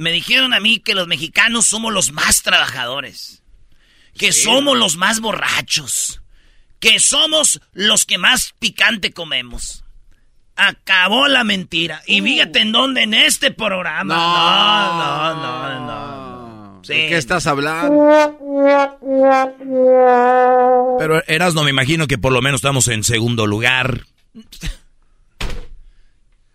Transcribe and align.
me 0.00 0.12
dijeron 0.12 0.54
a 0.54 0.60
mí 0.60 0.78
que 0.78 0.94
los 0.94 1.06
mexicanos 1.06 1.66
somos 1.66 1.92
los 1.92 2.10
más 2.10 2.42
trabajadores, 2.42 3.42
que 4.16 4.32
somos 4.32 4.78
los 4.78 4.96
más 4.96 5.20
borrachos, 5.20 6.22
que 6.78 6.98
somos 6.98 7.60
los 7.74 8.06
que 8.06 8.16
más 8.16 8.54
picante 8.58 9.12
comemos. 9.12 9.84
Acabó 10.56 11.28
la 11.28 11.44
mentira. 11.44 12.02
Y 12.06 12.22
fíjate 12.22 12.60
en 12.60 12.72
dónde, 12.72 13.02
en 13.02 13.12
este 13.12 13.50
programa. 13.50 14.14
No, 14.14 15.34
no, 15.34 15.80
no, 15.80 15.86
no. 15.86 16.82
¿De 16.82 17.08
qué 17.08 17.18
estás 17.18 17.46
hablando? 17.46 18.38
Pero 20.98 21.22
eras 21.26 21.52
no 21.52 21.62
me 21.62 21.70
imagino 21.70 22.06
que 22.06 22.16
por 22.16 22.32
lo 22.32 22.40
menos 22.40 22.60
estamos 22.60 22.88
en 22.88 23.04
segundo 23.04 23.46
lugar. 23.46 24.06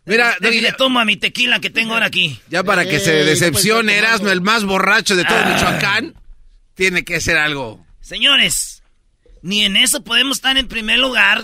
Mira, 0.06 0.36
y 0.39 0.61
le 0.61 0.72
tomo 0.73 1.00
a 1.00 1.06
mi 1.06 1.17
tequila 1.17 1.59
que 1.59 1.70
tengo 1.70 1.94
ahora 1.94 2.06
aquí. 2.08 2.39
Ya 2.49 2.64
para 2.64 2.86
que 2.88 2.99
se 2.99 3.11
decepcione 3.23 3.98
Erasmo, 3.98 4.30
el 4.30 4.42
más 4.42 4.64
borracho 4.64 5.16
de 5.16 5.26
todo 5.26 5.38
Ah. 5.38 5.54
Michoacán, 5.55 6.14
tiene 6.76 7.04
que 7.04 7.20
ser 7.21 7.38
algo. 7.38 7.86
Señores, 8.02 8.83
ni 9.42 9.64
en 9.65 9.76
eso 9.77 10.04
podemos 10.04 10.38
estar 10.38 10.58
en 10.58 10.67
primer 10.67 10.99
lugar. 10.99 11.44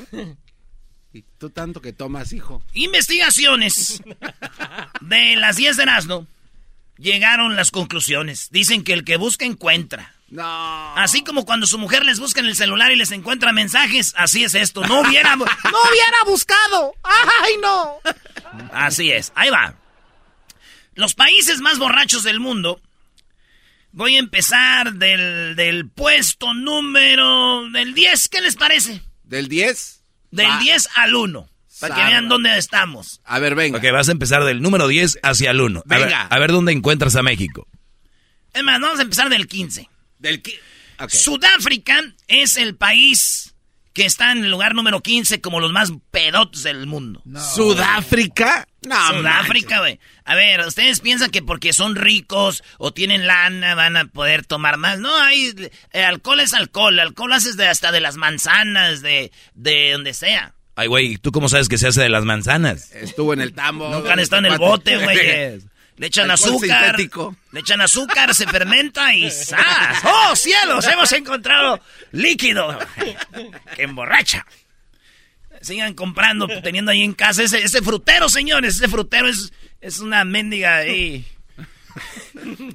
Y 1.14 1.24
tú 1.40 1.50
tanto 1.50 1.82
que 1.82 1.92
tomas, 1.92 2.34
hijo. 2.34 2.64
Investigaciones 2.74 4.02
de 5.02 5.36
las 5.38 5.58
10 5.58 5.78
de 5.78 5.84
Erasmo 5.84 6.28
llegaron 6.98 7.56
las 7.56 7.72
conclusiones. 7.72 8.50
Dicen 8.52 8.84
que 8.84 8.94
el 8.94 9.04
que 9.04 9.18
busca 9.18 9.44
encuentra. 9.46 10.14
No. 10.32 10.96
Así 10.96 11.24
como 11.24 11.46
cuando 11.46 11.68
su 11.68 11.78
mujer 11.78 12.06
les 12.06 12.20
busca 12.20 12.40
en 12.40 12.46
el 12.46 12.56
celular 12.56 12.92
y 12.92 12.96
les 12.96 13.12
encuentra 13.12 13.52
mensajes, 13.52 14.14
así 14.18 14.46
es 14.46 14.56
esto. 14.56 14.82
No 14.86 15.02
hubiera, 15.02 15.36
no 15.36 15.44
hubiera 15.46 16.24
buscado. 16.26 16.94
¡Ay, 17.04 17.54
no! 17.62 17.98
Así 18.72 19.12
es. 19.12 19.34
Ahí 19.36 19.50
va. 19.50 19.76
Los 20.96 21.16
países 21.16 21.60
más 21.60 21.80
borrachos 21.80 22.24
del 22.24 22.40
mundo. 22.40 22.82
Voy 23.92 24.16
a 24.16 24.20
empezar 24.20 24.94
del, 24.94 25.58
del 25.58 25.90
puesto 25.90 26.54
número 26.54 27.70
del 27.72 27.94
10. 27.94 28.30
¿Qué 28.30 28.40
les 28.40 28.56
parece? 28.56 29.02
¿Del 29.24 29.50
10? 29.50 30.04
Del 30.32 30.50
Va. 30.50 30.60
10 30.60 30.88
al 30.96 31.14
1. 31.16 31.50
Para 31.82 31.96
que 31.96 32.04
vean 32.06 32.30
dónde 32.30 32.58
estamos. 32.58 33.20
A 33.26 33.40
ver, 33.40 33.56
venga. 33.56 33.80
Ok, 33.80 33.84
vas 33.92 34.08
a 34.08 34.14
empezar 34.14 34.46
del 34.46 34.62
número 34.62 34.88
10 34.88 35.20
hacia 35.24 35.52
el 35.52 35.60
1. 35.60 35.80
A 35.80 35.84
ver, 35.98 36.06
Venga. 36.06 36.22
a 36.28 36.40
ver 36.40 36.52
dónde 36.54 36.72
encuentras 36.72 37.18
a 37.18 37.22
México. 37.24 37.68
Es 38.54 38.64
más, 38.64 38.80
vamos 38.80 39.00
a 39.00 39.02
empezar 39.02 39.28
del 39.30 39.48
15. 39.48 39.90
Del 40.22 40.42
qui- 40.42 40.58
Ok. 41.00 41.10
Sudáfrica 41.10 42.00
es 42.28 42.58
el 42.58 42.76
país 42.76 43.56
que 43.94 44.06
está 44.06 44.32
en 44.32 44.46
el 44.46 44.52
lugar 44.52 44.74
número 44.76 45.02
15 45.02 45.42
como 45.42 45.60
los 45.60 45.72
más 45.74 45.92
pedotes 46.12 46.64
del 46.64 46.86
mundo. 46.88 47.22
¿Sudáfrica? 47.56 48.68
No, 48.84 48.96
Sudáfrica, 49.10 49.80
güey. 49.80 50.00
A 50.26 50.36
ver, 50.36 50.62
ustedes 50.62 51.00
piensan 51.02 51.30
que 51.32 51.42
porque 51.42 51.74
son 51.74 51.96
ricos 51.96 52.64
o 52.78 52.94
tienen 52.94 53.28
lana 53.28 53.76
van 53.76 53.98
a 53.98 54.06
poder 54.06 54.46
tomar 54.46 54.78
más. 54.78 55.00
No, 55.00 55.16
hay 55.18 55.54
eh, 55.92 56.04
alcohol 56.04 56.40
es 56.40 56.54
alcohol. 56.54 57.00
Alcohol 57.00 57.34
haces 57.34 57.58
de 57.58 57.68
hasta 57.68 57.92
de 57.92 58.00
las 58.00 58.16
manzanas, 58.18 59.02
de, 59.02 59.32
de 59.56 59.92
donde 59.92 60.14
sea. 60.14 60.54
Ay, 60.76 60.88
güey, 60.88 61.18
¿tú 61.18 61.32
cómo 61.32 61.50
sabes 61.50 61.68
que 61.68 61.78
se 61.78 61.88
hace 61.88 62.02
de 62.02 62.10
las 62.10 62.24
manzanas? 62.26 62.92
Estuvo 62.94 63.34
en 63.34 63.42
el 63.42 63.54
tambo. 63.54 63.90
Nunca 63.90 64.14
han 64.14 64.20
estado 64.20 64.46
en 64.46 64.54
el 64.54 64.58
bote, 64.60 64.98
güey. 64.98 65.62
Le 66.02 66.08
echan 66.08 66.32
azúcar. 66.32 66.96
sintético. 66.96 67.36
Le 67.52 67.60
echan 67.60 67.80
azúcar, 67.80 68.34
se 68.34 68.48
fermenta 68.48 69.14
y 69.14 69.30
¡zas! 69.30 70.04
¡Oh, 70.04 70.36
cielos! 70.36 70.88
Hemos 70.88 71.12
encontrado 71.12 71.80
líquido 72.12 72.76
que 73.76 73.84
emborracha. 73.84 74.44
Sigan 75.62 75.94
comprando, 75.94 76.48
teniendo 76.64 76.90
ahí 76.90 77.04
en 77.04 77.14
casa 77.14 77.44
ese, 77.44 77.62
ese 77.62 77.84
frutero, 77.84 78.30
señores. 78.30 78.78
Ese 78.78 78.88
frutero 78.88 79.28
es, 79.28 79.54
es 79.80 80.00
una 80.00 80.26
mendiga 80.26 80.78
ahí. 80.78 81.24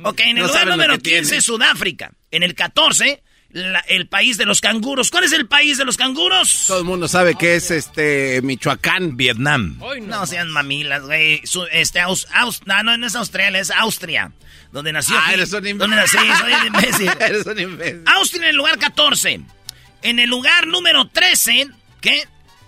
Ok, 0.05 0.21
en 0.21 0.37
el 0.37 0.43
No 0.45 0.47
lugar 0.47 0.69
número 0.69 0.93
que 0.95 1.01
tiene. 1.01 1.19
15, 1.23 1.41
Sudáfrica. 1.41 2.13
En 2.31 2.45
el 2.45 2.55
14, 2.55 3.25
la- 3.57 3.81
el 3.89 4.07
país 4.07 4.37
de 4.37 4.45
los 4.45 4.61
canguros. 4.61 5.11
¿Cuál 5.11 5.25
es 5.25 5.33
el 5.33 5.47
país 5.47 5.79
de 5.79 5.85
los 5.87 5.97
canguros? 5.97 6.65
Todo 6.67 6.79
el 6.79 6.85
mundo 6.85 7.09
sabe 7.09 7.37
que 7.37 7.57
es 7.57 7.71
este 7.71 8.41
Michoacán. 8.43 9.17
Vietnam. 9.17 9.79
No 10.03 10.27
sean 10.27 10.51
mamilas, 10.51 11.03
güey. 11.03 11.43
Este, 11.73 12.01
Aus, 12.01 12.27
Aus- 12.35 12.61
no, 12.67 12.83
no, 12.83 12.97
no 12.99 13.07
es 13.07 13.15
Australia, 13.15 13.59
es 13.61 13.71
Austria. 13.71 14.33
Donde 14.73 14.93
nació. 14.93 15.17
Ah, 15.19 15.33
eres 15.33 15.53
un 15.55 15.67
imbécil. 15.67 15.79
Donde 15.79 15.97
nací, 15.97 16.17
soy 16.39 16.53
un 16.53 16.67
imbécil. 16.67 17.11
Eres 17.21 17.47
un 17.47 17.59
imbécil. 17.59 18.03
Austria 18.07 18.43
en 18.43 18.49
el 18.51 18.57
lugar 18.57 18.79
14. 18.79 19.41
En 20.03 20.19
el 20.19 20.29
lugar 20.29 20.67
número 20.67 21.09
13, 21.09 21.69
¿qué? 22.03 22.25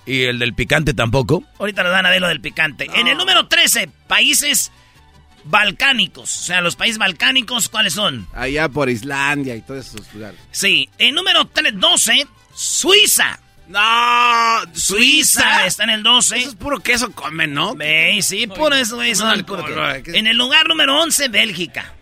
¿Y 0.06 0.22
el 0.22 0.38
del 0.38 0.54
picante 0.54 0.94
tampoco? 0.94 1.44
Ahorita 1.58 1.82
nos 1.82 1.92
van 1.92 2.06
a 2.06 2.10
ver 2.10 2.20
lo 2.22 2.28
del 2.28 2.40
picante. 2.40 2.88
En 2.94 3.08
el 3.08 3.18
número 3.18 3.46
13, 3.48 3.90
países 4.06 4.72
balcánicos. 5.48 6.40
O 6.40 6.42
sea, 6.44 6.60
los 6.60 6.76
países 6.76 6.98
balcánicos, 6.98 7.68
¿cuáles 7.68 7.94
son? 7.94 8.26
Allá 8.34 8.68
por 8.68 8.88
Islandia 8.90 9.54
y 9.56 9.62
todos 9.62 9.86
esos 9.86 10.12
lugares. 10.14 10.38
Sí. 10.50 10.88
En 10.98 11.14
número 11.14 11.44
tre- 11.50 11.72
12, 11.72 12.26
Suiza. 12.54 13.38
No, 13.68 13.80
Suiza 14.72 15.66
está 15.66 15.84
en 15.84 15.90
el 15.90 16.02
12. 16.02 16.38
Eso 16.38 16.48
es 16.50 16.54
puro 16.54 16.80
queso 16.80 17.12
comen, 17.12 17.52
¿no? 17.52 17.74
Ve, 17.74 18.18
sí, 18.22 18.46
por 18.46 18.72
eso, 18.72 18.96
güey. 18.96 19.14
son 19.14 19.36
no, 19.38 19.44
puro 19.46 19.64
En 20.06 20.26
el 20.26 20.36
lugar 20.36 20.66
número 20.68 20.98
11, 21.00 21.28
Bélgica. 21.28 21.92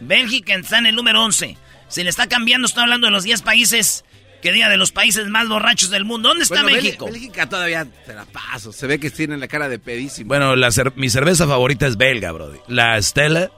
Bélgica 0.00 0.54
está 0.54 0.78
en 0.78 0.86
el 0.86 0.94
número 0.94 1.24
11. 1.24 1.56
Se 1.88 2.04
le 2.04 2.10
está 2.10 2.26
cambiando, 2.26 2.66
estoy 2.66 2.82
hablando 2.82 3.06
de 3.06 3.10
los 3.10 3.24
10 3.24 3.40
países, 3.40 4.04
que 4.42 4.52
diga 4.52 4.68
de 4.68 4.76
los 4.76 4.92
países 4.92 5.26
más 5.28 5.48
borrachos 5.48 5.90
del 5.90 6.04
mundo. 6.04 6.28
¿Dónde 6.30 6.44
está 6.44 6.62
Bueno, 6.62 6.76
México? 6.76 7.06
Bélgica 7.06 7.48
todavía 7.48 7.86
te 8.06 8.14
la 8.14 8.24
paso. 8.24 8.72
Se 8.72 8.86
ve 8.86 8.98
que 9.00 9.10
tienen 9.10 9.40
la 9.40 9.48
cara 9.48 9.68
de 9.68 9.78
pedísimo. 9.78 10.28
Bueno, 10.28 10.54
la 10.56 10.68
cer- 10.68 10.92
mi 10.96 11.10
cerveza 11.10 11.46
favorita 11.46 11.86
es 11.86 11.96
belga, 11.96 12.32
brody. 12.32 12.58
La 12.68 13.00
Stella, 13.02 13.50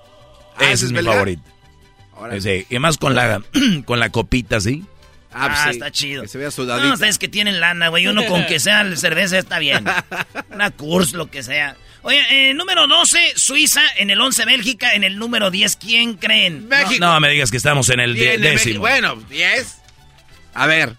Ah, 0.57 0.65
esa 0.65 0.65
¿esa 0.65 0.73
es, 0.73 0.83
es 0.85 0.91
mi 0.91 0.97
belga? 0.97 1.13
favorita. 1.13 1.43
Ahora 2.17 2.41
Sí, 2.41 2.67
y 2.69 2.79
más 2.79 2.99
con 2.99 3.15
la, 3.15 3.43
con 3.85 3.99
la 4.01 4.11
copita, 4.11 4.61
¿sí? 4.61 4.85
Ah, 5.33 5.47
pues 5.47 5.59
Ah, 5.61 5.65
sí, 5.65 5.71
está 5.71 5.91
chido. 5.93 6.23
Que 6.23 6.29
se 6.29 6.39
vea 6.39 6.49
No, 6.49 6.51
sudadita. 6.51 6.93
ustedes 6.95 7.19
que 7.19 7.29
tienen 7.29 7.61
lana, 7.61 7.89
güey. 7.89 8.07
Uno 8.09 8.27
con 8.27 8.45
que 8.47 8.59
sea 8.59 8.83
la 8.85 8.97
cerveza 8.97 9.39
está 9.39 9.59
bien. 9.61 9.85
Una 10.51 10.71
Kurs, 10.73 11.13
lo 11.13 11.31
que 11.31 11.43
sea. 11.43 11.77
Oye, 12.03 12.51
eh, 12.51 12.55
número 12.55 12.87
12, 12.89 13.19
Suiza. 13.37 13.83
En 13.97 14.11
el 14.11 14.21
11, 14.21 14.45
Bélgica. 14.45 14.93
En 14.95 15.05
el 15.05 15.19
número 15.19 15.51
10, 15.51 15.77
¿quién 15.77 16.15
creen? 16.15 16.67
México. 16.67 16.97
No 16.99 17.21
me 17.21 17.29
digas 17.31 17.51
que 17.51 17.59
estamos 17.59 17.89
en 17.91 18.01
el 18.01 18.15
de- 18.15 18.21
Tiene 18.21 18.39
México. 18.39 18.59
décimo. 18.65 18.81
Bueno, 18.81 19.17
10. 19.31 19.77
A 20.55 20.67
ver. 20.67 20.97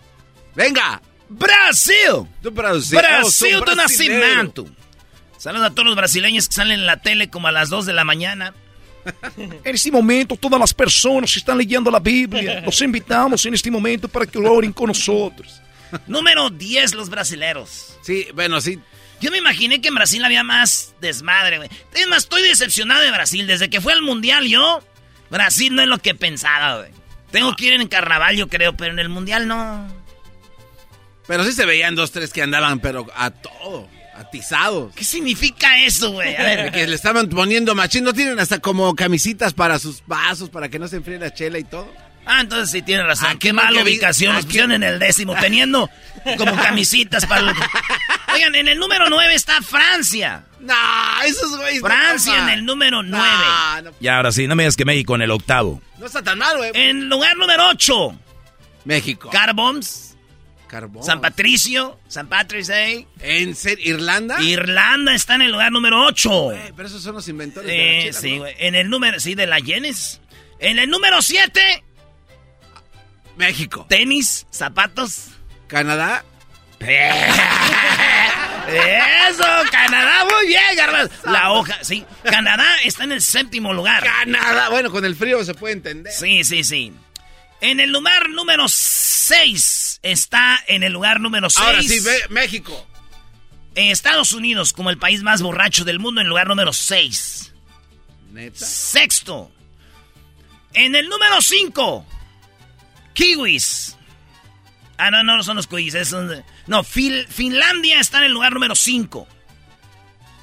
Venga. 0.55 1.01
Brasil. 1.29 2.27
Brasil. 2.41 2.99
Brasil 3.61 4.21
Oh. 4.57 4.65
Saludos 5.37 5.67
a 5.67 5.69
todos 5.71 5.87
los 5.87 5.95
brasileños 5.95 6.47
que 6.47 6.53
salen 6.53 6.81
en 6.81 6.85
la 6.85 6.97
tele 7.01 7.29
como 7.29 7.47
a 7.47 7.51
las 7.51 7.69
2 7.69 7.85
de 7.85 7.93
la 7.93 8.03
mañana. 8.03 8.53
En 9.63 9.75
este 9.75 9.91
momento, 9.91 10.35
todas 10.35 10.59
las 10.59 10.73
personas 10.73 11.33
que 11.33 11.39
están 11.39 11.57
leyendo 11.57 11.89
la 11.89 11.99
Biblia, 11.99 12.61
los 12.61 12.79
invitamos 12.81 13.43
en 13.47 13.55
este 13.55 13.71
momento 13.71 14.07
para 14.07 14.27
que 14.27 14.37
oren 14.37 14.71
con 14.71 14.87
nosotros. 14.87 15.59
Número 16.05 16.49
10, 16.51 16.93
los 16.93 17.09
brasileros. 17.09 17.97
Sí, 18.03 18.27
bueno, 18.35 18.61
sí. 18.61 18.79
Yo 19.19 19.31
me 19.31 19.37
imaginé 19.37 19.81
que 19.81 19.87
en 19.89 19.95
Brasil 19.95 20.23
había 20.23 20.43
más 20.43 20.93
desmadre, 21.01 21.57
güey. 21.57 21.69
Es 21.93 22.07
más, 22.07 22.23
estoy 22.23 22.43
decepcionado 22.43 23.01
de 23.01 23.11
Brasil. 23.11 23.47
Desde 23.47 23.69
que 23.69 23.81
fue 23.81 23.93
al 23.93 24.01
Mundial 24.01 24.47
yo, 24.47 24.81
Brasil 25.29 25.73
no 25.75 25.81
es 25.81 25.87
lo 25.87 25.97
que 25.97 26.15
pensaba, 26.15 26.77
güey. 26.77 26.91
Tengo 27.31 27.55
que 27.55 27.65
ir 27.65 27.73
en 27.73 27.87
carnaval, 27.87 28.35
yo 28.35 28.47
creo, 28.47 28.75
pero 28.75 28.91
en 28.93 28.99
el 28.99 29.09
Mundial 29.09 29.47
no. 29.47 29.87
Pero 31.27 31.43
sí 31.45 31.53
se 31.53 31.65
veían 31.65 31.95
dos, 31.95 32.11
tres 32.11 32.33
que 32.33 32.41
andaban, 32.41 32.79
pero 32.79 33.07
a 33.15 33.31
todo. 33.31 33.87
Atizados. 34.15 34.93
¿Qué 34.93 35.03
significa 35.03 35.83
eso, 35.83 36.11
güey? 36.11 36.35
A 36.35 36.43
ver, 36.43 36.71
Que 36.73 36.85
le 36.85 36.95
estaban 36.95 37.29
poniendo 37.29 37.73
machín. 37.73 38.03
¿No 38.03 38.13
tienen 38.13 38.39
hasta 38.39 38.59
como 38.59 38.93
camisitas 38.95 39.53
para 39.53 39.79
sus 39.79 40.03
vasos, 40.05 40.49
para 40.49 40.69
que 40.69 40.77
no 40.77 40.87
se 40.87 40.97
enfríe 40.97 41.17
la 41.17 41.33
chela 41.33 41.57
y 41.57 41.63
todo? 41.63 41.91
Ah, 42.25 42.41
entonces 42.41 42.69
sí 42.71 42.81
tiene 42.81 43.03
razón. 43.03 43.29
Aquí 43.29 43.37
Qué 43.47 43.53
mala 43.53 43.81
ubicación. 43.83 44.33
Nos 44.33 44.39
aquí- 44.45 44.47
pusieron 44.47 44.71
en 44.73 44.83
el 44.83 44.99
décimo, 44.99 45.35
teniendo 45.39 45.89
como 46.37 46.55
camisitas 46.55 47.25
para... 47.25 47.41
los- 47.41 47.57
Oigan, 48.33 48.55
en 48.55 48.67
el 48.67 48.77
número 48.79 49.09
9 49.09 49.33
está 49.33 49.61
Francia. 49.61 50.45
No, 50.59 50.73
esos 51.25 51.57
güeyes. 51.57 51.81
no 51.81 51.87
Francia 51.87 52.43
en 52.43 52.49
el 52.49 52.65
número 52.65 53.01
9. 53.03 53.27
No, 53.27 53.81
no, 53.81 53.91
Y 53.99 54.07
ahora 54.07 54.31
sí, 54.31 54.47
no 54.47 54.55
me 54.55 54.63
digas 54.63 54.77
que 54.77 54.85
México 54.85 55.15
en 55.15 55.21
el 55.23 55.31
octavo. 55.31 55.81
no 55.97 56.05
está 56.05 56.21
tan 56.23 56.37
mal, 56.37 56.55
güey. 56.57 56.71
En 56.73 57.09
lugar 57.09 57.35
número 57.35 57.67
8, 57.69 58.15
México. 58.85 59.29
Carboms, 59.31 60.15
Carbón. 60.67 61.03
San 61.03 61.19
Patricio, 61.19 61.99
San 62.07 62.27
Patrick's 62.29 62.67
Day. 62.67 63.05
¿En 63.19 63.55
serio? 63.55 63.95
¿Irlanda? 63.95 64.41
Irlanda 64.41 65.13
está 65.13 65.35
en 65.35 65.41
el 65.41 65.51
lugar 65.51 65.71
número 65.71 66.05
8. 66.05 66.29
Güey, 66.29 66.59
pero 66.75 66.87
esos 66.87 67.03
son 67.03 67.15
los 67.15 67.27
inventores 67.27 67.69
de 67.69 67.75
la 67.77 67.83
Eh, 67.83 67.99
chela, 68.05 68.19
sí, 68.21 68.31
¿no? 68.35 68.37
güey. 68.43 68.55
En 68.59 68.75
el 68.75 68.89
número, 68.89 69.19
sí, 69.19 69.35
de 69.35 69.47
la 69.47 69.59
Yenes. 69.59 70.21
En 70.59 70.79
el 70.79 70.89
número 70.89 71.21
7, 71.21 71.83
México. 73.37 73.85
tenis, 73.89 74.45
zapatos. 74.51 75.27
Canadá. 75.67 76.23
Eso, 79.29 79.43
Canadá, 79.71 80.25
muy 80.25 80.47
bien, 80.47 80.61
Garbanzo. 80.75 81.13
La 81.25 81.51
hoja, 81.51 81.77
sí. 81.83 82.05
Canadá 82.23 82.77
está 82.83 83.03
en 83.03 83.11
el 83.11 83.21
séptimo 83.21 83.73
lugar. 83.73 84.03
Canadá. 84.03 84.69
Bueno, 84.69 84.91
con 84.91 85.03
el 85.05 85.15
frío 85.15 85.43
se 85.43 85.53
puede 85.53 85.73
entender. 85.73 86.11
Sí, 86.13 86.43
sí, 86.43 86.63
sí. 86.63 86.93
En 87.59 87.79
el 87.79 87.91
lugar 87.91 88.29
número 88.29 88.65
6 88.67 89.99
está 90.03 90.59
en 90.67 90.83
el 90.83 90.93
lugar 90.93 91.19
número 91.19 91.49
6. 91.49 91.65
Ahora 91.65 91.81
sí, 91.83 91.99
ve- 91.99 92.19
México. 92.29 92.87
En 93.75 93.87
Estados 93.91 94.31
Unidos, 94.33 94.73
como 94.73 94.89
el 94.89 94.97
país 94.97 95.21
más 95.23 95.41
borracho 95.41 95.85
del 95.85 95.99
mundo, 95.99 96.21
en 96.21 96.25
el 96.25 96.29
lugar 96.29 96.47
número 96.47 96.73
6. 96.73 97.53
Neta. 98.31 98.65
Sexto. 98.65 99.51
En 100.73 100.95
el 100.95 101.07
número 101.09 101.41
5. 101.41 102.05
Kiwis. 103.13 103.97
Ah, 104.97 105.09
no, 105.11 105.23
no 105.23 105.41
son 105.43 105.57
los 105.57 105.67
kiwis. 105.67 105.95
es 105.95 106.13
un- 106.13 106.43
no, 106.67 106.83
Fil- 106.83 107.27
Finlandia 107.27 107.99
está 107.99 108.19
en 108.19 108.25
el 108.25 108.31
lugar 108.33 108.53
número 108.53 108.75
5. 108.75 109.27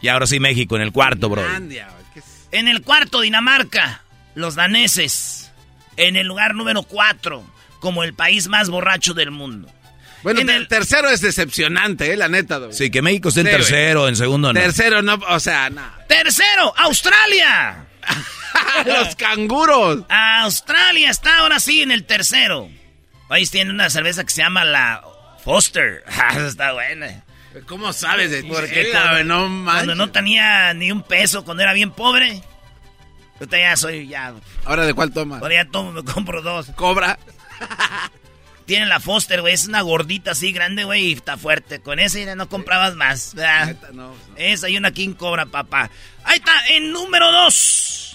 Y 0.03 0.09
ahora 0.09 0.27
sí, 0.27 0.41
México 0.41 0.77
en 0.77 0.83
el 0.83 0.93
cuarto, 0.93 1.29
bro. 1.29 1.43
Finlandia, 1.43 1.89
güey, 1.91 2.05
¿qué 2.15 2.21
es? 2.21 2.49
En 2.53 2.69
el 2.69 2.83
cuarto, 2.83 3.21
Dinamarca. 3.21 4.03
Los 4.35 4.55
daneses. 4.55 5.51
En 5.97 6.17
el 6.17 6.27
lugar 6.27 6.55
número 6.55 6.83
4. 6.83 7.45
Como 7.81 8.03
el 8.05 8.15
país 8.15 8.49
más 8.49 8.69
borracho 8.71 9.15
del 9.15 9.31
mundo. 9.31 9.69
Bueno, 10.25 10.41
En 10.41 10.51
el- 10.51 10.67
tercero 10.67 11.09
es 11.11 11.21
decepcionante, 11.21 12.13
eh, 12.13 12.17
la 12.17 12.27
neta. 12.29 12.59
güey. 12.59 12.73
Sí, 12.73 12.91
que 12.91 13.03
México 13.03 13.29
esté 13.29 13.41
en 13.43 13.47
güey. 13.47 13.57
tercero, 13.59 14.09
en 14.09 14.17
segundo 14.17 14.53
no. 14.53 14.59
Tercero, 14.61 15.01
no, 15.03 15.15
o 15.29 15.39
sea, 15.41 15.71
no. 15.71 15.83
Tercero, 16.09 16.75
Australia. 16.77 17.87
Los 18.87 19.17
canguros. 19.17 20.05
Australia 20.09 21.11
está 21.11 21.39
ahora 21.39 21.61
sí 21.61 21.83
en 21.83 21.91
el 21.91 22.05
tercero. 22.05 22.69
País 23.29 23.51
tiene 23.51 23.71
una 23.71 23.91
cerveza 23.91 24.25
que 24.25 24.31
se 24.31 24.43
llama 24.43 24.65
la 24.65 25.03
Foster. 25.45 26.05
Ah, 26.09 26.37
está 26.39 26.73
buena. 26.73 27.25
¿Cómo 27.67 27.93
sabes 27.93 28.31
de 28.31 28.45
Porque 28.45 28.85
chela, 28.85 29.11
cuando? 29.11 29.25
No 29.25 29.39
cuando 29.41 29.63
manches. 29.65 29.97
no 29.97 30.11
tenía 30.11 30.75
ni 30.75 30.93
un 30.93 31.03
peso, 31.03 31.45
cuando 31.45 31.63
era 31.63 31.73
bien 31.73 31.91
pobre. 31.91 32.43
Yo 33.41 33.47
ya 33.47 33.77
soy 33.77 34.09
ya. 34.09 34.35
¿Ahora 34.65 34.85
de 34.85 34.95
cuál 34.95 35.13
toma? 35.13 35.39
Ahora 35.39 35.55
ya 35.55 35.71
tomo, 35.71 35.93
me 35.93 36.03
compro 36.03 36.43
dos. 36.43 36.67
Cobra. 36.75 37.19
Tiene 38.67 38.87
la 38.87 39.01
Foster, 39.01 39.41
güey. 39.41 39.55
Es 39.55 39.67
una 39.67 39.81
gordita 39.81 40.33
así 40.33 40.53
grande, 40.53 40.85
güey, 40.85 41.07
y 41.07 41.13
está 41.15 41.39
fuerte. 41.39 41.81
Con 41.81 41.99
esa 41.99 42.19
ya 42.19 42.35
no 42.35 42.49
comprabas 42.49 42.95
más. 42.97 43.35
Neta, 43.35 43.89
no, 43.93 44.09
no. 44.09 44.15
Esa 44.37 44.69
y 44.69 44.77
una 44.77 44.91
King 44.91 45.15
Cobra, 45.15 45.47
papá. 45.47 45.91
Ahí 46.25 46.39
está, 46.39 46.53
en 46.69 46.93
número 46.93 47.33
dos. 47.33 48.08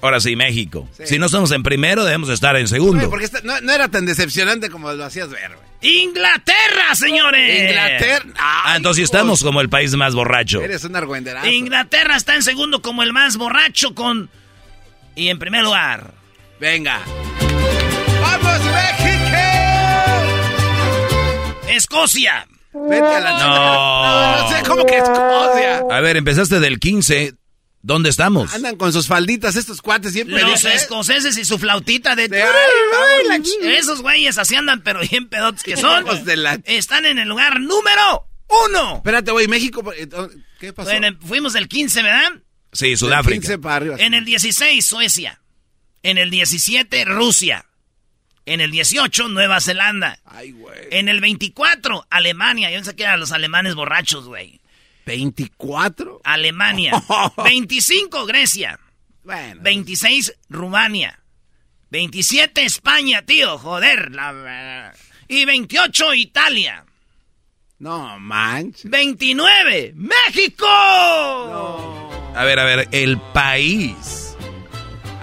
Ahora 0.00 0.20
sí, 0.20 0.36
México. 0.36 0.88
Sí. 0.96 1.06
Si 1.06 1.18
no 1.18 1.26
estamos 1.26 1.50
en 1.52 1.62
primero, 1.62 2.04
debemos 2.04 2.28
estar 2.28 2.56
en 2.56 2.68
segundo. 2.68 3.08
porque 3.10 3.28
no, 3.44 3.60
no 3.60 3.72
era 3.72 3.88
tan 3.88 4.06
decepcionante 4.06 4.68
como 4.70 4.92
lo 4.92 5.04
hacías 5.04 5.30
ver, 5.30 5.54
güey. 5.54 5.66
Inglaterra, 6.02 6.94
señores. 6.94 7.70
Inglaterra. 7.70 8.24
Ah, 8.38 8.74
entonces 8.76 9.04
estamos 9.04 9.42
como 9.42 9.60
el 9.60 9.68
país 9.68 9.94
más 9.94 10.14
borracho. 10.14 10.60
Eres 10.62 10.84
un 10.84 10.96
argüenderazo. 10.96 11.46
Inglaterra 11.46 12.16
está 12.16 12.34
en 12.34 12.42
segundo 12.42 12.82
como 12.82 13.02
el 13.02 13.12
más 13.12 13.36
borracho 13.36 13.94
con... 13.94 14.30
Y 15.14 15.28
en 15.28 15.38
primer 15.38 15.62
lugar... 15.64 16.12
Venga. 16.60 17.00
¡Vamos, 18.20 18.60
México! 18.64 19.36
Escocia. 21.68 22.46
Vete 22.72 23.06
a 23.06 23.20
la 23.20 23.30
No. 23.32 24.06
No, 24.06 24.42
no 24.42 24.48
sé 24.50 24.62
cómo 24.66 24.86
que 24.86 24.96
Escocia. 24.98 25.82
A 25.90 26.00
ver, 26.00 26.16
empezaste 26.16 26.60
del 26.60 26.78
15. 26.78 27.34
¿Dónde 27.86 28.08
estamos? 28.10 28.52
Andan 28.52 28.74
con 28.76 28.92
sus 28.92 29.06
falditas 29.06 29.54
estos 29.54 29.80
cuates 29.80 30.12
siempre. 30.12 30.42
Los 30.42 30.64
¿eh? 30.64 30.74
escoceses 30.74 31.38
y 31.38 31.44
su 31.44 31.56
flautita 31.56 32.16
de... 32.16 32.26
De- 32.26 32.42
ay. 32.42 33.42
Esos 33.62 34.02
güeyes 34.02 34.38
así 34.38 34.56
andan, 34.56 34.82
pero 34.82 34.98
bien 35.08 35.28
pedotes 35.28 35.62
que 35.62 35.76
son. 35.76 36.04
Hijos 36.04 36.24
de 36.24 36.36
la- 36.36 36.60
Están 36.64 37.06
en 37.06 37.20
el 37.20 37.28
lugar 37.28 37.60
número 37.60 38.28
uno. 38.66 38.96
Espérate, 38.96 39.30
güey, 39.30 39.46
México. 39.46 39.84
eh, 39.92 40.08
¿Qué 40.58 40.72
pasó? 40.72 40.90
Bueno, 40.90 41.16
fuimos 41.24 41.52
del 41.52 41.68
15, 41.68 42.02
¿verdad? 42.02 42.32
Sí, 42.72 42.96
Sudáfrica. 42.96 43.38
15 43.40 43.58
para 43.58 43.76
arriba. 43.76 43.96
En 44.00 44.14
el 44.14 44.24
16, 44.24 44.84
Suecia. 44.84 45.40
En 46.02 46.18
el 46.18 46.28
17, 46.30 47.04
Rusia. 47.04 47.66
En 48.46 48.60
el 48.60 48.72
18, 48.72 49.28
Nueva 49.28 49.60
Zelanda. 49.60 50.18
Ay, 50.24 50.50
güey. 50.50 50.76
En 50.90 51.08
el 51.08 51.20
24, 51.20 52.04
Alemania. 52.10 52.68
Yo 52.72 52.78
pensé 52.78 52.96
que 52.96 53.04
eran 53.04 53.20
los 53.20 53.30
alemanes 53.30 53.76
borrachos, 53.76 54.26
güey. 54.26 54.60
¿24? 55.06 56.20
Alemania. 56.24 57.02
25, 57.44 58.26
Grecia. 58.26 58.78
Bueno. 59.22 59.60
26, 59.62 60.34
Rumania. 60.50 61.20
27, 61.90 62.64
España, 62.64 63.22
tío. 63.22 63.56
Joder. 63.58 64.10
la- 64.12 64.92
Y 65.28 65.44
28, 65.44 66.14
Italia. 66.14 66.84
No, 67.78 68.18
manches. 68.18 68.90
29, 68.90 69.92
México. 69.94 70.66
A 72.34 72.44
ver, 72.44 72.58
a 72.58 72.64
ver, 72.64 72.88
el 72.92 73.18
país. 73.32 74.34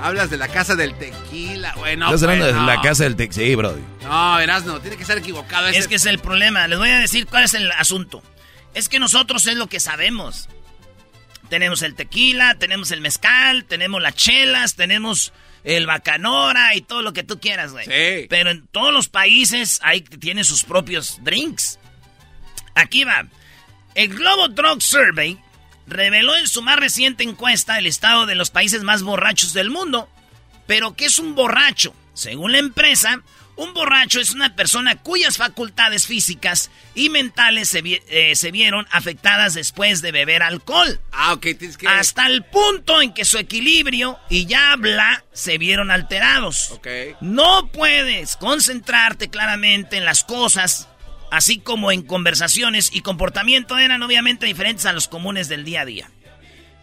Hablas 0.02 0.30
de 0.30 0.38
la 0.38 0.48
casa 0.50 0.76
del 0.76 0.94
tequila, 0.98 1.74
güey. 1.78 1.96
No, 1.96 2.08
Estás 2.08 2.24
hablando 2.24 2.46
pues, 2.46 2.56
de 2.56 2.60
no. 2.62 2.68
la 2.68 2.82
casa 2.82 3.04
del 3.06 3.16
Tex. 3.16 3.36
Sí, 3.36 3.56
bro. 3.56 3.74
No, 4.04 4.40
Erasno, 4.40 4.80
tiene 4.82 4.98
que 4.98 5.04
estar 5.04 5.18
equivocado. 5.18 5.68
ese- 5.68 5.80
Es 5.80 5.88
que 5.88 5.96
es 5.96 6.06
el 6.06 6.20
problema. 6.20 6.68
Les 6.68 6.78
voy 6.78 6.90
a 6.90 7.00
decir 7.00 7.26
cuál 7.26 7.46
es 7.46 7.54
el 7.54 7.72
asunto. 7.72 8.22
Es 8.74 8.90
que 8.90 9.00
nosotros 9.00 9.46
es 9.48 9.56
lo 9.56 9.68
que 9.68 9.80
sabemos. 9.80 10.50
Tenemos 11.50 11.82
el 11.82 11.96
tequila, 11.96 12.56
tenemos 12.56 12.92
el 12.92 13.02
mezcal, 13.02 13.66
tenemos 13.66 14.02
las 14.02 14.16
chelas, 14.16 14.76
tenemos 14.76 15.34
el 15.64 15.86
bacanora 15.86 16.76
y 16.76 16.82
todo 16.82 17.02
lo 17.02 17.14
que 17.14 17.24
tú 17.24 17.40
quieras, 17.40 17.72
güey. 17.72 17.86
Sí. 17.86 18.28
Pero 18.30 18.50
en 18.50 18.68
todos 18.68 18.94
los 18.94 19.08
países 19.08 19.80
hay 19.84 20.02
tienen 20.02 20.46
sus 20.46 20.64
propios 20.64 21.20
drinks. 21.22 21.80
Aquí 22.76 23.04
va. 23.04 23.28
El 23.96 24.10
Global 24.10 24.56
Drug 24.56 24.82
Survey 24.82 25.38
reveló 25.86 26.36
en 26.36 26.48
su 26.48 26.62
más 26.62 26.78
reciente 26.78 27.24
encuesta 27.24 27.78
el 27.78 27.86
estado 27.86 28.26
de 28.26 28.36
los 28.36 28.50
países 28.50 28.84
más 28.84 29.04
borrachos 29.04 29.54
del 29.54 29.70
mundo. 29.70 30.10
Pero, 30.66 30.96
¿qué 30.96 31.06
es 31.06 31.20
un 31.20 31.36
borracho? 31.36 31.94
Según 32.14 32.54
la 32.54 32.60
empresa, 32.60 33.22
un 33.56 33.74
borracho 33.74 34.20
es 34.20 34.32
una 34.32 34.56
persona 34.56 34.96
cuyas 34.98 35.38
facultades 35.38 36.08
físicas 36.08 36.72
y 36.96 37.10
mentales 37.10 37.70
se, 37.70 37.82
vi- 37.82 38.02
eh, 38.08 38.36
se 38.36 38.52
vieron 38.52 38.88
afectadas 38.92 39.54
después 39.54 40.02
de 40.02 40.12
beber 40.12 40.42
alcohol. 40.44 41.00
Ah, 41.12 41.34
ok, 41.34 41.42
tienes 41.60 41.78
que... 41.78 41.88
Hasta 41.88 42.26
el 42.28 42.44
punto 42.46 43.02
en 43.02 43.14
que 43.14 43.26
su 43.26 43.38
equilibrio 43.38 44.18
y 44.30 44.46
ya 44.48 44.72
habla 44.72 45.24
se 45.34 45.58
vieron 45.58 45.92
alterados. 45.92 46.72
Ok. 46.72 46.88
No 47.22 47.68
puedes 47.72 48.36
concentrarte 48.38 49.30
claramente 49.30 49.98
en 49.98 50.06
las 50.06 50.24
cosas, 50.24 50.88
así 51.32 51.60
como 51.60 51.92
en 51.92 52.02
conversaciones 52.02 52.90
y 52.92 53.02
comportamiento 53.02 53.78
eran 53.78 54.02
obviamente 54.04 54.46
diferentes 54.48 54.86
a 54.88 54.94
los 54.94 55.08
comunes 55.08 55.48
del 55.48 55.64
día 55.64 55.82
a 55.82 55.86
día. 55.86 56.10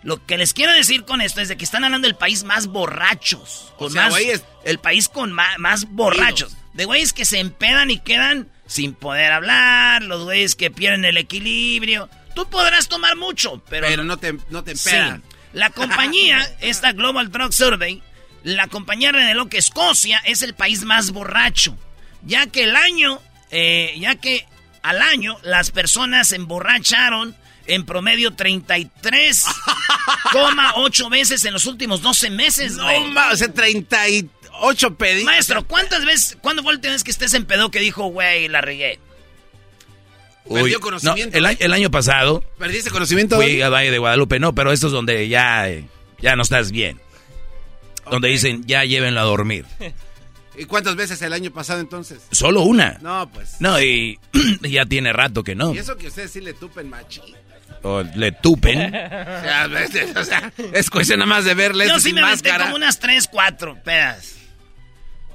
Lo 0.03 0.25
que 0.25 0.39
les 0.39 0.55
quiero 0.55 0.73
decir 0.73 1.05
con 1.05 1.21
esto 1.21 1.43
es 1.43 1.49
de 1.49 1.59
que 1.59 1.65
están 1.65 1.85
hablando 1.85 2.07
del 2.09 2.17
país 2.17 2.43
más 2.45 2.69
borrachos. 2.69 3.71
O 3.75 3.77
Con 3.77 3.93
sea, 3.93 4.05
más, 4.05 4.15
güeyes- 4.15 4.43
el 4.65 4.79
país 4.79 5.09
con 5.11 5.31
más, 5.33 5.85
borrachos. 5.91 6.57
De 6.75 6.85
güeyes 6.85 7.12
que 7.12 7.25
se 7.25 7.41
empedan 7.41 7.91
y 7.91 7.99
quedan 7.99 8.49
sin 8.67 8.95
poder 8.95 9.33
hablar, 9.33 10.03
los 10.03 10.23
güeyes 10.25 10.55
que 10.55 10.71
pierden 10.71 11.05
el 11.05 11.17
equilibrio. 11.17 12.09
Tú 12.35 12.49
podrás 12.49 12.89
tomar 12.89 13.17
mucho, 13.17 13.62
pero... 13.69 13.87
Pero 13.89 14.05
no 14.05 14.17
te, 14.17 14.37
no 14.50 14.62
te 14.62 14.77
Sí. 14.77 14.89
empedan. 14.91 15.23
La 15.53 15.71
compañía, 15.71 16.39
esta 16.61 16.93
Global 16.93 17.33
Drug 17.33 17.53
Survey, 17.53 18.00
la 18.45 18.69
compañía 18.69 19.11
reveló 19.12 19.49
que 19.49 19.59
Escocia 19.59 20.19
es 20.25 20.43
el 20.43 20.55
país 20.55 20.85
más 20.85 21.11
borracho, 21.11 21.77
ya 22.23 22.47
que 22.47 22.62
el 22.65 22.77
año, 22.77 23.21
eh, 23.50 23.95
ya 23.99 24.15
que 24.15 24.47
al 24.83 25.03
año 25.03 25.37
las 25.43 25.73
personas 25.73 26.29
se 26.29 26.37
emborracharon 26.37 27.35
en 27.67 27.85
promedio 27.85 28.31
33,8 28.33 31.11
veces 31.11 31.45
en 31.45 31.53
los 31.53 31.67
últimos 31.67 32.00
12 32.03 32.31
meses, 32.31 32.75
No, 32.77 33.00
ma, 33.09 33.31
o 33.33 33.37
sea, 33.37 33.49
38 34.61 34.95
pedidos. 34.97 35.25
Maestro, 35.25 35.67
¿cuántas 35.67 36.05
veces, 36.05 36.38
cuándo 36.40 36.62
fue 36.62 36.73
la 36.73 36.76
última 36.76 36.93
vez 36.93 37.05
que 37.05 37.11
estés 37.11 37.35
en 37.35 37.45
pedo 37.47 37.71
que 37.71 37.81
dijo, 37.81 38.07
güey, 38.07 38.49
la 38.49 38.61
regué? 38.61 38.99
Perdió 40.49 40.81
conocimiento, 40.81 41.33
no, 41.33 41.38
el, 41.38 41.45
¿eh? 41.45 41.49
año- 41.49 41.59
el 41.61 41.73
año 41.73 41.90
pasado 41.90 42.43
¿Perdiste 42.59 42.90
conocimiento? 42.90 43.37
fui 43.37 43.61
a 43.62 43.69
Valle 43.69 43.90
de 43.90 43.99
Guadalupe, 43.99 44.40
no, 44.40 44.55
pero 44.55 44.73
esto 44.73 44.87
es 44.88 44.93
donde 44.93 45.29
ya, 45.29 45.69
eh, 45.69 45.85
ya 46.21 46.35
no 46.35 46.43
estás 46.43 46.71
bien. 46.73 47.00
Donde 48.11 48.29
dicen, 48.29 48.64
ya 48.67 48.85
llévenlo 48.85 49.21
a 49.21 49.25
dormir. 49.25 49.64
¿Y 50.57 50.64
cuántas 50.64 50.97
veces 50.97 51.23
el 51.23 51.33
año 51.33 51.52
pasado 51.52 51.81
entonces? 51.81 52.23
Solo 52.33 52.62
una. 52.62 52.99
No, 53.00 53.31
pues. 53.33 53.57
No, 53.61 53.81
y 53.81 54.19
ya 54.62 54.85
tiene 54.87 55.12
rato 55.12 55.45
que 55.45 55.55
no. 55.55 55.73
Y 55.75 55.79
eso 55.79 55.97
que 55.97 56.09
ustedes 56.09 56.33
sí 56.33 56.40
le 56.40 56.52
tupen 56.55 56.88
machi. 56.90 57.23
O 57.83 58.02
le 58.02 58.33
tupen. 58.33 58.79
O 58.95 59.43
sea, 59.43 59.69
es- 59.85 60.17
o 60.17 60.25
sea, 60.25 60.52
es 60.73 60.90
cuestión 60.90 61.21
nada 61.21 61.29
más 61.29 61.45
de 61.45 61.55
verles 61.55 61.88
Yo 61.88 61.95
sin 62.00 62.11
sí 62.11 62.12
me 62.14 62.23
máscara. 62.23 62.64
como 62.64 62.76
unas 62.76 62.99
3, 62.99 63.29
4 63.31 63.79
pedas. 63.85 64.35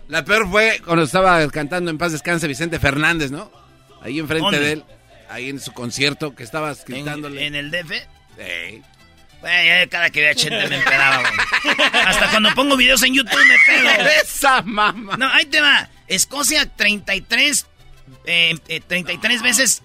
La 0.07 0.24
peor 0.24 0.50
fue 0.50 0.81
cuando 0.85 1.03
estaba 1.03 1.47
cantando 1.50 1.89
en 1.91 1.97
paz 1.97 2.12
descanse 2.12 2.47
Vicente 2.47 2.79
Fernández, 2.79 3.31
¿no? 3.31 3.51
Ahí 4.01 4.19
enfrente 4.19 4.43
¿Dónde? 4.43 4.59
de 4.59 4.71
él, 4.74 4.83
ahí 5.29 5.50
en 5.50 5.59
su 5.59 5.71
concierto 5.74 6.35
que 6.35 6.43
estabas 6.43 6.85
gritándole. 6.85 7.45
en 7.45 7.55
el 7.55 7.71
DF. 7.71 7.91
Ey. 8.38 8.83
Güey, 9.41 9.88
cada 9.89 10.09
que 10.09 10.21
veía 10.21 10.35
Chente 10.35 10.67
me 10.67 10.77
empedaba, 10.77 11.19
güey. 11.19 11.77
Hasta 12.05 12.29
cuando 12.31 12.53
pongo 12.55 12.77
videos 12.77 13.03
en 13.03 13.13
YouTube 13.13 13.45
me 13.47 13.55
pedo. 13.65 13.89
Esa 14.24 14.62
mamá. 14.62 15.17
No, 15.17 15.27
ahí 15.31 15.45
te 15.45 15.62
va. 15.62 15.89
Escocia 16.07 16.67
33, 16.67 17.65
eh, 18.25 18.57
eh, 18.67 18.81
33 18.88 19.41
veces 19.41 19.83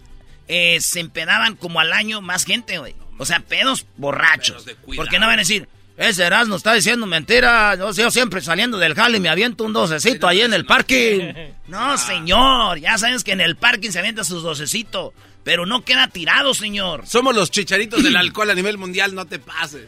eh, 0.48 0.78
se 0.80 1.00
empedaban 1.00 1.56
como 1.56 1.80
al 1.80 1.92
año 1.92 2.20
más 2.20 2.44
gente, 2.44 2.78
güey. 2.78 2.94
O 3.18 3.26
sea, 3.26 3.40
pedos 3.40 3.86
borrachos. 3.96 4.64
Pedos. 4.64 4.78
Porque 4.96 5.18
no 5.18 5.26
van 5.26 5.38
a 5.38 5.42
decir, 5.42 5.68
ese 6.00 6.24
Erasmo 6.24 6.56
está 6.56 6.72
diciendo 6.72 7.06
mentira. 7.06 7.74
Yo, 7.74 7.92
yo 7.92 8.10
siempre 8.10 8.40
saliendo 8.40 8.78
del 8.78 8.94
jale 8.94 9.20
me 9.20 9.28
aviento 9.28 9.64
un 9.64 9.74
docecito 9.74 10.26
ahí 10.26 10.40
en 10.40 10.54
el 10.54 10.64
parking. 10.64 11.34
No, 11.68 11.96
señor. 11.98 12.80
Ya 12.80 12.98
sabes 12.98 13.22
que 13.22 13.30
en 13.30 13.40
el 13.40 13.54
parking 13.54 13.90
se 13.90 14.00
avienta 14.00 14.24
sus 14.24 14.42
docecitos. 14.42 15.12
Pero 15.44 15.66
no 15.66 15.84
queda 15.84 16.08
tirado, 16.08 16.52
señor. 16.52 17.06
Somos 17.06 17.32
los 17.32 17.52
chicharitos 17.52 18.02
del 18.02 18.16
alcohol 18.16 18.50
a 18.50 18.54
nivel 18.54 18.76
mundial, 18.76 19.14
no 19.14 19.26
te 19.26 19.38
pases. 19.38 19.86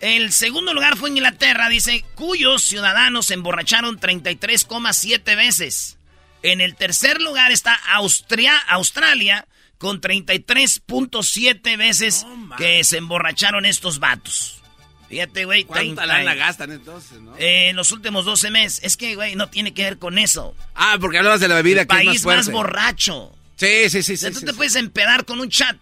El 0.00 0.30
segundo 0.30 0.72
lugar 0.72 0.96
fue 0.96 1.10
Inglaterra, 1.10 1.68
dice, 1.68 2.04
cuyos 2.14 2.62
ciudadanos 2.62 3.26
se 3.26 3.34
emborracharon 3.34 3.98
33,7 3.98 5.36
veces. 5.36 5.98
En 6.44 6.60
el 6.60 6.76
tercer 6.76 7.20
lugar 7.20 7.50
está 7.50 7.74
Austria, 7.94 8.56
Australia, 8.68 9.48
con 9.78 10.00
33.7 10.00 11.76
veces 11.76 12.24
que 12.56 12.84
se 12.84 12.98
emborracharon 12.98 13.66
estos 13.66 13.98
vatos. 13.98 14.59
Fíjate, 15.10 15.44
güey, 15.44 15.64
¿Cuánta 15.64 15.82
30 16.02 16.06
lana 16.06 16.34
gastan 16.34 16.72
entonces, 16.72 17.20
no? 17.20 17.36
eh, 17.36 17.68
en 17.68 17.76
los 17.76 17.92
últimos 17.92 18.24
12 18.24 18.50
meses. 18.50 18.80
Es 18.82 18.96
que, 18.96 19.14
güey, 19.16 19.34
no 19.36 19.48
tiene 19.50 19.74
que 19.74 19.82
ver 19.84 19.98
con 19.98 20.16
eso. 20.18 20.54
ah, 20.74 20.96
porque 21.00 21.18
hablabas 21.18 21.40
de 21.40 21.48
la 21.48 21.56
bebida 21.56 21.82
El 21.82 21.86
que 21.88 21.96
es 21.98 22.04
más 22.04 22.06
país 22.06 22.24
más 22.24 22.50
borracho. 22.50 23.34
Sí, 23.56 23.90
sí, 23.90 24.02
sí, 24.02 24.14
O 24.14 24.16
sea, 24.16 24.28
sí. 24.30 24.34
tú 24.34 24.40
sí, 24.40 24.46
te 24.46 24.52
sí. 24.52 24.56
puedes 24.56 24.76
empedar 24.76 25.24
con 25.26 25.38
un 25.40 25.50
chat. 25.50 25.76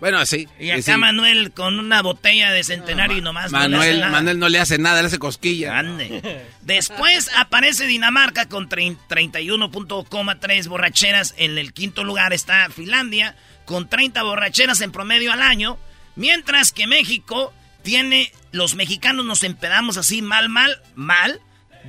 Bueno, 0.00 0.24
sí. 0.26 0.46
Y 0.60 0.70
acá. 0.70 0.98
Manuel 0.98 1.52
con 1.52 1.78
una 1.78 2.02
botella 2.02 2.50
de 2.50 2.62
centenario 2.64 3.16
y 3.18 3.22
nomás 3.22 3.50
no 3.52 3.58
le 3.58 3.64
hace 3.64 3.70
Manuel, 3.70 4.00
nada. 4.00 4.12
Manuel 4.12 4.38
no 4.38 4.48
le 4.48 4.58
hace 4.58 4.78
nada, 4.78 5.00
le 5.00 5.06
hace 5.06 5.18
cosquilla. 5.18 5.78
Ande. 5.78 6.44
Después 6.62 7.30
aparece 7.36 7.86
Dinamarca 7.86 8.48
con 8.48 8.68
trein- 8.68 8.98
31.3 9.08 10.68
borracheras. 10.68 11.34
En 11.38 11.58
el 11.58 11.72
quinto 11.72 12.04
lugar 12.04 12.32
está 12.32 12.68
Finlandia 12.70 13.36
con 13.64 13.88
30 13.88 14.22
borracheras 14.22 14.80
en 14.80 14.92
promedio 14.92 15.32
al 15.32 15.42
año. 15.42 15.78
Mientras 16.16 16.72
que 16.72 16.86
México 16.86 17.52
tiene, 17.84 18.32
los 18.50 18.74
mexicanos 18.74 19.24
nos 19.24 19.44
empedamos 19.44 19.96
así 19.96 20.20
mal, 20.22 20.48
mal, 20.48 20.82
mal. 20.96 21.40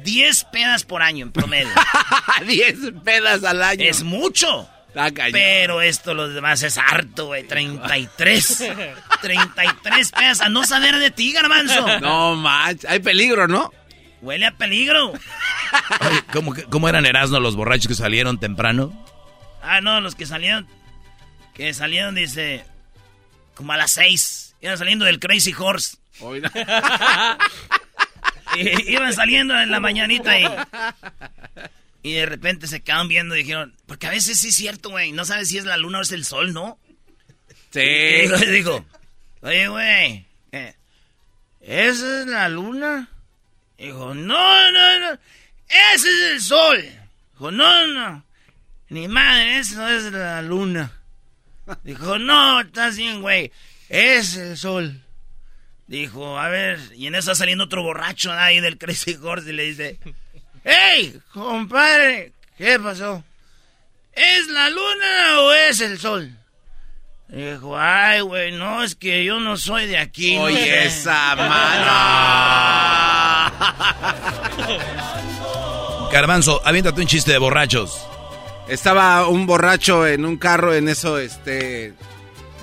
10 0.04 0.44
pedas 0.52 0.84
por 0.84 1.02
año 1.02 1.24
en 1.26 1.32
promedio. 1.32 1.70
10 2.46 3.02
pedas 3.04 3.44
al 3.44 3.64
año. 3.64 3.84
es 3.86 4.04
mucho. 4.04 4.70
Pero 5.32 5.82
esto 5.82 6.14
los 6.14 6.34
demás 6.34 6.64
es 6.64 6.78
harto, 6.78 7.28
güey. 7.28 7.46
33. 7.48 8.64
33 9.22 10.12
pedas. 10.18 10.42
A 10.42 10.50
no 10.50 10.66
saber 10.66 10.98
de 11.00 11.12
ti, 11.12 11.32
garbanzo. 11.34 12.00
No, 12.00 12.36
manches. 12.36 12.90
Hay 12.90 13.00
peligro, 13.00 13.48
¿no? 13.48 13.74
Huele 14.22 14.48
a 14.48 14.52
peligro. 14.52 15.12
Oye, 15.12 16.24
¿cómo, 16.32 16.54
¿Cómo 16.70 16.88
eran 16.90 17.06
Erasmo 17.06 17.40
los 17.40 17.56
borrachos 17.56 17.88
que 17.88 17.96
salieron 17.96 18.40
temprano? 18.40 19.06
Ah, 19.62 19.82
no, 19.82 20.00
los 20.02 20.16
que 20.16 20.26
salieron. 20.26 20.68
Que 21.54 21.74
salieron, 21.74 22.16
dice. 22.16 22.66
Como 23.54 23.74
a 23.74 23.78
las 23.78 23.92
seis. 23.92 24.45
Iban 24.66 24.78
saliendo 24.80 25.06
del 25.06 25.20
Crazy 25.20 25.54
Horse. 25.58 25.98
No. 26.20 26.32
Y- 28.58 28.94
iban 28.94 29.14
saliendo 29.14 29.60
en 29.60 29.70
la 29.70 29.80
mañanita 29.80 30.40
y. 30.40 30.48
Y 32.04 32.14
de 32.14 32.26
repente 32.26 32.68
se 32.68 32.82
quedaron 32.82 33.08
viendo 33.08 33.36
y 33.36 33.40
dijeron. 33.40 33.76
Porque 33.86 34.08
a 34.08 34.12
veces 34.12 34.40
sí 34.40 34.48
es 34.50 34.56
cierto, 34.56 34.90
güey. 34.90 35.12
No 35.12 35.26
sabes 35.26 35.50
si 35.50 35.58
es 35.58 35.66
la 35.66 35.78
luna 35.78 36.00
o 36.00 36.02
es 36.02 36.12
el 36.12 36.24
sol, 36.26 36.54
¿no? 36.54 36.80
Y 37.50 37.54
Sí. 37.74 37.80
digo, 38.22 38.38
digo, 38.38 38.86
oye, 39.42 39.68
güey. 39.68 40.26
eh, 40.52 40.74
¿Esa 41.62 42.22
es 42.22 42.28
la 42.28 42.48
luna? 42.50 43.10
Dijo, 43.78 44.14
no, 44.16 44.72
no, 44.72 45.00
no. 45.00 45.20
Ese 45.94 46.08
es 46.10 46.32
el 46.32 46.42
sol. 46.42 46.84
Dijo, 47.34 47.52
no, 47.52 47.88
no. 47.88 48.24
Ni 48.90 49.08
madre, 49.08 49.58
eso 49.60 49.88
es 49.90 50.04
la 50.14 50.42
luna. 50.42 50.92
Dijo, 51.84 52.18
no, 52.20 52.62
estás 52.62 52.96
bien, 52.98 53.22
güey. 53.22 53.52
Es 53.90 54.36
el 54.36 54.58
sol. 54.58 55.02
Dijo, 55.88 56.40
a 56.40 56.50
ver, 56.50 56.80
y 56.96 57.08
en 57.08 57.14
eso 57.16 57.32
está 57.32 57.36
saliendo 57.36 57.66
otro 57.66 57.84
borracho 57.84 58.32
de 58.32 58.40
ahí 58.40 58.60
del 58.60 58.78
Crazy 58.80 59.18
Horse 59.22 59.50
y 59.50 59.54
le 59.54 59.64
dice, 59.64 60.00
¡Ey, 60.64 61.20
compadre! 61.32 62.32
¿Qué 62.58 62.80
pasó? 62.80 63.24
¿Es 64.14 64.48
la 64.48 64.70
luna 64.70 65.42
o 65.42 65.52
es 65.54 65.82
el 65.82 66.00
sol? 66.00 66.32
Dijo, 67.28 67.78
ay, 67.78 68.22
güey, 68.22 68.52
no, 68.54 68.84
es 68.84 68.96
que 68.96 69.24
yo 69.26 69.40
no 69.40 69.58
soy 69.58 69.88
de 69.88 69.98
aquí. 69.98 70.36
no 70.36 70.44
Oye, 70.44 70.58
sé". 70.58 70.86
esa 70.86 71.36
mano. 71.36 71.92
Garbanzo, 76.12 76.62
aviéntate 76.66 77.02
un 77.02 77.08
chiste 77.08 77.32
de 77.32 77.38
borrachos. 77.38 78.00
Estaba 78.68 79.28
un 79.28 79.46
borracho 79.46 80.08
en 80.08 80.26
un 80.26 80.38
carro, 80.38 80.74
en 80.74 80.88
eso, 80.88 81.20
este. 81.20 81.94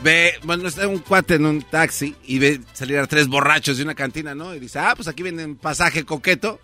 Ve, 0.02 0.34
bueno, 0.42 0.66
está 0.68 0.86
un 0.88 0.98
cuate 0.98 1.34
en 1.34 1.46
un 1.46 1.62
taxi 1.62 2.14
y 2.26 2.38
ve 2.38 2.60
salir 2.72 2.98
a 2.98 3.06
tres 3.06 3.28
borrachos 3.28 3.76
de 3.76 3.84
una 3.84 3.94
cantina, 3.94 4.34
¿no? 4.34 4.54
Y 4.54 4.58
dice, 4.58 4.78
ah, 4.80 4.94
pues 4.96 5.06
aquí 5.08 5.22
viene 5.22 5.44
un 5.44 5.56
pasaje 5.56 6.04
coqueto. 6.04 6.60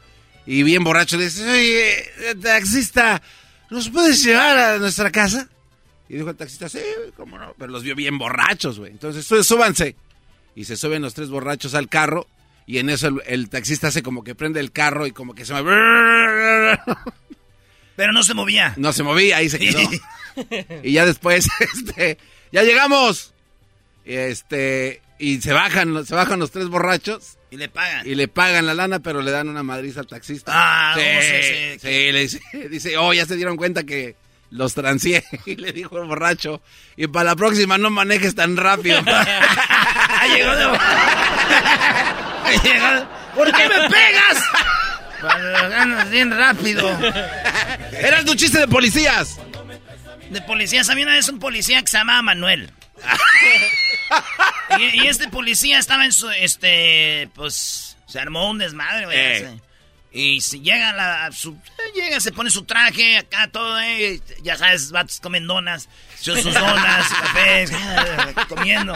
Y 0.47 0.63
bien 0.63 0.83
borracho 0.83 1.19
dice, 1.19 1.49
oye, 1.49 2.35
taxista, 2.43 3.23
¿nos 3.71 3.91
puedes 3.91 4.25
llevar 4.25 4.57
a 4.59 4.79
nuestra 4.79 5.11
casa? 5.13 5.49
Y 6.09 6.17
dijo 6.17 6.31
el 6.31 6.37
taxista, 6.37 6.69
sí, 6.69 6.79
cómo 7.17 7.39
no, 7.39 7.55
pero 7.59 7.71
los 7.71 7.83
vio 7.83 7.95
bien 7.95 8.17
borrachos, 8.19 8.79
güey. 8.79 8.91
Entonces, 8.91 9.27
"Sú- 9.27 9.45
súbanse. 9.45 9.95
Y 10.57 10.65
se 10.65 10.77
suben 10.77 11.03
los 11.03 11.15
tres 11.15 11.29
borrachos 11.29 11.75
al 11.75 11.89
carro. 11.89 12.27
Y 12.67 12.79
en 12.79 12.91
eso 12.91 13.09
el, 13.09 13.23
el 13.27 13.49
taxista 13.51 13.89
hace 13.89 14.03
como 14.03 14.25
que 14.25 14.35
prende 14.35 14.59
el 14.61 14.73
carro 14.73 15.07
y 15.07 15.13
como 15.13 15.35
que 15.35 15.45
se 15.45 15.53
mueve. 15.53 16.79
Pero 17.95 18.13
no 18.13 18.23
se 18.23 18.35
movía. 18.35 18.75
No 18.77 18.93
se 18.93 19.03
movía, 19.03 19.37
ahí 19.37 19.49
se 19.49 19.59
quedó. 19.59 19.81
y 20.83 20.93
ya 20.93 21.05
después, 21.07 21.47
este, 21.75 22.19
ya 22.53 22.63
llegamos. 22.63 23.33
Y 24.05 24.15
Este, 24.15 25.03
y 25.19 25.41
se 25.41 25.53
bajan, 25.53 26.07
se 26.07 26.15
bajan 26.15 26.39
los 26.39 26.51
tres 26.51 26.69
borrachos 26.69 27.37
Y 27.51 27.57
le 27.57 27.69
pagan. 27.69 28.07
y 28.07 28.15
le 28.15 28.29
pagan 28.29 28.65
la 28.67 28.75
lana, 28.75 29.01
pero 29.01 29.21
le 29.21 29.31
dan 29.33 29.49
una 29.49 29.63
madriza 29.63 30.01
al 30.01 30.07
taxista. 30.07 30.53
Ah, 30.55 30.95
sí, 30.97 31.03
no, 31.15 31.21
sí, 31.21 31.29
sí. 31.43 31.79
sí, 31.81 32.13
le 32.13 32.21
dice, 32.21 32.41
dice, 32.71 32.97
oh, 32.97 33.13
ya 33.13 33.27
se 33.27 33.37
dieron 33.37 33.57
cuenta 33.57 33.83
que 33.85 34.17
los 34.51 34.75
transié. 34.75 35.25
Y 35.47 35.57
le 35.57 35.73
dijo 35.73 35.99
el 36.01 36.07
borracho, 36.09 36.63
y 36.97 37.07
para 37.09 37.31
la 37.31 37.37
próxima 37.37 37.77
no 37.79 37.91
manejes 37.91 38.35
tan 38.35 38.57
rápido. 38.57 38.99
Llegó 40.35 40.55
de... 40.57 40.65
Llegó- 42.63 43.09
¿Por 43.35 43.53
qué 43.53 43.69
me 43.69 43.91
pegas? 43.91 44.43
Para 45.21 45.69
ganas 45.69 46.11
bien 46.11 46.31
rápido. 46.37 46.89
Eras 47.93 48.25
tu 48.25 48.35
chiste 48.35 48.61
de 48.61 48.69
policías. 48.69 49.39
De 50.31 50.43
policía, 50.43 50.85
¿sabía 50.85 51.05
una 51.05 51.15
vez 51.15 51.29
un 51.29 51.39
policía 51.39 51.81
que 51.83 51.89
se 51.89 51.99
llamaba 51.99 52.23
Manuel? 52.23 52.71
y, 54.79 55.03
y 55.03 55.07
este 55.07 55.29
policía 55.29 55.79
estaba 55.79 56.05
en 56.05 56.13
su, 56.13 56.29
este, 56.31 57.29
pues, 57.35 57.97
se 58.07 58.19
armó 58.19 58.51
un 58.51 58.59
desmadre, 58.59 59.05
güey. 59.07 59.19
Eh. 59.19 59.61
Y 60.11 60.41
si 60.41 60.61
llega 60.61 60.93
la, 60.95 61.31
su, 61.33 61.57
llega, 61.95 62.19
se 62.21 62.33
pone 62.33 62.51
su 62.51 62.65
traje, 62.65 63.19
acá 63.19 63.49
todo, 63.53 63.79
eh, 63.81 64.21
ya 64.43 64.57
sabes, 64.57 64.91
vatos 64.91 65.21
comen 65.21 65.47
donas, 65.47 65.89
sus 66.19 66.43
donas, 66.45 67.09
cafés, 67.09 67.71
comiendo. 68.49 68.95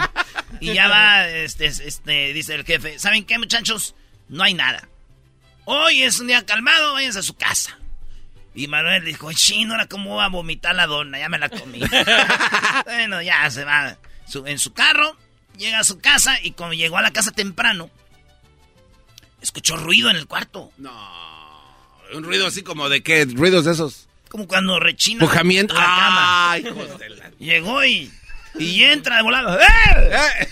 Y 0.61 0.73
ya 0.73 0.89
va, 0.89 1.29
este, 1.29 1.67
este, 1.67 2.33
dice 2.33 2.55
el 2.55 2.65
jefe, 2.65 2.99
¿saben 2.99 3.25
qué 3.25 3.39
muchachos? 3.39 3.95
No 4.29 4.43
hay 4.43 4.55
nada. 4.55 4.89
Hoy 5.67 6.03
es 6.03 6.19
un 6.19 6.29
día 6.29 6.45
calmado, 6.47 6.95
váyanse 6.95 7.19
a 7.19 7.23
su 7.23 7.37
casa. 7.37 7.79
Y 8.55 8.69
Manuel 8.69 9.05
dijo, 9.05 9.33
chino, 9.33 9.73
ahora 9.73 9.87
cómo 9.87 10.17
va 10.17 10.27
a 10.27 10.29
vomitar 10.29 10.75
la 10.75 10.87
dona, 10.87 11.19
ya 11.19 11.29
me 11.29 11.39
la 11.39 11.49
comí. 11.49 11.81
bueno, 12.85 13.23
ya 13.23 13.49
se 13.51 13.65
va 13.65 13.97
en 14.47 14.59
su 14.59 14.73
carro, 14.73 15.17
llega 15.57 15.79
a 15.79 15.85
su 15.85 15.99
casa 15.99 16.39
y 16.43 16.53
cuando 16.53 16.75
llegó 16.75 16.99
a 16.99 17.03
la 17.03 17.13
casa 17.13 17.31
temprano, 17.33 17.91
escuchó 19.41 19.77
ruido 19.77 20.11
en 20.11 20.17
el 20.17 20.27
cuarto. 20.27 20.71
No, 20.79 20.93
un 22.15 22.23
ruido 22.25 22.47
así 22.47 22.63
como 22.63 22.89
de 22.89 23.03
qué, 23.03 23.25
ruidos 23.25 23.65
de 23.65 23.73
esos. 23.73 24.09
Como 24.29 24.47
cuando 24.47 24.81
rechina 24.81 25.21
Pujamiento. 25.21 25.75
la 25.75 25.81
cama. 25.81 26.53
Ay, 26.53 26.63
de 26.63 27.11
la... 27.11 27.31
Llegó 27.39 27.85
y, 27.85 28.11
y 28.59 28.85
entra 28.85 29.17
de 29.17 29.23
volado. 29.23 29.59
¡Eh! 29.61 30.49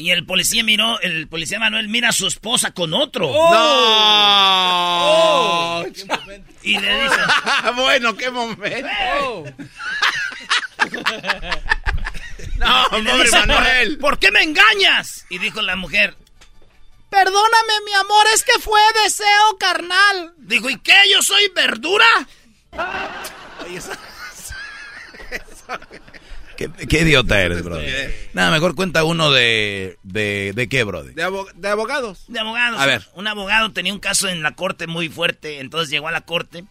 Y 0.00 0.10
el 0.10 0.24
policía 0.24 0.64
miró, 0.64 0.98
el 1.00 1.28
policía 1.28 1.58
Manuel 1.58 1.88
mira 1.88 2.08
a 2.08 2.12
su 2.12 2.26
esposa 2.26 2.72
con 2.72 2.94
otro. 2.94 3.28
¡Oh! 3.30 4.24
¡No! 5.84 5.86
y 6.62 6.78
le 6.78 7.02
dice... 7.02 7.16
bueno, 7.76 8.16
qué 8.16 8.30
momento. 8.30 8.88
Oh. 9.20 9.44
no, 12.56 12.86
pobre 12.90 13.30
Manuel. 13.30 13.98
¿Por 13.98 14.18
qué 14.18 14.30
me 14.30 14.42
engañas? 14.42 15.26
Y 15.28 15.36
dijo 15.38 15.60
la 15.60 15.76
mujer, 15.76 16.16
Perdóname, 17.10 17.80
mi 17.84 17.92
amor, 17.94 18.24
es 18.32 18.42
que 18.44 18.58
fue 18.60 18.80
deseo 19.02 19.58
carnal. 19.58 20.32
Dijo, 20.38 20.70
¿y 20.70 20.78
qué? 20.78 20.94
¿Yo 21.12 21.20
soy 21.22 21.50
verdura? 21.54 22.06
¿Qué, 26.88 27.00
idiota 27.00 27.40
eres, 27.40 27.62
bro? 27.62 27.78
Nada, 28.34 28.50
mejor 28.50 28.74
cuenta 28.74 29.04
uno 29.04 29.30
de... 29.30 29.98
¿De, 30.02 30.52
de 30.54 30.68
qué, 30.68 30.84
bro? 30.84 31.02
De, 31.02 31.14
de, 31.14 31.22
abogados. 31.22 32.24
De 32.28 32.38
abogados. 32.38 32.80
A 32.80 32.86
ver. 32.86 33.06
Un 33.14 33.26
abogado 33.26 33.72
tenía 33.72 33.92
un 33.92 33.98
caso 33.98 34.28
en 34.28 34.42
la 34.42 34.54
corte 34.54 34.86
muy 34.86 35.08
fuerte, 35.08 35.60
entonces 35.60 35.90
llegó 35.90 36.08
a 36.08 36.12
la 36.12 36.20
corte 36.20 36.64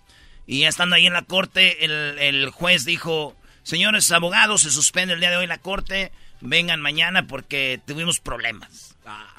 y 0.45 0.59
ya 0.59 0.69
estando 0.69 0.95
ahí 0.95 1.07
en 1.07 1.13
la 1.13 1.23
corte, 1.23 1.85
el, 1.85 2.17
el 2.19 2.49
juez 2.49 2.85
dijo, 2.85 3.35
señores 3.63 4.11
abogados, 4.11 4.61
se 4.61 4.71
suspende 4.71 5.13
el 5.13 5.19
día 5.19 5.31
de 5.31 5.37
hoy 5.37 5.47
la 5.47 5.59
corte, 5.59 6.11
vengan 6.41 6.81
mañana 6.81 7.27
porque 7.27 7.79
tuvimos 7.85 8.19
problemas. 8.19 8.95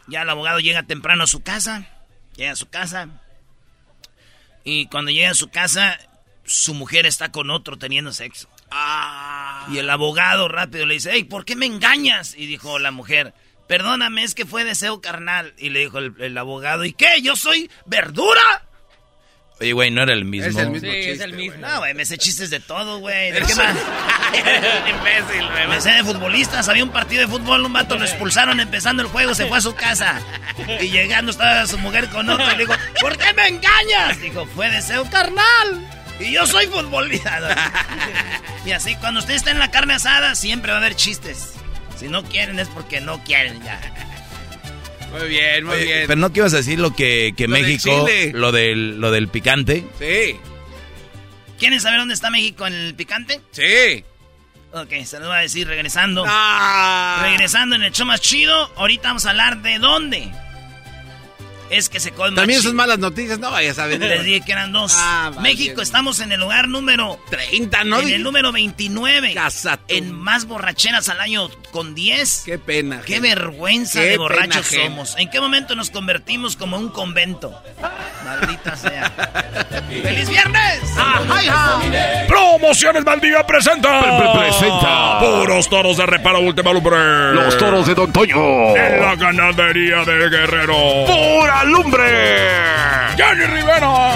Ya 0.09 0.23
el 0.23 0.31
abogado 0.31 0.59
llega 0.59 0.83
temprano 0.83 1.25
a 1.25 1.29
su 1.29 1.43
casa, 1.43 1.87
llega 2.37 2.53
a 2.53 2.57
su 2.57 2.69
casa, 2.69 3.09
y 4.65 4.87
cuando 4.87 5.11
llega 5.11 5.31
a 5.31 5.35
su 5.35 5.49
casa, 5.49 5.99
su 6.45 6.75
mujer 6.75 7.07
está 7.07 7.33
con 7.33 7.51
otro 7.51 7.77
teniendo 7.79 8.13
sexo. 8.13 8.49
Ah. 8.71 9.67
Y 9.71 9.79
el 9.79 9.91
abogado 9.91 10.49
rápido 10.49 10.87
le 10.87 10.95
dice, 10.95 11.11
hey, 11.13 11.25
¿por 11.25 11.45
qué 11.45 11.57
me 11.57 11.67
engañas? 11.67 12.35
Y 12.37 12.47
dijo 12.47 12.79
la 12.79 12.91
mujer, 12.91 13.35
perdóname, 13.67 14.25
es 14.25 14.35
que 14.35 14.47
fue 14.47 14.65
deseo 14.65 15.01
carnal. 15.01 15.55
Y 15.59 15.71
le 15.71 15.81
dijo 15.81 15.99
el, 15.99 16.15
el 16.19 16.39
abogado, 16.39 16.85
¿y 16.85 16.93
qué? 16.93 17.21
¿Yo 17.23 17.37
soy 17.37 17.71
verdura? 17.87 18.65
Oye, 19.61 19.75
güey, 19.75 19.91
no 19.91 20.03
era 20.03 20.15
el 20.15 20.25
mismo. 20.25 20.49
Es 20.49 20.57
el 20.57 20.71
mismo 20.71 20.91
sí, 20.91 20.97
chiste, 20.97 21.13
es 21.13 21.21
el 21.21 21.35
mismo. 21.35 21.59
No, 21.61 21.81
güey, 21.81 21.93
me 21.93 22.07
sé 22.07 22.17
chistes 22.17 22.49
de 22.49 22.61
todo, 22.61 22.99
güey. 23.01 23.31
¿De 23.31 23.43
qué 23.43 23.55
más? 23.55 23.77
imbécil, 24.89 25.47
güey. 25.51 25.69
Me 25.69 25.81
sé 25.83 25.91
de 25.91 26.03
futbolistas. 26.03 26.67
Había 26.71 26.83
un 26.83 26.91
partido 26.91 27.21
de 27.21 27.29
fútbol, 27.29 27.67
un 27.67 27.73
vato 27.75 27.99
lo 27.99 28.05
expulsaron 28.07 28.59
empezando 28.59 29.03
el 29.03 29.09
juego, 29.11 29.35
se 29.35 29.45
fue 29.47 29.59
a 29.59 29.61
su 29.61 29.75
casa. 29.75 30.19
Y 30.81 30.89
llegando 30.89 31.31
estaba 31.31 31.67
su 31.67 31.77
mujer 31.77 32.09
con 32.09 32.31
otro 32.31 32.47
y 32.47 32.57
le 32.57 32.65
dijo, 32.65 32.73
¿por 33.03 33.19
qué 33.19 33.35
me 33.35 33.49
engañas? 33.49 34.19
Dijo, 34.23 34.47
fue 34.47 34.71
deseo 34.71 35.05
carnal. 35.11 36.00
Y 36.21 36.33
yo 36.33 36.47
soy 36.47 36.67
futbolista. 36.67 37.41
y 38.67 38.73
así, 38.73 38.95
cuando 38.97 39.21
usted 39.21 39.35
está 39.35 39.51
en 39.51 39.59
la 39.59 39.71
carne 39.71 39.95
asada, 39.95 40.35
siempre 40.35 40.71
va 40.71 40.79
a 40.79 40.81
haber 40.81 40.95
chistes. 40.95 41.55
Si 41.99 42.09
no 42.09 42.23
quieren 42.25 42.59
es 42.59 42.69
porque 42.69 43.01
no 43.01 43.23
quieren 43.25 43.63
ya. 43.63 43.81
Muy 45.13 45.29
bien, 45.29 45.65
muy 45.65 45.79
bien. 45.83 46.05
Pero 46.07 46.21
no 46.21 46.33
que 46.33 46.41
ibas 46.41 46.55
a 46.55 46.59
decir 46.59 46.79
lo 46.79 46.95
que, 46.95 47.35
que 47.37 47.49
Lo 47.49 47.55
México, 47.55 48.07
lo 48.33 48.53
del, 48.53 49.01
lo 49.01 49.11
del 49.11 49.29
picante. 49.29 49.85
Sí, 49.99 50.39
¿Quieren 51.59 51.79
saber 51.79 51.99
dónde 51.99 52.15
está 52.15 52.31
México 52.31 52.67
en 52.67 52.73
el 52.73 52.95
picante? 52.95 53.41
sí. 53.53 54.05
Ok, 54.73 55.05
se 55.05 55.19
los 55.19 55.27
voy 55.27 55.37
a 55.37 55.41
decir 55.41 55.67
regresando. 55.67 56.25
Ah. 56.29 57.19
Regresando 57.23 57.75
en 57.75 57.83
el 57.83 57.91
show 57.91 58.07
más 58.07 58.21
chido, 58.21 58.73
ahorita 58.77 59.09
vamos 59.09 59.27
a 59.27 59.31
hablar 59.31 59.63
de 59.63 59.81
dónde. 59.81 60.31
Es 61.71 61.89
que 61.89 62.01
se 62.01 62.11
más 62.11 62.35
También 62.35 62.61
son 62.63 62.75
malas 62.75 62.99
noticias, 62.99 63.39
no 63.39 63.51
vayas 63.51 63.79
a 63.79 63.87
Les 63.87 63.99
ver. 63.99 64.23
dije 64.25 64.41
que 64.45 64.53
eran 64.53 64.73
dos. 64.73 64.93
Ah. 64.97 65.31
México, 65.41 65.81
estamos 65.83 66.19
en 66.21 66.33
el 66.33 66.41
lugar 66.41 66.67
número 66.69 67.19
30, 67.31 67.85
¿no? 67.85 68.01
en 68.01 68.09
el 68.11 68.23
número 68.23 68.51
29. 68.53 69.35
Casa 69.35 69.77
tú. 69.77 69.85
En 69.89 70.13
más 70.13 70.47
borracheras 70.47 71.09
al 71.09 71.21
año 71.21 71.49
con 71.71 71.95
10. 71.95 72.43
Qué 72.45 72.59
pena. 72.59 73.01
Qué 73.03 73.15
gente. 73.15 73.29
vergüenza 73.29 74.01
Qué 74.01 74.07
de 74.07 74.19
borrachos 74.19 74.67
pena, 74.69 74.85
somos. 74.87 75.15
¿En 75.17 75.31
qué 75.31 75.41
momento 75.41 75.77
nos 75.77 75.91
convertimos 75.91 76.57
como 76.57 76.77
un 76.77 76.89
convento? 76.89 77.55
Maldita 78.25 78.77
sea. 78.77 79.11
¡Feliz 80.03 80.29
viernes! 80.29 80.81
Promociones 82.27 83.05
Maldía 83.05 83.47
presenta. 83.47 84.33
presenta. 84.33 85.21
Puros 85.21 85.69
toros 85.69 85.97
de 85.97 86.07
reparo 86.07 86.41
última 86.41 86.73
lumbre. 86.73 87.33
Los 87.35 87.57
toros 87.57 87.87
de 87.87 87.95
Don 87.95 88.13
Toño. 88.13 88.77
En 88.77 89.01
la 89.01 89.15
ganadería 89.17 90.05
de 90.05 90.29
Guerrero. 90.29 90.75
¡Pura 91.07 91.60
lumbre! 91.65 92.51
Jenny 93.17 93.47
Rivera. 93.47 94.15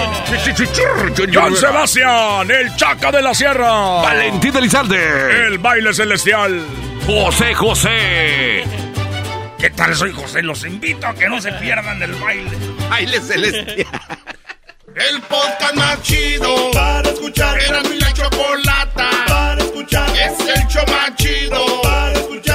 John 1.33 1.55
Sebastián. 1.55 2.49
El 2.49 2.75
Chaca 2.75 3.11
de 3.11 3.21
la 3.21 3.33
Sierra. 3.33 4.01
Valentín 4.01 4.55
Elizalde. 4.55 5.47
El 5.47 5.57
baile 5.59 5.93
celestial. 5.93 6.65
José 7.05 7.53
José. 7.53 8.63
¿Qué 9.59 9.69
tal? 9.69 9.95
Soy 9.95 10.11
José. 10.11 10.41
Los 10.41 10.65
invito 10.65 11.07
a 11.07 11.13
que 11.13 11.27
no 11.29 11.39
se 11.39 11.51
pierdan 11.53 11.99
del 11.99 12.13
baile. 12.15 12.51
Baile 12.89 13.21
celestial. 13.21 13.87
El 14.95 15.21
podcast 15.23 15.75
más 15.75 16.01
chido 16.03 16.71
para 16.71 17.09
escuchar. 17.09 17.59
Era 17.61 17.83
mi 17.83 17.99
la 17.99 18.13
chocolata 18.13 19.09
para 19.27 19.61
escuchar. 19.61 20.09
Es 20.15 20.39
el 20.39 20.67
show 20.67 20.85
más 20.87 21.13
chido 21.17 21.81
para 21.81 22.13
escuchar. 22.13 22.54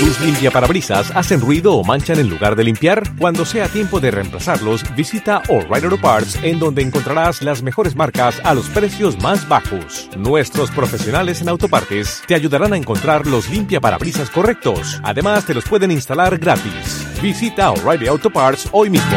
¿Tus 0.00 0.20
limpiaparabrisas 0.20 1.10
hacen 1.14 1.40
ruido 1.40 1.74
o 1.74 1.84
manchan 1.84 2.18
en 2.18 2.28
lugar 2.28 2.56
de 2.56 2.64
limpiar? 2.64 3.02
Cuando 3.16 3.44
sea 3.44 3.68
tiempo 3.68 4.00
de 4.00 4.10
reemplazarlos, 4.10 4.84
visita 4.94 5.42
O'Reilly 5.48 5.84
Auto 5.84 5.98
Parts 6.00 6.38
en 6.42 6.58
donde 6.58 6.82
encontrarás 6.82 7.42
las 7.42 7.62
mejores 7.62 7.96
marcas 7.96 8.40
a 8.44 8.54
los 8.54 8.68
precios 8.68 9.20
más 9.22 9.48
bajos. 9.48 10.10
Nuestros 10.16 10.70
profesionales 10.70 11.40
en 11.40 11.48
autopartes 11.48 12.22
te 12.26 12.34
ayudarán 12.34 12.72
a 12.72 12.76
encontrar 12.76 13.26
los 13.26 13.48
limpiaparabrisas 13.48 14.30
correctos. 14.30 15.00
Además, 15.02 15.46
te 15.46 15.54
los 15.54 15.64
pueden 15.64 15.90
instalar 15.90 16.38
gratis. 16.38 17.06
Visita 17.22 17.70
O'Reilly 17.70 18.08
Auto 18.08 18.30
Parts 18.30 18.68
hoy 18.72 18.90
mismo. 18.90 19.16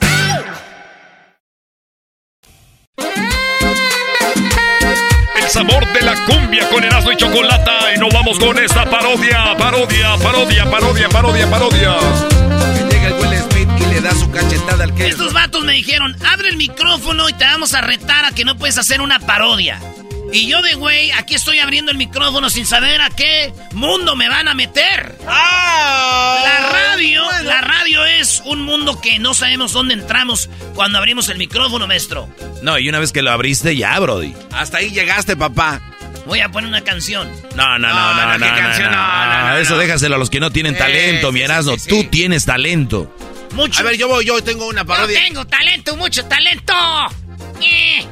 sabor 5.68 5.92
de 5.92 6.00
la 6.02 6.14
cumbia 6.24 6.68
con 6.70 6.84
Erasmo 6.84 7.12
y 7.12 7.16
Chocolata. 7.16 7.94
Y 7.94 7.98
nos 7.98 8.12
vamos 8.12 8.38
con 8.38 8.58
esta 8.58 8.88
parodia, 8.88 9.56
parodia, 9.58 10.16
parodia, 10.22 10.70
parodia, 10.70 11.08
parodia, 11.08 11.50
parodia. 11.50 11.96
Llega 12.90 13.08
el 13.08 13.14
Will 13.14 13.38
Smith 13.50 13.68
y 13.78 13.86
le 13.86 14.00
da 14.00 14.14
su 14.14 14.30
cachetada 14.30 14.84
al 14.84 14.94
que 14.94 15.08
Estos 15.08 15.32
vatos 15.32 15.64
me 15.64 15.72
dijeron, 15.72 16.16
abre 16.26 16.48
el 16.48 16.56
micrófono 16.56 17.28
y 17.28 17.32
te 17.32 17.44
vamos 17.44 17.74
a 17.74 17.80
retar 17.80 18.24
a 18.24 18.32
que 18.32 18.44
no 18.44 18.56
puedes 18.56 18.78
hacer 18.78 19.00
una 19.00 19.18
parodia. 19.18 19.80
Y 20.32 20.46
yo 20.46 20.60
de 20.62 20.74
güey, 20.74 21.10
aquí 21.12 21.34
estoy 21.34 21.58
abriendo 21.58 21.90
el 21.90 21.96
micrófono 21.96 22.50
sin 22.50 22.66
saber 22.66 23.00
a 23.00 23.08
qué 23.10 23.52
mundo 23.72 24.14
me 24.14 24.28
van 24.28 24.46
a 24.48 24.54
meter. 24.54 25.16
¡Ah! 25.26 26.40
La 26.44 26.70
radio, 26.70 27.24
la 27.44 27.60
radio 27.62 28.04
es 28.04 28.42
un 28.44 28.60
mundo 28.62 29.00
que 29.00 29.18
no 29.18 29.32
sabemos 29.34 29.72
dónde 29.72 29.94
entramos 29.94 30.50
cuando 30.74 30.98
abrimos 30.98 31.28
el 31.30 31.38
micrófono, 31.38 31.86
maestro. 31.86 32.28
No, 32.62 32.78
y 32.78 32.88
una 32.88 32.98
vez 32.98 33.12
que 33.12 33.22
lo 33.22 33.30
abriste, 33.30 33.74
ya, 33.76 33.98
Brody. 33.98 34.34
Hasta 34.52 34.78
ahí 34.78 34.90
llegaste, 34.90 35.36
papá. 35.36 35.80
Voy 36.26 36.40
a 36.40 36.50
poner 36.50 36.68
una 36.68 36.82
canción. 36.82 37.30
No, 37.54 37.78
no, 37.78 37.88
no, 37.88 38.14
no, 38.14 38.38
no, 38.38 38.44
¿qué 38.44 38.50
no, 38.50 38.56
canción? 38.58 38.90
no, 38.90 39.48
No, 39.50 39.56
Eso 39.56 39.74
no. 39.74 39.78
déjaselo 39.80 40.16
a 40.16 40.18
los 40.18 40.28
que 40.28 40.40
no 40.40 40.50
tienen 40.50 40.74
Eh, 40.74 40.78
talento, 40.78 41.28
sí, 41.28 41.32
mi 41.32 41.38
sí, 41.38 41.44
Erasmo. 41.44 41.78
sí, 41.78 41.88
Tú 41.88 42.04
tienes 42.04 42.44
talento. 42.44 43.14
Mucho. 43.54 43.80
A 43.80 43.82
ver, 43.82 43.96
yo 43.96 44.08
voy, 44.08 44.26
yo 44.26 44.42
tengo 44.44 44.66
una 44.66 44.82
Yo 44.82 44.86
parodia. 44.86 45.20
tengo 45.24 45.46
talento, 45.46 45.96
mucho 45.96 46.22
talento. 46.26 46.74
Eh. 47.62 48.04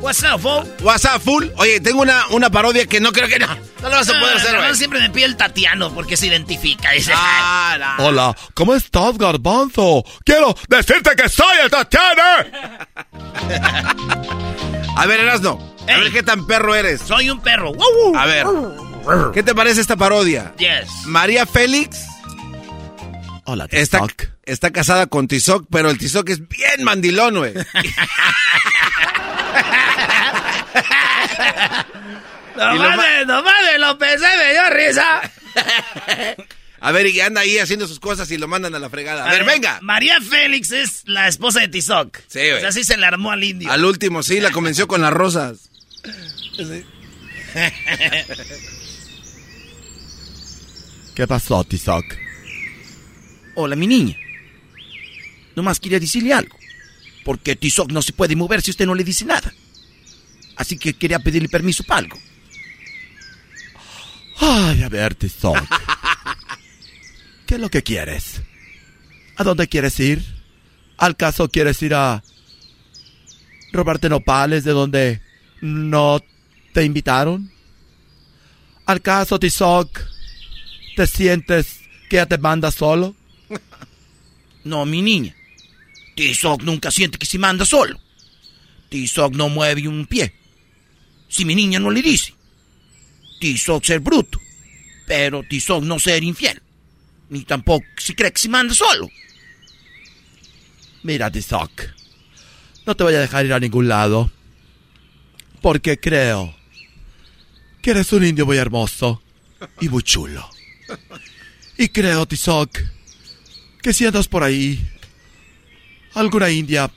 What's 0.00 0.22
up, 0.22 0.40
Fo? 0.40 0.64
WhatsApp 0.82 1.20
full. 1.22 1.46
Oye, 1.56 1.80
tengo 1.80 2.00
una, 2.02 2.26
una 2.30 2.50
parodia 2.50 2.86
que 2.86 3.00
no 3.00 3.12
creo 3.12 3.28
que 3.28 3.38
no. 3.38 3.46
No 3.46 3.88
lo 3.88 3.96
vas 3.96 4.08
a 4.08 4.12
poder 4.12 4.34
Ah, 4.34 4.36
hacer, 4.36 4.56
güey. 4.56 4.74
siempre 4.74 5.00
me 5.00 5.10
pide 5.10 5.24
el 5.26 5.36
Tatiano 5.36 5.92
porque 5.92 6.16
se 6.16 6.26
identifica. 6.28 6.90
Dice, 6.92 7.12
Ah, 7.14 7.76
no. 7.98 8.06
Hola, 8.06 8.36
¿cómo 8.54 8.74
estás, 8.74 9.18
Garbanzo? 9.18 10.04
Quiero 10.24 10.54
decirte 10.68 11.10
que 11.16 11.28
soy 11.28 11.56
el 11.62 11.70
Tatiana. 11.70 12.88
A 14.96 15.06
ver, 15.06 15.20
Erasno. 15.20 15.74
A 15.86 15.92
Ey. 15.92 16.00
ver 16.04 16.12
qué 16.12 16.22
tan 16.22 16.46
perro 16.46 16.74
eres. 16.74 17.02
Soy 17.02 17.28
un 17.30 17.40
perro. 17.40 17.72
A 18.16 18.24
ver. 18.26 18.46
¿Qué 19.34 19.42
te 19.42 19.54
parece 19.54 19.80
esta 19.80 19.96
parodia? 19.96 20.52
Yes. 20.58 20.88
María 21.06 21.46
Félix 21.46 21.98
Hola, 23.48 23.68
está, 23.70 24.00
está 24.44 24.72
casada 24.72 25.06
con 25.06 25.28
Tizoc, 25.28 25.66
pero 25.70 25.88
el 25.90 25.98
Tizoc 25.98 26.28
es 26.30 26.48
bien 26.48 26.82
mandilón, 26.82 27.36
güey. 27.36 27.54
No 32.56 32.74
Y 32.74 32.78
lo 32.78 32.82
ma- 32.82 32.96
mames, 32.96 33.26
no 33.26 33.42
mames, 33.42 33.78
lo 33.78 33.98
pensé, 33.98 34.26
me 34.38 34.52
dio 34.52 34.70
risa. 34.70 35.20
A 36.80 36.92
ver, 36.92 37.06
y 37.06 37.20
anda 37.20 37.40
ahí 37.40 37.58
haciendo 37.58 37.86
sus 37.88 37.98
cosas 38.00 38.30
y 38.30 38.36
lo 38.38 38.48
mandan 38.48 38.74
a 38.74 38.78
la 38.78 38.88
fregada. 38.90 39.26
A, 39.28 39.32
ver, 39.32 39.44
venga. 39.44 39.78
María 39.82 40.20
Félix 40.20 40.70
es 40.72 41.02
la 41.06 41.26
esposa 41.26 41.60
de 41.60 41.68
Tizoc. 41.68 42.18
Sí, 42.28 42.38
güey. 42.38 42.52
O 42.52 42.60
sea, 42.60 42.68
así 42.68 42.84
se 42.84 42.96
le 42.98 43.06
armó 43.06 43.30
al 43.32 43.42
indio. 43.42 43.70
Al 43.72 43.84
último, 43.84 44.22
sí, 44.22 44.40
la 44.40 44.50
convenció 44.50 44.86
con 44.86 45.00
las 45.00 45.12
rosas. 45.12 45.70
¿Qué 51.14 51.26
pasó, 51.26 51.64
Tizoc? 51.64 52.04
Hola, 53.54 53.74
mi 53.74 53.86
niña. 53.86 54.16
Nomás 55.54 55.80
quería 55.80 55.98
decirle 55.98 56.34
algo. 56.34 56.56
Porque 57.26 57.56
Tizoc 57.56 57.90
no 57.90 58.02
se 58.02 58.12
puede 58.12 58.36
mover 58.36 58.62
si 58.62 58.70
usted 58.70 58.86
no 58.86 58.94
le 58.94 59.02
dice 59.02 59.24
nada. 59.24 59.52
Así 60.54 60.78
que 60.78 60.94
quería 60.94 61.18
pedirle 61.18 61.48
permiso 61.48 61.82
para 61.82 61.98
algo. 61.98 62.16
Ay, 64.38 64.84
a 64.84 64.88
ver, 64.88 65.16
Tizoc. 65.16 65.56
¿Qué 67.46 67.56
es 67.56 67.60
lo 67.60 67.68
que 67.68 67.82
quieres? 67.82 68.42
¿A 69.36 69.42
dónde 69.42 69.66
quieres 69.66 69.98
ir? 69.98 70.24
¿Al 70.98 71.16
caso 71.16 71.48
quieres 71.48 71.82
ir 71.82 71.94
a 71.94 72.22
robarte 73.72 74.08
nopales 74.08 74.62
de 74.62 74.70
donde 74.70 75.20
no 75.60 76.20
te 76.72 76.84
invitaron? 76.84 77.50
¿Al 78.86 79.02
caso, 79.02 79.40
Tizoc, 79.40 80.00
te 80.94 81.08
sientes 81.08 81.80
que 82.08 82.16
ya 82.16 82.26
te 82.26 82.38
manda 82.38 82.70
solo? 82.70 83.16
No, 84.62 84.84
mi 84.84 85.00
niña. 85.00 85.32
Tizoc 86.16 86.62
nunca 86.62 86.90
siente 86.90 87.18
que 87.18 87.26
se 87.26 87.38
manda 87.38 87.66
solo. 87.66 88.00
Tizoc 88.88 89.34
no 89.34 89.50
mueve 89.50 89.86
un 89.86 90.06
pie. 90.06 90.32
Si 91.28 91.44
mi 91.44 91.54
niña 91.54 91.78
no 91.78 91.90
le 91.90 92.00
dice. 92.00 92.34
Tizoc 93.38 93.84
ser 93.84 94.00
bruto. 94.00 94.40
Pero 95.06 95.42
Tizoc 95.42 95.84
no 95.84 95.98
ser 95.98 96.24
infiel. 96.24 96.60
Ni 97.28 97.42
tampoco 97.42 97.84
si 97.98 98.14
cree 98.14 98.32
que 98.32 98.40
se 98.40 98.48
manda 98.48 98.72
solo. 98.72 99.10
Mira, 101.02 101.30
Tizoc, 101.30 101.70
no 102.86 102.96
te 102.96 103.04
voy 103.04 103.14
a 103.14 103.20
dejar 103.20 103.44
ir 103.44 103.52
a 103.52 103.60
ningún 103.60 103.86
lado. 103.86 104.30
Porque 105.60 106.00
creo 106.00 106.56
que 107.82 107.90
eres 107.90 108.10
un 108.14 108.24
indio 108.24 108.46
muy 108.46 108.56
hermoso 108.56 109.22
y 109.82 109.90
muy 109.90 110.02
chulo. 110.02 110.48
Y 111.76 111.88
creo, 111.88 112.24
Tizoc, 112.24 112.78
que 113.82 113.92
si 113.92 114.06
andas 114.06 114.28
por 114.28 114.42
ahí, 114.42 114.80
alguna 116.16 116.50
india 116.50 116.90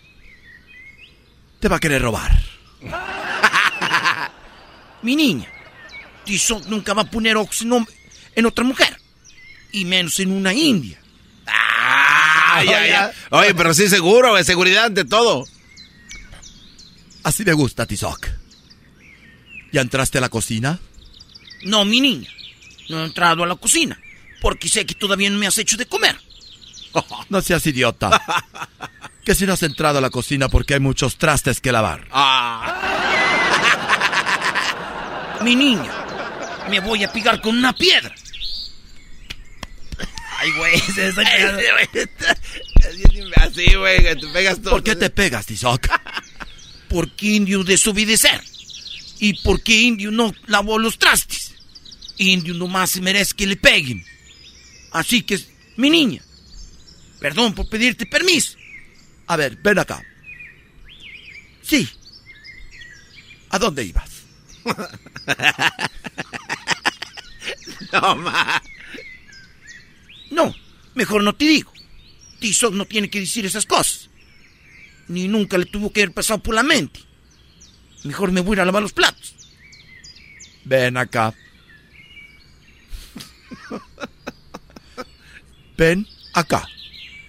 te 1.60 1.68
va 1.68 1.76
a 1.76 1.80
querer 1.80 2.02
robar. 2.02 2.32
Mi 5.02 5.16
niña. 5.16 5.48
Tizoc 6.24 6.66
nunca 6.68 6.94
va 6.94 7.04
a 7.04 7.10
poner 7.10 7.38
ojos 7.38 7.62
en, 8.36 8.46
otra 8.46 8.64
mujer. 8.64 9.00
Y 9.72 9.86
menos 9.86 10.20
en 10.20 10.32
una 10.32 10.54
india. 10.54 11.00
Ay. 11.46 12.68
Oye, 13.32 13.54
pero 13.54 13.74
sí 13.74 13.88
seguro, 13.90 14.32
güey. 14.32 14.44
Seguridad 14.44 14.86
ante 14.86 15.06
todo. 15.06 15.46
Así 17.24 17.44
me 17.44 17.54
gusta, 17.54 17.86
Tizoc. 17.86 18.28
¿Ya 19.72 19.82
entraste 19.82 20.18
a 20.18 20.22
la 20.22 20.30
cocina? 20.30 20.80
No, 21.64 21.86
mi 21.86 22.02
niña. 22.02 22.30
No 22.90 23.02
he 23.02 23.06
entrado 23.06 23.44
a 23.44 23.48
la 23.48 23.56
cocina. 23.56 24.00
Porque 24.42 24.70
sé 24.70 24.86
que 24.86 24.96
todavía 24.96 25.30
no 25.30 25.38
me 25.38 25.48
has 25.48 25.58
hecho 25.58 25.78
de 25.78 25.86
comer. 25.86 26.20
No 27.30 27.42
seas 27.42 27.66
idiota. 27.68 28.10
Que 29.30 29.36
si 29.36 29.46
no 29.46 29.54
has 29.54 29.62
entrado 29.62 30.00
a 30.00 30.02
la 30.02 30.10
cocina 30.10 30.50
porque 30.50 30.74
hay 30.74 30.80
muchos 30.80 31.20
trastes 31.20 31.62
que 31.62 31.72
lavar. 31.72 32.08
Mi 35.44 35.56
niña. 35.56 35.92
Me 36.68 36.80
voy 36.80 37.04
a 37.04 37.14
picar 37.14 37.40
con 37.40 37.56
una 37.56 37.72
piedra. 37.72 38.12
Ay, 40.40 40.52
güey, 40.58 40.80
se 40.96 41.10
está. 41.10 41.22
Así, 43.36 43.76
güey, 43.76 44.02
que 44.02 44.16
te 44.16 44.28
pegas 44.30 44.62
todo. 44.64 44.72
¿Por 44.72 44.84
qué 44.84 44.96
te 44.96 45.12
pegas, 45.12 45.46
Tizoc? 45.46 45.88
Porque 46.90 47.28
indio 47.28 47.64
desobedecer. 47.64 48.44
¿Y 49.20 49.40
por 49.44 49.62
qué 49.62 49.80
indio 49.80 50.10
no 50.10 50.34
lavó 50.48 50.80
los 50.80 50.98
trastes? 50.98 51.54
Indio 52.18 52.56
nomás 52.56 52.90
se 52.90 53.02
merece 53.02 53.36
que 53.36 53.46
le 53.46 53.58
peguen. 53.58 54.04
Así 54.92 55.22
que, 55.22 55.40
mi 55.78 55.92
niña, 55.92 56.24
perdón 57.20 57.54
por 57.54 57.70
pedirte 57.70 58.08
permiso. 58.08 58.59
A 59.30 59.38
ver, 59.38 59.56
ven 59.64 59.80
acá. 59.80 60.04
Sí, 61.62 61.88
¿A 63.50 63.60
dónde 63.60 63.84
ibas? 63.84 64.10
No, 67.92 68.16
ma. 68.16 68.62
no, 70.30 70.54
mejor 70.94 71.24
no 71.24 71.34
te 71.34 71.46
digo. 71.46 71.74
Tizoc 72.40 72.72
no 72.76 72.86
tiene 72.86 73.10
que 73.10 73.20
decir 73.20 73.48
esas 73.48 73.66
cosas. 73.66 74.12
Ni 75.08 75.28
nunca 75.28 75.58
le 75.58 75.66
tuvo 75.66 75.92
que 75.92 76.04
haber 76.04 76.14
pasado 76.14 76.44
por 76.44 76.54
la 76.54 76.62
mente. 76.62 77.00
Mejor 78.04 78.32
me 78.32 78.42
voy 78.42 78.52
a 78.52 78.54
ir 78.58 78.62
a 78.62 78.66
lavar 78.66 78.84
los 78.84 78.94
platos. 78.94 79.34
Ven 80.66 80.98
acá. 80.98 81.34
Ven 85.76 86.06
acá. 86.34 86.68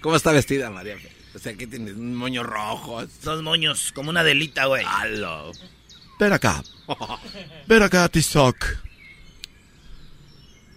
¿Cómo 0.01 0.15
está 0.15 0.31
vestida, 0.31 0.69
María? 0.69 0.97
O 1.41 1.43
sea, 1.43 1.53
aquí 1.53 1.65
tiene 1.65 1.91
un 1.91 2.15
moño 2.15 2.43
rojo. 2.43 3.03
Dos 3.23 3.41
moños, 3.41 3.91
como 3.95 4.11
una 4.11 4.23
delita, 4.23 4.65
güey. 4.65 4.85
Halo. 4.87 5.51
Ven 6.19 6.33
acá. 6.33 6.63
Ven 7.65 7.81
acá, 7.81 8.07
Tizoc. 8.09 8.63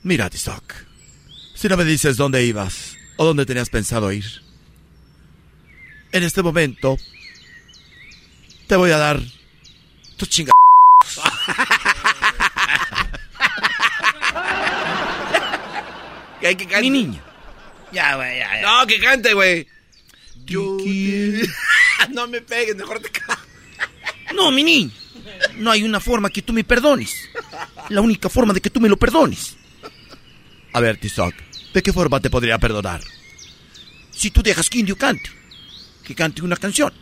Mira, 0.05 0.31
Tizoc. 0.31 0.73
Si 1.55 1.69
no 1.69 1.77
me 1.77 1.85
dices 1.85 2.17
dónde 2.17 2.47
ibas 2.47 2.97
o 3.19 3.27
dónde 3.27 3.45
tenías 3.45 3.69
pensado 3.69 4.11
ir, 4.11 4.25
en 6.13 6.23
este 6.23 6.43
momento 6.43 6.97
te 8.67 8.77
voy 8.77 8.93
a 8.93 8.97
dar 8.97 9.21
tus 10.17 10.31
chingas. 10.31 10.55
Que 16.41 16.49
hay 16.49 16.57
que 16.57 16.67
cante. 16.67 16.83
Mi 16.83 16.91
niña. 16.91 17.23
Ya, 17.91 18.17
güey, 18.17 18.39
ya, 18.39 18.61
ya. 18.61 18.63
No, 18.63 18.87
que 18.87 19.01
cante, 19.01 19.33
güey. 19.33 19.67
Yo 20.47 20.77
te- 20.79 21.49
no 22.15 22.27
me 22.29 22.41
pegues, 22.41 22.77
mejor 22.77 23.01
te 23.01 23.11
No, 24.35 24.51
mi 24.51 24.63
niña. 24.63 24.93
No 25.59 25.71
hay 25.71 25.83
una 25.83 26.01
forma 26.01 26.31
que 26.31 26.43
tú 26.43 26.53
me 26.53 26.65
perdones. 26.65 27.15
La 27.89 28.01
única 28.01 28.29
forma 28.29 28.53
de 28.53 28.61
que 28.61 28.71
tú 28.71 28.81
me 28.81 28.89
lo 28.89 28.97
perdones. 28.97 29.57
A 30.73 30.81
ver, 30.81 30.97
Tizoc, 30.99 31.35
¿de 31.73 31.83
qué 31.83 31.93
forma 31.93 32.21
te 32.21 32.31
podría 32.31 32.59
perdonar? 32.59 33.01
Si 34.11 34.31
tú 34.31 34.43
dejas 34.43 34.69
que 34.69 34.79
Indio 34.79 34.97
cante. 34.97 35.31
Que 36.05 36.15
cante 36.15 36.43
una 36.43 36.57
canción. 36.57 36.93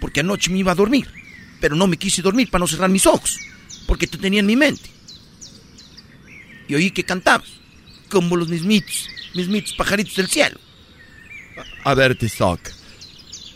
Porque 0.00 0.20
anoche 0.20 0.50
me 0.50 0.58
iba 0.58 0.72
a 0.72 0.76
dormir. 0.76 1.08
Pero 1.60 1.76
no 1.76 1.86
me 1.86 1.96
quise 1.96 2.20
dormir 2.22 2.50
para 2.50 2.60
no 2.60 2.66
cerrar 2.66 2.90
mis 2.90 3.06
ojos. 3.06 3.38
Porque 3.86 4.06
te 4.06 4.18
tenía 4.18 4.40
en 4.40 4.46
mi 4.46 4.56
mente. 4.56 4.90
Y 6.68 6.74
oí 6.74 6.90
que 6.90 7.04
cantabas. 7.04 7.48
Como 8.10 8.36
los 8.36 8.48
mismitos. 8.48 9.08
Mismitos 9.34 9.72
pajaritos 9.74 10.16
del 10.16 10.28
cielo. 10.28 10.58
A 11.84 11.94
ver, 11.94 12.16
Tizoc, 12.16 12.60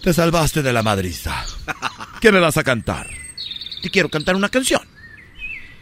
te 0.03 0.13
salvaste 0.13 0.63
de 0.63 0.73
la 0.73 0.83
madriza. 0.83 1.45
¿Qué 2.21 2.31
me 2.31 2.41
vas 2.41 2.57
a 2.57 2.65
cantar? 2.65 3.19
te 3.83 3.91
quiero 3.91 4.09
cantar 4.09 4.37
una 4.37 4.49
canción. 4.49 4.83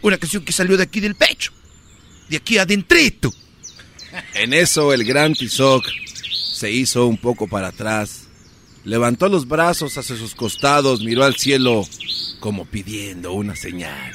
Una 0.01 0.17
canción 0.17 0.43
que 0.43 0.51
salió 0.51 0.77
de 0.77 0.83
aquí 0.83 0.99
del 0.99 1.15
pecho. 1.15 1.51
De 2.29 2.37
aquí 2.37 2.57
adentrito. 2.57 3.33
En 4.33 4.53
eso 4.53 4.93
el 4.93 5.03
gran 5.03 5.33
Tizoc 5.33 5.85
se 6.53 6.71
hizo 6.71 7.05
un 7.05 7.17
poco 7.17 7.47
para 7.47 7.67
atrás, 7.67 8.27
levantó 8.83 9.27
los 9.27 9.47
brazos 9.47 9.97
hacia 9.97 10.15
sus 10.15 10.33
costados, 10.33 11.03
miró 11.03 11.23
al 11.23 11.35
cielo 11.35 11.85
como 12.39 12.65
pidiendo 12.65 13.33
una 13.33 13.55
señal 13.55 14.13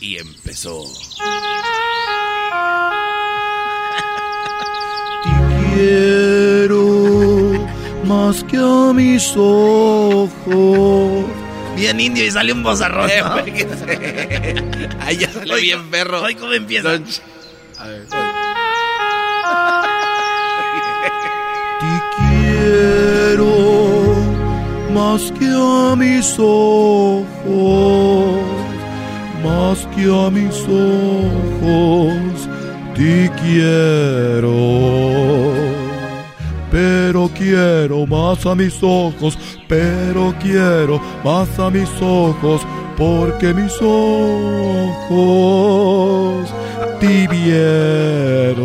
y 0.00 0.16
empezó. 0.16 0.84
Quiero 5.22 6.23
más 8.04 8.44
que 8.44 8.56
a 8.56 8.92
mis 8.92 9.34
ojos. 9.36 11.24
Bien 11.76 11.98
indio 11.98 12.24
y 12.24 12.30
sale 12.30 12.52
un 12.52 12.62
bozarrón. 12.62 13.10
¿no? 13.20 13.34
Ahí 15.00 15.16
ya 15.16 15.30
salió 15.32 15.56
bien 15.56 15.90
perro. 15.90 16.22
Hoy 16.22 16.34
cómo 16.34 16.52
empieza. 16.52 16.92
Don 16.92 17.04
A 17.78 17.88
ver, 17.88 18.06
Te 21.80 22.00
quiero 22.16 24.14
más 24.94 25.32
que 25.38 25.46
a 25.46 25.96
mis 25.96 26.38
ojos, 26.38 27.26
más 29.42 29.86
que 29.94 30.04
a 30.04 30.30
mis 30.30 30.54
ojos, 30.68 32.48
te 32.94 33.30
quiero. 33.42 34.52
Pero 36.74 37.30
quiero 37.32 38.04
más 38.04 38.44
a 38.46 38.56
mis 38.56 38.82
ojos, 38.82 39.38
pero 39.68 40.34
quiero 40.40 41.00
más 41.22 41.56
a 41.60 41.70
mis 41.70 41.88
ojos, 42.00 42.62
porque 42.96 43.54
mis 43.54 43.72
ojos 43.80 45.12
te 46.98 47.28
vieron. 47.28 48.64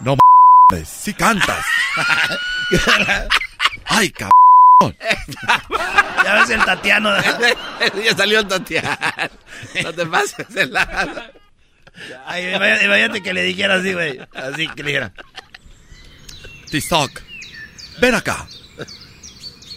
No 0.00 0.16
mames, 0.16 0.88
si 0.88 1.12
cantas. 1.12 1.62
Ay, 3.84 4.10
cabrón. 4.12 4.96
Ya 6.24 6.34
ves 6.36 6.48
el 6.48 6.64
Tatiano. 6.64 7.10
ya 8.02 8.16
salió 8.16 8.38
el 8.38 8.48
Tatiana. 8.48 8.98
No 9.82 9.92
te 9.92 10.06
pases 10.06 10.48
de 10.48 10.64
lado. 10.68 11.41
Ay, 12.26 12.48
imagínate 12.48 12.84
imagínate 12.84 13.22
que 13.22 13.32
le 13.32 13.42
dijera 13.42 13.74
así, 13.76 13.92
güey. 13.92 14.18
Así 14.34 14.68
que 14.68 14.82
le 14.82 14.88
dijera. 14.90 15.12
Tizoc, 16.70 17.20
ven 18.00 18.14
acá. 18.14 18.46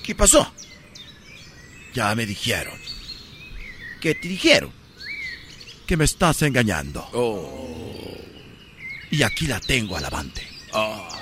¿Qué 0.04 0.15
pasó? 0.15 0.54
Ya 1.93 2.13
me 2.13 2.25
dijeron 2.25 2.78
¿Qué 4.01 4.13
te 4.13 4.28
dijeron? 4.28 4.71
que 5.86 5.97
me 5.97 6.06
estás 6.06 6.41
engañando. 6.41 7.08
Oh. 7.13 8.17
Y 9.12 9.23
aquí 9.23 9.47
la 9.47 9.60
tengo 9.60 9.95
al 9.95 10.06
avante. 10.06 10.45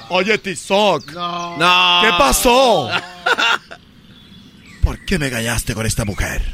Oye, 0.09 0.37
Tizoc. 0.37 1.11
No. 1.11 1.99
¿Qué 2.01 2.09
pasó? 2.17 2.89
¿Por 4.81 5.03
qué 5.05 5.19
me 5.19 5.27
engañaste 5.27 5.73
con 5.73 5.85
esta 5.85 6.05
mujer? 6.05 6.53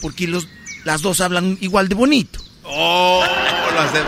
Porque 0.00 0.26
los, 0.26 0.48
las 0.84 1.02
dos 1.02 1.20
hablan 1.20 1.58
igual 1.60 1.88
de 1.88 1.94
bonito. 1.94 2.40
Oh, 2.68 3.22
lo 3.74 3.80
hace- 3.80 4.02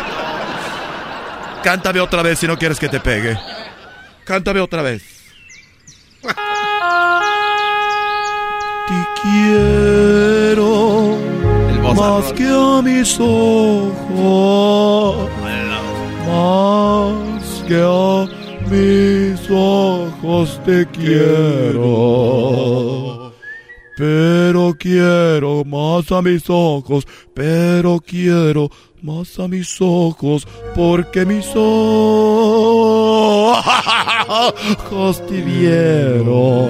Cántame 1.62 2.00
otra 2.00 2.22
vez 2.22 2.38
si 2.38 2.46
no 2.46 2.56
quieres 2.58 2.78
que 2.78 2.88
te 2.88 3.00
pegue. 3.00 3.38
Cántame 4.24 4.60
otra 4.60 4.82
vez. 4.82 5.02
Te 8.88 8.94
quiero 9.22 11.16
El 11.68 11.78
más 11.94 12.32
que 12.32 12.46
a 12.46 12.80
mis 12.82 13.18
ojos. 13.20 13.96
Más 16.26 17.42
que 17.66 17.82
a 17.82 18.26
mis 18.70 19.40
ojos 19.50 20.60
te 20.64 20.86
quiero. 20.86 21.84
Pero 23.98 24.76
quiero 24.78 25.64
más 25.64 26.12
a 26.12 26.22
mis 26.22 26.44
ojos, 26.48 27.04
pero 27.34 27.98
quiero 27.98 28.70
más 29.02 29.37
a 29.40 29.48
mis 29.48 29.76
ojos, 29.80 30.46
porque 30.76 31.26
mis 31.26 31.44
ojos 31.56 31.66
te 35.26 35.42
vieron. 35.42 36.68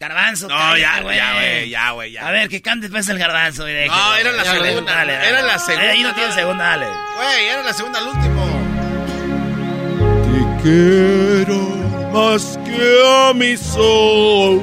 Garbanzo. 0.00 0.48
No, 0.48 0.54
cállate, 0.56 0.80
ya, 0.80 0.96
ya, 0.96 1.02
güey, 1.34 1.68
ya, 1.70 1.90
güey, 1.92 2.10
ya. 2.12 2.26
A 2.26 2.30
ver, 2.32 2.48
que 2.48 2.60
cante 2.62 2.88
pues 2.88 3.08
el 3.08 3.18
garbanzo. 3.18 3.62
No, 3.62 3.68
era 3.68 4.32
la 4.32 4.42
Ya, 4.44 4.50
segunda, 4.52 4.92
dale, 4.92 5.12
dale. 5.12 5.28
era 5.28 5.42
la 5.42 5.58
segunda. 5.60 5.90
Ahí 5.90 6.02
no 6.02 6.12
tiene 6.14 6.32
segunda, 6.32 6.64
dale. 6.64 6.86
Güey, 6.86 7.46
era 7.46 7.62
la 7.62 7.72
segunda 7.72 7.98
al 8.00 8.08
último. 8.08 8.44
Te 10.24 10.62
quiero 10.62 11.67
más 12.12 12.58
que 12.64 13.02
a 13.06 13.32
mis 13.34 13.74
ojos, 13.76 14.62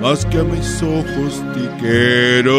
más 0.00 0.24
que 0.26 0.38
a 0.38 0.44
mis 0.44 0.82
ojos 0.82 1.42
te 1.54 1.68
quiero. 1.78 2.54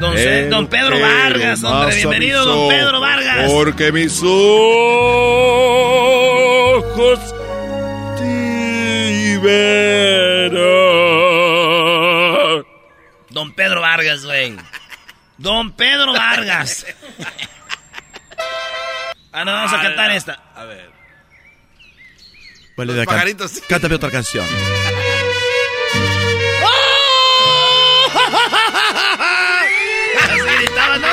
Don, 0.00 0.14
don 0.50 0.66
Pedro 0.68 1.00
Vargas, 1.00 1.62
hombre. 1.64 1.96
Bienvenido, 1.96 2.44
don 2.44 2.68
Pedro 2.68 3.00
Vargas. 3.00 3.50
Porque 3.50 3.90
mis 3.92 4.22
ojos 4.22 4.54
te 8.18 9.38
verán. 9.38 10.54
Don 13.30 13.52
Pedro 13.54 13.80
Vargas, 13.80 14.24
güey. 14.24 14.56
Don 15.38 15.72
Pedro 15.72 16.12
Vargas. 16.12 16.86
Ah, 19.36 19.44
no, 19.44 19.52
vamos 19.52 19.72
a 19.72 19.82
cantar 19.82 20.10
esta. 20.12 20.40
A 20.54 20.64
ver. 20.64 20.90
Vale, 22.76 22.86
Los 22.86 22.96
de 22.96 23.02
acá. 23.02 23.12
pajaritos. 23.12 23.60
Cántame 23.68 23.96
otra 23.96 24.10
canción. 24.10 24.46
Así 30.22 30.40
gritaba, 30.40 30.98
¿no? 30.98 31.08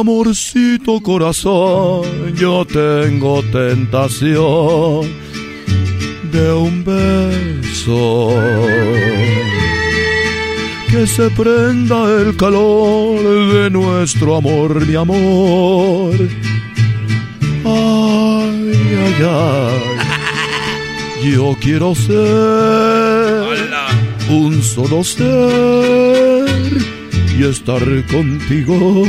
Amorcito 0.00 1.00
corazón, 1.00 2.34
yo 2.36 2.64
tengo 2.64 3.42
tentación 3.44 5.12
de 6.30 6.52
un 6.52 6.84
beso. 6.84 8.30
Que 10.96 11.06
se 11.06 11.28
prenda 11.28 12.08
el 12.22 12.34
calor 12.38 13.20
de 13.52 13.68
nuestro 13.68 14.36
amor, 14.36 14.86
mi 14.86 14.94
amor. 14.94 16.14
Ay, 17.66 18.72
ay, 19.04 19.14
ay. 19.20 19.78
Yo 21.32 21.54
quiero 21.60 21.94
ser 21.94 22.14
un 24.30 24.62
solo 24.62 25.04
ser 25.04 26.48
y 27.38 27.44
estar 27.44 27.84
contigo. 28.06 29.04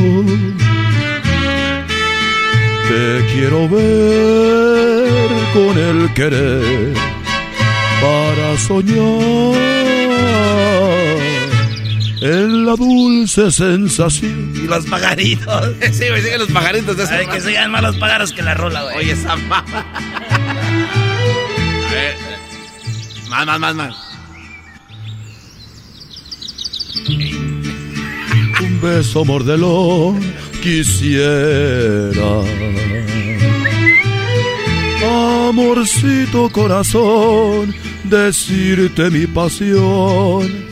Te 2.90 3.26
quiero 3.32 3.70
ver 3.70 5.30
con 5.54 5.78
el 5.78 6.14
querer 6.14 6.94
para 8.02 8.58
soñar 8.58 9.78
en 12.22 12.66
la 12.66 12.76
dulce 12.76 13.52
sensación. 13.52 14.54
Y 14.56 14.68
los 14.68 14.86
pajaritos. 14.86 15.72
Sí, 15.92 16.10
güey, 16.10 16.22
siguen 16.22 16.40
los 16.40 16.52
pajaritos 16.52 16.98
de 16.98 17.04
esa 17.04 17.16
Ay, 17.16 17.28
que 17.28 17.42
sigan 17.42 17.72
más 17.72 17.82
los 17.82 17.96
pájaros 17.98 18.34
que 18.34 18.42
la 18.42 18.54
rola, 18.54 18.84
güey. 18.84 18.98
Oye, 18.98 19.12
esa 19.12 19.36
mamá. 19.36 19.66
A 21.88 21.92
ver. 21.92 22.16
Más, 23.30 23.46
más, 23.46 23.60
más, 23.60 23.76
más. 23.76 23.96
un 28.60 28.82
beso 28.82 29.24
mordelón 29.24 30.20
quisiera. 30.62 32.42
Amorcito 35.50 36.50
corazón, 36.50 37.74
decirte 38.04 39.10
mi 39.10 39.26
pasión 39.28 40.67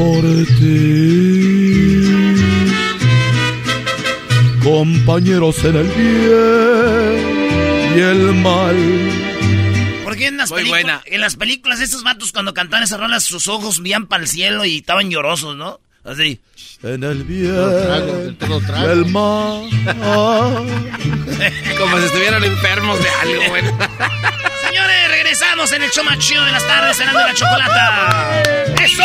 por 0.00 0.22
ti. 0.58 2.00
Compañeros 4.64 5.62
en 5.64 5.76
el 5.76 5.88
bien 5.88 7.96
y 7.96 8.00
el 8.00 8.34
mal. 8.36 8.76
¿Por 10.04 10.16
imagino 10.16 10.26
en 10.26 10.36
las, 10.38 10.50
Muy 10.50 10.60
películas- 10.60 10.82
buena. 10.84 11.02
en 11.04 11.20
las 11.20 11.36
películas 11.36 11.80
estos 11.80 12.02
vatos 12.02 12.32
cuando 12.32 12.54
cantaban 12.54 12.84
esas 12.84 12.98
rolas, 12.98 13.24
sus 13.24 13.46
ojos 13.48 13.82
veían 13.82 14.06
para 14.06 14.22
el 14.22 14.28
cielo 14.28 14.64
y 14.64 14.78
estaban 14.78 15.10
llorosos, 15.10 15.54
¿no? 15.56 15.80
Así. 16.04 16.40
En 16.82 17.04
el 17.04 17.24
trago, 17.24 18.20
bien 18.22 18.36
todo 18.38 18.58
trago. 18.60 18.88
del 18.88 19.04
mar. 19.06 19.64
Como 21.78 21.98
si 21.98 22.04
estuvieran 22.06 22.42
enfermos 22.44 22.98
de 23.02 23.08
algo, 23.22 23.42
güey. 23.50 23.62
Regresamos 25.30 25.70
en 25.70 25.82
el 25.84 25.90
show 25.92 26.04
más 26.04 26.18
chido 26.18 26.44
de 26.44 26.50
las 26.50 26.66
tardes, 26.66 26.96
cenando 26.96 27.20
la 27.20 27.32
chocolata. 27.32 28.42
¡Eso! 28.82 29.04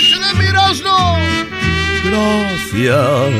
¡Échale, 0.00 0.34
Mirosno! 0.34 1.16
Gracias. 2.02 3.30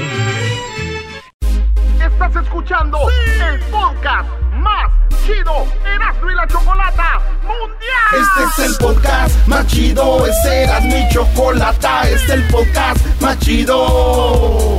Estás 2.01 2.37
escuchando 2.45 2.99
el 3.11 3.59
podcast 3.62 4.29
más 4.53 4.93
chido 5.27 5.66
Erasmo 5.85 6.31
y 6.31 6.35
la 6.37 6.47
Chocolata 6.47 7.21
Mundial. 7.43 8.12
Este 8.12 8.62
es 8.62 8.71
el 8.71 8.77
podcast 8.77 9.47
más 9.49 9.66
chido, 9.66 10.25
este 10.25 10.62
era 10.62 10.81
mi 10.83 11.09
chocolata, 11.09 12.03
este 12.03 12.14
es 12.14 12.31
el 12.31 12.45
podcast 12.45 13.05
más 13.21 13.40
chido. 13.40 14.79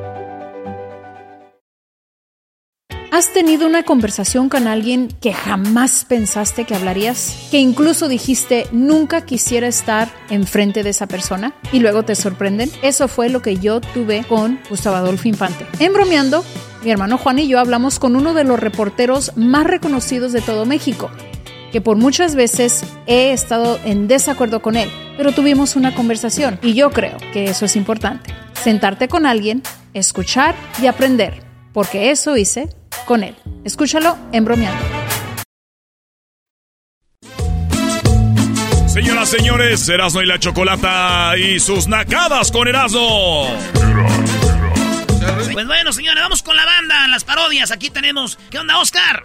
¿Has 3.11 3.33
tenido 3.33 3.67
una 3.67 3.83
conversación 3.83 4.47
con 4.47 4.69
alguien 4.69 5.09
que 5.19 5.33
jamás 5.33 6.05
pensaste 6.07 6.63
que 6.63 6.75
hablarías? 6.75 7.49
Que 7.51 7.59
incluso 7.59 8.07
dijiste 8.07 8.67
nunca 8.71 9.25
quisiera 9.25 9.67
estar 9.67 10.09
enfrente 10.29 10.81
de 10.81 10.91
esa 10.91 11.07
persona 11.07 11.53
y 11.73 11.79
luego 11.79 12.03
te 12.03 12.15
sorprenden. 12.15 12.71
Eso 12.81 13.09
fue 13.09 13.27
lo 13.27 13.41
que 13.41 13.57
yo 13.57 13.81
tuve 13.81 14.23
con 14.23 14.61
Gustavo 14.69 14.95
Adolfo 14.95 15.27
Infante. 15.27 15.67
En 15.79 15.91
bromeando, 15.91 16.45
mi 16.85 16.91
hermano 16.91 17.17
Juan 17.17 17.39
y 17.39 17.49
yo 17.49 17.59
hablamos 17.59 17.99
con 17.99 18.15
uno 18.15 18.33
de 18.33 18.45
los 18.45 18.57
reporteros 18.57 19.35
más 19.35 19.65
reconocidos 19.65 20.31
de 20.31 20.39
todo 20.39 20.65
México, 20.65 21.11
que 21.73 21.81
por 21.81 21.97
muchas 21.97 22.35
veces 22.35 22.85
he 23.07 23.33
estado 23.33 23.77
en 23.83 24.07
desacuerdo 24.07 24.61
con 24.61 24.77
él, 24.77 24.89
pero 25.17 25.33
tuvimos 25.33 25.75
una 25.75 25.93
conversación 25.93 26.59
y 26.63 26.75
yo 26.75 26.91
creo 26.91 27.17
que 27.33 27.43
eso 27.43 27.65
es 27.65 27.75
importante. 27.75 28.33
Sentarte 28.53 29.09
con 29.09 29.25
alguien, 29.25 29.63
escuchar 29.93 30.55
y 30.81 30.87
aprender, 30.87 31.43
porque 31.73 32.11
eso 32.11 32.37
hice 32.37 32.69
con 33.05 33.23
él. 33.23 33.35
Escúchalo 33.63 34.17
en 34.31 34.45
bromeando. 34.45 34.83
Señoras, 38.87 39.29
señores, 39.29 39.87
Erasmo 39.87 40.21
y 40.21 40.25
la 40.25 40.37
Chocolata 40.37 41.37
y 41.37 41.59
sus 41.59 41.87
nacadas 41.87 42.51
con 42.51 42.67
Erasmo. 42.67 43.47
Pues 45.53 45.65
bueno, 45.67 45.93
señores, 45.93 46.21
vamos 46.21 46.43
con 46.43 46.55
la 46.55 46.65
banda, 46.65 47.07
las 47.07 47.23
parodias. 47.23 47.71
Aquí 47.71 47.89
tenemos. 47.89 48.37
¿Qué 48.49 48.59
onda, 48.59 48.77
Oscar? 48.79 49.23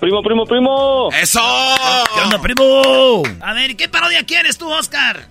Primo, 0.00 0.22
primo, 0.22 0.44
primo. 0.44 1.08
¡Eso! 1.12 1.40
¿Qué 2.14 2.20
onda, 2.20 2.40
primo? 2.40 3.22
A 3.40 3.54
ver, 3.54 3.76
¿qué 3.76 3.88
parodia 3.88 4.24
quieres 4.24 4.58
tú, 4.58 4.70
Oscar? 4.70 5.26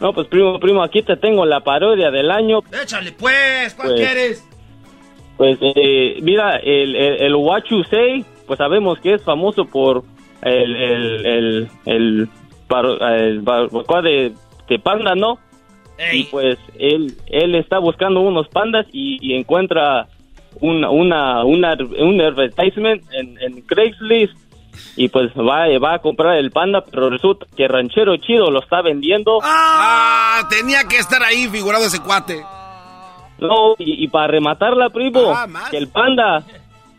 No, 0.00 0.12
pues 0.12 0.26
primo, 0.28 0.58
primo, 0.58 0.82
aquí 0.82 1.02
te 1.02 1.16
tengo 1.16 1.44
la 1.44 1.60
parodia 1.60 2.10
del 2.10 2.30
año. 2.30 2.60
Échale, 2.82 3.12
pues, 3.12 3.74
¿cuál 3.74 3.88
Pues- 3.88 4.00
quieres? 4.00 4.44
Pues 5.38 5.56
eh, 5.62 6.18
mira, 6.20 6.56
el, 6.56 6.96
el, 6.96 7.22
el 7.22 7.34
What 7.36 7.62
You 7.70 7.84
Say, 7.84 8.24
pues 8.46 8.58
sabemos 8.58 8.98
que 8.98 9.14
es 9.14 9.22
famoso 9.22 9.64
por 9.64 10.02
el, 10.42 10.76
el, 10.76 11.26
el, 11.26 11.70
el, 11.86 12.28
barbacoa 12.68 14.02
de, 14.02 14.34
de 14.68 14.78
panda, 14.80 15.14
¿no? 15.14 15.38
Y 16.12 16.24
pues 16.24 16.58
él, 16.78 17.14
él 17.26 17.54
está 17.54 17.78
buscando 17.78 18.20
unos 18.20 18.48
pandas 18.48 18.86
y, 18.92 19.18
y 19.20 19.34
encuentra 19.34 20.08
una, 20.60 20.90
una, 20.90 21.44
una, 21.44 21.76
un 21.98 22.20
advertisement 22.20 23.02
en, 23.12 23.38
en 23.40 23.62
Craigslist 23.62 24.34
y 24.96 25.08
pues 25.08 25.30
va, 25.34 25.66
va 25.78 25.94
a 25.94 25.98
comprar 26.00 26.36
el 26.36 26.50
panda, 26.50 26.84
pero 26.84 27.10
resulta 27.10 27.46
que 27.56 27.68
Ranchero 27.68 28.16
Chido 28.16 28.50
lo 28.50 28.60
está 28.60 28.82
vendiendo. 28.82 29.38
Ah, 29.42 30.42
tenía 30.50 30.84
que 30.84 30.96
estar 30.96 31.22
ahí 31.22 31.46
figurado 31.48 31.84
ese 31.84 32.00
cuate. 32.00 32.42
No, 33.38 33.74
y, 33.78 34.04
y 34.04 34.08
para 34.08 34.28
rematarla, 34.28 34.90
primo, 34.90 35.32
que 35.70 35.76
el 35.78 35.88
panda 35.88 36.42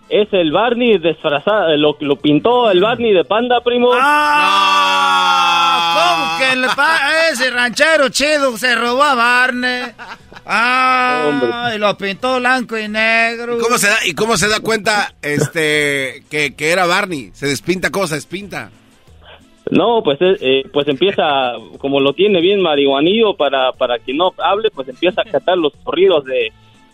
es 0.07 0.27
el 0.31 0.51
Barney 0.51 0.97
disfrazado, 0.97 1.75
lo, 1.77 1.95
lo 1.99 2.15
pintó 2.15 2.71
el 2.71 2.81
Barney 2.81 3.13
de 3.13 3.23
panda, 3.25 3.61
primo. 3.61 3.89
¿Cómo 5.93 6.37
que 6.39 6.51
el 6.53 6.65
pa- 6.75 7.29
ese 7.31 7.51
ranchero 7.51 8.09
chido 8.09 8.57
se 8.57 8.73
robó 8.75 9.03
a 9.03 9.15
Barney? 9.15 9.83
Ah, 10.45 11.71
y 11.75 11.77
lo 11.77 11.95
pintó 11.97 12.37
blanco 12.39 12.77
y 12.77 12.87
negro. 12.87 13.57
¿Y 13.57 13.61
cómo 13.61 13.77
se 13.77 13.87
da, 13.87 13.97
y 14.05 14.13
cómo 14.13 14.35
se 14.37 14.47
da 14.47 14.59
cuenta 14.61 15.13
este 15.21 16.23
que, 16.29 16.55
que 16.55 16.71
era 16.71 16.85
Barney? 16.87 17.31
Se 17.33 17.45
despinta 17.47 17.89
cosa, 17.91 18.15
despinta. 18.15 18.71
No, 19.69 20.01
pues 20.03 20.19
eh, 20.21 20.35
eh, 20.41 20.63
pues 20.73 20.87
empieza, 20.87 21.53
como 21.77 21.99
lo 21.99 22.13
tiene 22.13 22.41
bien 22.41 22.61
marihuanillo 22.61 23.35
para, 23.35 23.71
para 23.71 23.99
que 23.99 24.13
no 24.13 24.33
hable, 24.37 24.71
pues 24.71 24.87
empieza 24.87 25.21
a 25.21 25.29
cantar 25.29 25.57
los 25.57 25.73
corridos 25.83 26.25
de 26.25 26.51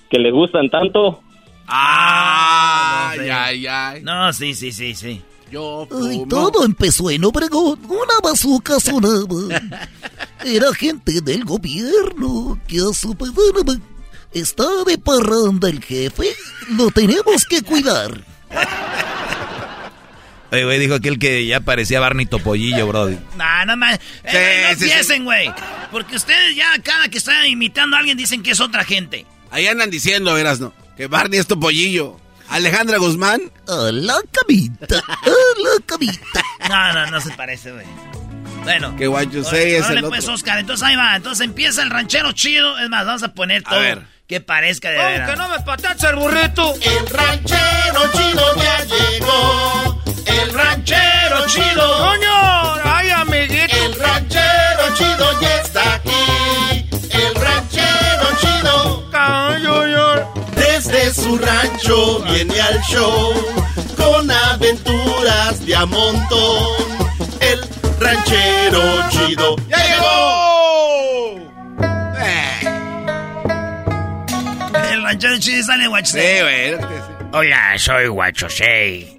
que 0.10 0.20
le 0.20 0.32
gustan 0.32 0.70
tanto. 0.70 1.22
Ay, 1.68 3.30
ay, 3.30 3.68
ay. 3.68 4.02
No, 4.04 4.32
sí, 4.34 4.54
sí, 4.54 4.72
sí, 4.72 4.94
sí. 4.94 5.22
Yo 5.50 5.88
Ay, 5.92 6.24
todo 6.28 6.66
empezó 6.66 7.10
en 7.10 7.24
Obregón. 7.24 7.80
Una 7.88 8.20
bazooka 8.24 8.80
sonaba. 8.80 9.62
Era 10.44 10.74
gente 10.74 11.22
del 11.22 11.46
gobierno 11.46 12.60
que 12.68 12.78
a 12.78 12.94
su 12.94 13.16
pedana 13.16 13.80
está 14.34 14.66
de 14.86 14.98
parranda 14.98 15.70
el 15.70 15.82
jefe. 15.84 16.36
Lo 16.76 16.90
tenemos 16.92 17.46
que 17.46 17.62
cuidar. 17.62 18.12
Oye, 20.52 20.64
güey, 20.64 20.80
dijo 20.80 20.96
aquel 20.96 21.20
que 21.20 21.46
ya 21.46 21.60
parecía 21.60 22.00
Barney 22.00 22.26
Topollillo, 22.26 22.88
brody. 22.88 23.18
Nah, 23.36 23.66
no 23.66 23.78
más. 23.78 24.00
Eh, 24.24 24.32
güey, 24.32 24.62
no 24.62 24.70
empiecen, 24.70 25.24
güey. 25.26 25.54
Porque 25.92 26.16
ustedes 26.16 26.56
ya 26.56 26.78
cada 26.84 27.10
que 27.10 27.18
están 27.18 27.46
imitando 27.46 27.96
a 27.96 28.00
alguien 28.00 28.18
dicen 28.18 28.44
que 28.44 28.52
es 28.52 28.60
otra 28.60 28.84
gente. 28.84 29.26
Ahí 29.52 29.68
andan 29.68 29.90
diciendo, 29.90 30.34
verás, 30.34 30.60
¿no? 30.60 30.74
Que 30.98 31.08
Barney 31.08 31.40
es 31.40 31.48
tu 31.48 31.60
pollillo. 31.60 32.20
Alejandra 32.50 32.98
Guzmán. 32.98 33.42
A 33.68 33.92
la 33.92 34.16
camita, 34.32 34.98
a 34.98 35.30
la 35.30 35.86
camita. 35.86 36.44
No, 36.70 36.94
no, 36.94 37.12
no 37.12 37.22
se 37.22 37.32
parece, 37.32 37.72
güey. 37.72 37.86
Bueno. 38.64 38.96
Que 38.96 39.08
what 39.08 39.30
you 39.30 39.44
say 39.44 39.74
es 39.74 39.90
el 39.90 40.04
pues, 40.04 40.24
otro. 40.24 40.36
Oscar. 40.36 40.60
Entonces 40.60 40.86
ahí 40.86 40.96
va. 40.96 41.16
Entonces 41.16 41.46
empieza 41.46 41.82
el 41.84 41.90
ranchero 41.90 42.32
chido. 42.34 42.78
Es 42.80 42.90
más, 42.90 43.06
vamos 43.06 43.24
a 43.24 43.34
poner 43.34 43.64
todo. 43.64 43.80
ver. 43.80 44.04
Que 44.28 44.42
parezca 44.42 44.90
de 44.90 44.98
veras. 44.98 45.30
que 45.30 45.36
no 45.36 45.50
me 45.50 45.60
patacha 45.60 46.10
el 46.10 46.16
burrito. 46.16 46.74
El 46.82 47.08
ranchero 47.08 48.12
chido 48.14 48.56
ya 48.56 48.84
llegó. 48.86 50.15
El 50.26 50.54
ranchero 50.54 51.46
chido. 51.48 51.98
¡Coño! 51.98 52.76
¡Ay, 52.84 53.10
amiguito! 53.12 53.76
El 53.76 53.96
ranchero 54.00 54.96
chido 54.96 55.42
ya 55.42 55.56
está 55.62 55.94
aquí. 55.96 56.88
El 57.12 57.36
ranchero 57.36 58.28
chido. 58.40 59.06
Desde 60.56 61.14
su 61.14 61.38
rancho 61.38 62.20
viene 62.24 62.60
al 62.60 62.82
show. 62.82 63.34
Con 63.98 64.30
aventuras 64.30 65.66
de 65.66 65.76
a 65.76 65.86
montón. 65.86 66.76
El 67.40 67.60
ranchero 68.00 68.82
chido 69.10 69.56
ya 69.68 69.78
llegó. 69.78 70.26
El 74.92 75.04
ranchero 75.04 75.38
chido 75.40 75.64
sale 75.64 75.88
guacho. 75.88 76.12
Sí, 76.12 76.42
güey. 76.42 76.76
Hola, 77.32 77.78
soy 77.78 78.08
Guachosei. 78.08 79.15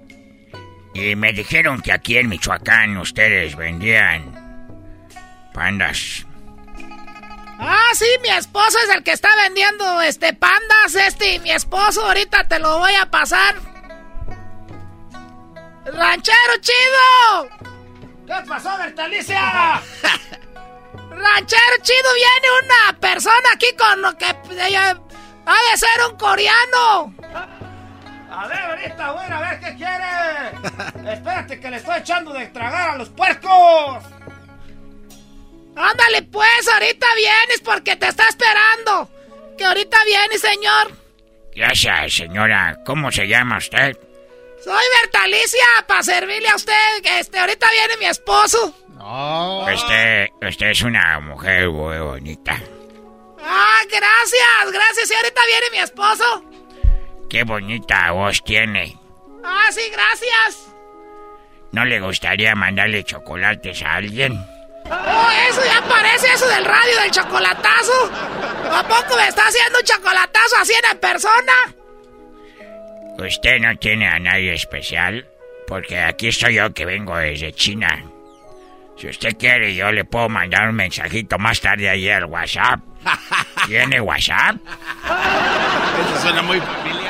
Y 0.97 1.15
me 1.15 1.31
dijeron 1.31 1.79
que 1.79 1.91
aquí 1.91 2.17
en 2.17 2.27
Michoacán 2.27 2.97
ustedes 2.97 3.55
vendían 3.55 4.33
pandas. 5.53 6.25
Ah, 7.59 7.89
sí, 7.93 8.07
mi 8.23 8.29
esposo 8.29 8.79
es 8.79 8.95
el 8.95 9.03
que 9.03 9.11
está 9.11 9.29
vendiendo 9.35 10.01
este 10.01 10.33
pandas, 10.33 10.95
este, 10.95 11.35
y 11.35 11.39
mi 11.39 11.51
esposo 11.51 12.03
ahorita 12.03 12.47
te 12.47 12.57
lo 12.57 12.79
voy 12.79 12.95
a 12.95 13.05
pasar. 13.11 13.55
¡Ranchero 15.85 16.53
chido! 16.61 17.49
¿Qué 18.25 18.47
pasó, 18.47 18.75
Bertalicia? 18.79 19.39
¡Ranchero 21.11 21.75
chido! 21.83 22.09
Viene 22.15 22.47
una 22.63 22.99
persona 22.99 23.49
aquí 23.53 23.67
con 23.77 24.01
lo 24.01 24.17
que 24.17 24.35
ella 24.65 24.99
ha 25.45 25.71
de 25.71 25.77
ser 25.77 26.09
un 26.09 26.17
coreano. 26.17 27.13
A 28.29 28.47
ver, 28.47 28.57
ahorita, 28.57 29.11
voy 29.11 29.25
a 29.29 29.39
ver 29.39 29.59
qué 29.59 29.75
quiere. 29.75 31.13
Espérate 31.13 31.59
que 31.59 31.69
le 31.69 31.77
estoy 31.77 31.97
echando 31.99 32.33
de 32.33 32.47
tragar 32.47 32.89
a 32.91 32.97
los 32.97 33.09
puercos. 33.09 34.03
Ándale 35.75 36.23
pues, 36.23 36.67
ahorita 36.73 37.05
vienes 37.15 37.61
porque 37.63 37.95
te 37.95 38.07
está 38.07 38.27
esperando. 38.27 39.09
Que 39.57 39.65
ahorita 39.65 39.97
viene, 40.05 40.37
señor. 40.37 40.91
Gracias, 41.55 42.13
señora. 42.13 42.77
¿Cómo 42.85 43.11
se 43.11 43.27
llama 43.27 43.57
usted? 43.57 43.97
Soy 44.63 44.83
Bertalicia, 45.01 45.65
para 45.87 46.03
servirle 46.03 46.49
a 46.49 46.55
usted. 46.55 47.01
Que 47.03 47.19
este, 47.19 47.39
ahorita 47.39 47.67
viene 47.71 47.97
mi 47.97 48.05
esposo. 48.05 48.75
No. 48.89 49.65
Usted, 49.73 50.27
usted 50.41 50.67
es 50.67 50.81
una 50.81 51.19
mujer 51.19 51.69
muy 51.69 51.97
bonita. 51.99 52.59
Ah, 53.41 53.81
gracias, 53.89 54.71
gracias. 54.71 55.11
Y 55.11 55.13
ahorita 55.13 55.41
viene 55.45 55.67
mi 55.71 55.77
esposo. 55.77 56.43
Qué 57.29 57.43
bonita 57.43 58.11
voz 58.11 58.43
tiene. 58.43 58.97
Ah, 59.43 59.67
sí, 59.71 59.81
gracias. 59.91 60.73
¿No 61.71 61.85
le 61.85 61.99
gustaría 61.99 62.55
mandarle 62.55 63.03
chocolates 63.03 63.81
a 63.83 63.95
alguien? 63.95 64.33
Oh, 64.89 65.29
eso 65.49 65.61
ya 65.65 65.81
parece 65.87 66.27
eso 66.33 66.47
del 66.47 66.63
radio 66.63 67.01
del 67.01 67.11
chocolatazo. 67.11 68.11
¿A 68.71 68.83
poco 68.87 69.17
me 69.17 69.27
está 69.27 69.47
haciendo 69.47 69.79
un 69.79 69.85
chocolatazo 69.85 70.57
así 70.61 70.73
en 70.73 70.97
persona? 70.99 71.53
¿Usted 73.19 73.59
no 73.59 73.75
tiene 73.77 74.07
a 74.07 74.19
nadie 74.19 74.53
especial? 74.53 75.27
Porque 75.67 75.99
aquí 75.99 76.29
estoy 76.29 76.55
yo 76.55 76.73
que 76.73 76.85
vengo 76.85 77.17
desde 77.17 77.51
China. 77.51 78.05
Si 78.97 79.07
usted 79.07 79.37
quiere, 79.37 79.75
yo 79.75 79.91
le 79.91 80.05
puedo 80.05 80.29
mandar 80.29 80.69
un 80.69 80.75
mensajito 80.75 81.37
más 81.37 81.59
tarde 81.59 81.89
ahí 81.89 82.09
al 82.09 82.25
WhatsApp. 82.25 82.79
¿Tiene 83.67 83.99
WhatsApp? 83.99 84.55
Eso 85.05 86.21
suena 86.21 86.41
muy 86.41 86.59
familiar. 86.61 87.06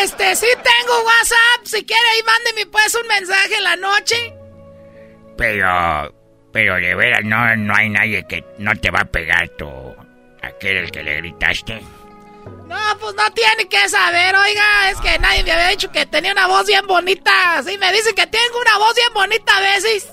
Este, 0.00 0.36
sí 0.36 0.46
tengo 0.46 1.02
WhatsApp. 1.04 1.64
Si 1.64 1.84
quiere, 1.84 2.08
ahí 2.12 2.22
mándeme 2.24 2.66
pues 2.66 2.94
un 2.94 3.06
mensaje 3.08 3.56
en 3.56 3.64
la 3.64 3.76
noche. 3.76 4.34
Pero, 5.36 6.14
pero 6.52 6.74
de 6.76 6.94
veras, 6.94 7.24
no, 7.24 7.56
no 7.56 7.74
hay 7.74 7.88
nadie 7.88 8.26
que 8.28 8.44
no 8.58 8.74
te 8.76 8.90
va 8.90 9.00
a 9.00 9.04
pegar 9.04 9.48
tu... 9.50 9.68
aquel 10.42 10.78
el 10.78 10.90
que 10.90 11.02
le 11.02 11.16
gritaste. 11.16 11.80
No, 12.66 12.98
pues 13.00 13.14
no 13.14 13.30
tiene 13.32 13.68
que 13.68 13.88
saber, 13.88 14.34
oiga, 14.34 14.90
es 14.90 15.00
que 15.00 15.18
nadie 15.18 15.42
me 15.42 15.52
había 15.52 15.68
dicho 15.68 15.90
que 15.90 16.04
tenía 16.06 16.32
una 16.32 16.46
voz 16.46 16.66
bien 16.66 16.86
bonita. 16.86 17.62
Sí, 17.64 17.78
me 17.78 17.92
dicen 17.92 18.14
que 18.14 18.26
tengo 18.26 18.60
una 18.60 18.78
voz 18.78 18.94
bien 18.94 19.12
bonita 19.14 19.56
a 19.56 19.60
veces. 19.60 20.12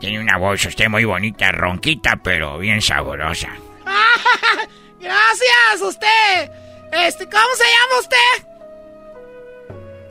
Tiene 0.00 0.20
una 0.20 0.38
voz 0.38 0.64
usted 0.64 0.88
muy 0.88 1.04
bonita, 1.04 1.50
ronquita, 1.50 2.16
pero 2.22 2.58
bien 2.58 2.80
sabrosa. 2.80 3.48
Gracias, 5.00 5.80
usted. 5.80 6.50
Este, 6.92 7.24
¿cómo 7.24 7.54
se 7.56 7.64
llama 7.64 8.00
usted? 8.00 8.57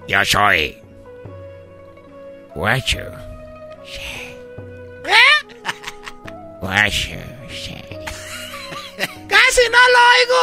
Yo 0.08 0.24
soy... 0.24 0.82
Guacho. 2.56 3.00
¿Eh? 5.06 5.38
Guacho. 6.62 7.18
Casi 9.28 9.62
no 9.70 9.78
lo 9.94 10.00
oigo. 10.16 10.42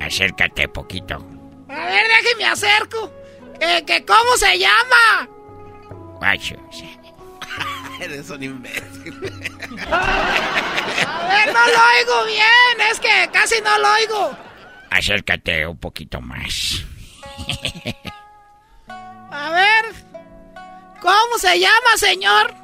Acércate 0.00 0.68
poquito. 0.68 1.16
A 1.68 1.86
ver, 1.86 2.06
déjeme 2.08 2.44
acerco. 2.46 3.12
Eh, 3.60 3.84
que 3.84 4.04
¿Cómo 4.04 4.36
se 4.36 4.58
llama? 4.58 5.28
Guacho. 6.18 6.56
Eres 8.00 8.30
un 8.30 8.42
imbécil. 8.42 9.14
A 9.90 11.28
ver, 11.28 11.52
no 11.52 11.66
lo 11.66 11.80
oigo 11.98 12.26
bien. 12.26 12.90
Es 12.90 13.00
que 13.00 13.28
casi 13.32 13.60
no 13.62 13.78
lo 13.78 13.92
oigo. 13.94 14.38
Acércate 14.90 15.66
un 15.66 15.78
poquito 15.78 16.20
más. 16.20 16.84
A 19.30 19.50
ver. 19.50 19.94
¿Cómo 21.00 21.38
se 21.38 21.60
llama, 21.60 21.96
señor? 21.96 22.54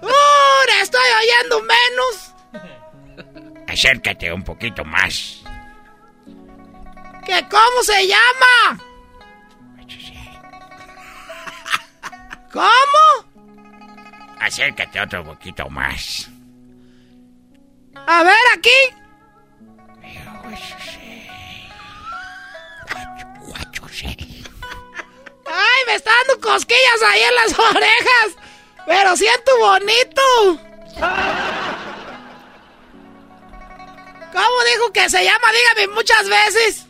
¡Uh! 0.00 0.70
¡Estoy 0.80 1.10
oyendo 1.20 1.60
menos! 1.62 2.32
Acércate 3.68 4.32
un 4.32 4.42
poquito 4.42 4.84
más. 4.84 5.42
¿Que 7.24 7.46
cómo 7.48 7.82
se 7.82 8.06
llama? 8.06 8.78
¿Cómo? 12.52 13.26
Acércate 14.40 15.00
otro 15.00 15.24
poquito 15.24 15.68
más. 15.70 16.28
A 18.06 18.22
ver, 18.24 18.34
aquí. 18.56 18.70
Ay, 25.46 25.86
me 25.86 25.94
está 25.94 26.10
dando 26.26 26.40
cosquillas 26.40 27.02
ahí 27.06 27.22
en 27.22 27.34
las 27.34 27.58
orejas. 27.58 28.36
Pero 28.86 29.16
siento 29.16 29.58
bonito. 29.58 30.22
¿Cómo 34.32 34.64
dijo 34.64 34.92
que 34.92 35.10
se 35.10 35.24
llama? 35.24 35.52
Dígame 35.52 35.94
muchas 35.94 36.28
veces. 36.28 36.86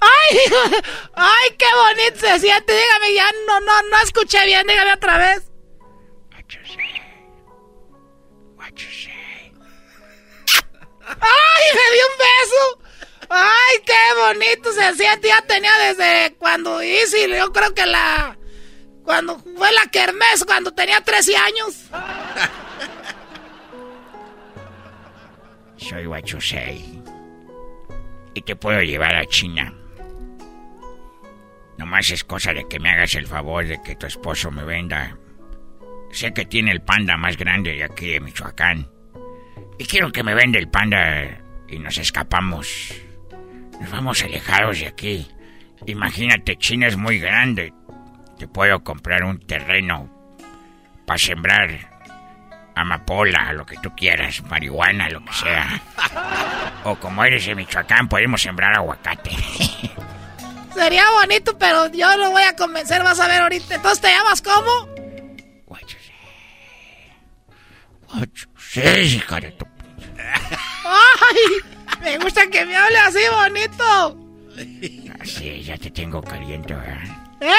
¡Ay! 0.00 0.38
¡Ay, 1.14 1.50
qué 1.58 1.66
bonito 1.74 2.18
se 2.20 2.40
siente! 2.40 2.72
Dígame, 2.72 3.14
ya 3.14 3.30
no, 3.46 3.60
no, 3.60 3.82
no 3.90 3.96
escuché 4.02 4.44
bien, 4.46 4.66
dígame 4.66 4.92
otra 4.92 5.18
vez. 5.18 5.53
¡Ay, 11.06 11.64
me 11.74 11.86
dio 11.94 12.06
un 12.06 12.18
beso! 12.18 12.62
¡Ay, 13.30 13.76
qué 13.84 14.02
bonito 14.20 14.72
se 14.72 14.94
siente! 14.94 15.28
Ya 15.28 15.42
tenía 15.42 15.72
desde 15.78 16.34
cuando 16.36 16.82
hice, 16.82 17.28
yo 17.28 17.52
creo 17.52 17.74
que 17.74 17.86
la... 17.86 18.36
Cuando 19.04 19.38
fue 19.38 19.70
la 19.72 19.86
kermés, 19.90 20.44
cuando 20.46 20.72
tenía 20.72 21.00
13 21.02 21.36
años. 21.36 21.74
Soy 25.76 26.06
Wachusei. 26.06 27.02
Y 28.32 28.40
te 28.40 28.56
puedo 28.56 28.80
llevar 28.80 29.14
a 29.14 29.26
China. 29.26 29.74
Nomás 31.76 32.10
es 32.10 32.24
cosa 32.24 32.54
de 32.54 32.66
que 32.66 32.80
me 32.80 32.90
hagas 32.90 33.14
el 33.14 33.26
favor 33.26 33.66
de 33.66 33.82
que 33.82 33.94
tu 33.96 34.06
esposo 34.06 34.50
me 34.50 34.64
venda. 34.64 35.18
Sé 36.14 36.32
que 36.32 36.44
tiene 36.44 36.70
el 36.70 36.80
panda 36.80 37.16
más 37.16 37.36
grande 37.36 37.72
de 37.72 37.82
aquí 37.82 38.06
de 38.06 38.20
Michoacán. 38.20 38.88
Y 39.80 39.84
quiero 39.84 40.12
que 40.12 40.22
me 40.22 40.32
venda 40.32 40.60
el 40.60 40.68
panda 40.68 41.40
y 41.68 41.80
nos 41.80 41.98
escapamos. 41.98 42.94
Nos 43.80 43.90
vamos 43.90 44.22
alejados 44.22 44.78
de 44.78 44.86
aquí. 44.86 45.26
Imagínate, 45.86 46.56
China 46.56 46.86
es 46.86 46.96
muy 46.96 47.18
grande. 47.18 47.72
Te 48.38 48.46
puedo 48.46 48.84
comprar 48.84 49.24
un 49.24 49.40
terreno 49.40 50.08
para 51.04 51.18
sembrar 51.18 51.90
amapola, 52.76 53.52
lo 53.52 53.66
que 53.66 53.76
tú 53.78 53.90
quieras, 53.96 54.40
marihuana, 54.44 55.08
lo 55.08 55.24
que 55.24 55.32
sea. 55.32 55.82
O 56.84 56.94
como 56.94 57.24
eres 57.24 57.44
de 57.44 57.56
Michoacán, 57.56 58.08
podemos 58.08 58.40
sembrar 58.40 58.72
aguacate. 58.72 59.30
Sería 60.74 61.10
bonito, 61.10 61.58
pero 61.58 61.90
yo 61.90 62.16
lo 62.16 62.30
voy 62.30 62.44
a 62.44 62.54
convencer, 62.54 63.02
vas 63.02 63.18
a 63.18 63.26
ver 63.26 63.42
ahorita. 63.42 63.74
Entonces, 63.74 64.00
¿te 64.00 64.08
llamas 64.08 64.40
cómo? 64.40 64.93
Sí, 68.56 68.80
hija 68.80 69.40
de 69.40 69.50
tu... 69.52 69.66
¡Ay! 70.84 71.38
Me 72.02 72.18
gusta 72.18 72.46
que 72.48 72.64
me 72.64 72.76
hable 72.76 72.98
así 72.98 73.18
bonito. 73.30 74.18
Así, 75.20 75.62
ya 75.62 75.76
te 75.76 75.90
tengo 75.90 76.22
caliente, 76.22 76.74
¿verdad? 76.74 77.02
¿Eh? 77.40 77.54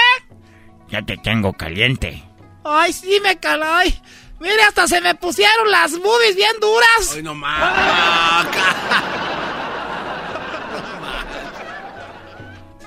Ya 0.89 1.01
te 1.01 1.17
tengo 1.17 1.51
caliente. 1.53 2.23
Ay, 2.63 2.93
sí, 2.93 3.19
me 3.23 3.37
calay. 3.39 4.01
Mire, 4.39 4.61
hasta 4.63 4.87
se 4.87 5.01
me 5.01 5.15
pusieron 5.15 5.71
las 5.71 5.97
boobies 5.97 6.35
bien 6.35 6.53
duras. 6.61 7.13
Ay, 7.15 7.23
no 7.23 7.33
más. 7.33 8.47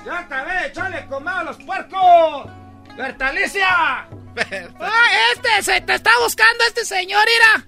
¡Ya 0.05 0.19
acabé! 0.19 0.67
¡Échale 0.67 1.05
comado 1.07 1.39
a 1.39 1.43
los 1.43 1.57
puercos! 1.57 2.47
¡Bertalicia! 2.95 4.07
Ah, 4.79 5.07
este, 5.33 5.63
se 5.63 5.81
te 5.81 5.95
está 5.95 6.11
buscando 6.23 6.63
este 6.65 6.85
señor, 6.85 7.23
mira. 7.25 7.67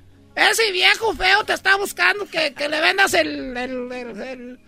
Ese 0.50 0.72
viejo 0.72 1.14
feo 1.14 1.44
te 1.44 1.54
está 1.54 1.76
buscando 1.76 2.26
que, 2.30 2.54
que 2.54 2.70
le 2.70 2.80
vendas 2.80 3.14
el, 3.14 3.56
el, 3.58 3.92
el, 3.92 4.22
el, 4.22 4.60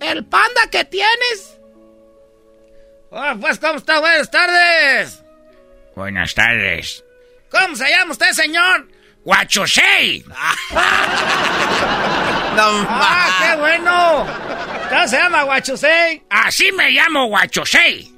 el 0.00 0.24
panda 0.24 0.68
que 0.70 0.84
tienes. 0.84 1.58
Ah, 3.12 3.36
pues, 3.40 3.58
¿cómo 3.58 3.76
está? 3.76 4.00
Buenas 4.00 4.30
tardes. 4.30 5.22
Buenas 5.94 6.34
tardes. 6.34 7.04
¿Cómo 7.50 7.76
se 7.76 7.88
llama 7.88 8.12
usted, 8.12 8.32
señor? 8.32 8.88
¡Guachosei! 9.24 10.24
¡Ah, 12.54 13.38
qué 13.40 13.56
bueno! 13.58 14.26
¿Cómo 14.88 15.08
se 15.08 15.16
llama 15.16 15.42
Guachosei? 15.44 16.22
Así 16.28 16.72
me 16.72 16.90
llamo 16.90 17.26
Guachosei. 17.26 18.11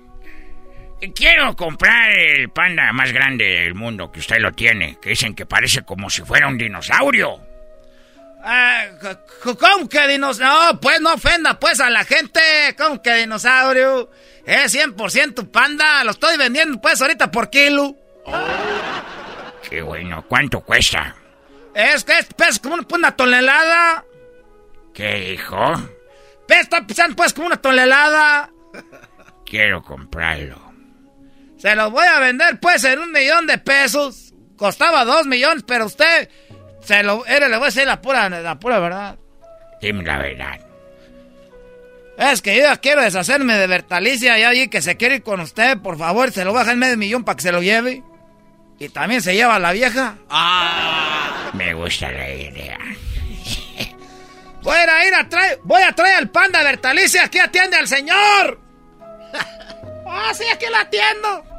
Quiero 1.14 1.54
comprar 1.54 2.10
el 2.12 2.48
panda 2.50 2.92
más 2.92 3.12
grande 3.12 3.44
del 3.44 3.74
mundo 3.74 4.10
que 4.10 4.20
usted 4.20 4.38
lo 4.38 4.52
tiene, 4.52 4.98
que 5.00 5.10
dicen 5.10 5.34
que 5.34 5.44
parece 5.44 5.82
como 5.82 6.08
si 6.08 6.22
fuera 6.22 6.48
un 6.48 6.56
dinosaurio. 6.56 7.40
Ah, 8.42 8.84
¿Cómo 9.42 9.88
que 9.88 10.06
dinosaurio? 10.08 10.72
No, 10.72 10.80
pues 10.80 11.00
no 11.00 11.14
ofenda 11.14 11.58
pues 11.58 11.80
a 11.80 11.90
la 11.90 12.04
gente. 12.04 12.40
¿Cómo 12.76 13.02
que 13.02 13.14
dinosaurio? 13.14 14.10
Es 14.44 14.74
100% 14.74 15.50
panda. 15.50 16.04
Lo 16.04 16.10
estoy 16.10 16.36
vendiendo 16.36 16.80
pues 16.80 17.00
ahorita 17.00 17.30
por 17.30 17.50
kilo. 17.50 17.96
Qué 19.68 19.82
bueno, 19.82 20.24
¿cuánto 20.28 20.60
cuesta? 20.60 21.16
Es 21.74 22.04
que 22.04 22.18
es 22.18 22.26
pesa 22.34 22.60
como 22.62 22.74
una, 22.74 22.86
una 22.92 23.16
tonelada. 23.16 24.04
¿Qué 24.92 25.30
dijo? 25.30 25.74
Pesa 26.46 26.86
pesando 26.86 27.16
pues 27.16 27.32
como 27.32 27.46
una 27.46 27.56
tonelada. 27.56 28.50
Quiero 29.44 29.82
comprarlo. 29.82 30.63
Se 31.64 31.74
los 31.74 31.90
voy 31.90 32.06
a 32.06 32.20
vender 32.20 32.60
pues 32.60 32.84
en 32.84 32.98
un 32.98 33.10
millón 33.10 33.46
de 33.46 33.56
pesos. 33.56 34.34
Costaba 34.54 35.06
dos 35.06 35.24
millones, 35.24 35.64
pero 35.66 35.86
usted 35.86 36.28
se 36.82 37.02
lo... 37.02 37.24
Era, 37.24 37.48
le 37.48 37.56
voy 37.56 37.64
a 37.64 37.66
decir 37.68 37.86
la 37.86 38.02
pura, 38.02 38.28
la 38.28 38.60
pura 38.60 38.78
verdad. 38.80 39.16
Dime 39.80 40.04
la 40.04 40.18
verdad. 40.18 40.60
Es 42.18 42.42
que 42.42 42.54
yo 42.54 42.64
ya 42.64 42.76
quiero 42.76 43.00
deshacerme 43.00 43.56
de 43.56 43.66
Bertalicia 43.66 44.38
y 44.38 44.42
allí 44.42 44.68
que 44.68 44.82
se 44.82 44.98
quiere 44.98 45.14
ir 45.16 45.22
con 45.22 45.40
usted, 45.40 45.78
por 45.78 45.96
favor, 45.96 46.30
se 46.32 46.44
lo 46.44 46.52
baja 46.52 46.72
en 46.72 46.80
medio 46.80 46.98
millón 46.98 47.24
para 47.24 47.36
que 47.36 47.42
se 47.44 47.52
lo 47.52 47.62
lleve. 47.62 48.02
Y 48.78 48.90
también 48.90 49.22
se 49.22 49.34
lleva 49.34 49.54
a 49.54 49.58
la 49.58 49.72
vieja. 49.72 50.18
Me 51.54 51.72
gusta 51.72 52.12
la 52.12 52.30
idea. 52.30 52.78
Voy 54.60 54.76
a 54.76 55.08
ir 55.08 55.14
a, 55.14 55.26
traer, 55.30 55.60
voy 55.64 55.80
a 55.80 55.92
traer 55.92 56.16
al 56.16 56.28
panda 56.28 56.62
Bertalicia, 56.62 57.24
aquí 57.24 57.38
atiende 57.38 57.78
al 57.78 57.88
señor. 57.88 58.60
Ah, 60.06 60.32
sí, 60.32 60.44
aquí 60.52 60.66
lo 60.70 60.76
atiendo. 60.76 61.53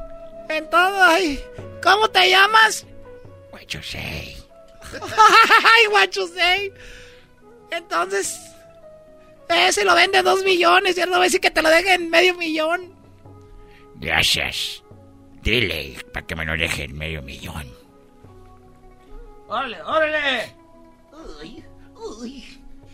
En 0.50 0.70
todo 0.70 1.04
ahí. 1.04 1.44
¿Cómo 1.82 2.10
te 2.10 2.30
llamas? 2.30 2.86
Guachosei. 3.52 4.38
Ay, 4.92 5.86
guachusei. 5.90 6.74
Entonces, 7.72 8.40
ese 9.50 9.84
lo 9.84 9.96
vende 9.96 10.22
dos 10.22 10.44
millones. 10.44 10.96
Ya 10.96 11.06
no 11.06 11.14
voy 11.14 11.22
a 11.22 11.24
decir 11.24 11.42
que 11.42 11.52
te 11.52 11.62
lo 11.62 11.70
deje 11.70 11.94
en 11.94 12.10
medio 12.10 12.36
millón. 12.36 12.96
Gracias. 13.96 14.84
Dile 15.42 15.98
para 16.14 16.26
que 16.26 16.36
me 16.36 16.46
lo 16.46 16.58
deje 16.58 16.86
en 16.86 16.98
medio 16.98 17.22
millón. 17.22 17.72
¡Órale, 19.48 19.82
órale! 19.84 20.56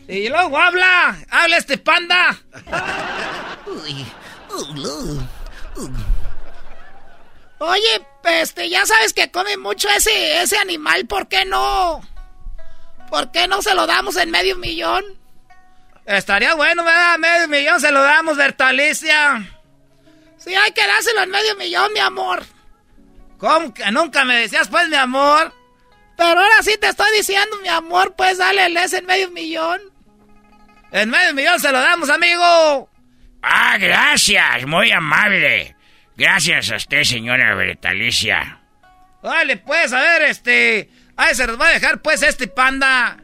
Y 0.08 0.28
luego 0.28 0.58
habla, 0.58 1.18
habla 1.30 1.58
este 1.58 1.78
panda. 1.78 2.38
Oye, 7.64 8.02
este, 8.24 8.72
ya 8.72 8.88
sabes 8.88 9.14
que 9.14 9.30
come 9.30 9.56
mucho 9.56 9.88
ese, 9.90 10.42
ese 10.42 10.58
animal, 10.58 11.06
¿por 11.06 11.28
qué 11.28 11.46
no? 11.46 12.02
¿Por 13.08 13.32
qué 13.32 13.48
no 13.48 13.62
se 13.62 13.76
lo 13.76 13.86
damos 13.86 14.16
en 14.16 14.32
medio 14.32 14.56
millón? 14.56 15.04
Estaría 16.08 16.56
bueno, 16.56 16.84
¿verdad? 16.84 17.20
Medio 17.20 17.48
millón 17.48 17.80
se 17.80 17.92
lo 17.92 18.02
damos, 18.02 18.36
Bertalicia. 18.36 19.48
Sí, 20.38 20.56
hay 20.56 20.72
que 20.72 20.88
dárselo 20.88 21.22
en 21.22 21.30
medio 21.30 21.56
millón, 21.56 21.94
mi 21.94 22.00
amor. 22.00 22.44
¿Cómo 23.38 23.72
que 23.72 23.92
nunca 23.92 24.26
me 24.26 24.38
decías, 24.38 24.68
pues, 24.68 24.90
mi 24.90 24.96
amor? 24.96 25.54
Pero 26.18 26.40
ahora 26.40 26.64
sí 26.64 26.76
te 26.82 26.88
estoy 26.88 27.16
diciendo, 27.16 27.58
mi 27.62 27.68
amor, 27.68 28.16
pues 28.16 28.40
dale 28.40 28.66
el 28.66 28.78
ese 28.78 28.98
en 28.98 29.06
medio 29.06 29.30
millón. 29.30 29.80
En 30.92 31.12
medio 31.12 31.36
millón 31.36 31.60
se 31.60 31.72
lo 31.72 31.80
damos, 31.80 32.10
amigo. 32.10 32.90
Ah, 33.44 33.78
gracias, 33.78 34.66
muy 34.66 34.92
amable. 34.92 35.76
Gracias 36.22 36.70
a 36.70 36.76
usted, 36.76 37.04
señora 37.04 37.56
Bertalicia. 37.56 38.60
Dale, 39.24 39.58
pues, 39.58 39.92
a 39.92 40.02
ver, 40.02 40.22
este... 40.22 40.88
Ay, 41.18 41.34
se 41.34 41.48
los 41.48 41.60
va 41.60 41.70
a 41.70 41.72
dejar, 41.72 42.04
pues, 42.04 42.22
este 42.22 42.46
panda. 42.46 43.18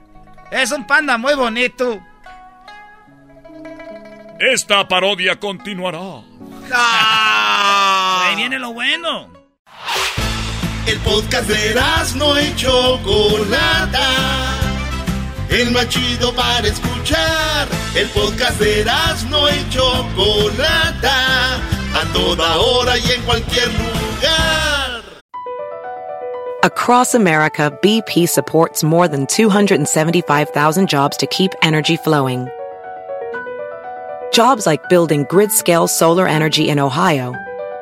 Es 0.49 0.71
un 0.71 0.87
panda 0.87 1.15
muy 1.19 1.35
bonito. 1.35 2.01
Esta 4.39 4.87
parodia 4.87 5.35
continuará. 5.35 6.23
Ahí 6.73 8.35
viene 8.35 8.57
lo 8.57 8.73
bueno. 8.73 9.31
El 10.87 10.97
podcast 11.01 11.47
de 11.47 11.79
no 12.15 12.41
y 12.41 12.55
Chocolata. 12.55 14.09
El 15.51 15.69
más 15.69 15.87
chido 15.89 16.33
para 16.33 16.67
escuchar. 16.67 17.67
El 17.93 18.07
podcast 18.09 18.59
de 18.59 18.83
no 19.29 19.47
y 19.49 19.69
Chocolata. 19.69 21.61
A 21.99 22.05
toda 22.13 22.57
hora 22.59 22.95
y 22.95 23.11
en 23.11 23.23
cualquier 23.23 23.67
lugar. 23.69 25.01
Across 26.63 27.15
America, 27.15 27.75
BP 27.81 28.29
supports 28.29 28.83
more 28.83 29.07
than 29.07 29.25
275,000 29.25 30.87
jobs 30.87 31.17
to 31.17 31.25
keep 31.25 31.51
energy 31.63 31.97
flowing. 31.97 32.47
Jobs 34.31 34.67
like 34.67 34.87
building 34.89 35.25
grid 35.27 35.51
scale 35.51 35.87
solar 35.87 36.27
energy 36.27 36.69
in 36.69 36.77
Ohio 36.77 37.33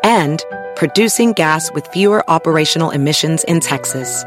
and 0.03 0.41
producing 0.77 1.33
gas 1.33 1.69
with 1.73 1.85
fewer 1.87 2.23
operational 2.29 2.91
emissions 2.91 3.43
in 3.43 3.59
Texas. 3.59 4.23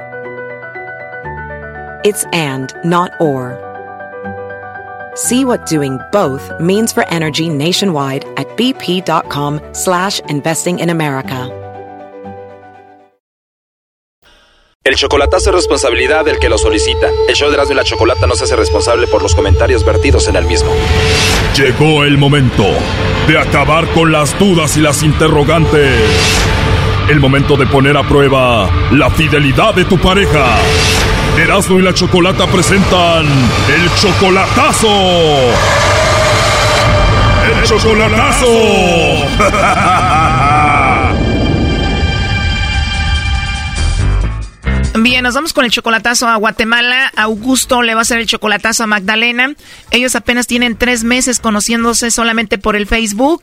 It's 2.05 2.25
and, 2.35 2.75
not 2.85 3.11
or. 3.21 3.68
See 5.19 5.45
what 5.45 5.67
doing 5.67 5.99
both 6.13 6.49
means 6.61 6.93
for 6.93 7.05
energy 7.09 7.49
nationwide 7.49 8.25
at 8.37 8.47
bp.com 8.57 9.59
slash 9.73 10.21
investing 10.29 10.79
in 10.79 10.91
America. 10.91 11.51
El 14.85 14.95
chocolatazo 14.95 15.51
es 15.51 15.57
responsabilidad 15.57 16.25
del 16.25 16.39
que 16.39 16.49
lo 16.49 16.57
solicita. 16.57 17.09
El 17.29 17.35
show 17.35 17.49
de 17.49 17.55
Erasmo 17.55 17.73
y 17.73 17.77
la 17.77 17.83
Chocolata 17.83 18.29
no 18.29 18.37
se 18.37 18.45
hace 18.45 18.55
responsable 18.55 19.09
por 19.09 19.21
los 19.21 19.35
comentarios 19.35 19.85
vertidos 19.85 20.29
en 20.29 20.37
el 20.37 20.45
mismo. 20.45 20.71
Llegó 21.57 22.05
el 22.05 22.17
momento 22.17 22.65
de 23.27 23.39
acabar 23.39 23.89
con 23.89 24.13
las 24.13 24.39
dudas 24.39 24.77
y 24.77 24.81
las 24.81 25.03
interrogantes. 25.03 26.01
El 27.11 27.19
momento 27.19 27.57
de 27.57 27.67
poner 27.67 27.97
a 27.97 28.07
prueba 28.07 28.71
la 28.93 29.11
fidelidad 29.11 29.75
de 29.75 29.85
tu 29.85 29.99
pareja. 29.99 30.59
Erasmo 31.39 31.79
y 31.79 31.83
la 31.83 31.95
Chocolata 31.95 32.49
presentan 32.49 33.27
el 33.27 33.95
chocolatazo. 33.95 34.89
El 37.47 37.65
chocolatazo. 37.65 38.47
Bien, 45.01 45.23
nos 45.23 45.35
vamos 45.35 45.53
con 45.53 45.65
el 45.65 45.71
chocolatazo 45.71 46.27
a 46.27 46.37
Guatemala. 46.37 47.13
Augusto 47.15 47.83
le 47.83 47.95
va 47.95 48.01
a 48.01 48.03
hacer 48.03 48.19
el 48.19 48.27
chocolatazo 48.27 48.83
a 48.83 48.89
Magdalena. 48.89 49.55
Ellos 49.93 50.17
apenas 50.17 50.49
tienen 50.49 50.77
tres 50.77 51.05
meses 51.05 51.39
conociéndose 51.39 52.11
solamente 52.11 52.59
por 52.59 52.75
el 52.75 52.87
Facebook. 52.87 53.43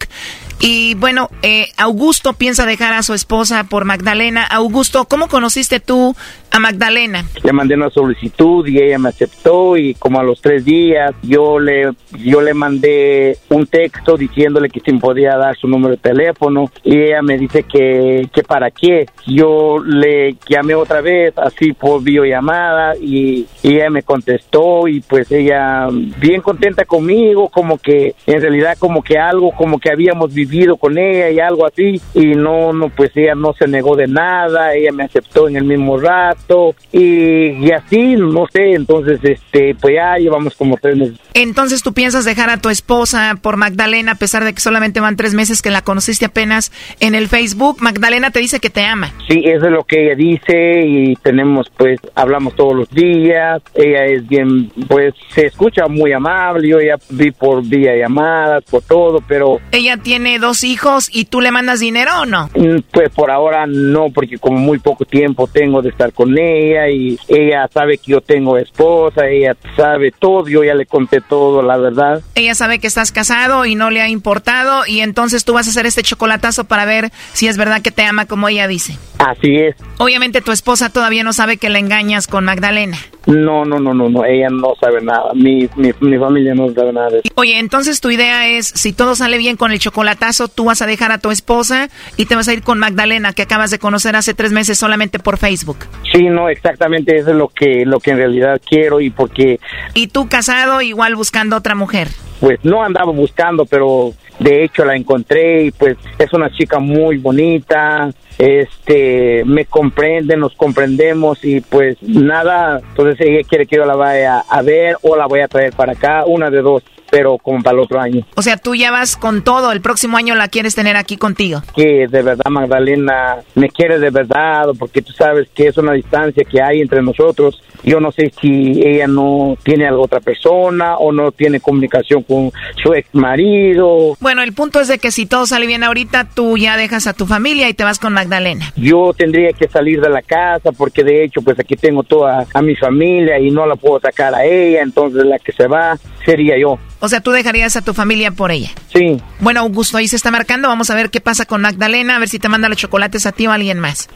Y 0.59 0.95
bueno, 0.95 1.29
eh, 1.41 1.67
Augusto 1.77 2.33
piensa 2.33 2.65
dejar 2.65 2.93
a 2.93 3.03
su 3.03 3.13
esposa 3.13 3.65
por 3.65 3.85
Magdalena. 3.85 4.43
Augusto, 4.45 5.05
¿cómo 5.05 5.27
conociste 5.27 5.79
tú 5.79 6.15
a 6.49 6.59
Magdalena? 6.59 7.25
Le 7.43 7.51
mandé 7.51 7.75
una 7.75 7.89
solicitud 7.89 8.65
y 8.65 8.81
ella 8.81 8.97
me 8.97 9.09
aceptó 9.09 9.75
y 9.75 9.93
como 9.95 10.19
a 10.19 10.23
los 10.23 10.39
tres 10.39 10.63
días 10.63 11.13
yo 11.21 11.59
le 11.59 11.91
yo 12.17 12.41
le 12.41 12.53
mandé 12.53 13.37
un 13.49 13.67
texto 13.67 14.15
diciéndole 14.15 14.69
que 14.69 14.79
si 14.79 14.93
me 14.93 14.99
podía 14.99 15.35
dar 15.35 15.57
su 15.57 15.67
número 15.67 15.95
de 15.95 16.01
teléfono 16.01 16.71
y 16.83 16.97
ella 16.97 17.21
me 17.21 17.37
dice 17.37 17.63
que, 17.63 18.29
que 18.33 18.43
para 18.43 18.71
qué. 18.71 19.07
Yo 19.27 19.79
le 19.85 20.37
llamé 20.47 20.75
otra 20.75 21.01
vez 21.01 21.37
así 21.37 21.73
por 21.73 22.01
videollamada 22.01 22.95
y, 22.95 23.45
y 23.61 23.75
ella 23.75 23.89
me 23.89 24.03
contestó 24.03 24.87
y 24.87 25.01
pues 25.01 25.29
ella 25.33 25.89
bien 25.91 26.41
contenta 26.41 26.85
conmigo 26.85 27.49
como 27.49 27.77
que 27.77 28.15
en 28.25 28.41
realidad 28.41 28.77
como 28.79 29.03
que 29.03 29.17
algo 29.17 29.51
como 29.51 29.79
que 29.79 29.91
habíamos 29.91 30.33
vivido 30.33 30.44
con 30.79 30.97
ella 30.97 31.29
y 31.29 31.39
algo 31.39 31.65
así 31.65 32.01
y 32.13 32.27
no 32.35 32.71
no 32.73 32.89
pues 32.89 33.11
ella 33.15 33.35
no 33.35 33.53
se 33.53 33.67
negó 33.67 33.95
de 33.95 34.07
nada 34.07 34.73
ella 34.73 34.91
me 34.91 35.03
aceptó 35.03 35.47
en 35.47 35.57
el 35.57 35.65
mismo 35.65 35.99
rato 35.99 36.05
rato 36.05 36.75
y, 36.91 37.65
y 37.65 37.71
así, 37.71 38.15
no 38.15 38.45
sé, 38.51 38.73
entonces, 38.73 39.19
este, 39.23 39.75
pues 39.75 39.95
ya 39.95 40.17
llevamos 40.17 40.55
como 40.55 40.77
tres 40.77 40.95
meses. 40.95 41.19
Entonces 41.33 41.83
tú 41.83 41.93
piensas 41.93 42.25
dejar 42.25 42.49
a 42.49 42.57
tu 42.57 42.69
esposa 42.69 43.37
por 43.41 43.57
Magdalena 43.57 44.13
a 44.13 44.15
pesar 44.15 44.43
de 44.45 44.53
que 44.53 44.61
solamente 44.61 44.99
van 44.99 45.17
tres 45.17 45.33
meses 45.33 45.61
que 45.61 45.71
la 45.71 45.81
conociste 45.81 46.25
apenas 46.25 46.71
en 46.99 47.15
el 47.15 47.27
Facebook. 47.27 47.77
Magdalena 47.81 48.31
te 48.31 48.39
dice 48.39 48.59
que 48.59 48.69
te 48.69 48.85
ama. 48.85 49.11
Sí, 49.27 49.41
eso 49.43 49.65
es 49.65 49.71
lo 49.71 49.83
que 49.83 50.05
ella 50.05 50.15
dice 50.15 50.81
y 50.85 51.15
tenemos, 51.15 51.69
pues, 51.75 51.99
hablamos 52.13 52.55
todos 52.55 52.75
los 52.75 52.89
días. 52.89 53.61
Ella 53.73 54.05
es 54.05 54.27
bien, 54.27 54.71
pues, 54.87 55.13
se 55.29 55.47
escucha 55.47 55.87
muy 55.87 56.13
amable. 56.13 56.69
Yo 56.69 56.79
ya 56.79 56.95
vi 57.09 57.31
por 57.31 57.63
vía 57.63 57.95
llamadas, 57.95 58.63
por 58.69 58.83
todo, 58.83 59.21
pero... 59.27 59.59
Ella 59.71 59.97
tiene 59.97 60.34
dos 60.39 60.63
hijos 60.63 61.09
y 61.11 61.25
tú 61.25 61.41
le 61.41 61.51
mandas 61.51 61.79
dinero 61.79 62.11
o 62.21 62.25
no? 62.25 62.49
Mm, 62.55 62.79
Pues 62.91 63.09
por 63.09 63.31
ahora 63.31 63.65
no, 63.67 64.09
porque 64.13 64.37
como 64.37 64.57
muy 64.57 64.79
poco 64.79 65.05
tiempo 65.05 65.47
tengo 65.47 65.81
de 65.81 65.89
estar 65.89 66.13
con 66.13 66.37
ella 66.37 66.89
y 66.89 67.17
ella 67.27 67.67
sabe 67.73 67.97
que 67.97 68.11
yo 68.11 68.21
tengo 68.21 68.57
esposa, 68.57 69.27
ella 69.27 69.55
sabe 69.75 70.11
todo, 70.11 70.47
yo 70.47 70.63
ya 70.63 70.73
le 70.75 70.85
conté 70.85 71.21
todo, 71.21 71.61
la 71.61 71.77
verdad. 71.77 72.21
Ella 72.35 72.55
sabe 72.55 72.79
que 72.79 72.87
estás 72.87 73.11
casado 73.11 73.65
y 73.65 73.75
no 73.75 73.89
le 73.91 74.01
ha 74.01 74.09
importado 74.09 74.85
y 74.87 74.99
entonces 75.01 75.45
tú 75.45 75.53
vas 75.53 75.67
a 75.67 75.69
hacer 75.71 75.85
este 75.85 76.03
chocolatazo 76.03 76.65
para 76.65 76.85
ver 76.85 77.11
si 77.33 77.47
es 77.47 77.57
verdad 77.57 77.81
que 77.81 77.91
te 77.91 78.03
ama 78.03 78.25
como 78.25 78.47
ella 78.49 78.67
dice. 78.67 78.97
Así 79.19 79.55
es. 79.55 79.75
Obviamente 79.97 80.41
tu 80.41 80.51
esposa 80.51 80.89
todavía 80.89 81.23
no 81.23 81.33
sabe 81.33 81.57
que 81.57 81.69
le 81.69 81.79
engañas 81.79 82.27
con 82.27 82.45
Magdalena. 82.45 82.97
No, 83.25 83.65
no, 83.65 83.79
no, 83.79 83.91
no, 83.93 84.07
no, 84.07 84.23
ella 84.23 84.49
no 84.51 84.73
sabe 84.79 85.01
nada, 85.01 85.31
mi, 85.33 85.67
mi, 85.75 85.91
mi 85.99 86.17
familia 86.19 86.53
no 86.53 86.71
sabe 86.75 86.93
nada 86.93 87.09
de 87.09 87.17
eso. 87.23 87.33
Oye, 87.33 87.57
entonces 87.57 87.99
tu 87.99 88.11
idea 88.11 88.47
es, 88.49 88.67
si 88.67 88.93
todo 88.93 89.15
sale 89.15 89.39
bien 89.39 89.57
con 89.57 89.71
el 89.71 89.79
chocolatazo, 89.79 90.24
tú 90.53 90.65
vas 90.65 90.81
a 90.81 90.85
dejar 90.85 91.11
a 91.11 91.17
tu 91.17 91.31
esposa 91.31 91.89
y 92.17 92.25
te 92.25 92.35
vas 92.35 92.47
a 92.47 92.53
ir 92.53 92.61
con 92.63 92.79
Magdalena, 92.79 93.33
que 93.33 93.41
acabas 93.43 93.71
de 93.71 93.79
conocer 93.79 94.15
hace 94.15 94.33
tres 94.33 94.51
meses 94.51 94.77
solamente 94.77 95.19
por 95.19 95.37
Facebook. 95.37 95.77
Sí, 96.11 96.23
no, 96.29 96.49
exactamente 96.49 97.17
eso 97.17 97.31
es 97.31 97.35
lo 97.37 97.49
que, 97.49 97.85
lo 97.85 97.99
que 97.99 98.11
en 98.11 98.17
realidad 98.17 98.61
quiero 98.67 99.01
y 99.01 99.09
porque, 99.09 99.59
Y 99.93 100.07
tú 100.07 100.27
casado, 100.27 100.81
igual 100.81 101.15
buscando 101.15 101.55
otra 101.55 101.75
mujer. 101.75 102.07
pues 102.39 102.59
no 102.63 102.83
andaba 102.83 103.11
buscando, 103.11 103.65
pero 103.65 104.13
de 104.39 104.63
hecho 104.63 104.83
la 104.83 104.95
encontré 104.95 105.63
y 105.65 105.71
pues 105.71 105.97
es 106.19 106.33
una 106.33 106.49
chica 106.49 106.79
muy 106.79 107.17
bonita, 107.17 108.09
este, 108.37 109.43
me 109.45 109.65
comprende, 109.65 110.35
nos 110.35 110.53
comprendemos 110.55 111.43
y 111.43 111.61
pues 111.61 111.97
nada, 112.01 112.81
entonces 112.89 113.25
ella 113.25 113.47
quiere 113.47 113.65
que 113.65 113.77
yo 113.77 113.85
la 113.85 113.95
vaya 113.95 114.39
a 114.49 114.61
ver 114.61 114.97
o 115.03 115.15
la 115.15 115.25
voy 115.25 115.39
a 115.39 115.47
traer 115.47 115.73
para 115.73 115.93
acá, 115.93 116.25
una 116.25 116.49
de 116.49 116.61
dos, 116.61 116.83
pero 117.09 117.37
como 117.37 117.61
para 117.61 117.75
el 117.75 117.83
otro 117.83 117.99
año. 117.99 118.25
O 118.35 118.41
sea, 118.41 118.57
tú 118.57 118.75
ya 118.75 118.91
vas 118.91 119.17
con 119.17 119.43
todo, 119.43 119.71
el 119.71 119.81
próximo 119.81 120.17
año 120.17 120.35
la 120.35 120.47
quieres 120.47 120.75
tener 120.75 120.95
aquí 120.97 121.17
contigo. 121.17 121.61
que 121.75 122.07
de 122.07 122.21
verdad 122.21 122.45
Magdalena 122.49 123.37
me 123.55 123.69
quiere 123.69 123.99
de 123.99 124.09
verdad, 124.09 124.69
porque 124.77 125.01
tú 125.01 125.11
sabes 125.13 125.47
que 125.53 125.67
es 125.67 125.77
una 125.77 125.93
distancia 125.93 126.43
que 126.43 126.61
hay 126.61 126.81
entre 126.81 127.01
nosotros. 127.01 127.61
Yo 127.83 127.99
no 127.99 128.11
sé 128.11 128.31
si 128.41 128.81
ella 128.83 129.07
no 129.07 129.57
tiene 129.63 129.87
a 129.87 129.95
otra 129.95 130.19
persona 130.19 130.97
o 130.97 131.11
no 131.11 131.31
tiene 131.31 131.59
comunicación 131.59 132.23
con 132.23 132.51
su 132.81 132.93
ex 132.93 133.13
marido. 133.13 134.17
Bueno, 134.19 134.41
el 134.41 134.53
punto 134.53 134.79
es 134.79 134.87
de 134.87 134.97
que 134.97 135.11
si 135.11 135.25
todo 135.25 135.45
sale 135.45 135.67
bien 135.67 135.83
ahorita, 135.83 136.29
tú 136.33 136.57
ya 136.57 136.77
dejas 136.77 137.05
a 137.07 137.13
tu 137.13 137.27
familia 137.27 137.69
y 137.69 137.73
te 137.73 137.83
vas 137.83 137.99
con 137.99 138.13
Magdalena. 138.13 138.73
Yo 138.75 139.13
tendría 139.15 139.53
que 139.53 139.67
salir 139.67 140.01
de 140.01 140.09
la 140.09 140.21
casa 140.21 140.71
porque 140.71 141.03
de 141.03 141.23
hecho 141.23 141.41
pues 141.41 141.59
aquí 141.59 141.75
tengo 141.75 142.03
toda 142.03 142.47
a 142.53 142.61
mi 142.61 142.75
familia 142.75 143.39
y 143.39 143.51
no 143.51 143.65
la 143.65 143.75
puedo 143.75 143.99
sacar 143.99 144.33
a 144.33 144.45
ella, 144.45 144.81
entonces 144.81 145.25
la 145.25 145.37
que 145.39 145.51
se 145.51 145.67
va 145.67 145.97
sería 146.25 146.57
yo. 146.59 146.77
O 146.99 147.07
sea, 147.07 147.21
tú 147.21 147.31
dejarías 147.31 147.75
a 147.75 147.81
tu 147.81 147.93
familia 147.93 148.31
por 148.31 148.51
ella. 148.51 148.71
Sí. 148.93 149.21
Bueno, 149.39 149.61
Augusto, 149.61 149.97
ahí 149.97 150.07
se 150.07 150.15
está 150.15 150.31
marcando. 150.31 150.67
Vamos 150.67 150.89
a 150.89 150.95
ver 150.95 151.09
qué 151.09 151.21
pasa 151.21 151.45
con 151.45 151.61
Magdalena, 151.61 152.15
a 152.15 152.19
ver 152.19 152.29
si 152.29 152.39
te 152.39 152.49
manda 152.49 152.69
los 152.69 152.77
chocolates 152.77 153.25
a 153.25 153.31
ti 153.31 153.47
o 153.47 153.51
a 153.51 153.55
alguien 153.55 153.79
más. 153.79 154.09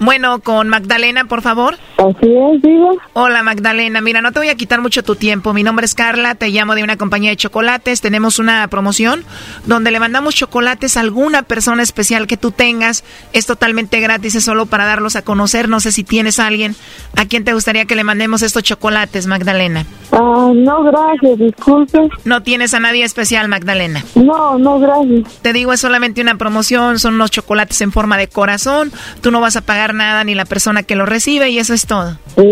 Bueno, 0.00 0.40
con 0.40 0.68
Magdalena, 0.68 1.24
por 1.24 1.42
favor. 1.42 1.76
Así 1.96 2.34
es, 2.34 2.62
digo. 2.62 2.96
Hola, 3.12 3.42
Magdalena. 3.42 4.00
Mira, 4.00 4.20
no 4.20 4.32
te 4.32 4.40
voy 4.40 4.48
a 4.48 4.56
quitar 4.56 4.80
mucho 4.80 5.02
tu 5.02 5.14
tiempo. 5.14 5.52
Mi 5.52 5.62
nombre 5.62 5.86
es 5.86 5.94
Carla, 5.94 6.34
te 6.34 6.48
llamo 6.48 6.74
de 6.74 6.82
una 6.82 6.96
compañía 6.96 7.30
de 7.30 7.36
chocolates. 7.36 8.00
Tenemos 8.00 8.38
una 8.38 8.66
promoción 8.68 9.24
donde 9.66 9.90
le 9.90 10.00
mandamos 10.00 10.34
chocolates 10.34 10.96
a 10.96 11.00
alguna 11.00 11.42
persona 11.42 11.82
especial 11.82 12.26
que 12.26 12.36
tú 12.36 12.50
tengas. 12.50 13.04
Es 13.32 13.46
totalmente 13.46 14.00
gratis, 14.00 14.34
es 14.34 14.44
solo 14.44 14.66
para 14.66 14.84
darlos 14.84 15.16
a 15.16 15.22
conocer. 15.22 15.68
No 15.68 15.80
sé 15.80 15.92
si 15.92 16.02
tienes 16.02 16.40
a 16.40 16.46
alguien 16.46 16.74
a 17.16 17.26
quien 17.26 17.44
te 17.44 17.52
gustaría 17.52 17.84
que 17.84 17.94
le 17.94 18.04
mandemos 18.04 18.42
estos 18.42 18.62
chocolates, 18.62 19.26
Magdalena. 19.26 19.86
Ah, 20.12 20.52
no, 20.54 20.82
gracias, 20.84 21.38
disculpe. 21.38 22.08
No 22.24 22.42
tienes 22.42 22.74
a 22.74 22.80
nadie 22.80 23.04
especial, 23.04 23.48
Magdalena. 23.48 24.04
No, 24.14 24.58
no, 24.58 24.78
gracias. 24.78 25.40
Te 25.42 25.52
digo, 25.52 25.72
es 25.72 25.80
solamente 25.80 26.20
una 26.20 26.36
promoción, 26.36 26.98
son 26.98 27.14
unos 27.14 27.30
chocolates 27.30 27.80
en 27.80 27.92
forma 27.92 28.16
de 28.18 28.28
corazón. 28.28 28.92
Tú 29.20 29.30
no 29.30 29.40
vas 29.40 29.56
a 29.56 29.60
pagar 29.60 29.94
nada 29.94 30.24
ni 30.24 30.34
la 30.34 30.44
persona 30.44 30.82
que 30.82 30.96
lo 30.96 31.06
recibe 31.06 31.50
y 31.50 31.58
eso 31.58 31.74
es 31.74 31.86
todo. 31.86 32.16
No, 32.36 32.44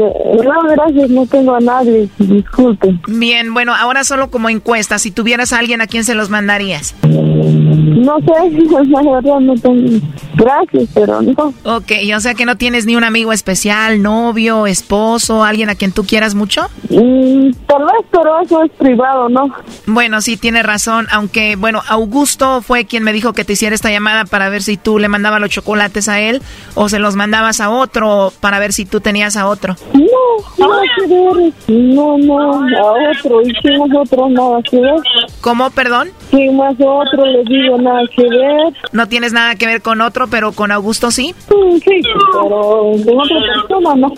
no, 0.42 0.68
gracias, 0.70 1.10
no 1.10 1.26
tengo 1.26 1.54
a 1.54 1.60
nadie, 1.60 2.08
disculpe. 2.18 2.98
Bien, 3.08 3.52
bueno, 3.52 3.74
ahora 3.74 4.04
solo 4.04 4.30
como 4.30 4.48
encuesta, 4.48 4.98
si 4.98 5.10
tuvieras 5.10 5.52
a 5.52 5.58
alguien 5.58 5.80
a 5.80 5.86
quien 5.86 6.04
se 6.04 6.14
los 6.14 6.30
mandarías. 6.30 6.94
No 7.02 8.18
sé, 8.18 8.50
la 8.88 9.02
verdad 9.02 9.40
no 9.40 9.54
tengo. 9.54 10.00
Gracias, 10.34 10.88
pero 10.94 11.22
no. 11.22 11.54
Ok, 11.64 11.92
o 12.14 12.20
sea 12.20 12.34
que 12.34 12.46
no 12.46 12.56
tienes 12.56 12.86
ni 12.86 12.96
un 12.96 13.04
amigo 13.04 13.32
especial, 13.32 14.02
novio, 14.02 14.66
esposo, 14.66 15.44
alguien 15.44 15.70
a 15.70 15.74
quien 15.74 15.92
tú 15.92 16.04
quieras 16.04 16.34
mucho. 16.34 16.62
Mm, 16.88 17.52
tal 17.66 17.84
vez, 17.84 18.06
pero 18.10 18.40
eso 18.40 18.62
es 18.64 18.70
privado, 18.72 19.28
¿no? 19.28 19.48
Bueno, 19.86 20.20
sí, 20.20 20.36
tiene 20.36 20.62
razón, 20.62 21.06
aunque, 21.10 21.56
bueno, 21.56 21.82
Augusto 21.88 22.62
fue 22.62 22.86
quien 22.86 23.04
me 23.04 23.12
dijo 23.12 23.32
que 23.32 23.44
te 23.44 23.52
hiciera 23.52 23.74
esta 23.74 23.90
llamada 23.90 24.24
para 24.24 24.48
ver 24.48 24.62
si 24.62 24.76
tú 24.76 24.98
le 24.98 25.08
mandabas 25.08 25.40
los 25.40 25.50
chocolates 25.50 26.08
a 26.08 26.20
él 26.20 26.41
o 26.74 26.88
se 26.88 26.98
los 26.98 27.16
mandabas 27.16 27.60
a 27.60 27.70
otro 27.70 28.32
para 28.40 28.58
ver 28.58 28.72
si 28.72 28.84
tú 28.84 29.00
tenías 29.00 29.36
a 29.36 29.46
otro. 29.48 29.76
No, 29.92 30.66
nada 30.66 30.82
que 30.96 31.06
ver. 31.06 31.52
No, 31.68 32.18
no, 32.18 32.38
a 32.40 32.92
otro. 33.10 33.42
¿Y 33.42 33.52
quién 33.60 33.74
es 33.82 33.96
otro? 33.96 34.28
Nada 34.28 34.60
que 34.62 34.80
ver. 34.80 34.94
¿Cómo, 35.40 35.70
perdón? 35.70 36.10
¿Quién 36.30 36.56
más 36.56 36.74
otro? 36.74 37.24
Les 37.26 37.44
digo, 37.46 37.78
nada 37.78 38.02
que 38.14 38.22
ver. 38.22 38.72
No 38.92 39.08
tienes 39.08 39.32
nada 39.32 39.54
que 39.56 39.66
ver 39.66 39.82
con 39.82 40.00
otro, 40.00 40.28
pero 40.28 40.52
con 40.52 40.70
Augusto 40.72 41.10
sí. 41.10 41.34
Mm, 41.48 41.76
Sí, 41.82 42.00
pero 42.32 42.92
con 43.04 43.20
otra 43.20 43.36
persona 43.54 43.94
no. 43.96 44.12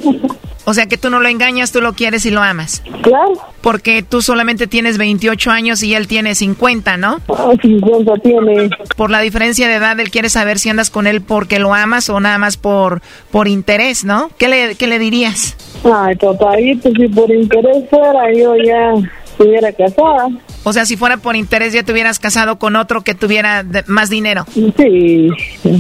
O 0.67 0.73
sea 0.73 0.87
que 0.87 0.97
tú 0.97 1.11
no 1.11 1.21
lo 1.21 1.29
engañas, 1.29 1.73
tú 1.73 1.81
lo 1.81 1.93
quieres 1.93 2.25
y 2.25 2.31
lo 2.31 2.43
amas. 2.43 2.83
Claro. 3.03 3.35
Porque 3.61 4.03
tú 4.03 4.23
solamente 4.23 4.67
tienes 4.67 4.97
28 4.99 5.51
años 5.51 5.83
y 5.83 5.95
él 5.95 6.07
tiene 6.07 6.35
50, 6.35 6.97
¿no? 6.97 7.21
Ah, 7.29 7.53
50 7.61 8.15
tiene. 8.23 8.71
Por 8.97 9.11
la 9.11 9.21
diferencia 9.21 9.69
de 9.69 9.75
edad, 9.75 9.99
él 10.01 10.11
quiere 10.11 10.29
saber 10.29 10.59
si 10.59 10.71
andas 10.71 10.91
con 10.91 11.07
él 11.07 11.21
porque 11.21 11.59
lo 11.59 11.75
amas 11.75 12.09
o 12.09 12.19
nada 12.21 12.39
más 12.39 12.57
por, 12.57 13.03
por 13.31 13.47
interés, 13.49 14.05
¿no? 14.05 14.31
¿Qué 14.39 14.49
le, 14.49 14.75
qué 14.75 14.87
le 14.87 14.99
dirías? 14.99 15.57
Ay, 15.85 16.17
papadito, 16.17 16.91
si 16.91 17.09
por 17.09 17.31
interés 17.31 17.85
fuera, 17.91 18.33
yo 18.33 18.55
ya 18.57 18.95
estuviera 19.25 19.71
casada. 19.73 20.29
O 20.65 20.73
sea, 20.73 20.85
si 20.87 20.97
fuera 20.97 21.19
por 21.19 21.37
interés 21.37 21.73
ya 21.73 21.83
te 21.83 21.93
hubieras 21.93 22.19
casado 22.19 22.59
con 22.59 22.75
otro 22.77 23.03
que 23.03 23.15
tuviera 23.15 23.63
de- 23.63 23.85
más 23.87 24.11
dinero. 24.11 24.45
Sí, 24.77 25.29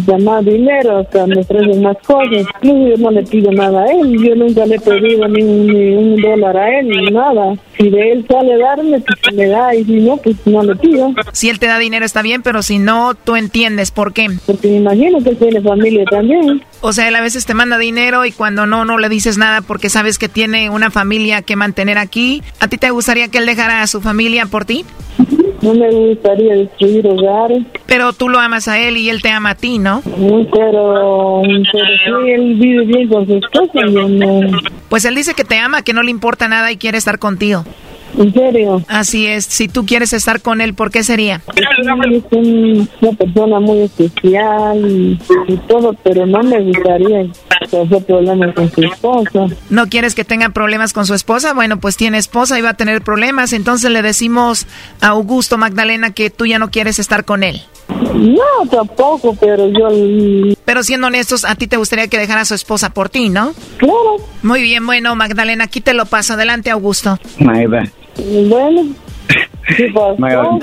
da 0.06 0.18
más 0.18 0.44
dinero, 0.44 0.98
hasta 0.98 1.26
me 1.26 1.40
ofrecen 1.40 1.82
más 1.82 1.96
cosas. 2.06 2.46
Incluso 2.62 2.88
yo 2.88 2.96
no 2.98 3.10
le 3.10 3.22
pido 3.24 3.50
nada 3.52 3.82
a 3.82 3.86
él, 3.92 4.16
yo 4.22 4.34
nunca 4.34 4.66
le 4.66 4.76
he 4.76 4.80
pedido 4.80 5.26
ni 5.28 5.42
un, 5.42 5.66
ni 5.66 5.96
un 5.96 6.20
dólar 6.20 6.56
a 6.56 6.78
él, 6.80 6.88
ni 6.88 7.06
nada. 7.10 7.54
Si 7.78 7.90
de 7.90 8.12
él 8.12 8.24
sale 8.28 8.56
darme, 8.58 9.00
pues 9.00 9.34
me 9.34 9.46
da, 9.46 9.74
y 9.74 9.84
si 9.84 9.92
no, 10.00 10.16
pues 10.18 10.36
no 10.46 10.62
le 10.62 10.76
pido. 10.76 11.12
Si 11.32 11.48
él 11.50 11.58
te 11.58 11.66
da 11.66 11.78
dinero 11.78 12.04
está 12.04 12.22
bien, 12.22 12.42
pero 12.42 12.62
si 12.62 12.78
no, 12.78 13.14
tú 13.14 13.36
entiendes 13.36 13.90
por 13.90 14.12
qué. 14.12 14.28
Porque 14.46 14.68
me 14.68 14.76
imagino 14.76 15.22
que 15.22 15.30
él 15.30 15.36
tiene 15.38 15.60
familia 15.60 16.04
también. 16.10 16.62
O 16.80 16.92
sea, 16.92 17.08
él 17.08 17.16
a 17.16 17.20
veces 17.20 17.46
te 17.46 17.54
manda 17.54 17.78
dinero 17.78 18.24
y 18.26 18.32
cuando 18.32 18.66
no, 18.66 18.84
no 18.84 18.98
le 18.98 19.08
dices 19.08 19.38
nada 19.38 19.62
porque 19.62 19.88
sabes 19.88 20.18
que 20.18 20.28
tiene 20.28 20.68
una 20.70 20.90
familia 20.90 21.42
que 21.42 21.56
mantener 21.56 21.96
aquí. 21.98 22.42
¿A 22.60 22.68
ti 22.68 22.76
te 22.78 22.90
gustaría 22.90 23.28
que 23.28 23.38
él 23.38 23.46
dejara 23.46 23.82
a 23.82 23.86
su 23.86 24.00
familia 24.02 24.46
por 24.46 24.64
ti? 24.64 24.73
No 25.62 25.72
me 25.74 25.90
gustaría 25.90 26.54
destruir 26.56 27.06
hogares. 27.06 27.62
Pero 27.86 28.12
tú 28.12 28.28
lo 28.28 28.38
amas 28.38 28.68
a 28.68 28.78
él 28.78 28.96
y 28.96 29.08
él 29.08 29.22
te 29.22 29.30
ama 29.30 29.50
a 29.50 29.54
ti, 29.54 29.78
¿no? 29.78 30.00
Mm, 30.04 30.46
Pero, 30.52 31.42
pero 31.72 31.86
si 32.24 32.30
él 32.30 32.54
vive 32.54 32.84
bien 32.84 33.08
con 33.08 33.26
su 33.26 33.36
esposa, 33.36 33.86
yo 33.90 34.08
no. 34.08 34.40
Pues 34.88 35.04
él 35.04 35.14
dice 35.14 35.34
que 35.34 35.44
te 35.44 35.56
ama, 35.58 35.82
que 35.82 35.92
no 35.94 36.02
le 36.02 36.10
importa 36.10 36.48
nada 36.48 36.70
y 36.70 36.76
quiere 36.76 36.98
estar 36.98 37.18
contigo. 37.18 37.64
¿En 38.16 38.32
serio? 38.32 38.82
Así 38.88 39.26
es. 39.26 39.44
Si 39.44 39.66
tú 39.68 39.84
quieres 39.86 40.12
estar 40.12 40.40
con 40.40 40.60
él, 40.60 40.74
¿por 40.74 40.90
qué 40.90 41.02
sería? 41.02 41.42
Es 41.56 42.22
un- 42.30 42.88
una 43.00 43.12
persona 43.12 43.60
muy 43.60 43.80
especial 43.82 44.78
y, 44.90 45.18
y 45.48 45.56
todo, 45.68 45.94
pero 46.02 46.24
no 46.26 46.42
me 46.42 46.60
gustaría 46.60 47.26
tener 47.70 48.04
problemas 48.06 48.54
con 48.54 48.70
su 48.70 48.82
esposa. 48.82 49.46
¿No 49.70 49.88
quieres 49.88 50.14
que 50.14 50.24
tenga 50.24 50.50
problemas 50.50 50.92
con 50.92 51.06
su 51.06 51.14
esposa? 51.14 51.54
Bueno, 51.54 51.78
pues 51.80 51.96
tiene 51.96 52.18
esposa 52.18 52.58
y 52.58 52.62
va 52.62 52.70
a 52.70 52.74
tener 52.74 53.02
problemas. 53.02 53.52
Entonces 53.52 53.90
le 53.90 54.02
decimos 54.02 54.66
a 55.00 55.08
Augusto 55.08 55.58
Magdalena 55.58 56.12
que 56.12 56.30
tú 56.30 56.46
ya 56.46 56.58
no 56.58 56.70
quieres 56.70 56.98
estar 56.98 57.24
con 57.24 57.42
él. 57.42 57.62
No, 58.14 58.68
tampoco, 58.70 59.34
pero 59.40 59.68
yo... 59.68 60.54
Pero 60.64 60.82
siendo 60.82 61.08
honestos, 61.08 61.44
a 61.44 61.54
ti 61.56 61.66
te 61.66 61.76
gustaría 61.76 62.08
que 62.08 62.18
dejara 62.18 62.42
a 62.42 62.44
su 62.44 62.54
esposa 62.54 62.90
por 62.90 63.08
ti, 63.08 63.28
¿no? 63.28 63.52
Claro. 63.76 64.16
Muy 64.42 64.62
bien, 64.62 64.86
bueno, 64.86 65.14
Magdalena, 65.16 65.64
aquí 65.64 65.80
te 65.80 65.94
lo 65.94 66.06
paso. 66.06 66.34
Adelante, 66.34 66.70
Augusto. 66.70 67.18
Maida. 67.40 67.84
Bueno, 68.16 68.86
Va. 69.88 70.58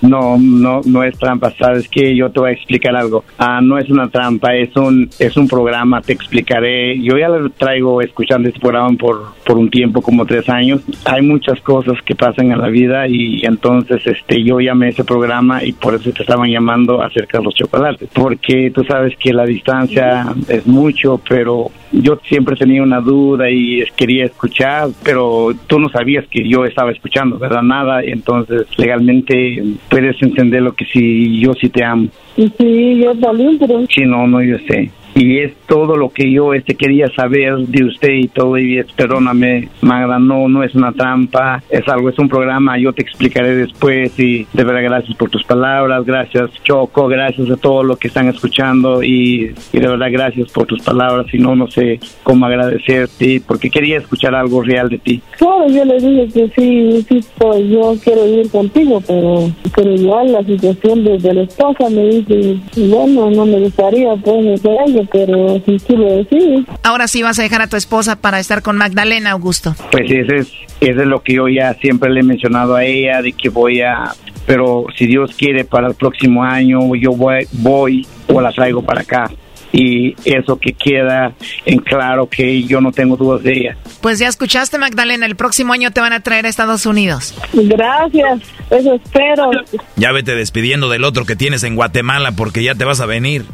No, 0.00 0.38
no, 0.38 0.80
no 0.84 1.04
es 1.04 1.18
trampa, 1.18 1.52
sabes 1.58 1.88
que 1.88 2.16
yo 2.16 2.30
te 2.30 2.40
voy 2.40 2.50
a 2.50 2.52
explicar 2.52 2.96
algo. 2.96 3.24
Ah, 3.38 3.60
no 3.62 3.78
es 3.78 3.90
una 3.90 4.08
trampa, 4.08 4.54
es 4.54 4.74
un, 4.76 5.08
es 5.18 5.36
un 5.36 5.46
programa, 5.46 6.00
te 6.00 6.12
explicaré. 6.12 7.00
Yo 7.00 7.18
ya 7.18 7.28
lo 7.28 7.50
traigo 7.50 8.00
escuchando 8.00 8.48
este 8.48 8.60
programa 8.60 8.96
por, 8.96 9.34
por 9.44 9.58
un 9.58 9.70
tiempo, 9.70 10.00
como 10.00 10.24
tres 10.24 10.48
años. 10.48 10.80
Hay 11.04 11.22
muchas 11.22 11.60
cosas 11.60 11.98
que 12.04 12.14
pasan 12.14 12.50
en 12.50 12.58
la 12.58 12.68
vida 12.68 13.06
y 13.06 13.44
entonces, 13.44 14.06
este, 14.06 14.42
yo 14.42 14.60
llamé 14.60 14.88
ese 14.88 15.04
programa 15.04 15.62
y 15.62 15.72
por 15.72 15.94
eso 15.94 16.10
te 16.12 16.22
estaban 16.22 16.50
llamando 16.50 17.02
acerca 17.02 17.38
de 17.38 17.44
los 17.44 17.54
chocolates, 17.54 18.08
porque 18.12 18.70
tú 18.74 18.84
sabes 18.84 19.16
que 19.18 19.32
la 19.32 19.44
distancia 19.44 20.26
es 20.48 20.66
mucho, 20.66 21.20
pero 21.28 21.70
yo 21.92 22.18
siempre 22.24 22.56
tenía 22.56 22.82
una 22.82 23.00
duda 23.00 23.50
y 23.50 23.82
quería 23.96 24.24
escuchar, 24.24 24.88
pero 25.02 25.52
tú 25.66 25.78
no 25.78 25.88
sabías 25.88 26.26
que 26.30 26.48
yo 26.48 26.64
estaba 26.64 26.92
escuchando, 26.92 27.38
¿verdad? 27.38 27.62
Nada, 27.62 28.02
entonces 28.02 28.66
legalmente 28.76 29.62
puedes 29.88 30.20
entender 30.22 30.62
lo 30.62 30.72
que 30.72 30.84
sí, 30.84 31.40
yo 31.40 31.52
sí 31.54 31.68
te 31.68 31.84
amo. 31.84 32.08
Sí, 32.36 33.00
yo 33.02 33.14
también, 33.16 33.58
pero... 33.58 33.84
Sí, 33.86 34.02
no, 34.04 34.26
no, 34.26 34.42
yo 34.42 34.56
sé. 34.68 34.90
Y 35.20 35.38
es 35.40 35.52
todo 35.68 35.98
lo 35.98 36.08
que 36.08 36.32
yo 36.32 36.54
este 36.54 36.74
quería 36.74 37.06
saber 37.14 37.58
de 37.58 37.84
usted 37.84 38.12
y 38.12 38.28
todo, 38.28 38.56
y 38.56 38.82
perdóname, 38.96 39.68
Magda, 39.82 40.18
no, 40.18 40.48
no 40.48 40.64
es 40.64 40.74
una 40.74 40.92
trampa, 40.92 41.62
es 41.68 41.86
algo, 41.88 42.08
es 42.08 42.18
un 42.18 42.30
programa, 42.30 42.78
yo 42.78 42.94
te 42.94 43.02
explicaré 43.02 43.54
después 43.54 44.18
y 44.18 44.46
de 44.50 44.64
verdad 44.64 44.82
gracias 44.82 45.14
por 45.18 45.28
tus 45.28 45.44
palabras, 45.44 46.06
gracias 46.06 46.50
Choco, 46.62 47.06
gracias 47.06 47.50
a 47.50 47.58
todo 47.58 47.82
lo 47.82 47.96
que 47.96 48.08
están 48.08 48.28
escuchando 48.28 49.02
y, 49.02 49.54
y 49.74 49.78
de 49.78 49.88
verdad 49.88 50.08
gracias 50.10 50.50
por 50.52 50.66
tus 50.66 50.80
palabras, 50.80 51.26
y 51.34 51.38
no, 51.38 51.54
no 51.54 51.70
sé 51.70 52.00
cómo 52.22 52.46
agradecerte, 52.46 53.42
porque 53.46 53.68
quería 53.68 53.98
escuchar 53.98 54.34
algo 54.34 54.62
real 54.62 54.88
de 54.88 54.98
ti. 54.98 55.20
Claro, 55.36 55.68
yo 55.68 55.84
le 55.84 55.98
dije 56.00 56.28
que 56.32 56.48
sí, 56.56 57.06
sí, 57.06 57.20
pues 57.36 57.68
yo 57.68 57.94
quiero 58.02 58.26
ir 58.26 58.50
contigo, 58.50 59.02
pero, 59.06 59.50
pero 59.76 59.90
igual 59.94 60.32
la 60.32 60.42
situación 60.44 61.04
de, 61.04 61.18
de 61.18 61.34
la 61.34 61.42
esposa 61.42 61.90
me 61.90 62.06
dice, 62.06 62.58
bueno, 62.88 63.30
no 63.30 63.44
me 63.44 63.60
gustaría 63.60 64.16
pues 64.16 64.64
ello, 64.64 65.09
pero 65.12 65.60
tú 65.60 65.96
lo 65.96 66.16
decides. 66.16 66.66
Ahora 66.82 67.08
sí 67.08 67.22
vas 67.22 67.38
a 67.38 67.42
dejar 67.42 67.62
a 67.62 67.66
tu 67.66 67.76
esposa 67.76 68.20
para 68.20 68.40
estar 68.40 68.62
con 68.62 68.76
Magdalena, 68.76 69.30
Augusto. 69.32 69.74
Pues 69.90 70.10
ese 70.10 70.36
es, 70.36 70.52
ese 70.80 71.00
es 71.00 71.06
lo 71.06 71.22
que 71.22 71.34
yo 71.34 71.48
ya 71.48 71.74
siempre 71.74 72.10
le 72.10 72.20
he 72.20 72.24
mencionado 72.24 72.74
a 72.76 72.84
ella, 72.84 73.22
de 73.22 73.32
que 73.32 73.48
voy 73.48 73.80
a, 73.80 74.12
pero 74.46 74.86
si 74.96 75.06
Dios 75.06 75.34
quiere 75.36 75.64
para 75.64 75.88
el 75.88 75.94
próximo 75.94 76.42
año 76.42 76.94
yo 76.94 77.12
voy, 77.12 77.46
voy 77.52 78.06
o 78.28 78.40
la 78.40 78.52
traigo 78.52 78.82
para 78.82 79.02
acá. 79.02 79.30
Y 79.72 80.16
eso 80.24 80.58
que 80.58 80.72
queda 80.72 81.32
en 81.64 81.78
claro 81.78 82.28
que 82.28 82.64
yo 82.64 82.80
no 82.80 82.90
tengo 82.90 83.16
dudas 83.16 83.44
de 83.44 83.52
ella. 83.52 83.76
Pues 84.00 84.18
ya 84.18 84.26
escuchaste, 84.26 84.78
Magdalena, 84.78 85.26
el 85.26 85.36
próximo 85.36 85.72
año 85.72 85.92
te 85.92 86.00
van 86.00 86.12
a 86.12 86.20
traer 86.20 86.46
a 86.46 86.48
Estados 86.48 86.86
Unidos. 86.86 87.36
Gracias, 87.52 88.40
eso 88.70 88.94
espero. 88.94 89.50
Ya 89.94 90.10
vete 90.10 90.34
despidiendo 90.34 90.88
del 90.88 91.04
otro 91.04 91.24
que 91.24 91.36
tienes 91.36 91.62
en 91.62 91.76
Guatemala 91.76 92.32
porque 92.32 92.64
ya 92.64 92.74
te 92.74 92.84
vas 92.84 93.00
a 93.00 93.06
venir. 93.06 93.44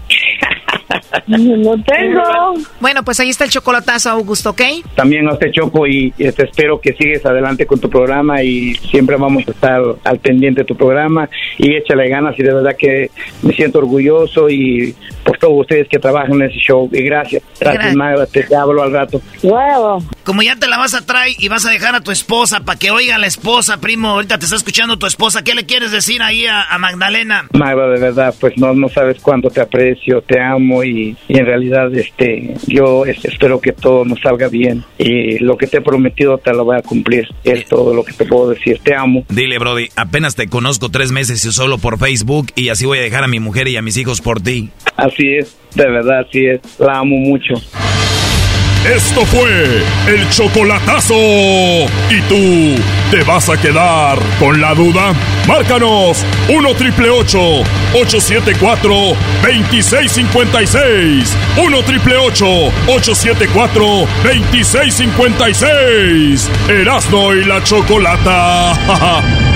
No 1.26 1.82
tengo. 1.84 2.22
Bueno, 2.80 3.02
pues 3.04 3.20
ahí 3.20 3.30
está 3.30 3.44
el 3.44 3.50
chocolatazo, 3.50 4.11
Augusto, 4.11 4.50
¿ok? 4.50 4.62
También 4.94 5.28
a 5.28 5.32
usted 5.32 5.50
Choco 5.52 5.86
y, 5.86 6.12
y 6.16 6.32
te 6.32 6.44
espero 6.44 6.80
que 6.80 6.92
sigues 6.94 7.24
adelante 7.24 7.66
con 7.66 7.80
tu 7.80 7.88
programa 7.88 8.42
y 8.42 8.74
siempre 8.74 9.16
vamos 9.16 9.46
a 9.46 9.50
estar 9.50 9.82
al 10.04 10.18
pendiente 10.18 10.62
de 10.62 10.66
tu 10.66 10.76
programa 10.76 11.28
y 11.59 11.74
échale 11.74 12.09
ganas 12.09 12.38
y 12.38 12.42
de 12.42 12.54
verdad 12.54 12.76
que 12.78 13.11
me 13.42 13.52
siento 13.54 13.78
orgulloso 13.78 14.48
y 14.48 14.94
por 15.26 15.36
todos 15.38 15.60
ustedes 15.60 15.88
que 15.88 15.98
trabajan 15.98 16.32
en 16.34 16.42
ese 16.42 16.58
show 16.60 16.88
y 16.92 17.02
gracias, 17.02 17.42
gracias. 17.60 17.94
Magda, 17.96 18.26
te, 18.26 18.46
hablo 18.54 18.82
al 18.82 18.92
rato. 18.92 19.20
Como 20.24 20.42
ya 20.42 20.56
te 20.56 20.66
la 20.68 20.78
vas 20.78 20.94
a 20.94 21.04
traer 21.04 21.34
y 21.38 21.48
vas 21.48 21.66
a 21.66 21.70
dejar 21.70 21.94
a 21.94 22.00
tu 22.00 22.10
esposa 22.10 22.60
para 22.60 22.78
que 22.78 22.90
oiga 22.90 23.16
a 23.16 23.18
la 23.18 23.26
esposa, 23.26 23.80
primo, 23.80 24.08
ahorita 24.10 24.38
te 24.38 24.44
está 24.44 24.56
escuchando 24.56 24.98
tu 24.98 25.06
esposa, 25.06 25.42
¿qué 25.44 25.54
le 25.54 25.66
quieres 25.66 25.90
decir 25.92 26.22
ahí 26.22 26.46
a, 26.46 26.62
a 26.62 26.78
Magdalena? 26.78 27.46
Magda, 27.52 27.88
de 27.88 28.00
verdad, 28.00 28.34
pues 28.40 28.56
no, 28.56 28.72
no 28.74 28.88
sabes 28.88 29.18
cuánto 29.20 29.50
te 29.50 29.60
aprecio, 29.60 30.22
te 30.22 30.40
amo 30.40 30.84
y, 30.84 31.16
y 31.28 31.38
en 31.38 31.46
realidad 31.46 31.92
este, 31.94 32.54
yo 32.66 33.04
es- 33.04 33.24
espero 33.24 33.60
que 33.60 33.72
todo 33.72 34.04
nos 34.04 34.20
salga 34.20 34.48
bien 34.48 34.84
y 34.98 35.38
lo 35.40 35.56
que 35.56 35.66
te 35.66 35.78
he 35.78 35.80
prometido 35.80 36.38
te 36.38 36.52
lo 36.52 36.64
voy 36.64 36.76
a 36.78 36.82
cumplir. 36.82 37.28
Es 37.44 37.66
todo 37.66 37.94
lo 37.94 38.04
que 38.04 38.12
te 38.12 38.24
puedo 38.24 38.50
decir. 38.50 38.80
Te 38.82 38.94
amo. 38.94 39.24
Dile, 39.28 39.58
Brody, 39.58 39.88
apenas 39.96 40.34
te 40.36 40.48
conozco 40.48 40.88
tres 40.90 41.10
meses 41.12 41.44
y 41.44 41.52
solo 41.52 41.78
por 41.78 41.98
Facebook 41.98 42.48
y 42.54 42.68
así 42.68 42.84
voy 42.86 42.98
a 42.98 43.02
dejar 43.02 43.24
a 43.24 43.28
mi 43.28 43.40
mujer 43.40 43.68
y 43.68 43.76
a 43.76 43.82
mis 43.82 43.96
hijos 43.96 44.20
por 44.20 44.40
ti. 44.40 44.70
Así 44.96 45.15
es, 45.24 45.56
de 45.74 45.88
verdad, 45.88 46.20
así 46.20 46.46
es. 46.46 46.60
La 46.78 46.98
amo 46.98 47.16
mucho. 47.16 47.54
Esto 48.94 49.24
fue 49.26 49.82
el 50.06 50.30
chocolatazo. 50.30 51.16
¿Y 51.16 52.20
tú 52.28 52.76
te 53.10 53.24
vas 53.24 53.48
a 53.48 53.60
quedar 53.60 54.16
con 54.38 54.60
la 54.60 54.74
duda? 54.74 55.12
Márcanos 55.48 56.24
1 56.48 56.74
triple 56.74 57.10
874 57.10 58.94
2656. 59.42 61.36
1 61.56 61.82
triple 61.82 62.16
874 62.16 64.06
2656. 64.22 66.48
Erasno 66.68 67.34
y 67.34 67.44
la 67.44 67.64
chocolata. 67.64 69.52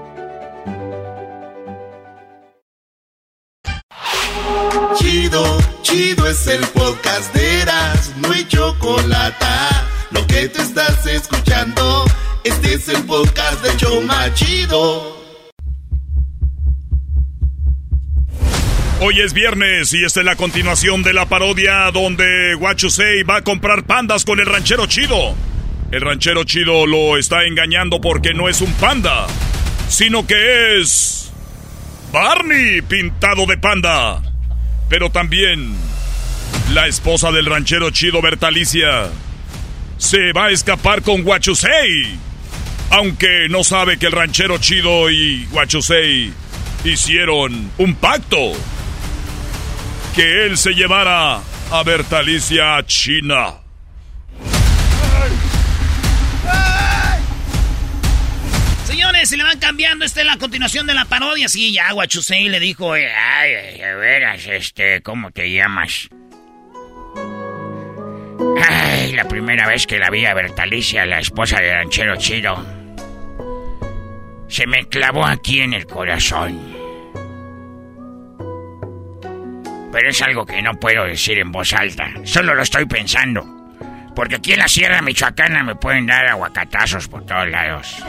Chido, 5.81 6.27
es 6.27 6.45
el 6.47 6.59
podcast 6.67 7.33
de 7.33 7.61
Eras, 7.61 8.13
no 8.17 8.33
hay 8.33 8.45
chocolate. 8.45 9.45
Lo 10.11 10.27
que 10.27 10.49
te 10.49 10.61
estás 10.61 11.05
escuchando, 11.05 12.03
este 12.43 12.73
es 12.73 12.89
el 12.89 13.01
podcast 13.03 13.63
de 13.63 13.77
Choma 13.77 14.33
Chido. 14.33 15.17
Hoy 18.99 19.21
es 19.21 19.31
viernes 19.31 19.93
y 19.93 20.03
esta 20.03 20.19
es 20.19 20.25
la 20.25 20.35
continuación 20.35 21.01
de 21.01 21.13
la 21.13 21.25
parodia 21.27 21.89
donde 21.91 22.55
Guachusei 22.55 23.23
va 23.23 23.37
a 23.37 23.41
comprar 23.41 23.85
pandas 23.85 24.25
con 24.25 24.37
el 24.41 24.47
ranchero 24.47 24.85
chido. 24.85 25.33
El 25.91 26.01
ranchero 26.01 26.43
chido 26.43 26.85
lo 26.85 27.17
está 27.17 27.45
engañando 27.45 28.01
porque 28.01 28.33
no 28.33 28.49
es 28.49 28.59
un 28.59 28.73
panda, 28.73 29.27
sino 29.87 30.27
que 30.27 30.81
es 30.81 31.31
Barney 32.11 32.81
pintado 32.81 33.45
de 33.45 33.57
panda. 33.57 34.30
Pero 34.91 35.09
también 35.09 35.73
la 36.73 36.85
esposa 36.85 37.31
del 37.31 37.45
ranchero 37.45 37.91
chido 37.91 38.21
Bertalicia 38.21 39.09
se 39.97 40.33
va 40.33 40.47
a 40.47 40.51
escapar 40.51 41.01
con 41.01 41.23
Guachusei. 41.23 42.19
Aunque 42.89 43.47
no 43.49 43.63
sabe 43.63 43.97
que 43.97 44.07
el 44.07 44.11
ranchero 44.11 44.57
chido 44.57 45.09
y 45.09 45.45
Guachusei 45.45 46.33
hicieron 46.83 47.71
un 47.77 47.95
pacto. 47.95 48.51
Que 50.13 50.45
él 50.45 50.57
se 50.57 50.73
llevara 50.73 51.39
a 51.71 51.83
Bertalicia 51.85 52.75
a 52.75 52.85
China. 52.85 53.60
Se 59.23 59.37
le 59.37 59.43
van 59.43 59.59
cambiando, 59.59 60.03
esta 60.03 60.21
es 60.21 60.25
la 60.25 60.37
continuación 60.37 60.87
de 60.87 60.95
la 60.95 61.05
parodia. 61.05 61.47
Sí, 61.47 61.71
ya 61.71 61.91
Guachusei 61.91 62.49
le 62.49 62.59
dijo, 62.59 62.95
eh, 62.95 63.07
Ay, 63.13 63.77
de 63.77 63.95
veras, 63.95 64.47
este, 64.47 65.01
¿cómo 65.01 65.29
te 65.29 65.49
llamas? 65.51 66.09
Ay, 68.67 69.13
la 69.13 69.25
primera 69.27 69.67
vez 69.67 69.85
que 69.85 69.99
la 69.99 70.09
vi 70.09 70.25
a 70.25 70.33
Bertalicia, 70.33 71.05
la 71.05 71.19
esposa 71.19 71.61
del 71.61 71.71
ranchero 71.71 72.15
chido, 72.17 72.65
se 74.49 74.65
me 74.65 74.87
clavó 74.89 75.25
aquí 75.25 75.61
en 75.61 75.73
el 75.73 75.85
corazón. 75.85 76.59
Pero 79.91 80.09
es 80.09 80.21
algo 80.23 80.45
que 80.45 80.61
no 80.63 80.73
puedo 80.73 81.05
decir 81.05 81.37
en 81.37 81.51
voz 81.51 81.73
alta, 81.73 82.11
solo 82.23 82.55
lo 82.55 82.63
estoy 82.63 82.85
pensando. 82.85 83.45
Porque 84.15 84.35
aquí 84.35 84.53
en 84.53 84.59
la 84.59 84.67
Sierra 84.67 85.01
Michoacana 85.01 85.63
me 85.63 85.75
pueden 85.75 86.07
dar 86.07 86.25
aguacatazos 86.25 87.07
por 87.07 87.25
todos 87.25 87.47
lados. 87.47 88.03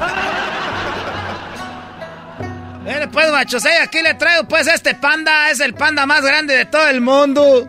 Mire, 2.85 3.09
pues, 3.09 3.29
Guachusei, 3.29 3.79
aquí 3.79 4.03
le 4.03 4.15
traigo, 4.15 4.45
pues, 4.49 4.67
este 4.67 4.95
panda. 4.95 5.51
Es 5.51 5.61
el 5.61 5.75
panda 5.75 6.07
más 6.07 6.23
grande 6.23 6.55
de 6.57 6.67
todo 6.67 6.89
el 6.89 7.01
mundo. 7.01 7.69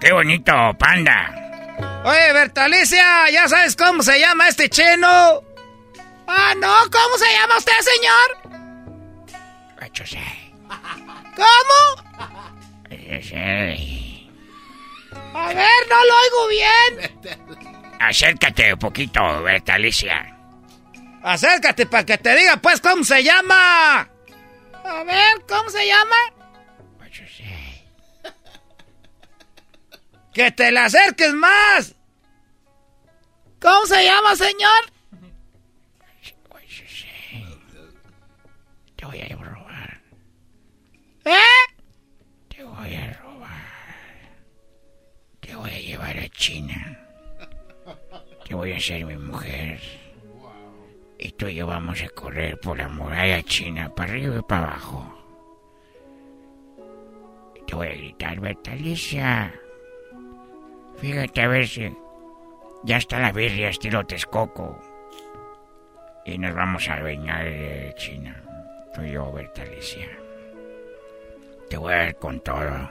¡Qué 0.00 0.12
bonito, 0.12 0.52
panda! 0.78 1.34
Oye, 2.04 2.32
Bertalicia, 2.32 3.28
¿ya 3.30 3.48
sabes 3.48 3.74
cómo 3.74 4.02
se 4.02 4.20
llama 4.20 4.48
este 4.48 4.68
cheno? 4.68 5.42
Ah, 6.26 6.54
no, 6.56 6.74
¿cómo 6.90 7.18
se 7.18 7.32
llama 7.32 7.56
usted, 7.56 7.72
señor? 7.80 8.48
José. 9.98 10.22
¿Cómo? 11.34 11.78
José. 12.88 14.28
A 15.34 15.48
ver, 15.48 15.88
no 15.88 16.04
lo 16.04 16.14
oigo 16.18 16.48
bien. 16.48 17.38
Acércate 18.00 18.74
un 18.74 18.78
poquito, 18.78 19.42
Berta 19.42 19.74
Alicia. 19.74 20.37
Acércate 21.22 21.86
para 21.86 22.04
que 22.04 22.18
te 22.18 22.34
diga, 22.34 22.56
pues, 22.56 22.80
cómo 22.80 23.04
se 23.04 23.22
llama. 23.22 24.08
A 24.84 25.04
ver, 25.04 25.44
¿cómo 25.48 25.68
se 25.70 25.86
llama? 25.86 26.16
Que 30.32 30.52
te 30.52 30.70
le 30.70 30.78
acerques 30.78 31.34
más. 31.34 31.96
¿Cómo 33.60 33.86
se 33.86 34.04
llama, 34.04 34.36
señor? 34.36 34.92
Te 38.94 39.04
voy 39.04 39.20
a 39.20 39.36
robar. 39.36 40.00
¿Eh? 41.24 41.38
Te 42.48 42.62
voy 42.62 42.94
a 42.94 43.12
robar. 43.14 44.30
Te 45.40 45.56
voy 45.56 45.70
a 45.70 45.80
llevar 45.80 46.18
a 46.18 46.28
China. 46.28 47.00
Te 48.46 48.54
voy 48.54 48.72
a 48.72 48.76
hacer 48.76 49.04
mi 49.04 49.16
mujer. 49.16 49.80
Y 51.18 51.32
tú 51.32 51.48
y 51.48 51.56
yo 51.56 51.66
vamos 51.66 52.00
a 52.00 52.08
correr 52.10 52.60
por 52.60 52.78
la 52.78 52.88
muralla 52.88 53.42
china, 53.42 53.92
para 53.92 54.12
arriba 54.12 54.36
y 54.38 54.42
para 54.42 54.68
abajo. 54.68 55.14
Y 57.56 57.62
te 57.66 57.74
voy 57.74 57.88
a 57.88 57.90
gritar, 57.90 58.38
Bertalicia. 58.38 59.52
Fíjate 60.98 61.42
a 61.42 61.48
ver 61.48 61.66
si 61.66 61.92
ya 62.84 62.98
está 62.98 63.18
la 63.18 63.32
birria 63.32 63.70
estilo 63.70 64.06
Texcoco. 64.06 64.78
Y 66.24 66.38
nos 66.38 66.54
vamos 66.54 66.88
a 66.88 67.00
bañar 67.00 67.44
de 67.44 67.92
China. 67.96 68.40
Tú 68.94 69.02
y 69.02 69.10
yo, 69.12 69.32
Bertalicia. 69.32 70.08
Te 71.68 71.76
voy 71.76 71.94
a 71.94 71.98
ver 71.98 72.16
con 72.16 72.38
todo. 72.40 72.70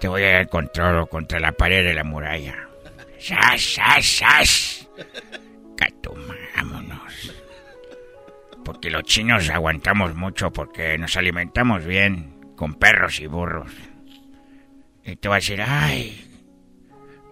Te 0.00 0.08
voy 0.08 0.22
a 0.24 0.32
dar 0.32 0.48
con 0.48 0.68
todo 0.68 1.06
contra 1.06 1.38
la 1.40 1.52
pared 1.52 1.84
de 1.84 1.92
la 1.94 2.04
muralla. 2.04 2.65
¡Sas, 3.26 3.74
sas, 3.74 4.06
sas! 4.06 4.88
Catuma, 5.76 6.36
vámonos. 6.54 7.32
Porque 8.64 8.88
los 8.88 9.02
chinos 9.02 9.50
aguantamos 9.50 10.14
mucho 10.14 10.52
porque 10.52 10.96
nos 10.96 11.16
alimentamos 11.16 11.84
bien 11.84 12.54
con 12.56 12.74
perros 12.74 13.18
y 13.18 13.26
burros. 13.26 13.72
Y 15.04 15.16
te 15.16 15.28
va 15.28 15.36
a 15.36 15.38
decir, 15.38 15.60
ay, 15.60 16.24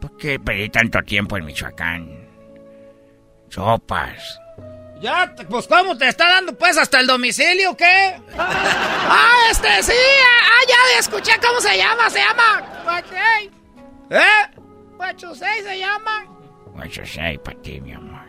¿por 0.01 0.17
qué 0.17 0.41
perdí 0.41 0.69
tanto 0.69 1.01
tiempo 1.03 1.37
en 1.37 1.45
Michoacán? 1.45 2.29
Sopas. 3.49 4.41
Ya, 5.01 5.33
pues, 5.49 5.69
¿cómo 5.69 5.97
te 5.97 6.09
está 6.09 6.29
dando, 6.29 6.59
pues, 6.59 6.77
hasta 6.77 6.99
el 6.99 7.07
domicilio 7.07 7.71
o 7.71 7.77
qué? 7.77 8.17
ah, 8.37 9.47
este, 9.49 9.81
sí, 9.85 9.93
ah, 9.93 10.61
ya 10.69 10.99
escuché 10.99 11.33
cómo 11.41 11.61
se 11.61 11.77
llama, 11.77 12.11
se 12.11 12.19
llama... 12.19 13.03
¿Eh? 14.11 14.64
Guachusei 15.05 15.63
se 15.63 15.79
llama. 15.79 16.25
Guachusei 16.73 17.37
para 17.39 17.61
ti, 17.61 17.79
mi 17.81 17.93
amor. 17.93 18.25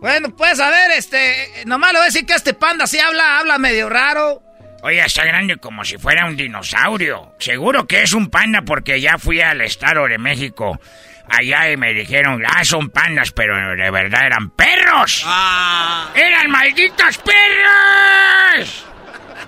Bueno, 0.00 0.34
pues, 0.34 0.58
a 0.58 0.68
ver, 0.68 0.90
este, 0.98 1.62
nomás 1.64 1.92
le 1.92 1.98
voy 2.00 2.04
a 2.04 2.06
decir 2.06 2.26
que 2.26 2.34
este 2.34 2.54
panda 2.54 2.88
sí 2.88 2.98
habla, 2.98 3.38
habla 3.38 3.56
medio 3.58 3.88
raro. 3.88 4.42
Oye, 4.82 5.04
está 5.04 5.24
grande 5.24 5.58
como 5.58 5.84
si 5.84 5.96
fuera 5.96 6.26
un 6.26 6.36
dinosaurio. 6.36 7.34
Seguro 7.38 7.86
que 7.86 8.02
es 8.02 8.12
un 8.12 8.30
panda 8.30 8.62
porque 8.62 9.00
ya 9.00 9.16
fui 9.16 9.40
al 9.40 9.60
Estado 9.60 10.08
de 10.08 10.18
México 10.18 10.80
allá 11.28 11.70
y 11.70 11.76
me 11.76 11.94
dijeron, 11.94 12.42
ah, 12.44 12.64
son 12.64 12.90
pandas, 12.90 13.30
pero 13.30 13.76
de 13.76 13.90
verdad 13.90 14.26
eran 14.26 14.50
perros. 14.50 15.22
Ah. 15.24 16.10
¡Eran 16.16 16.50
malditos 16.50 17.18
perros! 17.18 18.86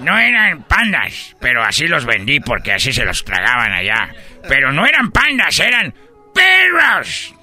No 0.01 0.17
eran 0.17 0.63
pandas, 0.63 1.35
pero 1.41 1.65
así 1.65 1.89
los 1.89 2.05
vendí 2.05 2.39
porque 2.39 2.73
así 2.73 2.93
se 2.93 3.05
los 3.05 3.25
tragaban 3.25 3.73
allá. 3.73 4.09
Pero 4.49 4.73
no 4.73 4.87
eran 4.87 5.11
pandas, 5.11 5.59
eran 5.61 5.95
perros. 6.35 7.35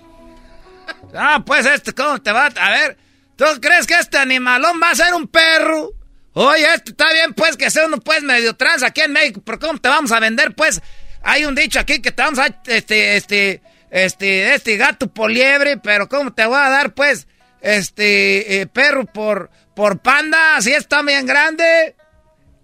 Ah, 1.16 1.42
pues 1.46 1.66
este, 1.66 1.94
¿cómo 1.94 2.22
te 2.22 2.32
va? 2.32 2.48
A 2.48 2.70
ver, 2.72 2.98
¿tú 3.36 3.46
crees 3.62 3.88
que 3.88 3.94
este 3.98 4.18
animalón 4.18 4.80
va 4.82 4.92
a 4.92 4.96
ser 4.96 5.14
un 5.14 5.28
perro? 5.28 5.92
Oye, 6.34 6.66
este 6.74 6.92
está 6.92 7.14
bien, 7.14 7.34
pues, 7.34 7.56
que 7.56 7.70
sea 7.70 7.86
uno, 7.86 7.98
pues, 7.98 8.22
medio 8.22 8.56
trans 8.56 8.84
aquí 8.84 9.02
en 9.02 9.14
México, 9.14 9.42
pero 9.46 9.58
¿cómo 9.58 9.80
te 9.80 9.88
vamos 9.88 10.12
a 10.12 10.20
vender, 10.20 10.54
pues? 10.54 10.82
Hay 11.24 11.46
un 11.46 11.56
dicho 11.56 11.80
aquí 11.80 12.02
que 12.02 12.12
te 12.12 12.22
vamos 12.22 12.40
a, 12.40 12.48
este, 12.48 13.16
este, 13.16 13.62
este, 13.90 14.54
este 14.54 14.78
gato 14.78 15.08
por 15.08 15.32
liebre, 15.32 15.78
pero 15.78 16.10
¿cómo 16.10 16.34
te 16.34 16.46
voy 16.46 16.58
a 16.58 16.70
dar, 16.70 16.94
pues, 16.94 17.28
este, 17.62 18.62
eh, 18.62 18.68
perro 18.68 19.06
por, 19.06 19.50
por 19.76 20.00
panda? 20.00 20.58
Así 20.58 20.74
está 20.74 21.02
bien 21.04 21.26
grande. 21.26 21.96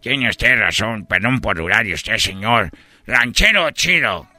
Tiene 0.01 0.29
usted 0.29 0.57
razón, 0.57 1.05
perdón 1.05 1.39
por 1.39 1.57
y 1.85 1.93
usted, 1.93 2.17
señor. 2.17 2.71
Ranchero 3.05 3.71
chido. 3.71 4.30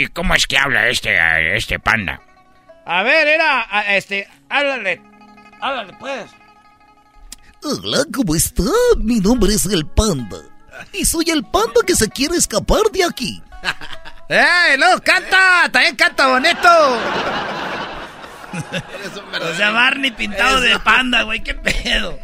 ¿Y 0.00 0.06
cómo 0.06 0.34
es 0.34 0.46
que 0.46 0.56
habla 0.56 0.88
este, 0.88 1.18
este 1.54 1.78
panda? 1.78 2.22
A 2.86 3.02
ver, 3.02 3.28
era, 3.28 3.66
este, 3.94 4.26
háblale, 4.48 5.02
háblale, 5.60 5.92
pues. 6.00 6.30
Hola, 7.62 8.06
¿cómo 8.10 8.34
está? 8.34 8.62
Mi 8.96 9.20
nombre 9.20 9.52
es 9.52 9.66
el 9.66 9.86
panda. 9.86 10.38
Y 10.94 11.04
soy 11.04 11.26
el 11.28 11.44
panda 11.44 11.82
que 11.86 11.94
se 11.94 12.08
quiere 12.08 12.36
escapar 12.36 12.80
de 12.90 13.04
aquí. 13.04 13.42
¡Eh, 14.30 14.78
no! 14.78 14.98
¡Canta! 15.02 15.68
¡También 15.70 15.96
canta 15.96 16.28
bonito! 16.28 16.98
o 19.42 19.54
sea, 19.54 19.70
Barney 19.70 20.12
pintado 20.12 20.62
de 20.62 20.78
panda, 20.78 21.24
güey, 21.24 21.42
qué 21.42 21.54
pedo. 21.54 22.18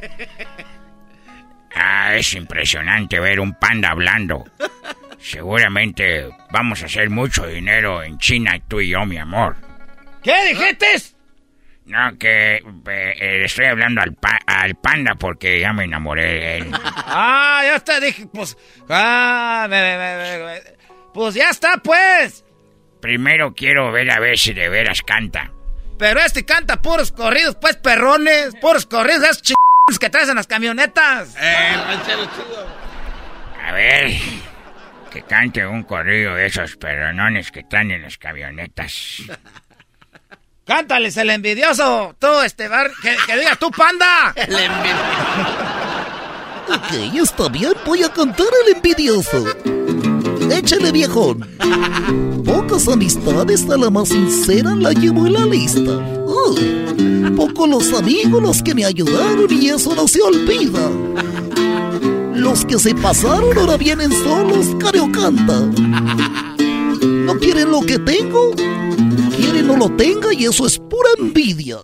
Ah, 1.74 2.14
es 2.14 2.32
impresionante 2.32 3.20
ver 3.20 3.38
un 3.38 3.52
panda 3.52 3.90
hablando. 3.90 4.46
Seguramente 5.18 6.28
vamos 6.50 6.82
a 6.82 6.86
hacer 6.86 7.10
mucho 7.10 7.46
dinero 7.46 8.02
en 8.02 8.18
China, 8.18 8.58
tú 8.68 8.80
y 8.80 8.90
yo, 8.90 9.04
mi 9.04 9.18
amor. 9.18 9.56
¿Qué 10.22 10.34
dijiste? 10.48 10.86
No, 11.86 12.18
que 12.18 12.56
eh, 12.56 13.42
estoy 13.44 13.66
hablando 13.66 14.02
al, 14.02 14.16
al 14.46 14.74
panda 14.74 15.14
porque 15.14 15.60
ya 15.60 15.72
me 15.72 15.84
enamoré 15.84 16.24
de 16.24 16.56
él. 16.58 16.72
ah, 16.96 17.62
ya 17.64 17.78
te 17.80 18.00
dije, 18.00 18.26
pues. 18.26 18.56
Ah, 18.88 19.66
me, 19.70 19.80
me, 19.80 20.44
me, 20.44 20.62
pues 21.14 21.34
ya 21.34 21.50
está, 21.50 21.76
pues. 21.78 22.44
Primero 23.00 23.54
quiero 23.54 23.92
ver 23.92 24.10
a 24.10 24.18
ver 24.18 24.36
si 24.36 24.52
de 24.52 24.68
veras 24.68 25.02
canta. 25.02 25.52
Pero 25.98 26.20
este 26.20 26.44
canta 26.44 26.82
puros 26.82 27.12
corridos, 27.12 27.56
pues 27.60 27.76
perrones, 27.76 28.54
puros 28.60 28.84
corridos, 28.86 29.22
esos 29.22 29.42
ch... 29.42 29.54
que 29.98 30.10
traes 30.10 30.28
en 30.28 30.36
las 30.36 30.46
camionetas. 30.46 31.36
Eh, 31.40 31.76
chido. 32.04 32.66
A 33.64 33.72
ver, 33.72 34.12
que 35.16 35.22
cante 35.22 35.66
un 35.66 35.82
corrido 35.82 36.34
de 36.34 36.44
esos 36.46 36.76
perronones 36.76 37.50
que 37.50 37.60
están 37.60 37.90
en 37.90 38.02
las 38.02 38.18
camionetas. 38.18 39.22
Cántales 40.66 41.16
el 41.16 41.30
envidioso, 41.30 42.14
tú, 42.18 42.26
este 42.44 42.68
bar, 42.68 42.90
que, 43.00 43.16
que 43.26 43.36
digas 43.38 43.58
tú, 43.58 43.70
panda. 43.70 44.34
El 44.36 44.54
envidioso. 44.54 45.02
ok, 46.68 47.22
está 47.22 47.48
bien, 47.48 47.72
voy 47.86 48.02
a 48.02 48.12
cantar 48.12 48.48
el 48.66 48.76
envidioso. 48.76 49.46
Échale, 50.50 50.92
viejón. 50.92 51.48
Pocas 52.44 52.86
amistades, 52.88 53.64
a 53.70 53.76
la 53.78 53.88
más 53.88 54.08
sincera 54.08 54.74
la 54.74 54.92
llevo 54.92 55.26
en 55.26 55.32
la 55.32 55.46
lista. 55.46 55.92
Uh, 56.26 57.34
pocos 57.36 57.68
los 57.68 57.92
amigos 57.94 58.42
los 58.42 58.62
que 58.62 58.74
me 58.74 58.84
ayudaron 58.84 59.46
y 59.50 59.68
eso 59.68 59.94
no 59.94 60.06
se 60.08 60.20
olvida. 60.20 60.90
Los 62.36 62.64
que 62.66 62.78
se 62.78 62.94
pasaron 62.94 63.58
ahora 63.58 63.76
vienen 63.78 64.12
solos, 64.12 64.66
canta. 65.12 65.60
¿No 67.00 67.38
quieren 67.38 67.70
lo 67.70 67.80
que 67.80 67.98
tengo? 67.98 68.52
Quieren 69.36 69.66
no 69.66 69.76
lo 69.76 69.88
tenga 69.96 70.32
y 70.34 70.44
eso 70.44 70.66
es 70.66 70.78
pura 70.78 71.08
envidia. 71.18 71.78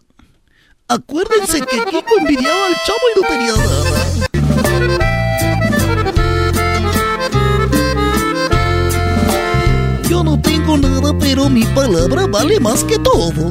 Acuérdense 0.88 1.60
que 1.62 1.78
Kiko 1.84 2.18
envidiaba 2.20 2.66
al 2.66 2.74
chavo 2.84 2.98
y 3.08 3.20
no 3.20 3.28
tenía 3.28 3.54
nada. 3.56 3.90
Yo 10.08 10.22
no 10.22 10.38
tengo 10.42 10.76
nada, 10.76 11.18
pero 11.18 11.48
mi 11.48 11.64
palabra 11.64 12.26
vale 12.26 12.60
más 12.60 12.84
que 12.84 12.98
todo. 12.98 13.50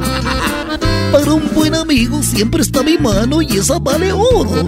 Para 1.12 1.34
un 1.34 1.52
buen 1.56 1.74
amigo 1.74 2.22
siempre 2.22 2.62
está 2.62 2.84
mi 2.84 2.98
mano 3.00 3.42
y 3.42 3.58
esa 3.58 3.80
vale 3.80 4.14
oro. 4.14 4.66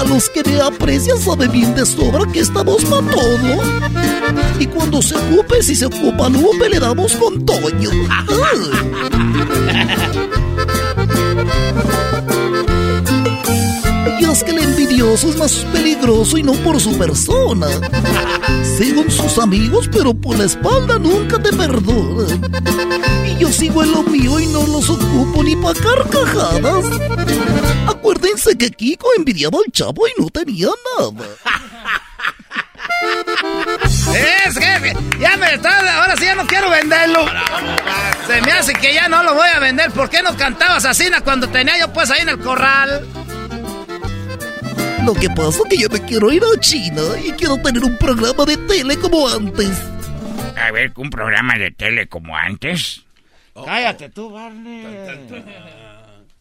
A 0.00 0.04
los 0.04 0.30
que 0.30 0.42
me 0.44 0.58
aprecian 0.58 1.18
saben 1.18 1.52
bien 1.52 1.74
de 1.74 1.84
sobra 1.84 2.24
que 2.32 2.40
estamos 2.40 2.82
para 2.86 3.06
todo. 3.06 3.60
Y 4.58 4.66
cuando 4.66 5.02
se 5.02 5.14
ocupe, 5.14 5.62
si 5.62 5.76
se 5.76 5.84
ocupa 5.84 6.30
Lupe, 6.30 6.70
le 6.70 6.80
damos 6.80 7.14
con 7.16 7.44
Toño. 7.44 7.90
Yo 14.20 14.34
sabías 14.34 14.42
que 14.42 14.52
el 14.52 14.60
envidioso 14.60 15.28
es 15.28 15.36
más 15.36 15.52
peligroso 15.70 16.38
y 16.38 16.44
no 16.44 16.54
por 16.54 16.80
su 16.80 16.96
persona. 16.96 17.66
Según 18.78 19.10
sus 19.10 19.36
amigos, 19.38 19.90
pero 19.92 20.14
por 20.14 20.38
la 20.38 20.46
espalda 20.46 20.98
nunca 20.98 21.38
te 21.42 21.52
perdonan. 21.52 22.40
Yo 23.40 23.50
sigo 23.50 23.82
en 23.82 23.92
lo 23.92 24.02
mío 24.02 24.38
y 24.38 24.46
no 24.48 24.66
los 24.66 24.90
ocupo 24.90 25.42
ni 25.42 25.56
pa' 25.56 25.72
carcajadas. 25.72 26.84
Acuérdense 27.88 28.56
que 28.58 28.70
Kiko 28.70 29.08
envidiaba 29.16 29.58
al 29.64 29.72
chavo 29.72 30.06
y 30.06 30.20
no 30.20 30.28
tenía 30.28 30.68
nada. 30.98 31.26
Es 34.14 34.58
jefe, 34.58 34.94
ya 35.18 35.38
me 35.38 35.54
está, 35.54 36.02
ahora 36.02 36.16
sí 36.18 36.24
ya 36.26 36.34
no 36.34 36.46
quiero 36.46 36.68
venderlo. 36.68 37.24
Se 38.26 38.42
me 38.42 38.52
hace 38.52 38.74
que 38.74 38.92
ya 38.92 39.08
no 39.08 39.22
lo 39.22 39.34
voy 39.34 39.48
a 39.48 39.58
vender. 39.58 39.90
¿Por 39.90 40.10
qué 40.10 40.22
no 40.22 40.36
cantabas 40.36 40.84
así 40.84 41.06
cuando 41.24 41.48
tenía 41.48 41.78
yo 41.78 41.90
pues 41.94 42.10
ahí 42.10 42.20
en 42.20 42.28
el 42.28 42.38
corral? 42.40 43.06
Lo 45.06 45.14
que 45.14 45.30
pasa 45.30 45.60
es 45.64 45.68
que 45.70 45.78
yo 45.78 45.88
me 45.88 46.02
quiero 46.02 46.30
ir 46.30 46.42
a 46.44 46.60
China 46.60 47.00
y 47.24 47.32
quiero 47.32 47.56
tener 47.56 47.82
un 47.84 47.96
programa 47.96 48.44
de 48.44 48.58
tele 48.58 48.98
como 48.98 49.26
antes. 49.28 49.70
A 50.62 50.70
ver, 50.72 50.92
un 50.96 51.08
programa 51.08 51.54
de 51.54 51.70
tele 51.70 52.06
como 52.06 52.36
antes. 52.36 53.02
Cállate 53.54 54.08
tú, 54.10 54.30
Barney. 54.30 54.86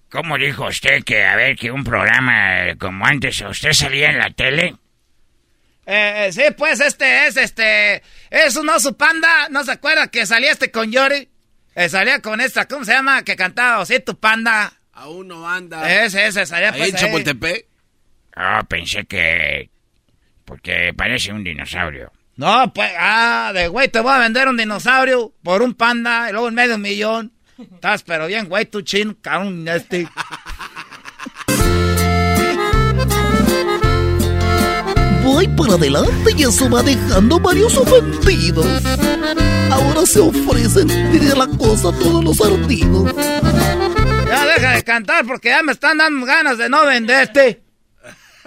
¿Cómo 0.09 0.37
dijo 0.37 0.67
usted 0.67 1.03
que, 1.03 1.23
a 1.23 1.35
ver, 1.35 1.55
que 1.55 1.71
un 1.71 1.83
programa 1.83 2.75
como 2.79 3.05
antes, 3.05 3.41
usted 3.41 3.73
salía 3.73 4.09
en 4.09 4.17
la 4.17 4.31
tele? 4.31 4.75
Eh, 5.85 6.27
eh, 6.27 6.31
sí, 6.31 6.43
pues 6.57 6.79
este 6.79 7.27
es 7.27 7.37
este. 7.37 8.03
Es 8.29 8.55
un 8.55 8.69
oso 8.69 8.95
panda. 8.95 9.49
¿No 9.49 9.63
se 9.63 9.71
acuerda 9.71 10.07
que 10.07 10.25
salía 10.25 10.51
este 10.51 10.71
con 10.71 10.91
Yori? 10.91 11.29
Eh, 11.75 11.89
salía 11.89 12.21
con 12.21 12.41
esta, 12.41 12.67
¿cómo 12.67 12.85
se 12.85 12.93
llama? 12.93 13.23
Que 13.23 13.35
cantaba 13.35 13.79
Osito 13.79 14.19
Panda. 14.19 14.73
Aún 14.93 15.29
no 15.29 15.49
anda. 15.49 16.03
Ese, 16.03 16.27
ese, 16.27 16.45
salía 16.45 16.71
Ahí 16.71 16.79
pues. 16.79 16.89
en. 16.89 16.95
Chapultepec. 16.97 17.65
Ah, 18.35 18.63
pensé 18.67 19.05
que... 19.05 19.69
Porque 20.45 20.93
parece 20.95 21.31
un 21.31 21.43
dinosaurio. 21.43 22.11
No, 22.39 22.71
pues, 22.73 22.89
ah, 22.97 23.51
de 23.53 23.67
güey, 23.67 23.89
te 23.89 23.99
voy 23.99 24.13
a 24.13 24.19
vender 24.19 24.47
un 24.47 24.55
dinosaurio 24.55 25.33
por 25.43 25.61
un 25.61 25.73
panda 25.73 26.29
y 26.29 26.31
luego 26.31 26.47
en 26.47 26.53
medio 26.53 26.77
millón. 26.77 27.33
Estás, 27.57 28.03
pero 28.03 28.27
bien, 28.27 28.47
güey, 28.47 28.65
tu 28.65 28.81
chin, 28.81 29.17
cabrón, 29.21 29.67
este. 29.67 30.07
Voy 35.21 35.49
para 35.49 35.73
adelante 35.73 36.31
y 36.37 36.43
eso 36.43 36.69
va 36.69 36.81
dejando 36.81 37.41
varios 37.41 37.75
ofendidos. 37.75 38.65
Ahora 39.69 40.05
se 40.05 40.21
ofrecen 40.21 40.87
de 40.87 41.35
la 41.35 41.47
cosa 41.57 41.89
a 41.89 41.99
todos 41.99 42.23
los 42.23 42.39
ardidos. 42.39 43.13
Ya 44.29 44.45
deja 44.45 44.71
de 44.75 44.83
cantar 44.85 45.25
porque 45.25 45.49
ya 45.49 45.61
me 45.61 45.73
están 45.73 45.97
dando 45.97 46.25
ganas 46.25 46.57
de 46.57 46.69
no 46.69 46.85
venderte. 46.85 47.61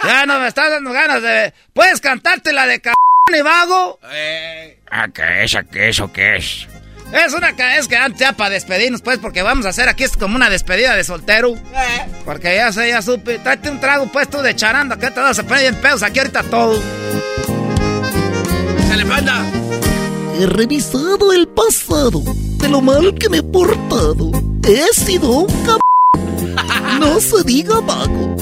Ya 0.02 0.24
no 0.24 0.40
me 0.40 0.48
están 0.48 0.70
dando 0.70 0.92
ganas 0.92 1.20
de. 1.20 1.52
¿Puedes 1.74 2.00
cantarte 2.00 2.54
la 2.54 2.66
de 2.66 2.80
cabrón 2.80 2.96
y 3.30 3.42
vago? 3.42 3.98
Ah, 4.90 5.08
que 5.08 5.44
esa, 5.44 5.62
que 5.64 5.88
eso 5.88 6.12
qué 6.12 6.36
es. 6.36 6.66
Es 7.12 7.34
una 7.34 7.50
es 7.76 7.88
que 7.88 7.96
antes 7.96 8.20
ya 8.20 8.32
para 8.32 8.50
despedirnos, 8.50 9.02
pues, 9.02 9.18
porque 9.18 9.42
vamos 9.42 9.66
a 9.66 9.68
hacer 9.68 9.88
aquí 9.88 10.04
es 10.04 10.16
como 10.16 10.34
una 10.36 10.48
despedida 10.48 10.96
de 10.96 11.04
soltero. 11.04 11.54
Porque 12.24 12.56
ya 12.56 12.72
sé, 12.72 12.88
ya 12.88 13.02
supe. 13.02 13.38
Tráete 13.38 13.70
un 13.70 13.80
trago 13.80 14.10
puesto 14.10 14.42
de 14.42 14.56
charanda, 14.56 14.98
que 14.98 15.10
te 15.10 15.20
vas 15.20 15.38
a 15.38 15.42
poner 15.42 15.62
bien 15.62 15.74
pedos 15.76 16.02
aquí 16.02 16.20
ahorita 16.20 16.42
todo. 16.44 16.80
¡Sale, 18.88 19.04
panda! 19.04 19.44
He 20.40 20.46
revisado 20.46 21.32
el 21.32 21.48
pasado 21.48 22.22
de 22.24 22.68
lo 22.68 22.80
mal 22.80 23.14
que 23.14 23.28
me 23.28 23.38
he 23.38 23.42
portado. 23.42 24.30
He 24.66 24.86
sido 24.94 25.30
un 25.30 25.46
cabrón. 25.46 25.80
No 26.98 27.20
se 27.20 27.42
diga 27.44 27.80
vago. 27.80 28.36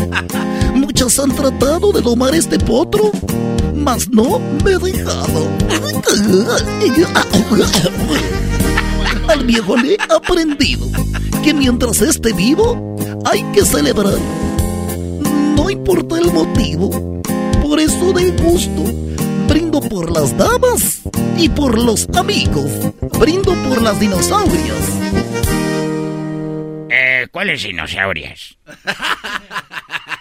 Muchas 0.75 1.19
han 1.19 1.35
tratado 1.35 1.93
de 1.93 2.01
domar 2.03 2.35
este 2.35 2.59
potro, 2.59 3.11
mas 3.81 4.09
no 4.11 4.39
me 4.65 4.73
he 4.73 4.79
dejado. 4.79 5.49
Al 9.29 9.45
viejo 9.45 9.77
le 9.77 9.95
he 9.95 9.99
aprendido 10.09 10.87
que 11.43 11.55
mientras 11.55 12.01
esté 12.03 12.33
vivo 12.33 12.97
hay 13.25 13.43
que 13.53 13.65
celebrar. 13.65 14.19
No 15.57 15.71
importa 15.71 16.19
el 16.19 16.33
motivo. 16.33 17.23
Por 17.63 17.79
eso 17.81 18.13
de 18.13 18.31
gusto 18.33 18.85
brindo 19.49 19.81
por 19.81 20.11
las 20.11 20.37
damas 20.37 21.01
y 21.37 21.49
por 21.49 21.79
los 21.79 22.09
amigos. 22.17 22.71
Brindo 23.19 23.55
por 23.69 23.83
las 23.83 23.99
dinosaurias. 23.99 25.01
Eh, 26.91 27.27
¿cuáles 27.31 27.63
dinosaurias? 27.63 28.57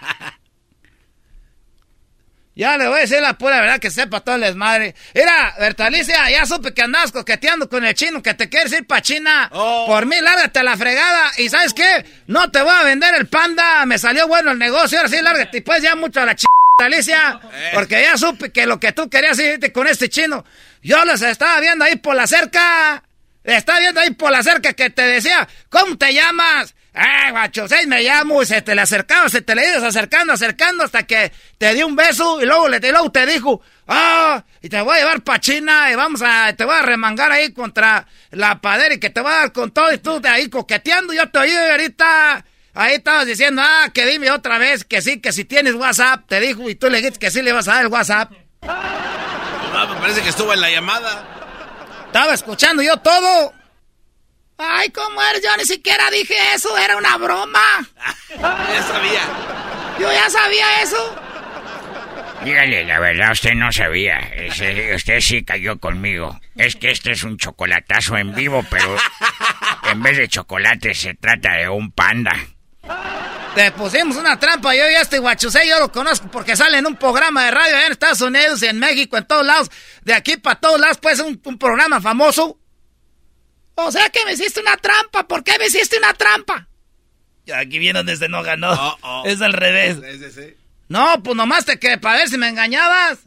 Ya 2.54 2.76
le 2.76 2.88
voy 2.88 2.98
a 2.98 3.00
decir 3.02 3.20
la 3.22 3.34
pura 3.34 3.60
verdad 3.60 3.78
que 3.78 3.90
sepa 3.90 4.20
todo 4.20 4.34
el 4.34 4.40
desmadre. 4.42 4.94
Mira, 5.14 5.54
Bertalicia, 5.58 6.28
ya 6.30 6.44
supe 6.44 6.74
que 6.74 6.82
andabas 6.82 7.12
coqueteando 7.12 7.68
con 7.68 7.84
el 7.84 7.94
chino, 7.94 8.22
que 8.22 8.34
te 8.34 8.48
quieres 8.48 8.72
ir 8.72 8.86
pa' 8.86 9.00
China. 9.00 9.48
Por 9.50 10.04
mí, 10.06 10.16
lárgate 10.20 10.58
a 10.58 10.62
la 10.64 10.76
fregada. 10.76 11.30
Y 11.38 11.48
¿sabes 11.48 11.72
qué? 11.72 12.04
No 12.26 12.50
te 12.50 12.60
voy 12.60 12.74
a 12.74 12.82
vender 12.82 13.14
el 13.14 13.28
panda. 13.28 13.86
Me 13.86 13.98
salió 13.98 14.26
bueno 14.26 14.50
el 14.50 14.58
negocio. 14.58 14.98
Ahora 14.98 15.08
sí, 15.08 15.22
lárgate. 15.22 15.58
Y 15.58 15.60
pues 15.60 15.82
ya 15.82 15.94
mucho 15.94 16.20
a 16.20 16.26
la 16.26 16.34
ch... 16.34 16.44
Bertalicia. 16.78 17.40
Porque 17.74 18.02
ya 18.02 18.16
supe 18.16 18.50
que 18.50 18.66
lo 18.66 18.80
que 18.80 18.92
tú 18.92 19.08
querías 19.08 19.38
irte 19.38 19.70
con 19.72 19.86
este 19.86 20.08
chino. 20.08 20.44
Yo 20.82 21.04
los 21.04 21.20
estaba 21.22 21.60
viendo 21.60 21.84
ahí 21.84 21.96
por 21.96 22.14
la 22.14 22.26
cerca. 22.26 23.02
Estaba 23.44 23.80
viendo 23.80 24.00
ahí 24.00 24.10
por 24.10 24.30
la 24.30 24.42
cerca 24.42 24.72
que 24.72 24.90
te 24.90 25.02
decía, 25.02 25.48
¿cómo 25.68 25.96
te 25.96 26.12
llamas? 26.12 26.74
Ah, 26.92 27.30
guacho, 27.30 27.68
seis 27.68 27.86
me 27.86 28.02
llamo 28.02 28.42
y 28.42 28.46
se 28.46 28.62
te 28.62 28.74
le 28.74 28.80
acercaba, 28.80 29.28
se 29.28 29.42
te 29.42 29.54
le 29.54 29.68
ibas 29.68 29.84
acercando, 29.84 30.32
acercando 30.32 30.82
hasta 30.82 31.04
que 31.04 31.30
te 31.56 31.72
dio 31.72 31.86
un 31.86 31.94
beso 31.94 32.42
y 32.42 32.46
luego, 32.46 32.68
le, 32.68 32.78
y 32.78 32.90
luego 32.90 33.12
te 33.12 33.26
dijo, 33.26 33.62
ah, 33.86 34.42
y 34.60 34.68
te 34.68 34.80
voy 34.80 34.96
a 34.96 35.00
llevar 35.00 35.22
pa' 35.22 35.38
China 35.38 35.90
y 35.92 35.94
vamos 35.94 36.20
a, 36.24 36.52
te 36.56 36.64
voy 36.64 36.74
a 36.74 36.82
remangar 36.82 37.30
ahí 37.30 37.52
contra 37.52 38.08
la 38.32 38.60
padera 38.60 38.94
y 38.94 38.98
que 38.98 39.10
te 39.10 39.20
voy 39.20 39.30
a 39.30 39.36
dar 39.36 39.52
con 39.52 39.70
todo 39.70 39.92
y 39.92 39.98
tú 39.98 40.20
de 40.20 40.28
ahí 40.28 40.50
coqueteando, 40.50 41.12
yo 41.12 41.30
te 41.30 41.38
oí 41.38 41.56
ahorita, 41.56 42.44
ahí 42.74 42.94
estabas 42.96 43.26
diciendo, 43.26 43.62
ah, 43.64 43.90
que 43.94 44.06
dime 44.06 44.32
otra 44.32 44.58
vez 44.58 44.84
que 44.84 45.00
sí, 45.00 45.20
que 45.20 45.30
si 45.30 45.44
tienes 45.44 45.74
WhatsApp, 45.74 46.24
te 46.26 46.40
dijo 46.40 46.68
y 46.68 46.74
tú 46.74 46.90
le 46.90 46.98
dijiste 46.98 47.20
que 47.20 47.30
sí 47.30 47.40
le 47.40 47.52
vas 47.52 47.68
a 47.68 47.74
dar 47.74 47.82
el 47.82 47.88
WhatsApp. 47.88 48.32
Ah, 48.62 49.86
me 49.88 50.00
parece 50.00 50.22
que 50.22 50.30
estuvo 50.30 50.52
en 50.52 50.60
la 50.60 50.70
llamada. 50.70 51.24
Estaba 52.06 52.34
escuchando 52.34 52.82
yo 52.82 52.96
todo. 52.96 53.54
Ay, 54.62 54.90
¿cómo 54.90 55.22
eres? 55.22 55.42
Yo 55.42 55.56
ni 55.56 55.64
siquiera 55.64 56.10
dije 56.10 56.34
eso, 56.54 56.76
era 56.76 56.96
una 56.96 57.16
broma. 57.16 57.88
ya 58.38 58.82
sabía. 58.82 59.22
Yo 59.98 60.12
ya 60.12 60.28
sabía 60.30 60.82
eso. 60.82 61.16
Dígale, 62.44 62.84
la 62.84 63.00
verdad, 63.00 63.32
usted 63.32 63.52
no 63.54 63.70
sabía. 63.72 64.18
Ese- 64.18 64.94
usted 64.94 65.20
sí 65.20 65.44
cayó 65.44 65.78
conmigo. 65.78 66.38
Es 66.56 66.76
que 66.76 66.90
este 66.90 67.12
es 67.12 67.22
un 67.24 67.36
chocolatazo 67.36 68.16
en 68.16 68.34
vivo, 68.34 68.64
pero 68.70 68.96
en 69.90 70.02
vez 70.02 70.16
de 70.16 70.28
chocolate 70.28 70.94
se 70.94 71.14
trata 71.14 71.52
de 71.56 71.68
un 71.68 71.90
panda. 71.92 72.34
Te 73.54 73.72
pusimos 73.72 74.16
una 74.16 74.38
trampa, 74.38 74.74
yo 74.74 74.88
ya 74.88 75.00
este 75.00 75.18
guachusé, 75.18 75.66
yo 75.66 75.78
lo 75.80 75.90
conozco 75.90 76.28
porque 76.30 76.54
sale 76.54 76.78
en 76.78 76.86
un 76.86 76.96
programa 76.96 77.44
de 77.44 77.50
radio 77.50 77.76
allá 77.76 77.86
en 77.86 77.92
Estados 77.92 78.20
Unidos 78.20 78.62
y 78.62 78.66
en 78.68 78.78
México, 78.78 79.16
en 79.18 79.26
todos 79.26 79.44
lados, 79.44 79.70
de 80.02 80.14
aquí 80.14 80.36
para 80.36 80.60
todos 80.60 80.78
lados, 80.80 80.98
pues 81.02 81.18
un, 81.20 81.40
un 81.44 81.58
programa 81.58 82.00
famoso. 82.00 82.59
O 83.86 83.92
sea 83.92 84.10
que 84.10 84.24
me 84.24 84.32
hiciste 84.32 84.60
una 84.60 84.76
trampa. 84.76 85.26
¿Por 85.26 85.44
qué 85.44 85.58
me 85.58 85.66
hiciste 85.66 85.98
una 85.98 86.14
trampa? 86.14 86.66
Y 87.44 87.52
aquí 87.52 87.78
viene 87.78 88.02
desde 88.04 88.28
no 88.28 88.42
ganó. 88.42 88.98
Es 89.24 89.40
al 89.40 89.52
revés. 89.52 89.98
No, 90.88 91.22
pues 91.22 91.36
nomás 91.36 91.64
te 91.64 91.78
que 91.78 91.98
para 91.98 92.18
ver 92.18 92.28
si 92.28 92.38
me 92.38 92.48
engañabas. 92.48 93.18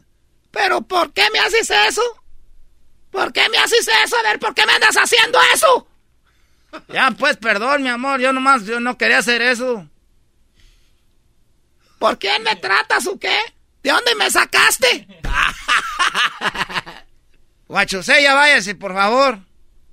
¿Pero 0.50 0.82
por 0.82 1.12
qué 1.12 1.26
me 1.32 1.40
haces 1.40 1.70
eso? 1.88 2.02
¿Por 3.10 3.32
qué 3.32 3.48
me 3.48 3.58
haces 3.58 3.88
eso? 4.04 4.16
A 4.16 4.22
ver, 4.22 4.38
¿por 4.38 4.54
qué 4.54 4.66
me 4.66 4.72
andas 4.72 4.96
haciendo 4.96 5.38
eso? 5.54 5.88
Ya, 6.88 7.10
pues, 7.12 7.36
perdón, 7.36 7.82
mi 7.82 7.88
amor, 7.88 8.20
yo 8.20 8.32
nomás, 8.32 8.64
yo 8.64 8.80
no 8.80 8.98
quería 8.98 9.18
hacer 9.18 9.40
eso. 9.42 9.88
¿Por 11.98 12.18
quién 12.18 12.42
me 12.42 12.56
tratas 12.56 13.06
o 13.06 13.18
qué? 13.18 13.38
¿De 13.82 13.90
dónde 13.90 14.14
me 14.16 14.30
sacaste? 14.30 15.06
Guachusé, 17.68 18.22
ya 18.22 18.34
váyase, 18.34 18.74
por 18.74 18.94
favor. 18.94 19.38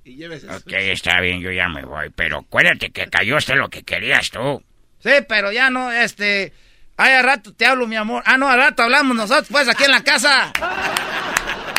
Ok, 0.04 0.72
está 0.72 1.20
bien, 1.20 1.40
yo 1.40 1.50
ya 1.52 1.68
me 1.68 1.84
voy. 1.84 2.10
Pero 2.14 2.38
acuérdate 2.38 2.90
que 2.90 3.06
cayó 3.08 3.36
usted 3.36 3.54
lo 3.54 3.68
que 3.68 3.82
querías 3.82 4.30
tú. 4.30 4.62
Sí, 5.02 5.10
pero 5.28 5.52
ya 5.52 5.70
no, 5.70 5.90
este... 5.90 6.52
Ay, 6.96 7.12
a 7.14 7.22
rato 7.22 7.52
te 7.54 7.64
hablo, 7.66 7.86
mi 7.86 7.96
amor. 7.96 8.22
Ah, 8.26 8.36
no, 8.36 8.48
a 8.48 8.56
rato 8.56 8.82
hablamos 8.82 9.16
nosotros, 9.16 9.48
pues, 9.50 9.68
aquí 9.68 9.84
en 9.84 9.90
la 9.92 10.02
casa. 10.04 10.52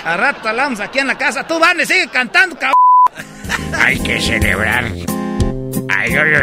A 0.03 0.17
rato 0.17 0.49
hablamos 0.49 0.79
aquí 0.79 0.99
en 0.99 1.07
la 1.07 1.17
casa. 1.17 1.45
Tú, 1.47 1.59
Vane, 1.59 1.85
sigue 1.85 2.09
cantando, 2.09 2.55
cabrón. 2.57 2.75
Hay 3.77 3.99
que 3.99 4.19
celebrar. 4.19 4.85
Ay, 5.89 6.13
yo, 6.13 6.25
yo- 6.25 6.39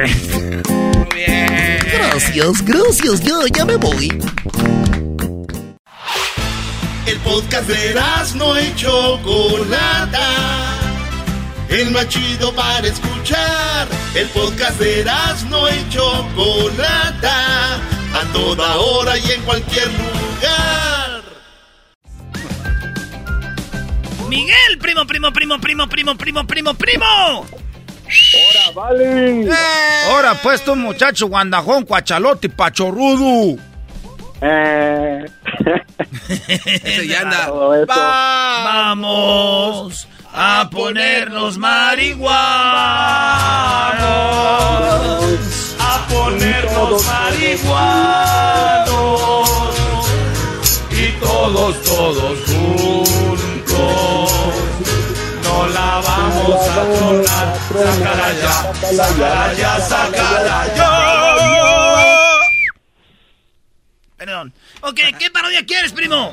Gracias, 1.92 2.62
gracias, 2.64 3.20
ya, 3.22 3.34
ya 3.52 3.64
me 3.64 3.76
voy. 3.76 4.08
El 7.06 7.18
podcast 7.18 7.68
de 7.68 7.94
no 8.36 8.60
y 8.60 8.74
Chocolata. 8.76 10.20
El 11.70 11.92
más 11.92 12.08
chido 12.08 12.52
para 12.52 12.84
escuchar. 12.84 13.86
El 14.14 14.26
podcast 14.30 14.76
de 14.80 15.04
no 15.48 15.70
y 15.70 15.88
Chocolata. 15.88 17.76
a 17.76 18.32
toda 18.32 18.76
hora 18.76 19.16
y 19.16 19.30
en 19.30 19.40
cualquier 19.42 19.86
lugar. 19.86 21.22
Miguel, 24.28 24.78
primo, 24.80 25.06
primo, 25.06 25.32
primo, 25.32 25.60
primo, 25.60 25.88
primo, 25.88 26.16
primo, 26.16 26.44
primo, 26.44 26.74
primo. 26.74 27.46
¡Hora, 28.34 28.70
vale! 28.74 29.48
Ahora 30.08 30.34
pues 30.42 30.64
tú, 30.64 30.74
muchacho, 30.74 31.28
guandajón, 31.28 31.84
cuachalote, 31.84 32.48
pachorrudo. 32.48 33.56
Eh. 34.42 35.24
Ese 36.82 37.06
ya 37.06 37.20
anda. 37.20 37.44
Eso. 37.44 37.86
Vamos 37.86 40.08
a 40.32 40.68
ponernos 40.70 41.58
marihuanos. 41.58 42.30
A 45.78 46.06
ponernos 46.08 47.04
marihuanos. 47.06 48.50
Y 50.90 51.12
todos, 51.20 51.82
todos 51.82 52.38
juntos. 52.46 54.32
No 55.42 55.66
la 55.68 56.00
vamos 56.06 56.68
a 56.68 56.84
tornar. 56.98 57.54
Sácala 57.70 58.32
ya, 58.42 58.72
sácala 58.96 59.54
ya, 59.54 59.80
sácala 59.80 60.66
ya. 60.76 60.90
Perdón. 64.16 64.52
Ok, 64.82 65.00
¿qué 65.18 65.30
parodia 65.30 65.64
quieres, 65.64 65.92
primo? 65.92 66.32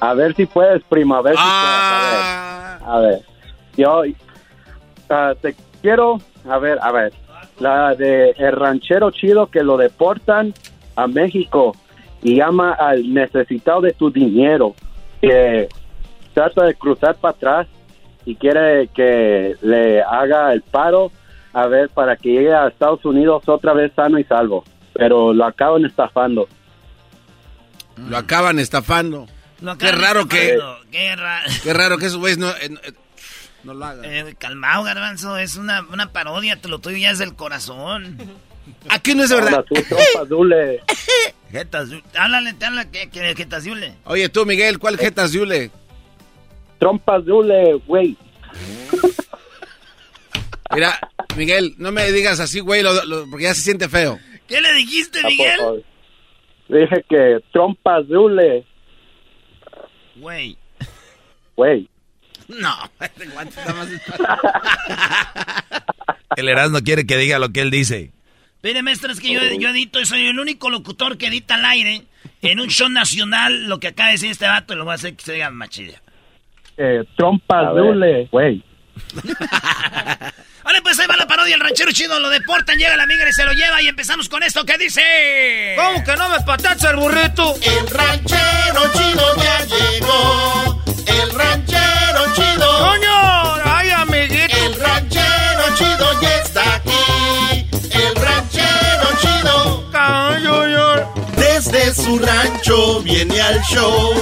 A 0.00 0.14
ver 0.14 0.34
si 0.34 0.46
puedes, 0.46 0.82
primo, 0.84 1.14
a 1.16 1.22
ver 1.22 1.34
si 1.34 1.40
Ah. 1.42 2.78
puedes. 2.78 2.88
A 2.88 2.98
ver, 3.00 3.06
a 3.06 3.08
ver. 3.08 3.20
yo 3.76 4.02
ah, 5.10 5.34
te 5.40 5.54
quiero, 5.82 6.18
a 6.48 6.58
ver, 6.58 6.78
a 6.80 6.92
ver, 6.92 7.12
la 7.60 7.94
de 7.94 8.30
el 8.30 8.52
ranchero 8.52 9.10
chido 9.10 9.46
que 9.46 9.62
lo 9.62 9.76
deportan 9.76 10.52
a 10.96 11.06
México 11.06 11.74
y 12.22 12.36
llama 12.36 12.72
al 12.72 13.12
necesitado 13.12 13.80
de 13.82 13.92
tu 13.92 14.10
dinero, 14.10 14.74
que 15.20 15.68
trata 16.34 16.64
de 16.64 16.74
cruzar 16.74 17.14
para 17.16 17.34
atrás 17.34 17.66
y 18.24 18.34
quiere 18.34 18.88
que 18.88 19.56
le 19.62 20.02
haga 20.02 20.52
el 20.52 20.62
paro, 20.62 21.10
a 21.52 21.66
ver, 21.66 21.88
para 21.90 22.16
que 22.16 22.30
llegue 22.30 22.54
a 22.54 22.68
Estados 22.68 23.04
Unidos 23.04 23.48
otra 23.48 23.72
vez 23.72 23.92
sano 23.94 24.18
y 24.18 24.24
salvo, 24.24 24.64
pero 24.92 25.32
lo 25.32 25.44
acaban 25.44 25.84
estafando. 25.84 26.48
Lo 28.08 28.16
acaban 28.16 28.58
estafando. 28.58 29.26
Lo 29.60 29.78
Qué 29.78 29.90
raro 29.92 30.26
que... 30.28 30.58
Qué, 30.90 31.16
ra- 31.16 31.42
Qué 31.62 31.72
raro 31.72 31.98
que 31.98 32.06
esos 32.06 32.18
güeyes 32.18 32.38
no, 32.38 32.50
eh, 32.50 32.70
eh, 32.84 32.92
no 33.64 33.74
lo 33.74 33.84
hagan. 33.84 34.04
Eh, 34.04 34.34
calmado, 34.38 34.82
garbanzo. 34.84 35.36
Es 35.38 35.56
una, 35.56 35.82
una 35.92 36.12
parodia. 36.12 36.60
Te 36.60 36.68
lo 36.68 36.78
tuyo 36.78 36.96
ya 36.98 37.10
es 37.10 37.18
del 37.18 37.34
corazón. 37.34 38.18
Aquí 38.88 39.14
no 39.14 39.22
es 39.24 39.30
de 39.30 39.36
verdad. 39.36 39.64
Hola, 40.34 40.82
háblale, 42.18 42.52
te 42.54 42.66
habla 42.66 42.90
que, 42.90 43.08
que 43.10 43.34
jetas 43.34 43.64
Yule. 43.64 43.94
Oye, 44.04 44.28
tú, 44.28 44.44
Miguel, 44.44 44.78
¿cuál 44.78 44.98
jetas 44.98 45.32
Yule? 45.32 45.70
Trompas 46.78 47.24
Dule, 47.24 47.74
güey. 47.86 48.16
Mira, 50.74 50.98
Miguel, 51.36 51.74
no 51.78 51.92
me 51.92 52.10
digas 52.12 52.40
así, 52.40 52.60
güey, 52.60 52.82
lo- 52.82 53.04
lo- 53.04 53.30
porque 53.30 53.44
ya 53.44 53.54
se 53.54 53.62
siente 53.62 53.88
feo. 53.88 54.18
¿Qué 54.48 54.60
le 54.60 54.72
dijiste, 54.74 55.22
Miguel? 55.24 55.84
Dije 56.68 57.04
que 57.08 57.38
trompas 57.52 58.06
Dule, 58.08 58.66
Güey. 60.16 60.56
güey. 61.56 61.88
No. 62.48 62.74
El 66.36 66.48
Erasmo 66.48 66.80
quiere 66.80 67.06
que 67.06 67.16
diga 67.16 67.38
lo 67.38 67.50
que 67.50 67.60
él 67.60 67.70
dice. 67.70 68.12
Mire, 68.62 68.82
maestro, 68.82 69.12
es 69.12 69.20
que 69.20 69.32
yo, 69.32 69.40
yo 69.58 69.68
edito 69.68 70.00
y 70.00 70.06
soy 70.06 70.26
el 70.26 70.38
único 70.38 70.70
locutor 70.70 71.18
que 71.18 71.28
edita 71.28 71.54
al 71.54 71.64
aire 71.64 72.02
en 72.42 72.60
un 72.60 72.68
show 72.68 72.88
nacional 72.88 73.68
lo 73.68 73.78
que 73.78 73.88
acaba 73.88 74.08
de 74.08 74.12
decir 74.14 74.30
este 74.30 74.46
vato 74.46 74.74
y 74.74 74.76
lo 74.76 74.84
voy 74.84 74.92
a 74.92 74.94
hacer 74.94 75.14
que 75.14 75.24
se 75.24 75.34
diga 75.34 75.50
machilla. 75.50 76.00
Eh, 76.76 77.04
trompas 77.16 77.66
A 77.66 77.72
ver. 77.72 77.84
Dule, 77.84 78.28
güey. 78.30 78.62
Vale, 80.66 80.82
pues 80.82 80.98
ahí 80.98 81.06
va 81.06 81.16
la 81.16 81.28
parodia. 81.28 81.54
El 81.54 81.60
ranchero 81.60 81.92
chido 81.92 82.18
lo 82.18 82.28
deportan, 82.28 82.76
llega 82.76 82.96
la 82.96 83.06
migra 83.06 83.28
y 83.28 83.32
se 83.32 83.44
lo 83.44 83.52
lleva. 83.52 83.80
Y 83.82 83.86
empezamos 83.86 84.28
con 84.28 84.42
esto 84.42 84.64
que 84.64 84.76
dice. 84.76 85.00
¿Cómo 85.76 86.02
que 86.02 86.16
no 86.16 86.28
me 86.28 86.40
patacha 86.40 86.90
el 86.90 86.96
burrito? 86.96 87.54
El 87.62 87.88
ranchero 87.88 88.92
chido 88.92 89.36
ya 89.36 89.64
llegó. 89.64 90.82
El 91.06 91.30
ranchero 91.30 92.34
chido. 92.34 92.78
¡Coño! 92.80 93.54
¡Ay, 93.64 93.90
amiguito! 93.90 94.56
El 94.56 94.80
ranchero 94.80 95.76
chido 95.76 96.20
ya 96.20 96.36
está 96.38 96.74
aquí. 96.74 97.68
El 97.92 98.16
ranchero 98.16 99.08
chido. 99.20 99.86
Desde 101.36 101.94
su 101.94 102.18
rancho 102.18 103.02
viene 103.02 103.40
al 103.40 103.62
show 103.62 104.14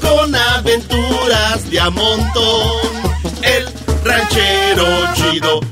con 0.00 0.34
aventuras 0.36 1.68
de 1.68 1.80
a 1.80 1.90
montón. 1.90 2.80
El 3.42 3.68
ranchero 4.04 5.14
chido. 5.14 5.69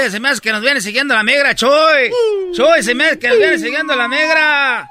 Oye, 0.00 0.10
se 0.10 0.18
me 0.18 0.30
hace 0.30 0.40
que 0.40 0.50
nos 0.50 0.62
viene 0.62 0.80
siguiendo 0.80 1.14
la 1.14 1.22
migra, 1.22 1.54
Choy. 1.54 2.10
Choy, 2.54 2.82
se 2.82 2.94
me 2.94 3.04
hace 3.04 3.18
que 3.18 3.28
nos 3.28 3.36
viene 3.36 3.58
siguiendo 3.58 3.94
la 3.94 4.08
migra. 4.08 4.88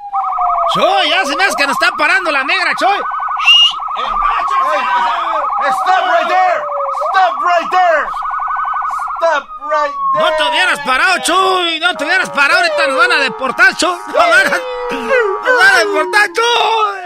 Choy, 0.75 1.09
ya 1.09 1.25
se 1.25 1.35
me 1.35 1.45
hace 1.45 1.55
que 1.57 1.65
nos 1.65 1.75
está 1.81 1.91
parando 1.97 2.29
la 2.31 2.43
migra, 2.43 2.75
Choy. 2.79 2.99
Stop 5.65 6.05
right 6.05 6.27
there. 6.27 6.63
Stop 7.09 7.41
right 7.41 7.71
there. 7.71 8.07
Stop 9.17 9.49
right 9.71 9.95
No 10.13 10.31
te 10.37 10.43
hubieras 10.43 10.79
parado, 10.81 11.17
Chuy. 11.23 11.79
No 11.79 11.95
te 11.95 12.05
hubieras 12.05 12.29
parado. 12.29 12.59
Ahorita 12.59 12.87
nos 12.87 12.97
van 12.97 13.11
a 13.11 13.19
deportar, 13.23 13.75
Chuy. 13.77 13.89
Nos 13.89 14.13
van 14.13 14.45
a, 14.45 14.59
nos 14.91 15.57
van 15.57 15.75
a 15.75 15.79
deportar, 15.79 16.29
Chuy. 16.33 16.99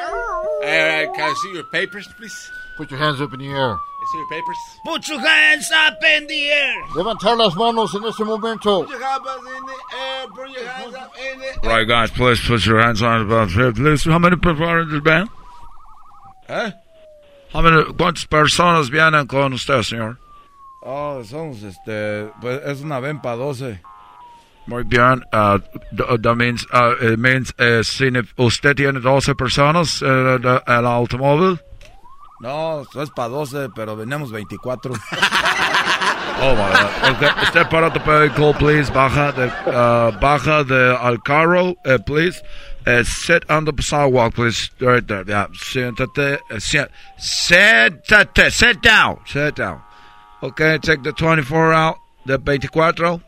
Eh, 0.64 1.08
can 1.16 1.32
I 1.32 1.36
see 1.42 1.54
your 1.54 1.70
papers, 1.70 2.10
please? 2.18 2.52
Put 2.76 2.92
your 2.92 3.00
hands 3.00 3.22
up 3.22 3.34
in 3.34 3.40
the 3.40 3.48
air. 3.48 3.78
I 4.04 4.06
see 4.12 4.18
your 4.18 4.28
papers. 4.28 4.58
Put 4.84 5.08
your 5.08 5.20
hands 5.22 5.72
up 5.72 6.04
in 6.04 6.28
the 6.28 6.52
air. 6.52 6.76
Levantar 6.96 7.38
las 7.38 7.56
manos 7.56 7.96
en 7.96 8.04
este 8.04 8.26
momento. 8.26 8.86
Right, 11.64 11.88
guys, 11.88 12.12
please 12.12 12.40
put 12.46 12.66
your 12.66 12.80
hands 12.82 13.02
on 13.02 13.28
the 13.28 13.34
band. 13.34 13.76
Please, 13.76 14.04
how 14.04 14.20
many 14.20 14.36
people 14.36 14.64
are 14.66 14.82
in 14.82 14.90
the 14.90 15.00
band? 15.00 15.30
¿Eh? 16.50 16.72
How 17.54 17.62
many, 17.62 17.84
¿Cuántas 17.94 18.26
personas 18.28 18.90
vienen 18.90 19.26
con 19.28 19.54
usted, 19.54 19.82
señor? 19.84 20.18
Oh, 20.82 21.24
somos 21.24 21.64
este. 21.64 22.30
Pues 22.42 22.62
es 22.66 22.82
una 22.82 23.00
vempa 23.00 23.36
12. 23.38 23.80
Muy 24.68 24.84
bien. 24.84 25.24
Uh, 25.32 25.60
th- 25.96 26.22
that 26.22 26.36
means, 26.36 26.66
uh, 26.74 26.96
it 27.02 27.18
means 27.20 27.54
uh, 27.60 27.84
si 27.84 28.12
usted 28.38 28.76
tiene 28.76 29.00
12 29.00 29.36
personas 29.36 30.02
en 30.02 30.44
el, 30.44 30.62
el 30.68 30.86
automóvil. 30.86 31.58
No, 32.44 32.82
es 32.82 33.10
para 33.12 33.30
12, 33.30 33.70
pero 33.74 33.96
venimos 33.96 34.30
24. 34.30 34.94
Oh, 36.36 36.56
my 36.56 36.74
God. 36.74 37.16
Okay, 37.16 37.46
step 37.46 37.74
out 37.74 37.84
of 37.84 37.94
the 37.94 38.00
vehicle, 38.00 38.54
please. 38.56 38.90
Baja 38.90 39.32
de, 39.32 39.48
uh, 39.72 40.12
baja 40.20 40.66
de 40.66 40.98
al 41.00 41.18
carro, 41.20 41.76
uh, 41.86 41.98
please. 42.00 42.42
Uh, 42.86 43.04
sit 43.04 43.50
on 43.50 43.64
the 43.64 43.74
sidewalk, 43.82 44.34
please. 44.34 44.70
Right 44.82 45.08
there. 45.08 45.24
Yeah. 45.26 45.48
Siéntate. 45.54 46.40
Uh, 46.52 46.56
siéntate. 47.18 48.52
Sit 48.52 48.82
down. 48.82 49.20
Sit 49.26 49.56
down. 49.56 49.82
Okay, 50.42 50.80
take 50.80 51.04
the 51.04 51.14
24 51.14 51.72
out. 51.72 51.98
The 52.26 52.38
24. 52.40 53.22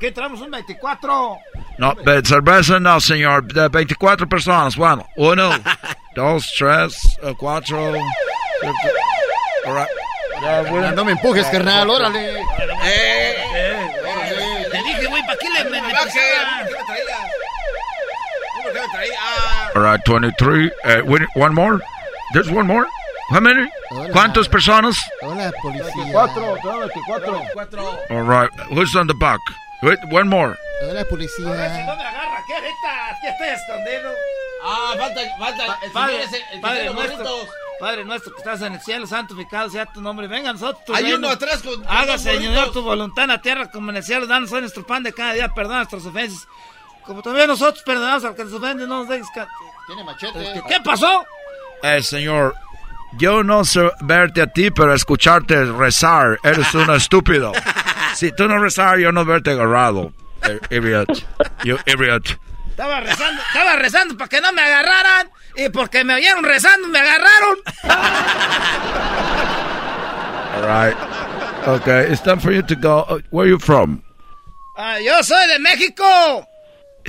Aquí 0.00 0.12
traemos 0.12 0.40
un 0.40 0.50
24. 0.50 1.38
No, 1.76 1.92
de 1.92 2.22
cerveza 2.24 2.80
no, 2.80 2.98
señor. 3.00 3.44
De 3.52 3.68
24 3.68 4.26
personas. 4.26 4.74
Bueno, 4.74 5.06
uno, 5.16 5.50
dos, 6.16 6.50
tres, 6.56 7.18
uh, 7.22 7.34
cuatro. 7.36 7.78
All 7.78 9.74
right. 9.74 9.88
Ya, 10.40 10.62
bueno. 10.70 10.92
No 10.92 11.04
me 11.04 11.12
empujes, 11.12 11.46
carnal, 11.48 11.90
órale. 11.90 12.32
Te 14.70 14.78
dije, 14.78 15.06
güey, 15.06 15.22
¿para 15.26 15.36
qué 15.36 15.50
le 15.50 15.64
me, 15.64 15.82
me 15.82 15.90
pesaba? 15.90 16.64
All 19.74 19.82
right, 19.82 20.02
23. 20.02 20.70
Uh, 20.82 21.02
wait, 21.04 21.28
one 21.34 21.54
more? 21.54 21.78
There's 22.32 22.50
one 22.50 22.66
more? 22.66 22.86
How 23.28 23.40
many? 23.40 23.68
¿Cuántas 24.12 24.48
personas? 24.48 24.98
Hola, 25.20 25.52
policía. 25.60 26.10
24, 26.10 26.56
24. 26.64 28.16
All 28.16 28.22
right, 28.22 28.50
who's 28.70 28.96
on 28.96 29.06
the 29.06 29.14
back? 29.20 29.40
Wait, 29.82 29.98
one 30.10 30.24
more. 30.28 30.56
Si 30.80 31.04
policía. 31.04 31.44
no 31.44 31.50
me 31.96 32.02
agarra, 32.02 32.42
¿qué 32.46 32.54
ahorita? 32.54 33.08
Aquí 33.10 33.26
estoy 33.28 33.48
escondido. 33.48 34.12
Ah, 34.64 34.94
falta, 34.98 35.20
falta. 35.38 35.78
El 35.82 35.90
Padre, 35.92 36.12
señor 36.12 36.22
es 36.28 36.32
el, 36.32 36.54
el 36.54 36.60
Padre 36.60 36.84
los 36.86 36.94
nuestro. 36.94 37.36
Padre 37.80 38.04
nuestro 38.04 38.32
que 38.32 38.38
estás 38.38 38.60
en 38.62 38.72
el 38.74 38.80
cielo, 38.82 39.06
santificado 39.06 39.70
sea 39.70 39.86
tu 39.86 40.02
nombre. 40.02 40.26
Venga 40.28 40.50
a 40.50 40.52
nosotros. 40.52 40.84
tu 40.84 40.94
Hay 40.94 41.02
reino. 41.04 41.18
uno 41.18 41.30
atrás 41.30 41.62
con- 41.62 41.82
dos 41.82 42.20
Señor, 42.20 42.72
tu 42.72 42.82
voluntad 42.82 43.24
en 43.24 43.30
la 43.30 43.40
tierra 43.40 43.70
como 43.70 43.90
en 43.90 43.96
el 43.96 44.04
cielo. 44.04 44.26
Danos 44.26 44.52
hoy 44.52 44.60
nuestro 44.60 44.86
pan 44.86 45.02
de 45.02 45.12
cada 45.14 45.32
día. 45.32 45.48
Perdona 45.48 45.76
nuestras 45.78 46.04
ofensas. 46.04 46.46
Como 47.06 47.22
también 47.22 47.46
nosotros 47.46 47.82
perdonamos 47.82 48.22
al 48.24 48.34
que 48.34 48.44
nos 48.44 48.52
ofende. 48.52 48.86
No 48.86 48.98
nos 48.98 49.08
dejes. 49.08 49.26
ca- 49.34 49.48
Tiene 49.86 50.04
machete. 50.04 50.62
¿Qué 50.68 50.80
pasó? 50.84 51.24
Eh, 51.82 52.02
señor, 52.02 52.54
yo 53.16 53.42
no 53.42 53.64
sé 53.64 53.90
verte 54.00 54.42
a 54.42 54.46
ti, 54.46 54.70
pero 54.70 54.94
escucharte 54.94 55.64
rezar. 55.64 56.38
Eres 56.42 56.74
un 56.74 56.90
estúpido. 56.94 57.52
Si 58.14 58.32
tú 58.32 58.48
no 58.48 58.58
rezar, 58.58 58.98
yo 58.98 59.12
no 59.12 59.24
verte 59.24 59.50
agarrado. 59.52 60.12
Idiot. 60.70 61.08
You 61.64 61.78
idiot. 61.86 62.38
Estaba 62.70 63.00
rezando, 63.00 63.42
estaba 63.42 63.76
rezando 63.76 64.16
para 64.16 64.28
que 64.28 64.40
no 64.40 64.52
me 64.52 64.62
agarraran. 64.62 65.30
Y 65.56 65.68
porque 65.68 66.04
me 66.04 66.14
oyeron 66.14 66.44
rezando, 66.44 66.88
me 66.88 66.98
agarraron. 66.98 67.58
All 70.54 70.66
right. 70.66 70.96
Okay, 71.68 72.10
it's 72.10 72.22
time 72.22 72.40
for 72.40 72.52
you 72.52 72.62
to 72.62 72.74
go. 72.74 73.04
Uh, 73.08 73.20
where 73.30 73.46
are 73.46 73.50
you 73.50 73.58
from? 73.58 74.02
Ah, 74.76 74.98
yo 74.98 75.22
soy 75.22 75.46
de 75.48 75.58
México. 75.58 76.46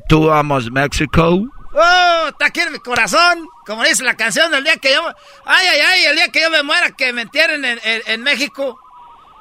Tú 0.09 0.29
amas 0.31 0.69
México. 0.71 1.47
Oh, 1.73 2.25
está 2.27 2.47
aquí 2.47 2.59
en 2.61 2.73
mi 2.73 2.79
corazón. 2.79 3.47
Como 3.65 3.83
dice 3.83 4.03
la 4.03 4.15
canción 4.15 4.51
del 4.51 4.63
día 4.65 4.75
que 4.75 4.93
yo... 4.93 5.01
Ay, 5.45 5.67
ay, 5.71 5.79
ay, 5.79 6.05
el 6.05 6.15
día 6.17 6.27
que 6.27 6.41
yo 6.41 6.49
me 6.49 6.63
muera, 6.63 6.91
que 6.91 7.13
me 7.13 7.21
entierren 7.21 7.63
en, 7.63 7.79
en- 7.83 8.01
en 8.07 8.23
México. 8.23 8.77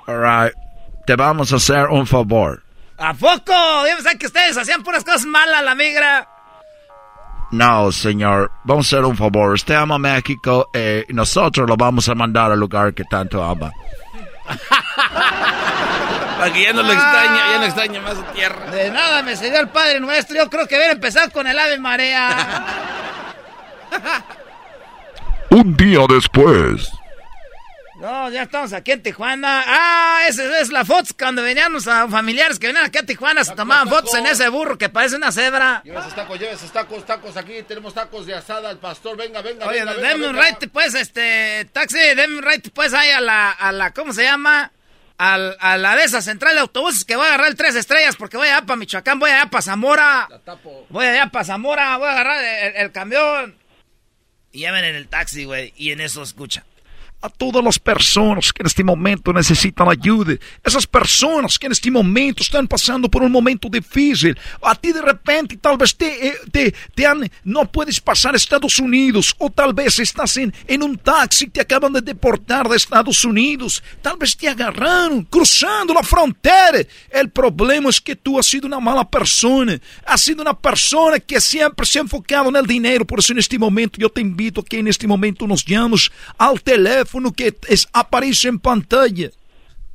All 0.07 0.19
right. 0.21 0.55
Te 1.11 1.17
vamos 1.17 1.53
a 1.53 1.57
hacer 1.57 1.89
un 1.89 2.07
favor. 2.07 2.63
¿A 2.97 3.13
poco? 3.15 3.53
Yo 3.89 3.97
pensaba 3.97 4.15
que 4.15 4.27
ustedes 4.27 4.57
hacían 4.57 4.85
puras 4.85 5.03
cosas 5.03 5.27
malas, 5.27 5.65
la 5.65 5.75
migra. 5.75 6.29
No, 7.51 7.91
señor. 7.91 8.53
Vamos 8.63 8.87
a 8.87 8.97
hacer 8.97 9.05
un 9.05 9.17
favor. 9.17 9.55
Usted 9.55 9.75
ama 9.75 9.99
México 9.99 10.71
eh, 10.73 11.05
y 11.09 11.13
nosotros 11.13 11.69
lo 11.69 11.77
vamos 11.77 12.09
a 12.09 12.15
mandar 12.15 12.53
al 12.53 12.61
lugar 12.61 12.95
que 12.95 13.03
tanto 13.03 13.43
ama. 13.43 13.73
Para 16.39 16.53
que 16.53 16.63
ya 16.63 16.73
no 16.73 16.85
lo 16.85 16.93
extraña, 16.93 17.41
ya 17.55 17.59
no 17.59 17.65
extraña 17.65 18.01
más 18.03 18.15
su 18.15 18.23
tierra. 18.33 18.71
De 18.71 18.93
nada 18.93 19.25
me 19.25 19.35
sirvió 19.35 19.59
el 19.59 19.69
Padre 19.69 19.99
Nuestro. 19.99 20.37
Yo 20.37 20.49
creo 20.49 20.69
que 20.69 20.77
hubiera 20.77 20.93
empezado 20.93 21.29
con 21.33 21.45
el 21.45 21.59
Ave 21.59 21.81
María. 21.81 22.65
Un 25.51 25.77
día 25.77 26.07
después. 26.09 26.89
No, 28.01 28.31
ya 28.31 28.43
estamos 28.45 28.73
aquí 28.73 28.93
en 28.93 29.03
Tijuana. 29.03 29.63
Ah, 29.67 30.23
esa 30.27 30.59
es 30.61 30.71
la 30.71 30.85
foto 30.87 31.11
cuando 31.19 31.43
veníamos 31.43 31.87
a 31.87 32.09
familiares 32.09 32.59
que 32.59 32.69
venían 32.69 32.87
aquí 32.87 32.99
a 32.99 33.03
Tijuana. 33.05 33.45
Se 33.45 33.55
tomaban 33.55 33.89
fotos 33.89 34.15
en 34.15 34.27
ese 34.27 34.49
burro 34.49 34.79
que 34.79 34.89
parece 34.89 35.17
una 35.17 35.31
cebra. 35.31 35.83
Lleva 35.85 36.01
esos 36.01 36.15
tacos, 36.15 36.39
lleva 36.41 36.53
esos 36.53 36.73
tacos, 36.73 37.05
tacos 37.05 37.37
aquí. 37.37 37.63
Tenemos 37.63 37.93
tacos 37.93 38.25
de 38.25 38.35
asada 38.35 38.71
al 38.71 38.79
pastor. 38.79 39.17
Venga, 39.19 39.43
venga, 39.43 39.67
Oye, 39.67 39.81
venga. 39.81 39.95
denme 39.95 40.27
venga, 40.27 40.29
un 40.31 40.37
right, 40.37 40.71
pues, 40.73 40.95
este, 40.95 41.67
taxi, 41.73 41.99
denme 41.99 42.39
un 42.39 42.43
right, 42.43 42.67
pues, 42.73 42.95
ahí 42.95 43.11
a 43.11 43.21
la, 43.21 43.51
a 43.51 43.71
la, 43.71 43.93
¿cómo 43.93 44.15
se 44.15 44.23
llama? 44.23 44.73
Al- 45.19 45.59
a 45.61 45.77
la 45.77 45.97
de 45.97 46.05
esa 46.05 46.23
central 46.23 46.55
de 46.55 46.61
autobuses 46.61 47.05
que 47.05 47.15
voy 47.17 47.27
a 47.27 47.29
agarrar 47.29 47.49
el 47.49 47.55
tres 47.57 47.75
estrellas 47.77 48.17
porque 48.17 48.39
voy 48.39 48.49
allá 48.49 48.63
para 48.63 48.79
Michoacán, 48.79 49.19
voy 49.19 49.31
allá 49.31 49.51
para 49.51 49.61
Zamora. 49.61 50.27
Voy 50.89 51.05
allá 51.05 51.27
para 51.27 51.45
Zamora, 51.45 51.99
voy 51.99 52.09
a 52.09 52.13
agarrar 52.13 52.43
el, 52.43 52.77
el 52.77 52.93
camión. 52.93 53.59
Y 54.53 54.61
ya 54.61 54.73
ven 54.73 54.85
en 54.87 54.95
el 54.97 55.09
taxi, 55.09 55.45
güey, 55.45 55.75
y 55.77 55.93
en 55.93 56.01
eso 56.01 56.23
escucha. 56.23 56.65
A 57.23 57.29
todas 57.29 57.63
las 57.63 57.79
personas 57.79 58.53
que 58.53 58.63
en 58.63 58.67
este 58.67 58.85
momento 58.85 59.33
necesitan 59.33 59.89
ayuda, 59.89 60.35
esas 60.65 60.87
personas 60.87 61.59
que 61.59 61.67
en 61.67 61.73
este 61.73 61.91
momento 61.91 62.43
están 62.43 62.67
pasando 62.67 63.11
por 63.11 63.23
un 63.23 63.33
momento 63.33 63.69
difícil, 63.69 64.39
a 64.63 64.75
ti 64.75 64.93
de 64.93 65.03
repente 65.03 65.57
tal 65.57 65.77
vez 65.77 65.95
te, 65.95 66.29
eh, 66.29 66.35
te, 66.51 66.75
te 66.95 67.07
han, 67.07 67.31
no 67.45 67.71
puedes 67.71 68.01
pasar 68.01 68.35
a 68.35 68.37
Estados 68.37 68.79
Unidos, 68.79 69.35
o 69.39 69.51
tal 69.51 69.75
vez 69.75 69.99
estás 69.99 70.37
en, 70.37 70.53
en 70.67 70.83
un 70.83 70.97
taxi, 70.97 71.49
te 71.49 71.61
acaban 71.61 71.93
de 71.93 72.01
deportar 72.01 72.69
de 72.69 72.77
Estados 72.77 73.25
Unidos, 73.25 73.83
tal 74.03 74.17
vez 74.17 74.37
te 74.37 74.49
agarraron 74.49 75.25
cruzando 75.25 75.95
la 75.95 76.03
frontera. 76.03 76.81
El 77.11 77.31
problema 77.31 77.91
es 77.91 78.01
que 78.01 78.17
tú 78.17 78.39
has 78.39 78.47
sido 78.47 78.67
una 78.67 78.81
mala 78.81 79.09
persona, 79.09 79.79
has 80.07 80.21
sido 80.21 80.43
una 80.43 80.55
persona 80.55 81.19
que 81.21 81.41
siempre 81.41 81.87
se 81.87 81.99
ha 81.99 82.03
enfocado 82.03 82.49
en 82.49 82.57
el 82.57 82.67
dinero, 82.67 83.07
por 83.07 83.19
eso 83.19 83.33
en 83.33 83.39
este 83.39 83.59
momento 83.59 83.99
yo 83.99 84.09
te 84.09 84.21
invito 84.21 84.61
a 84.61 84.65
que 84.65 84.79
en 84.79 84.89
este 84.89 85.07
momento 85.07 85.47
nos 85.47 85.65
llames 85.65 86.11
al 86.39 86.61
teléfono 87.11 87.33
que 87.33 87.57
es, 87.69 87.89
aparece 87.93 88.49
en 88.49 88.59
pantalla. 88.59 89.31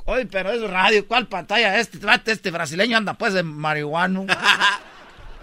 Oye, 0.06 0.26
pero 0.26 0.52
es 0.52 0.62
radio, 0.62 1.08
¿cuál 1.08 1.28
pantalla? 1.28 1.80
Este, 1.80 1.98
trate, 1.98 2.32
este 2.32 2.52
brasileño 2.52 2.98
anda 2.98 3.14
pues 3.14 3.34
de 3.34 3.44
marihuano. 3.44 4.26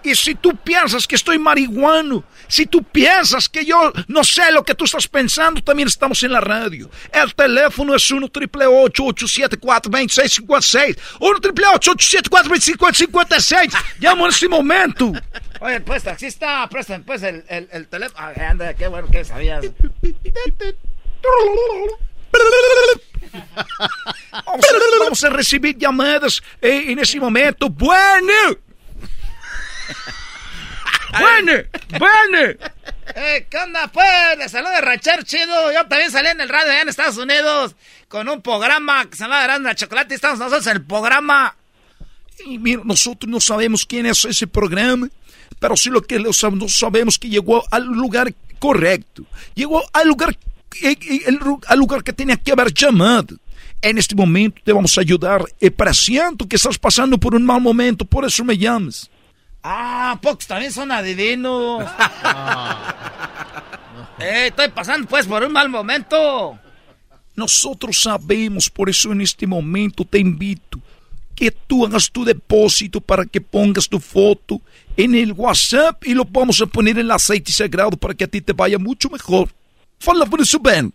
Y 0.05 0.17
si 0.17 0.35
tú 0.35 0.57
piensas 0.57 1.07
que 1.07 1.15
estoy 1.15 1.39
marihuano, 1.39 2.25
si 2.49 2.67
tú 2.67 2.83
piensas 2.83 3.49
que 3.49 3.65
yo 3.65 3.93
no 4.09 4.25
sé 4.25 4.51
lo 4.51 4.65
que 4.65 4.75
tú 4.75 4.85
estás 4.85 5.07
pensando, 5.07 5.63
también 5.63 5.87
estamos 5.87 6.21
en 6.25 6.33
la 6.33 6.41
radio. 6.41 6.91
El 7.13 7.33
teléfono 7.33 7.95
es 7.95 8.11
1 8.11 8.29
triple 8.31 8.67
874 8.67 9.89
2656 9.89 10.97
1 11.21 11.41
triple 11.41 11.67
874 11.69 12.49
2556 12.49 13.73
Llamo 14.01 14.25
en 14.25 14.31
este 14.31 14.49
momento. 14.49 15.13
Oye, 15.61 15.81
pues, 15.83 16.03
taxista, 16.03 16.69
préstame 16.69 17.05
pues 17.05 17.23
el, 17.23 17.45
el, 17.49 17.69
el 17.71 17.87
teléfono. 17.87 18.19
Ah, 18.19 18.33
anda, 18.51 18.75
qué 18.75 18.89
bueno 18.89 19.07
que 19.09 19.25
sabías. 19.25 19.65
Vamos, 24.33 24.67
vamos 25.01 25.25
a 25.25 25.31
recibir 25.31 25.77
llamadas 25.77 26.43
eh, 26.61 26.85
en 26.89 26.99
ese 26.99 27.19
momento. 27.21 27.69
Bueno. 27.69 28.59
Bueno, 31.19 31.53
bueno. 31.99 32.39
Eh, 33.15 33.47
¿qué 33.51 33.59
onda, 33.59 33.87
pues? 33.89 34.07
Les 34.39 34.51
saluda 34.51 34.79
el 34.79 34.85
ranchero 34.85 35.23
chido. 35.23 35.73
Yo 35.73 35.87
también 35.87 36.11
salí 36.11 36.29
en 36.29 36.41
el 36.41 36.49
radio 36.49 36.71
allá 36.73 36.83
en 36.83 36.89
Estados 36.89 37.19
Unidos 37.19 37.77
con 38.09 38.29
un 38.29 38.41
programa 38.41 39.05
que 39.05 39.17
se 39.17 39.25
llama 39.25 39.43
Grande 39.43 39.69
la 39.69 39.75
Chocolate. 39.75 40.15
Estamos 40.15 40.39
nosotros 40.39 40.67
en 40.67 40.77
el 40.77 40.83
programa. 40.85 41.55
Y 42.47 42.59
mira, 42.59 42.83
nosotros 42.85 43.31
no 43.31 43.41
sabemos 43.41 43.85
quién 43.85 44.07
es 44.07 44.25
ese 44.25 44.47
programa, 44.47 45.09
pero 45.61 45.77
sí 45.77 45.91
lo 45.91 46.03
que 46.03 46.19
no 46.19 46.33
sabemos 46.33 47.19
que 47.19 47.29
llegó 47.29 47.63
al 47.71 47.85
lugar 47.85 48.33
correcto. 48.59 49.25
Llegó 49.55 49.83
al 49.93 50.09
lugar, 50.09 50.31
eh, 50.31 50.37
el 50.83 51.79
lugar 51.79 52.03
que 52.03 52.13
tenía 52.13 52.37
que 52.37 52.53
haber 52.53 52.73
llamado. 52.73 53.37
En 53.81 53.99
este 53.99 54.15
momento 54.15 54.61
te 54.65 54.73
vamos 54.73 54.97
a 54.97 55.01
ayudar. 55.01 55.45
Eh, 55.61 55.71
presiento 55.71 56.47
que 56.47 56.55
estás 56.57 56.79
pasando 56.79 57.19
por 57.19 57.35
un 57.35 57.45
mal 57.45 57.61
momento, 57.61 58.05
por 58.05 58.25
eso 58.25 58.45
me 58.45 58.57
llamas. 58.57 59.11
Ah, 59.63 60.19
pocos 60.23 60.47
también 60.47 60.73
son 60.73 60.93
adivinos. 60.93 61.85
eh, 64.21 64.47
estoy 64.47 64.69
pasando 64.69 65.09
pues 65.09 65.27
por 65.27 65.43
un 65.43 65.53
mal 65.53 65.69
momento. 65.69 66.59
Nosotros 67.35 68.01
sabemos, 68.03 68.71
por 68.71 68.89
eso 68.89 69.11
en 69.11 69.21
este 69.21 69.47
momento 69.47 70.05
te 70.05 70.19
invito 70.19 70.79
que 71.35 71.51
tú 71.51 71.85
hagas 71.85 72.11
tu 72.11 72.25
depósito 72.25 73.01
para 73.01 73.25
que 73.25 73.41
pongas 73.41 73.89
tu 73.89 73.99
foto 73.99 74.61
en 74.97 75.15
el 75.15 75.33
WhatsApp 75.33 76.07
y 76.07 76.15
lo 76.15 76.25
vamos 76.25 76.61
a 76.61 76.67
poner 76.67 76.99
en 76.99 77.07
el 77.07 77.11
aceite 77.11 77.51
sagrado 77.51 77.97
para 77.97 78.15
que 78.15 78.25
a 78.25 78.29
ti 78.29 78.41
te 78.41 78.53
vaya 78.53 78.79
mucho 78.79 79.09
mejor. 79.11 79.49
Fala 80.03 80.27
por 80.27 80.41
Ben. 80.63 80.93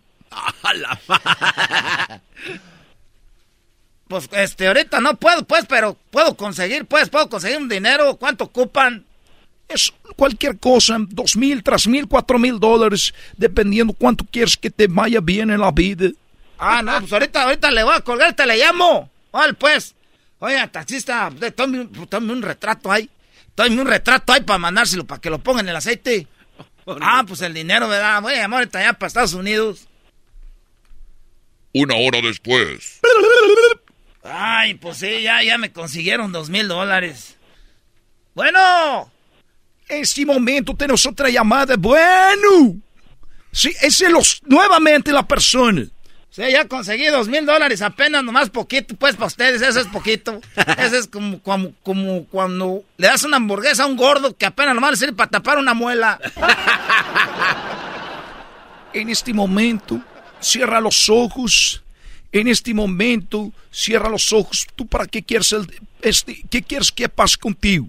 Pues 4.09 4.27
este, 4.33 4.67
ahorita 4.67 4.99
no 4.99 5.15
puedo, 5.15 5.45
pues, 5.45 5.65
pero 5.67 5.95
puedo 6.11 6.35
conseguir, 6.35 6.85
pues, 6.85 7.09
puedo 7.09 7.29
conseguir 7.29 7.57
un 7.57 7.69
dinero. 7.69 8.17
¿Cuánto 8.17 8.43
ocupan? 8.43 9.05
Es 9.69 9.93
cualquier 10.17 10.59
cosa, 10.59 10.97
dos 10.99 11.37
mil, 11.37 11.63
tres 11.63 11.87
mil, 11.87 12.05
cuatro 12.07 12.37
mil 12.37 12.59
dólares, 12.59 13.13
dependiendo 13.37 13.93
cuánto 13.93 14.25
quieres 14.29 14.57
que 14.57 14.69
te 14.69 14.87
vaya 14.87 15.21
bien 15.21 15.51
en 15.51 15.61
la 15.61 15.71
vida. 15.71 16.09
Ah, 16.59 16.81
no, 16.81 16.99
pues 16.99 17.13
ahorita, 17.13 17.43
ahorita 17.43 17.71
le 17.71 17.83
voy 17.83 17.95
a 17.95 18.01
colgar, 18.01 18.33
te 18.33 18.45
le 18.45 18.57
llamo. 18.57 19.09
Vale, 19.31 19.53
pues. 19.53 19.95
Oiga, 20.39 20.67
taxista, 20.67 21.29
de- 21.29 21.51
tome 21.51 21.79
un, 21.79 22.07
tome 22.07 22.33
un 22.33 22.41
retrato 22.41 22.91
ahí. 22.91 23.09
Tome 23.55 23.79
un 23.81 23.87
retrato 23.87 24.33
ahí 24.33 24.41
para 24.41 24.59
mandárselo, 24.59 25.05
para 25.05 25.21
que 25.21 25.29
lo 25.29 25.39
pongan 25.39 25.65
en 25.65 25.69
el 25.69 25.75
aceite. 25.77 26.27
Ah, 27.01 27.23
pues 27.27 27.41
el 27.41 27.53
dinero, 27.53 27.87
¿verdad? 27.89 28.21
Voy 28.21 28.33
a 28.33 28.37
llamar 28.37 28.59
ahorita 28.59 28.79
allá 28.79 28.93
para 28.93 29.07
Estados 29.07 29.33
Unidos. 29.33 29.87
Una 31.73 31.95
hora 31.95 32.21
después. 32.21 32.99
Ay, 34.23 34.75
pues 34.75 34.97
sí, 34.97 35.21
ya, 35.21 35.43
ya 35.43 35.57
me 35.57 35.71
consiguieron 35.71 36.31
dos 36.31 36.49
mil 36.49 36.67
dólares. 36.67 37.35
Bueno. 38.33 39.11
En 39.89 40.01
este 40.01 40.25
momento 40.25 40.75
tenemos 40.75 41.05
otra 41.05 41.29
llamada. 41.29 41.75
Bueno. 41.77 42.75
Sí, 43.51 43.69
ese 43.81 44.05
es 44.05 44.11
los, 44.11 44.41
nuevamente 44.45 45.11
la 45.11 45.27
persona. 45.27 45.85
Sí, 46.37 46.43
ya 46.51 46.67
conseguí 46.67 47.07
dos 47.07 47.27
mil 47.27 47.47
dólares, 47.47 47.81
apenas 47.81 48.23
nomás 48.23 48.51
poquito, 48.51 48.93
pues 48.93 49.15
para 49.15 49.25
ustedes, 49.25 49.59
eso 49.59 49.79
es 49.79 49.87
poquito. 49.87 50.39
Eso 50.77 50.95
es 50.95 51.07
como, 51.07 51.41
como, 51.41 51.73
como 51.81 52.25
cuando 52.25 52.83
le 52.97 53.07
das 53.07 53.23
una 53.23 53.37
hamburguesa 53.37 53.81
a 53.81 53.85
un 53.87 53.95
gordo 53.95 54.37
que 54.37 54.45
apenas 54.45 54.75
nomás 54.75 54.91
le 54.91 54.97
sirve 54.97 55.13
para 55.13 55.31
tapar 55.31 55.57
una 55.57 55.73
muela. 55.73 56.19
En 58.93 59.09
este 59.09 59.33
momento, 59.33 59.99
cierra 60.39 60.79
los 60.79 61.09
ojos. 61.09 61.83
En 62.31 62.47
este 62.47 62.73
momento, 62.73 63.51
cierra 63.71 64.09
los 64.09 64.31
ojos. 64.31 64.67
¿Tú 64.75 64.85
para 64.85 65.07
qué 65.07 65.23
quieres, 65.23 65.51
el, 65.53 65.67
este, 66.03 66.43
qué 66.51 66.61
quieres 66.61 66.91
que 66.91 67.09
pase 67.09 67.37
contigo? 67.37 67.87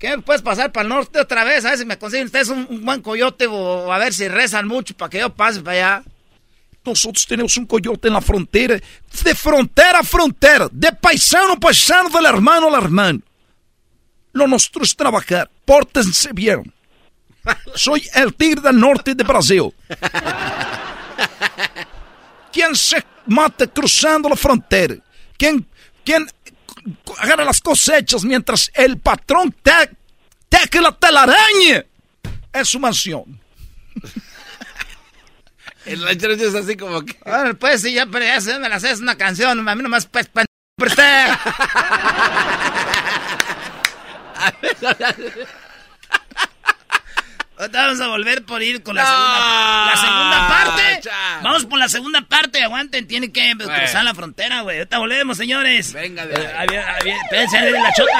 ¿Qué 0.00 0.18
puedes 0.18 0.42
pasar 0.42 0.72
para 0.72 0.82
el 0.82 0.88
norte 0.88 1.20
otra 1.20 1.44
vez? 1.44 1.64
A 1.64 1.70
ver 1.70 1.78
si 1.78 1.84
me 1.84 1.96
consiguen 1.96 2.26
ustedes 2.26 2.48
un, 2.48 2.66
un 2.68 2.84
buen 2.84 3.02
coyote 3.02 3.46
o 3.46 3.92
a 3.92 3.98
ver 3.98 4.12
si 4.12 4.26
rezan 4.28 4.66
mucho 4.66 4.96
para 4.96 5.10
que 5.10 5.20
yo 5.20 5.32
pase 5.32 5.60
para 5.60 5.76
allá. 5.76 6.04
Nosotros 6.88 7.26
tenemos 7.26 7.56
un 7.56 7.66
coyote 7.66 8.08
en 8.08 8.14
la 8.14 8.20
frontera, 8.20 8.78
de 9.24 9.34
frontera 9.34 10.00
a 10.00 10.02
frontera, 10.02 10.68
de 10.70 10.92
paisano 10.92 11.54
a 11.54 11.56
paisano, 11.56 12.08
del 12.08 12.26
hermano 12.26 12.68
al 12.68 12.82
hermano. 12.82 13.20
Lo 14.32 14.46
nuestro 14.46 14.82
es 14.82 14.94
trabajar. 14.94 15.50
Pórtense 15.64 16.30
bien. 16.32 16.72
Soy 17.74 18.06
el 18.14 18.34
tigre 18.34 18.60
del 18.60 18.78
norte 18.78 19.14
de 19.14 19.24
Brasil. 19.24 19.72
¿Quién 22.52 22.74
se 22.74 23.04
mata 23.26 23.66
cruzando 23.66 24.28
la 24.28 24.36
frontera? 24.36 24.96
¿Quién, 25.36 25.66
quién 26.04 26.26
agarra 27.18 27.44
las 27.44 27.60
cosechas 27.60 28.24
mientras 28.24 28.70
el 28.74 28.98
patrón 28.98 29.54
deje 30.50 30.80
la 30.80 30.92
telaraña 30.92 31.84
en 32.52 32.64
su 32.64 32.78
mansión. 32.78 33.40
El 35.88 36.02
ranchero 36.04 36.34
es 36.34 36.54
así 36.54 36.76
como 36.76 37.02
que. 37.04 37.16
Ahora, 37.24 37.54
pues, 37.54 37.82
sí, 37.82 37.92
ya, 37.92 38.06
pero 38.06 38.24
ya 38.24 38.40
se 38.40 38.58
me 38.58 38.68
la 38.68 38.76
haces 38.76 39.00
una 39.00 39.16
canción. 39.16 39.66
A 39.68 39.74
mí 39.74 39.82
nomás, 39.82 40.06
pues, 40.06 40.26
pa- 40.28 40.44
por 40.76 40.88
usted. 40.88 41.28
Ahorita 47.58 47.86
vamos 47.86 48.00
a 48.00 48.06
volver 48.06 48.44
por 48.44 48.62
ir 48.62 48.84
con 48.84 48.94
la 48.94 49.04
segunda, 49.04 49.86
la 49.90 49.96
segunda 49.96 50.48
parte. 50.48 51.10
Vamos 51.42 51.64
por 51.66 51.78
la 51.80 51.88
segunda 51.88 52.20
parte. 52.22 52.62
Aguanten, 52.62 53.08
tiene 53.08 53.32
que 53.32 53.52
cruzar 53.56 54.04
la 54.04 54.14
frontera, 54.14 54.60
güey. 54.60 54.78
Ahorita 54.78 54.98
volvemos, 54.98 55.36
señores. 55.36 55.92
Venga, 55.92 56.24
de 56.24 56.36
ahí. 56.36 56.66
viene- 56.68 56.84
ahí 56.84 57.10
Espérense, 57.24 57.70
la 57.72 57.92
chota. 57.94 58.12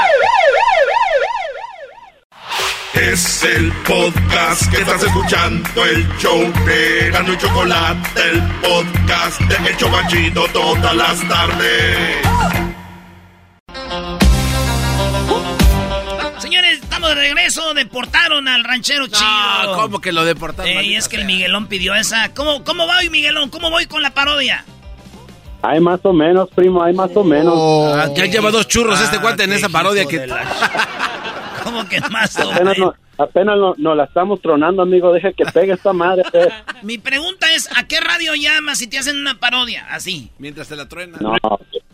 Es 2.95 3.45
el 3.45 3.71
podcast 3.87 4.71
que 4.71 4.79
estás 4.79 5.03
escuchando, 5.05 5.85
el 5.85 6.09
show 6.19 6.41
de 6.65 7.11
Gano 7.11 7.33
y 7.35 7.37
Chocolate, 7.37 8.21
el 8.31 8.43
podcast 8.63 9.41
de 9.43 9.69
El 9.69 9.77
Chobachito 9.77 10.47
todas 10.53 10.97
las 10.97 11.29
tardes. 11.29 12.17
Señores, 16.39 16.79
estamos 16.83 17.11
de 17.11 17.15
regreso. 17.15 17.75
Deportaron 17.75 18.49
al 18.49 18.65
ranchero 18.65 19.07
chido. 19.07 19.75
¿cómo 19.75 20.01
que 20.01 20.11
lo 20.11 20.25
deportaron? 20.25 20.73
Eh, 20.73 20.85
y 20.85 20.97
es 20.97 21.09
que 21.09 21.17
el? 21.17 21.27
Miguelón 21.27 21.67
pidió 21.67 21.95
esa. 21.95 22.33
¿Cómo, 22.35 22.65
¿Cómo 22.65 22.87
va 22.87 22.99
hoy, 22.99 23.11
Miguelón? 23.11 23.51
¿Cómo 23.51 23.71
voy 23.71 23.85
con 23.87 24.03
la 24.03 24.11
parodia? 24.11 24.65
Hay 25.61 25.81
más 25.81 26.01
o 26.05 26.13
menos, 26.13 26.49
primo, 26.55 26.83
hay 26.83 26.95
más 26.95 27.11
o 27.15 27.25
menos. 27.25 27.55
Ah, 27.97 28.09
ya 28.15 28.27
lleva 28.27 28.51
dos 28.51 28.67
churros 28.67 29.01
este 29.01 29.19
cuate 29.19 29.45
en 29.45 29.53
esa 29.53 29.69
parodia 29.69 30.07
que. 30.07 30.27
¿Cómo 31.71 31.89
que 31.89 32.01
más 32.11 32.37
o 32.37 32.51
Apenas, 32.51 32.77
menos? 32.79 32.95
no, 33.19 33.25
apenas 33.25 33.57
no, 33.59 33.75
no 33.77 33.95
la 33.95 34.05
estamos 34.05 34.41
tronando, 34.41 34.83
amigo. 34.83 35.13
Deja 35.13 35.33
que 35.33 35.45
pegue 35.47 35.73
esta 35.73 35.93
madre. 35.93 36.23
pues. 36.31 36.49
Mi 36.83 36.99
pregunta 36.99 37.47
es, 37.53 37.69
¿a 37.77 37.85
qué 37.87 38.01
radio 38.01 38.35
llamas 38.35 38.79
si 38.79 38.87
te 38.87 38.99
hacen 38.99 39.17
una 39.17 39.39
parodia? 39.39 39.87
Así. 39.91 40.31
Mientras 40.39 40.69
te 40.69 40.77
la 40.77 40.89
truena. 40.89 41.19
No, 41.21 41.35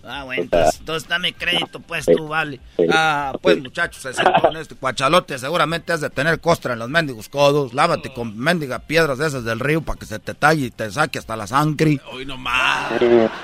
Ah, 0.07 0.25
bueno, 0.25 0.43
entonces, 0.43 0.81
entonces 0.81 1.09
dame 1.09 1.33
crédito, 1.33 1.81
pues 1.81 2.07
tú, 2.07 2.29
vale. 2.29 2.61
Ah, 2.91 3.33
pues 3.41 3.61
muchachos, 3.61 4.03
se 4.03 4.13
siente 4.13 4.41
con 4.41 4.57
este 4.57 4.75
cuachalote 4.75 5.39
seguramente 5.39 5.93
has 5.93 6.01
de 6.01 6.11
tener 6.11 6.41
costra 6.41 6.73
en 6.73 6.79
los 6.79 6.89
mendigos 6.89 7.29
codos. 7.29 7.75
Lávate 7.75 8.13
con 8.13 8.37
mendiga 8.37 8.79
piedras 8.81 9.19
de 9.19 9.27
esas 9.27 9.45
del 9.45 9.61
río 9.61 9.83
para 9.83 9.99
que 9.99 10.07
se 10.07 10.19
te 10.19 10.35
talle 10.35 10.67
y 10.67 10.71
te 10.71 10.91
saque 10.91 11.19
hasta 11.19 11.37
la 11.37 11.47
sangre. 11.47 12.01
Hoy 12.13 12.27
nomás. 12.27 12.93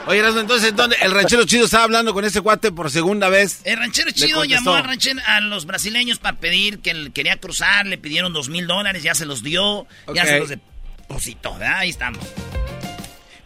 Oye, 0.06 0.20
entonces, 0.20 0.74
¿dónde? 0.74 0.96
El 1.02 1.12
ranchero 1.12 1.44
chido 1.44 1.64
estaba 1.64 1.84
hablando 1.84 2.14
con 2.14 2.24
ese 2.24 2.40
cuate 2.40 2.72
por 2.72 2.90
segunda 2.90 3.28
vez. 3.28 3.60
El 3.64 3.78
ranchero 3.78 4.10
chido 4.10 4.44
llamó 4.44 4.74
al 4.74 4.84
ranchero, 4.84 5.20
a 5.26 5.40
los 5.40 5.66
brasileños 5.66 6.18
para 6.18 6.36
pedir 6.36 6.80
que 6.80 6.90
él 6.90 7.12
quería 7.12 7.36
cruzar, 7.36 7.86
le 7.86 7.98
pidieron 7.98 8.32
dos 8.32 8.48
mil 8.48 8.66
dólares, 8.66 9.02
ya 9.02 9.14
se 9.14 9.26
los 9.26 9.42
dio, 9.42 9.86
ya 10.14 10.24
se 10.24 10.38
los 10.38 10.48
depositó, 10.48 11.52
¿verdad? 11.54 11.78
Ahí 11.78 11.90
estamos. 11.90 12.20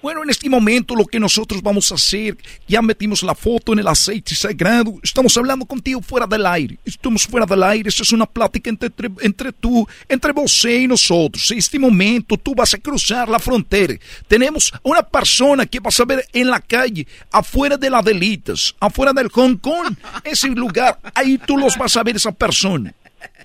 Bueno, 0.05 0.23
en 0.23 0.29
este 0.29 0.51
momento 0.51 0.95
lo 0.95 1.07
que 1.07 1.19
nosotros 1.19 1.63
vamos 1.63 1.91
a 1.91 1.95
hacer, 1.95 2.37
ya 2.69 2.83
metimos 2.83 3.23
la 3.23 3.35
foto 3.35 3.73
en 3.73 3.79
el 3.79 3.89
aceite 3.89 4.35
sagrado, 4.35 4.97
estamos 5.03 5.35
hablando 5.39 5.65
contigo 5.65 6.03
fuera 6.03 6.27
del 6.27 6.45
aire, 6.45 6.79
estamos 6.85 7.27
fuera 7.27 7.47
del 7.47 7.63
aire, 7.63 7.89
esta 7.89 8.03
es 8.03 8.13
una 8.13 8.27
plática 8.27 8.69
entre, 8.69 8.91
entre, 9.23 9.51
tú, 9.51 9.89
entre 10.07 10.33
você 10.33 10.81
y 10.81 10.87
nosotros. 10.87 11.51
En 11.51 11.57
este 11.57 11.79
momento 11.79 12.37
tú 12.37 12.55
vas 12.55 12.75
a 12.75 12.79
cruzar 12.79 13.31
la 13.31 13.39
frontera. 13.39 13.95
Tenemos 14.29 14.75
una 14.83 15.03
persona 15.03 15.65
que 15.65 15.81
vas 15.81 15.99
a 15.99 16.05
ver 16.05 16.29
en 16.35 16.51
la 16.51 16.61
calle, 16.61 17.07
afuera 17.31 17.79
de 17.79 17.89
las 17.89 18.05
delitas, 18.05 18.75
afuera 18.81 19.15
del 19.15 19.31
Hong 19.31 19.57
Kong, 19.57 19.97
ese 20.23 20.49
lugar, 20.49 20.99
ahí 21.15 21.39
tú 21.39 21.57
los 21.57 21.79
vas 21.79 21.97
a 21.97 22.03
ver 22.03 22.17
esa 22.17 22.33
persona. 22.33 22.93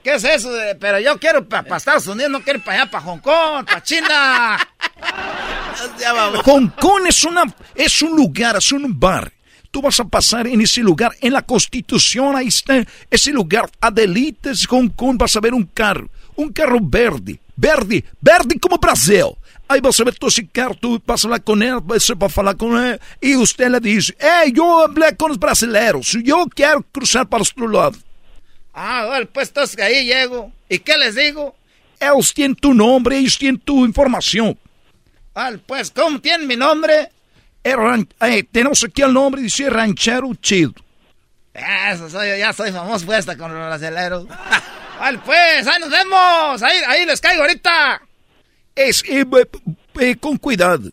¿Qué 0.03 0.15
es 0.15 0.25
eso? 0.25 0.51
pero 0.77 0.99
yo 0.99 1.17
quiero 1.19 1.47
para 1.47 1.77
Estados 1.77 2.07
Unidos, 2.07 2.29
no 2.29 2.41
quiero 2.41 2.61
para 2.61 2.81
allá, 2.81 2.91
para 2.91 3.05
Hong 3.05 3.19
Kong, 3.19 3.65
para 3.65 3.81
China. 3.81 4.57
Hong 6.43 6.67
Kong 6.79 7.03
es, 7.07 7.23
una, 7.23 7.43
es 7.75 8.01
un 8.01 8.15
lugar, 8.15 8.57
es 8.57 8.71
un 8.71 8.99
bar. 8.99 9.31
Tú 9.71 9.81
vas 9.81 9.99
a 9.99 10.05
pasar 10.05 10.47
en 10.47 10.61
ese 10.61 10.81
lugar, 10.81 11.11
en 11.21 11.33
la 11.33 11.43
Constitución, 11.43 12.35
ahí 12.35 12.47
está 12.47 12.83
ese 13.09 13.31
lugar, 13.31 13.69
Adelitas, 13.79 14.65
Hong 14.65 14.89
Kong, 14.89 15.17
vas 15.17 15.35
a 15.35 15.39
ver 15.39 15.53
un 15.53 15.65
carro, 15.65 16.09
un 16.35 16.51
carro 16.51 16.79
verde, 16.81 17.39
verde, 17.55 18.03
verde 18.19 18.59
como 18.59 18.77
Brasil. 18.77 19.35
Aí 19.71 19.79
você 19.79 20.03
vai 20.03 20.11
todo 20.11 20.29
esse 20.29 20.43
carro, 20.47 20.73
tu 20.73 20.99
vas 21.05 21.23
a 21.23 21.27
hablar 21.27 21.41
con 21.41 21.61
él, 21.61 21.79
você 21.83 22.15
va 22.15 22.25
a 22.25 22.39
hablar 22.39 22.57
con 22.57 22.75
él, 22.83 22.99
y 23.21 23.35
usted 23.35 23.69
le 23.69 23.79
dice, 23.79 24.15
hey, 24.19 24.51
yo 24.51 24.83
hablé 24.83 25.15
con 25.15 25.29
los 25.29 25.37
brasileños, 25.37 26.17
yo 26.23 26.47
quiero 26.55 26.81
cruzar 26.91 27.29
para 27.29 27.43
otro 27.43 27.67
lado. 27.67 27.95
Ah, 28.73 29.05
bueno, 29.07 29.27
pues 29.31 29.49
entonces 29.49 29.79
ahí 29.79 30.05
llego. 30.05 30.51
¿Y 30.67 30.79
qué 30.79 30.97
les 30.97 31.13
digo? 31.13 31.55
Ellos 31.99 32.33
tienen 32.33 32.55
tu 32.55 32.73
nombre, 32.73 33.19
ellos 33.19 33.37
tienen 33.37 33.59
tu 33.59 33.85
información. 33.85 34.57
Ah, 35.41 35.51
pues, 35.65 35.91
¿cómo 35.91 36.19
tienen 36.19 36.47
mi 36.47 36.55
nombre? 36.57 37.09
Ran- 37.63 38.07
eh, 38.21 38.43
tenemos 38.51 38.83
aquí 38.83 39.01
el 39.01 39.13
nombre, 39.13 39.41
dice 39.41 39.69
Ranchero 39.69 40.33
Chido. 40.35 40.73
Eso 41.53 42.09
soy, 42.09 42.39
ya 42.39 42.51
soy 42.53 42.71
famoso 42.71 43.05
pues 43.05 43.19
hasta 43.19 43.37
con 43.37 43.53
los 43.53 43.73
aceleros. 43.73 44.25
Vale, 44.99 45.19
pues, 45.25 45.67
ahí 45.67 45.79
nos 45.79 45.89
vemos. 45.89 46.61
Ahí, 46.63 46.77
ahí 46.87 47.05
les 47.05 47.21
caigo 47.21 47.41
ahorita. 47.43 48.01
Es, 48.75 49.03
eh, 49.07 49.25
eh, 49.99 50.15
con 50.17 50.37
cuidado. 50.37 50.89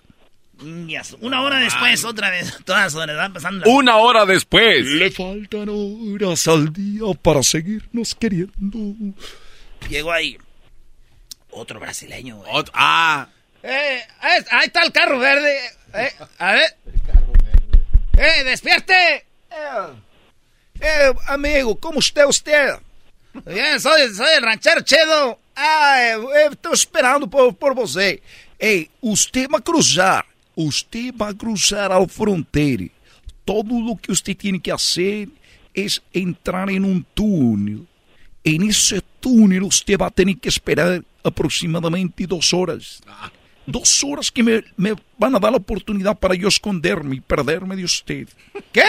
Mm, 0.59 0.89
ya, 0.89 1.03
Una 1.21 1.43
hora 1.43 1.59
después, 1.59 2.05
otra 2.05 2.31
vez, 2.31 2.57
todas 2.65 2.95
horas, 2.95 3.17
van 3.17 3.33
pasando. 3.33 3.65
la- 3.67 3.73
Una 3.73 3.97
hora 3.97 4.25
después. 4.25 4.85
Le 4.87 5.11
faltan 5.11 5.69
horas 5.69 6.47
al 6.49 6.73
día 6.73 7.03
para 7.23 7.43
seguirnos 7.43 8.15
queriendo. 8.15 8.79
Llegó 9.89 10.13
ahí 10.13 10.37
otro 11.51 11.79
brasileño, 11.81 12.37
güey. 12.37 12.65
ah. 12.75 13.29
Eh, 13.69 14.01
ahí, 14.21 14.45
ahí 14.53 14.67
está 14.67 14.85
el 14.85 14.93
carro 14.93 15.19
verde. 15.19 15.59
Eh, 15.93 16.13
a 16.39 16.53
ver. 16.53 16.77
Eh, 18.17 18.45
despierte. 18.45 19.27
Eh, 20.81 21.13
amigo, 21.27 21.75
¿cómo 21.77 21.99
está 21.99 22.27
usted? 22.29 22.75
Bien, 23.45 23.81
soy, 23.81 24.15
soy 24.15 24.29
el 24.37 24.43
ranchero 24.43 24.83
chido. 24.83 25.41
Ah, 25.57 25.97
eh, 26.01 26.15
eh, 26.15 26.49
estoy 26.53 26.75
esperando 26.75 27.29
por, 27.29 27.57
por 27.57 27.75
você. 27.75 28.23
Ei, 28.59 28.89
usted 29.01 29.49
va 29.53 29.59
a 29.59 29.63
cruzar. 29.63 30.25
Usted 30.55 31.13
va 31.15 31.29
a 31.29 31.35
cruzar 31.35 31.91
a 31.91 32.07
frontera. 32.07 32.87
Todo 33.45 33.81
lo 33.81 33.97
que 33.97 34.13
usted 34.13 34.37
tiene 34.37 34.61
que 34.61 34.71
hacer 34.71 35.29
es 35.75 36.01
entrar 36.13 36.71
en 36.71 36.85
un 36.85 37.05
túnel. 37.15 37.87
En 38.45 38.63
ese 38.63 39.03
túnel 39.19 39.65
usted 39.65 39.99
va 39.99 40.07
a 40.07 40.11
tener 40.11 40.37
que 40.39 40.49
esperar 40.49 41.03
aproximadamente 41.25 42.27
dos 42.27 42.55
horas. 42.55 43.03
Dos 43.67 44.03
horas 44.05 44.31
que 44.31 44.43
me, 44.43 44.65
me 44.77 44.95
van 45.19 45.35
a 45.35 45.39
dar 45.41 45.51
la 45.51 45.59
oportunidad 45.59 46.17
para 46.19 46.35
yo 46.35 46.49
esconderme 46.49 47.17
y 47.17 47.21
perderme 47.21 47.75
de 47.77 47.85
usted. 47.85 48.29
¿Qué? 48.73 48.83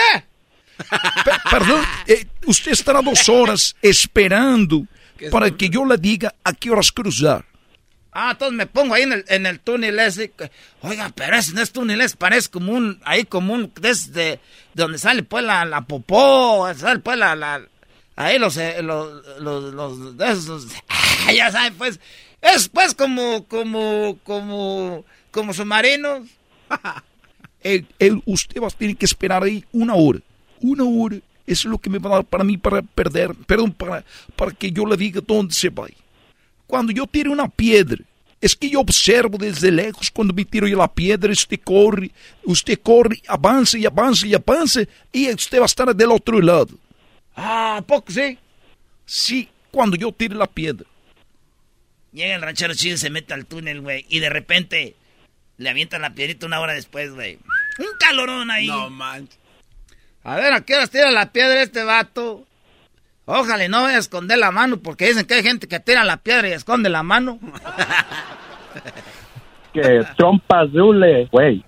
Pe- 1.24 1.32
perdón, 1.50 1.82
eh, 2.06 2.26
usted 2.46 2.72
estará 2.72 3.02
dos 3.02 3.28
horas 3.28 3.74
esperando 3.82 4.86
para 5.30 5.50
que 5.50 5.68
yo 5.68 5.84
le 5.84 5.96
diga 5.98 6.32
a 6.44 6.52
qué 6.52 6.70
horas 6.70 6.92
cruzar. 6.92 7.44
Ah, 8.12 8.30
entonces 8.32 8.56
me 8.56 8.66
pongo 8.66 8.94
ahí 8.94 9.02
en 9.02 9.12
el, 9.12 9.24
en 9.28 9.46
el 9.46 9.60
túnel 9.60 9.98
ese. 9.98 10.32
Oiga, 10.80 11.10
pero 11.14 11.36
ese 11.36 11.52
no 11.52 11.60
es 11.62 11.72
túnel, 11.72 12.00
es, 12.00 12.16
parece 12.16 12.48
como 12.48 12.72
un, 12.72 13.00
ahí 13.04 13.24
como 13.24 13.54
un, 13.54 13.72
desde 13.80 14.12
de 14.12 14.40
donde 14.74 14.98
sale 14.98 15.22
pues 15.24 15.44
la, 15.44 15.64
la 15.64 15.82
popó, 15.82 16.66
sale 16.76 17.00
pues 17.00 17.18
la, 17.18 17.34
la, 17.36 17.60
ahí 18.16 18.38
los, 18.38 18.56
eh, 18.56 18.80
los, 18.82 19.24
los, 19.40 19.74
los, 19.74 20.16
de 20.16 20.30
esos, 20.32 20.66
ya 21.36 21.50
saben 21.52 21.74
pues, 21.74 22.00
es 22.40 22.68
pues 22.68 22.94
como, 22.94 23.44
como, 23.44 24.18
como, 24.24 25.04
como 25.30 25.52
submarinos. 25.52 26.28
Eh, 27.60 27.84
usted 28.24 28.62
va 28.62 28.68
a 28.68 28.70
tener 28.70 28.96
que 28.96 29.04
esperar 29.04 29.42
ahí 29.42 29.64
una 29.72 29.92
hora. 29.96 30.20
Una 30.60 30.84
hora. 30.84 31.16
Eso 31.44 31.66
es 31.68 31.72
lo 31.72 31.76
que 31.76 31.90
me 31.90 31.98
va 31.98 32.10
a 32.10 32.14
dar 32.14 32.24
para 32.24 32.44
mí 32.44 32.56
para 32.56 32.80
perder, 32.82 33.34
perdón, 33.34 33.72
para, 33.72 34.04
para 34.36 34.52
que 34.52 34.70
yo 34.70 34.86
le 34.86 34.96
diga 34.96 35.20
dónde 35.26 35.52
se 35.52 35.68
va. 35.68 35.88
Cuando 36.68 36.92
yo 36.92 37.04
tire 37.06 37.28
una 37.28 37.48
piedra, 37.48 37.98
es 38.40 38.54
que 38.54 38.70
yo 38.70 38.80
observo 38.80 39.36
desde 39.38 39.70
lejos 39.70 40.10
cuando 40.10 40.32
me 40.32 40.44
tiro 40.44 40.66
la 40.68 40.92
piedra, 40.92 41.32
usted 41.32 41.60
corre, 41.64 42.10
usted 42.44 42.78
corre, 42.80 43.20
avanza 43.26 43.76
y 43.76 43.86
avanza 43.86 44.26
y 44.26 44.34
avanza, 44.34 44.82
y 45.12 45.30
usted 45.30 45.58
va 45.58 45.64
a 45.64 45.66
estar 45.66 45.94
del 45.94 46.12
otro 46.12 46.40
lado. 46.40 46.68
Ah, 47.34 47.78
¿a 47.78 47.82
poco 47.82 48.12
sí? 48.12 48.38
Sí, 49.04 49.48
cuando 49.70 49.96
yo 49.96 50.12
tire 50.12 50.34
la 50.34 50.46
piedra. 50.46 50.86
Llega 52.18 52.34
el 52.34 52.42
ranchero 52.42 52.74
chido 52.74 52.96
y 52.96 52.98
se 52.98 53.10
mete 53.10 53.32
al 53.32 53.46
túnel, 53.46 53.80
güey. 53.80 54.04
Y 54.08 54.18
de 54.18 54.28
repente 54.28 54.96
le 55.56 55.70
avientan 55.70 56.02
la 56.02 56.14
piedrita 56.14 56.46
una 56.46 56.58
hora 56.58 56.72
después, 56.72 57.12
güey. 57.12 57.38
Un 57.78 57.86
calorón 58.00 58.50
ahí. 58.50 58.66
No 58.66 58.90
manches. 58.90 59.38
A 60.24 60.34
ver, 60.34 60.52
¿a 60.52 60.62
qué 60.62 60.74
horas 60.74 60.90
tira 60.90 61.12
la 61.12 61.30
piedra 61.30 61.62
este 61.62 61.84
vato? 61.84 62.44
Ojalá 63.24 63.68
no 63.68 63.84
vaya 63.84 63.98
a 63.98 64.00
esconder 64.00 64.36
la 64.36 64.50
mano, 64.50 64.78
porque 64.80 65.06
dicen 65.06 65.26
que 65.26 65.34
hay 65.34 65.44
gente 65.44 65.68
que 65.68 65.78
tira 65.78 66.02
la 66.02 66.16
piedra 66.16 66.48
y 66.48 66.52
esconde 66.54 66.88
la 66.88 67.04
mano. 67.04 67.38
Que 69.72 70.02
trompa 70.16 70.62
azul, 70.62 71.04
güey. 71.30 71.64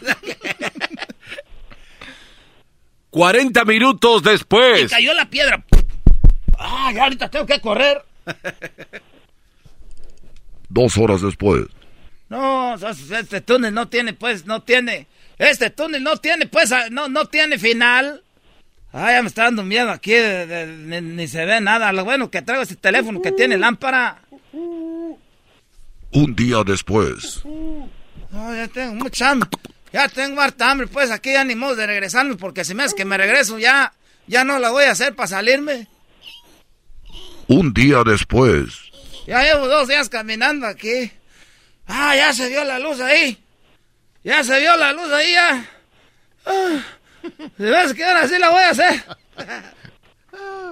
40 3.10 3.64
minutos 3.64 4.22
Y 4.22 4.28
después. 4.30 4.88
cayó 4.90 5.12
la 5.14 5.28
piedra. 5.28 5.62
Ah, 6.58 6.90
ya 6.94 7.02
ahorita 7.04 7.28
tengo 7.28 7.44
que 7.44 7.60
correr. 7.60 8.02
Dos 10.70 10.96
horas 10.96 11.20
después. 11.20 11.66
No, 12.30 12.76
este 12.76 13.40
túnel 13.40 13.74
no 13.74 13.88
tiene, 13.88 14.14
pues, 14.14 14.46
no 14.46 14.62
tiene. 14.62 15.08
Este 15.36 15.68
túnel 15.68 16.02
no 16.02 16.16
tiene, 16.16 16.46
pues, 16.46 16.72
no, 16.90 17.08
no 17.08 17.26
tiene 17.26 17.58
final. 17.58 18.22
Ay, 18.92 19.16
ya 19.16 19.22
me 19.22 19.28
está 19.28 19.44
dando 19.44 19.64
miedo 19.64 19.90
aquí, 19.90 20.12
ni, 20.12 21.28
se 21.28 21.44
ve 21.44 21.60
nada. 21.60 21.92
Lo 21.92 22.04
bueno 22.04 22.30
que 22.30 22.42
traigo 22.42 22.62
ese 22.62 22.76
teléfono 22.76 23.20
que 23.20 23.32
tiene 23.32 23.58
lámpara. 23.58 24.22
Un 24.52 26.34
día 26.36 26.62
después. 26.64 27.42
Oh, 27.44 28.54
ya 28.54 28.68
tengo 28.68 28.94
mucha 28.94 29.30
hambre. 29.30 29.50
Ya 29.92 30.08
tengo 30.08 30.40
harta 30.40 30.70
hambre, 30.70 30.86
pues 30.86 31.10
aquí 31.10 31.32
ya 31.32 31.42
ni 31.42 31.56
modo 31.56 31.74
de 31.74 31.86
regresarme, 31.86 32.36
porque 32.36 32.64
si 32.64 32.74
me 32.74 32.84
es 32.84 32.94
que 32.94 33.04
me 33.04 33.18
regreso 33.18 33.58
ya, 33.58 33.92
ya 34.28 34.44
no 34.44 34.60
la 34.60 34.70
voy 34.70 34.84
a 34.84 34.92
hacer 34.92 35.16
para 35.16 35.26
salirme. 35.26 35.88
Un 37.48 37.72
día 37.74 38.04
después. 38.04 38.89
Ya 39.30 39.44
llevo 39.44 39.68
dos 39.68 39.86
días 39.86 40.08
caminando 40.08 40.66
aquí. 40.66 41.08
Ah, 41.86 42.16
ya 42.16 42.32
se 42.32 42.48
vio 42.48 42.64
la 42.64 42.80
luz 42.80 43.00
ahí. 43.00 43.38
Ya 44.24 44.42
se 44.42 44.58
vio 44.58 44.76
la 44.76 44.92
luz 44.92 45.08
ahí, 45.12 45.30
ya. 45.30 45.70
Ah, 46.44 46.84
si 47.56 47.62
ves 47.62 47.94
que 47.94 48.04
ahora 48.04 48.26
sí 48.26 48.40
la 48.40 48.50
voy 48.50 48.62
a 48.64 48.70
hacer. 48.70 49.04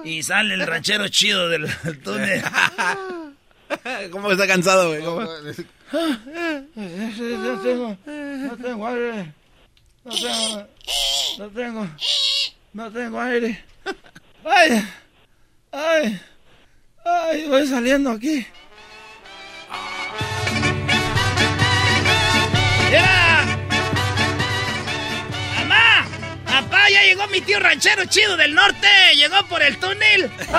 Y 0.03 0.21
sale 0.23 0.55
el 0.55 0.67
ranchero 0.67 1.07
chido 1.07 1.47
del 1.47 1.69
túnel. 2.03 2.43
¿Cómo 4.11 4.29
está 4.29 4.45
cansado, 4.45 4.89
güey? 4.89 5.03
No 5.03 5.25
tengo, 7.63 7.97
no 8.05 8.57
tengo 8.57 8.87
aire. 8.87 9.33
No 10.03 10.11
tengo, 10.11 10.67
no 11.37 11.49
tengo, 11.49 11.87
no 12.73 12.91
tengo 12.91 13.21
aire. 13.21 13.63
Ay, 14.43 14.85
ay, 15.71 16.21
ay, 17.09 17.47
voy 17.47 17.67
saliendo 17.67 18.11
aquí. 18.11 18.45
¡Mira! 22.85 23.45
¡Mamá! 25.59 26.07
¡Papá! 26.45 26.89
Ya 26.89 27.03
llegó 27.03 27.27
mi 27.27 27.41
tío 27.41 27.59
ranchero 27.59 28.05
chido 28.05 28.37
del 28.37 28.55
norte. 28.55 28.87
Llegó 29.15 29.43
por 29.47 29.61
el 29.61 29.77
túnel. 29.77 30.31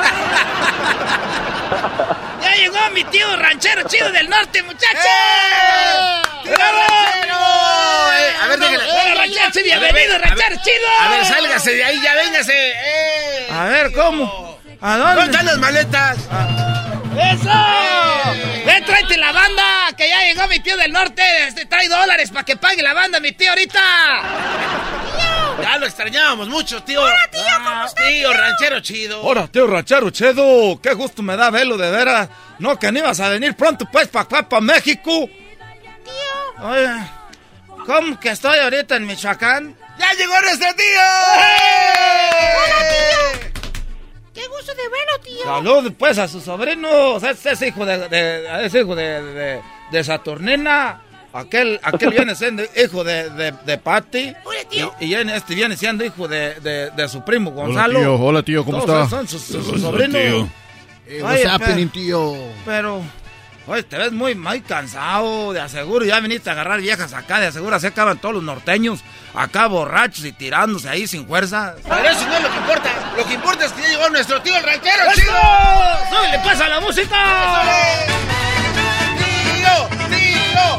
ya 2.43 2.55
llegó 2.55 2.79
mi 2.95 3.05
tío 3.05 3.37
ranchero 3.37 3.83
chido 3.89 4.11
del 4.13 4.29
norte, 4.29 4.63
muchachos. 4.63 5.05
¡Eh! 5.05 6.23
¡Eh! 6.47 6.57
A 8.43 8.47
ver, 8.49 8.59
dígale. 8.59 8.85
¡Hola, 8.85 9.15
ranchero! 9.15 9.51
¡Bienvenido, 9.65 10.19
ranchero 10.19 10.57
chido! 10.63 10.89
A 11.01 11.09
ver, 11.11 11.25
sálgase 11.25 11.75
de 11.75 11.85
ahí, 11.85 12.01
ya 12.03 12.15
véngase. 12.15 12.71
¡Eh! 12.71 13.49
A 13.51 13.65
ver, 13.65 13.93
¿cómo? 13.93 14.50
¿A 14.83 14.97
dónde? 14.97 15.15
¿Dónde 15.15 15.31
están 15.31 15.47
las 15.47 15.59
maletas? 15.59 16.19
¡Eso! 17.17 17.51
¡Ven, 18.65 18.85
tráete 18.85 19.17
la 19.19 19.33
banda! 19.33 19.89
¡Que 19.97 20.09
ya 20.09 20.23
llegó 20.23 20.47
mi 20.49 20.61
tío 20.61 20.77
del 20.77 20.93
norte! 20.93 21.23
Este, 21.49 21.67
trae 21.67 21.89
dólares 21.89 22.31
para 22.31 22.45
que 22.45 22.57
pague 22.57 22.83
la 22.83 22.95
banda, 22.95 23.21
mi 23.21 23.33
tío, 23.33 23.51
ahorita. 23.51 23.81
Ya 25.61 25.77
lo 25.77 25.87
extrañábamos 25.87 26.49
mucho, 26.49 26.83
tío. 26.83 27.03
Hola, 27.03 27.29
tío, 27.31 27.43
¿cómo 27.63 27.85
estás? 27.85 28.07
Tío, 28.07 28.33
ranchero 28.33 28.81
chido. 28.81 29.23
Hola, 29.23 29.49
tío 29.49 29.67
ranchero 29.67 30.11
chido. 30.11 30.81
Qué 30.81 30.95
gusto 30.95 31.23
me 31.23 31.37
da 31.37 31.51
verlo, 31.51 31.77
de 31.77 31.91
veras. 31.91 32.29
No, 32.59 32.79
que 32.79 32.91
ni 32.91 33.01
ibas 33.01 33.21
a 33.21 33.29
venir 33.29 33.55
pronto, 33.55 33.87
pues, 33.93 34.09
para 34.09 34.23
acá, 34.23 34.49
para 34.49 34.63
México. 34.63 35.29
Tío. 36.05 36.67
Oye, 36.67 36.89
¿cómo 37.85 38.19
que 38.19 38.31
estoy 38.31 38.59
ahorita 38.59 38.97
en 38.97 39.07
Michoacán? 39.07 39.77
¡Ya 39.99 40.11
llegó 40.15 40.41
nuestro 40.41 40.75
tío! 40.75 41.01
¡Hola, 42.57 42.79
tío! 42.89 43.50
¡Qué 44.41 44.49
gusto 44.49 44.73
de 44.75 44.83
verlo, 44.89 45.23
tío! 45.23 45.45
Salud, 45.45 45.93
pues, 45.99 46.19
a 46.19 46.27
su 46.27 46.41
sobrino. 46.41 47.17
Ese 47.19 47.53
es 47.53 47.63
hijo 47.63 47.85
de, 47.85 48.09
de, 48.09 48.65
es 48.67 48.75
hijo 48.75 48.95
de, 48.95 49.23
de, 49.23 49.61
de 49.93 50.05
Saturnina. 50.05 51.03
Aquel, 51.33 51.79
aquel 51.83 52.11
viene 52.11 52.35
siendo 52.35 52.63
hijo 52.75 53.05
de, 53.05 53.29
de, 53.31 53.53
de 53.53 53.79
Patty. 53.79 54.33
Hola, 54.45 54.65
tío. 54.69 54.95
Y, 54.99 55.07
y 55.07 55.15
este 55.15 55.55
viene 55.55 55.77
siendo 55.77 56.05
hijo 56.05 56.27
de, 56.27 56.55
de, 56.61 56.91
de 56.91 57.09
su 57.09 57.23
primo 57.23 57.51
Gonzalo. 57.51 57.99
Hola, 57.99 58.01
tío. 58.01 58.15
Hola, 58.17 58.43
tío. 58.43 58.65
¿Cómo 58.65 58.85
Todos 58.85 59.05
está? 59.05 59.17
Son 59.19 59.29
sus, 59.29 59.43
sus, 59.43 59.67
sus 59.67 59.81
sobrinos. 59.83 60.15
Eh, 60.17 60.49
Oye, 61.07 61.23
what's 61.23 61.45
happening, 61.47 61.89
pero- 61.89 62.05
tío? 62.05 62.35
Pero, 62.65 63.03
oye, 63.67 63.83
te 63.83 63.99
ves 63.99 64.13
muy, 64.13 64.35
muy 64.35 64.61
cansado. 64.61 65.53
De 65.53 65.61
aseguro, 65.61 66.05
ya 66.05 66.21
viniste 66.21 66.49
a 66.51 66.53
agarrar 66.53 66.81
viejas 66.81 67.13
acá. 67.13 67.41
De 67.41 67.47
aseguro, 67.47 67.77
así 67.77 67.87
acaban 67.87 68.19
todos 68.19 68.35
los 68.35 68.45
norteños. 68.45 69.01
Acá 69.35 69.67
borrachos 69.67 70.25
y 70.25 70.33
tirándose 70.33 70.89
ahí 70.89 71.07
sin 71.07 71.27
fuerza. 71.27 71.75
Pero 71.83 72.09
eso 72.09 72.27
no 72.27 72.37
es 72.37 72.43
lo 72.43 72.51
que 72.51 72.57
importa. 72.57 72.91
Lo 73.17 73.27
que 73.27 73.35
importa 73.35 73.65
es 73.67 73.73
que 73.73 73.83
ya 73.83 73.89
llegó 73.89 74.09
nuestro 74.11 74.41
tío 74.43 74.57
el 74.57 74.63
ranchero 74.63 75.05
¡Eso! 75.11 75.21
chido. 75.21 75.33
¡No 76.13 76.31
le 76.31 76.39
pasa 76.39 76.69
la 76.69 76.81
música! 76.81 77.17
¡Tío! 79.57 79.89
¡Tío! 80.09 80.79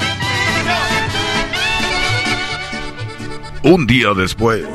Un 3.71 3.85
día 3.87 4.07
después. 4.15 4.65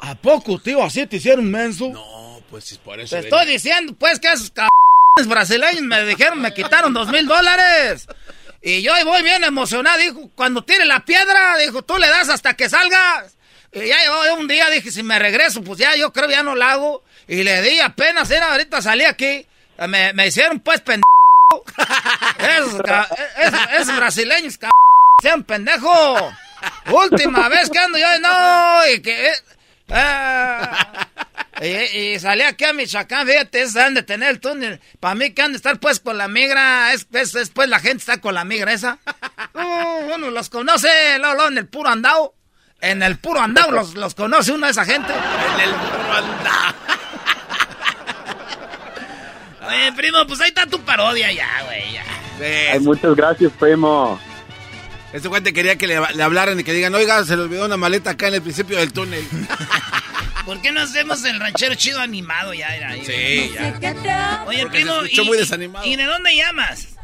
¿A 0.00 0.14
poco, 0.14 0.58
tío? 0.58 0.82
¿Así 0.82 1.06
te 1.06 1.16
hicieron 1.16 1.50
menso? 1.50 1.88
No, 1.88 2.40
pues 2.50 2.72
es 2.72 2.78
por 2.78 2.98
eso. 3.00 3.16
Te 3.16 3.22
estoy 3.22 3.46
diciendo, 3.46 3.94
pues, 3.98 4.18
que 4.20 4.32
esos 4.32 4.50
cabrones 4.50 4.77
brasileños 5.26 5.82
me 5.82 6.04
dijeron, 6.04 6.40
me 6.40 6.52
quitaron 6.54 6.92
dos 6.92 7.08
mil 7.08 7.26
dólares. 7.26 8.06
Y 8.62 8.82
yo 8.82 8.92
voy 9.04 9.22
bien 9.22 9.44
emocionado, 9.44 9.98
dijo, 9.98 10.30
cuando 10.34 10.64
tire 10.64 10.84
la 10.84 11.04
piedra, 11.04 11.56
dijo, 11.58 11.82
tú 11.82 11.96
le 11.96 12.08
das 12.08 12.28
hasta 12.28 12.54
que 12.54 12.68
salgas. 12.68 13.36
Y 13.72 13.86
ya 13.86 13.96
llegó 14.00 14.34
un 14.40 14.48
día, 14.48 14.68
dije, 14.70 14.90
si 14.90 15.02
me 15.02 15.18
regreso, 15.18 15.62
pues 15.62 15.78
ya, 15.78 15.94
yo 15.94 16.12
creo 16.12 16.28
ya 16.28 16.42
no 16.42 16.54
la 16.54 16.72
hago. 16.72 17.02
Y 17.26 17.42
le 17.42 17.62
di 17.62 17.78
apenas, 17.80 18.30
era, 18.30 18.52
ahorita 18.52 18.80
salí 18.82 19.04
aquí, 19.04 19.46
me, 19.86 20.12
me 20.12 20.26
hicieron 20.26 20.60
pues 20.60 20.80
pendejo. 20.80 21.04
esos, 22.38 22.80
esos, 23.38 23.60
esos 23.78 23.96
brasileños, 23.96 24.58
cabrón, 24.58 24.72
sean 25.22 25.44
pendejo. 25.44 26.32
Última 26.90 27.48
vez 27.48 27.70
que 27.70 27.78
ando 27.78 27.98
yo, 27.98 28.18
no, 28.20 28.86
y 28.92 29.00
que... 29.00 29.32
eh, 29.88 30.62
y, 31.60 31.66
y 31.98 32.18
salí 32.20 32.42
aquí 32.42 32.64
a 32.64 32.72
Michoacán, 32.72 33.26
fíjate, 33.26 33.62
esos 33.62 33.76
han 33.76 33.94
de 33.94 34.02
tener 34.02 34.30
el 34.30 34.40
túnel. 34.40 34.80
Para 35.00 35.14
mí 35.14 35.30
que 35.32 35.42
han 35.42 35.52
de 35.52 35.56
estar 35.56 35.78
pues 35.80 36.00
con 36.00 36.16
la 36.18 36.28
migra, 36.28 36.92
es, 36.92 37.06
es, 37.12 37.34
es, 37.34 37.50
pues 37.50 37.68
la 37.68 37.80
gente 37.80 37.98
está 37.98 38.20
con 38.20 38.34
la 38.34 38.44
migra 38.44 38.72
esa. 38.72 38.98
Uh, 39.54 40.14
uno 40.14 40.30
los 40.30 40.50
conoce, 40.50 40.88
luego 41.18 41.48
en 41.48 41.58
el 41.58 41.66
puro 41.66 41.88
andao. 41.88 42.34
En 42.80 43.02
el 43.02 43.18
puro 43.18 43.40
andao 43.40 43.72
los, 43.72 43.94
los 43.94 44.14
conoce 44.14 44.52
uno 44.52 44.66
de 44.66 44.72
esa 44.72 44.84
gente. 44.84 45.12
En 45.12 45.60
el 45.60 45.70
puro 45.70 46.12
andao. 46.12 46.74
Oye, 49.68 49.92
primo, 49.94 50.24
pues 50.28 50.40
ahí 50.40 50.48
está 50.48 50.66
tu 50.66 50.80
parodia 50.80 51.32
ya, 51.32 51.48
güey, 51.64 51.92
ya. 51.92 52.72
Ay, 52.72 52.78
muchas 52.80 53.16
gracias, 53.16 53.50
primo. 53.58 54.20
Este 55.12 55.28
cuate 55.28 55.52
quería 55.52 55.76
que 55.76 55.86
le, 55.86 55.98
le 56.14 56.22
hablaran 56.22 56.60
y 56.60 56.64
que 56.64 56.72
digan, 56.72 56.94
oiga, 56.94 57.24
se 57.24 57.36
le 57.36 57.42
olvidó 57.42 57.64
una 57.64 57.76
maleta 57.76 58.10
acá 58.10 58.28
en 58.28 58.34
el 58.34 58.42
principio 58.42 58.78
del 58.78 58.92
túnel. 58.92 59.26
¿Por 60.48 60.62
qué 60.62 60.72
no 60.72 60.80
hacemos 60.80 61.22
el 61.26 61.38
ranchero 61.38 61.74
chido 61.74 62.00
animado 62.00 62.54
ya? 62.54 62.74
Era, 62.74 62.92
ahí, 62.92 63.04
Sí, 63.04 63.50
ya. 63.54 64.44
Oye, 64.46 64.62
Porque 64.62 64.78
primo, 64.78 64.92
se 65.00 65.04
escuchó 65.04 65.22
y, 65.22 65.26
muy 65.26 65.36
desanimado. 65.36 65.86
¿y 65.86 65.94
de 65.94 66.04
dónde 66.04 66.34
llamas? 66.34 66.96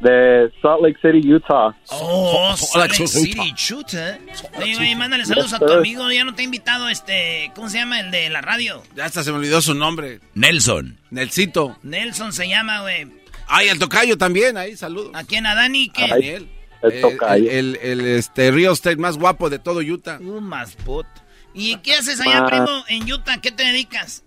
De 0.00 0.50
Salt 0.62 0.80
Lake 0.80 0.98
City, 1.02 1.34
Utah. 1.34 1.76
Oh, 1.88 2.56
Salt 2.56 2.92
Lake 2.92 3.02
Utah. 3.02 3.12
City, 3.12 3.52
chuta. 3.54 4.18
Oye, 4.56 4.78
oye, 4.78 4.96
mándale 4.96 5.26
saludos 5.26 5.52
a 5.52 5.58
tu 5.58 5.70
amigo. 5.70 6.10
Ya 6.10 6.24
no 6.24 6.34
te 6.34 6.40
he 6.40 6.46
invitado, 6.46 6.88
este, 6.88 7.52
¿cómo 7.54 7.68
se 7.68 7.76
llama 7.76 8.00
el 8.00 8.10
de 8.10 8.30
la 8.30 8.40
radio? 8.40 8.82
Ya 8.96 9.04
hasta 9.04 9.22
se 9.22 9.30
me 9.30 9.36
olvidó 9.36 9.60
su 9.60 9.74
nombre. 9.74 10.20
Nelson. 10.32 10.98
Nelsito. 11.10 11.76
Nelson 11.82 12.32
se 12.32 12.48
llama, 12.48 12.80
güey. 12.80 13.08
Ay, 13.46 13.68
el 13.68 13.78
tocayo 13.78 14.16
también, 14.16 14.56
ahí, 14.56 14.74
saludos. 14.74 15.10
¿A 15.12 15.22
quién? 15.24 15.44
¿A 15.44 15.54
Dani? 15.54 15.90
¿Qué? 15.90 16.08
Daniel. 16.08 16.48
El 16.82 17.00
tocayo. 17.02 17.50
El, 17.50 17.78
el, 17.82 18.00
el, 18.00 18.06
este, 18.16 18.50
real 18.50 18.72
estate 18.72 18.96
más 18.96 19.18
guapo 19.18 19.50
de 19.50 19.58
todo 19.58 19.80
Utah. 19.80 20.18
Uh, 20.18 20.40
más 20.40 20.76
put. 20.76 21.04
¿Y 21.54 21.76
qué 21.78 21.94
haces 21.94 22.20
allá, 22.20 22.46
primo, 22.46 22.84
en 22.88 23.10
Utah? 23.12 23.40
¿Qué 23.40 23.50
te 23.52 23.62
dedicas? 23.64 24.24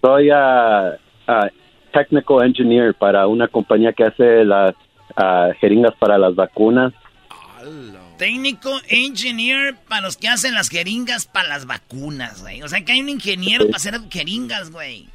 Soy 0.00 0.30
ah, 0.32 0.92
ah, 1.26 1.48
technical 1.92 2.44
engineer 2.46 2.94
para 2.94 3.26
una 3.26 3.48
compañía 3.48 3.92
que 3.92 4.04
hace 4.04 4.44
las 4.44 4.74
ah, 5.16 5.48
jeringas 5.60 5.94
para 5.98 6.16
las 6.18 6.34
vacunas. 6.34 6.92
Técnico 8.18 8.70
engineer 8.88 9.74
para 9.88 10.02
los 10.02 10.16
que 10.16 10.28
hacen 10.28 10.54
las 10.54 10.68
jeringas 10.70 11.26
para 11.26 11.48
las 11.48 11.66
vacunas, 11.66 12.40
güey. 12.42 12.62
O 12.62 12.68
sea 12.68 12.82
que 12.84 12.92
hay 12.92 13.00
un 13.00 13.08
ingeniero 13.08 13.64
Sí. 13.64 13.70
para 13.70 13.76
hacer 13.76 14.00
jeringas, 14.10 14.70
güey. 14.70 15.08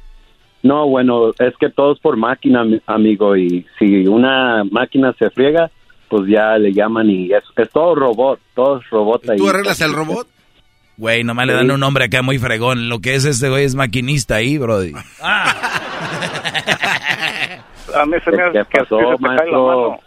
No, 0.62 0.86
bueno, 0.88 1.30
es 1.38 1.56
que 1.58 1.70
todo 1.70 1.94
es 1.94 1.98
por 1.98 2.16
máquina, 2.16 2.62
mi- 2.62 2.80
amigo, 2.86 3.36
y 3.36 3.66
si 3.78 4.06
una 4.06 4.62
máquina 4.70 5.12
se 5.18 5.28
friega, 5.30 5.70
pues 6.08 6.28
ya 6.28 6.56
le 6.58 6.72
llaman 6.72 7.10
y 7.10 7.32
es, 7.32 7.42
es 7.56 7.68
todo 7.70 7.96
robot, 7.96 8.38
todo 8.54 8.78
es 8.80 8.88
robot 8.90 9.30
ahí. 9.30 9.38
¿Tú 9.38 9.48
arreglas 9.48 9.80
el 9.80 9.92
robot? 9.92 10.28
Güey, 11.02 11.24
nomás 11.24 11.48
le 11.48 11.54
dan 11.54 11.68
un 11.68 11.80
nombre 11.80 12.04
acá 12.04 12.22
muy 12.22 12.38
fregón. 12.38 12.88
Lo 12.88 13.00
que 13.00 13.16
es 13.16 13.24
este 13.24 13.48
güey 13.48 13.64
es 13.64 13.74
maquinista 13.74 14.36
ahí, 14.36 14.56
brody. 14.56 14.92
A 15.22 15.56
mí 18.06 18.14
se 18.24 18.30
me 18.30 18.40
hace 18.40 18.60
que 18.70 18.78
pasó, 18.78 19.00
maestro? 19.18 19.98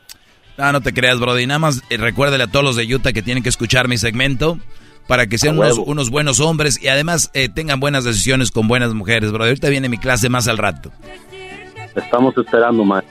Ah, 0.57 0.71
no 0.71 0.79
te 0.79 0.93
creas, 0.93 1.19
Brody. 1.19 1.47
Nada 1.47 1.59
más 1.59 1.83
eh, 1.89 1.97
recuérdale 1.97 2.45
a 2.45 2.47
todos 2.47 2.63
los 2.63 2.77
de 2.77 2.95
Utah 2.95 3.11
que 3.11 3.21
tienen 3.21 3.43
que 3.43 3.49
escuchar 3.49 3.89
mi 3.89 3.97
segmento. 3.97 4.57
para 5.05 5.27
que 5.27 5.37
sean 5.37 5.59
unos, 5.59 6.09
buenos 6.09 6.39
hombres 6.39 6.81
y 6.81 6.87
además 6.87 7.29
eh, 7.33 7.49
tengan 7.49 7.81
buenas 7.81 8.05
decisiones 8.05 8.51
con 8.51 8.69
buenas 8.69 8.93
mujeres, 8.93 9.33
brother. 9.33 9.49
Ahorita 9.49 9.67
viene 9.67 9.89
mi 9.89 9.97
clase 9.97 10.29
más 10.29 10.47
al 10.47 10.57
rato. 10.57 10.93
Estamos 11.93 12.37
esperando, 12.37 12.85
man. 12.85 13.03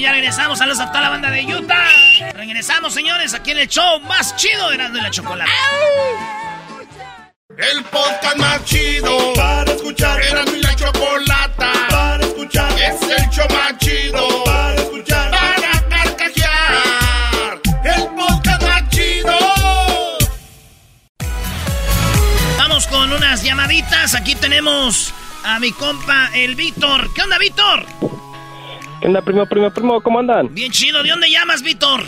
Ya 0.00 0.12
regresamos, 0.12 0.58
saludos 0.58 0.80
a 0.80 0.88
toda 0.88 1.02
la 1.02 1.10
banda 1.10 1.30
de 1.30 1.44
Utah. 1.44 1.84
Regresamos, 2.34 2.94
señores, 2.94 3.34
aquí 3.34 3.50
en 3.50 3.58
el 3.58 3.68
show 3.68 4.00
más 4.08 4.34
chido 4.36 4.70
de 4.70 4.76
y 4.76 5.00
la 5.02 5.10
Chocolate. 5.10 5.50
El 7.60 7.84
podcast 7.84 8.38
más 8.38 8.64
chido 8.64 9.34
para 9.34 9.70
escuchar. 9.70 10.18
Era 10.22 10.44
mi 10.46 10.62
la 10.62 10.74
chocolata 10.74 11.72
para 11.90 12.24
escuchar. 12.24 12.72
Es 12.72 13.02
el 13.02 13.28
show 13.28 13.46
más 13.50 13.76
chido 13.76 14.44
para 14.44 14.74
escuchar. 14.76 15.30
Para 15.30 15.88
carcajear. 15.88 17.60
El 17.84 18.08
podcast 18.16 18.62
más 18.62 18.88
chido. 18.88 19.36
Vamos 22.56 22.86
con 22.86 23.12
unas 23.12 23.42
llamaditas. 23.42 24.14
Aquí 24.14 24.34
tenemos 24.36 25.12
a 25.44 25.60
mi 25.60 25.70
compa, 25.72 26.30
el 26.34 26.54
Víctor. 26.54 27.12
¿Qué 27.12 27.20
onda, 27.20 27.36
Víctor? 27.36 27.84
¿Qué 29.02 29.06
onda, 29.06 29.20
primo, 29.20 29.44
primo, 29.44 29.70
primo? 29.70 30.00
¿Cómo 30.00 30.18
andan? 30.18 30.54
Bien 30.54 30.72
chido. 30.72 31.02
¿De 31.02 31.10
dónde 31.10 31.28
llamas, 31.30 31.60
Víctor? 31.62 32.06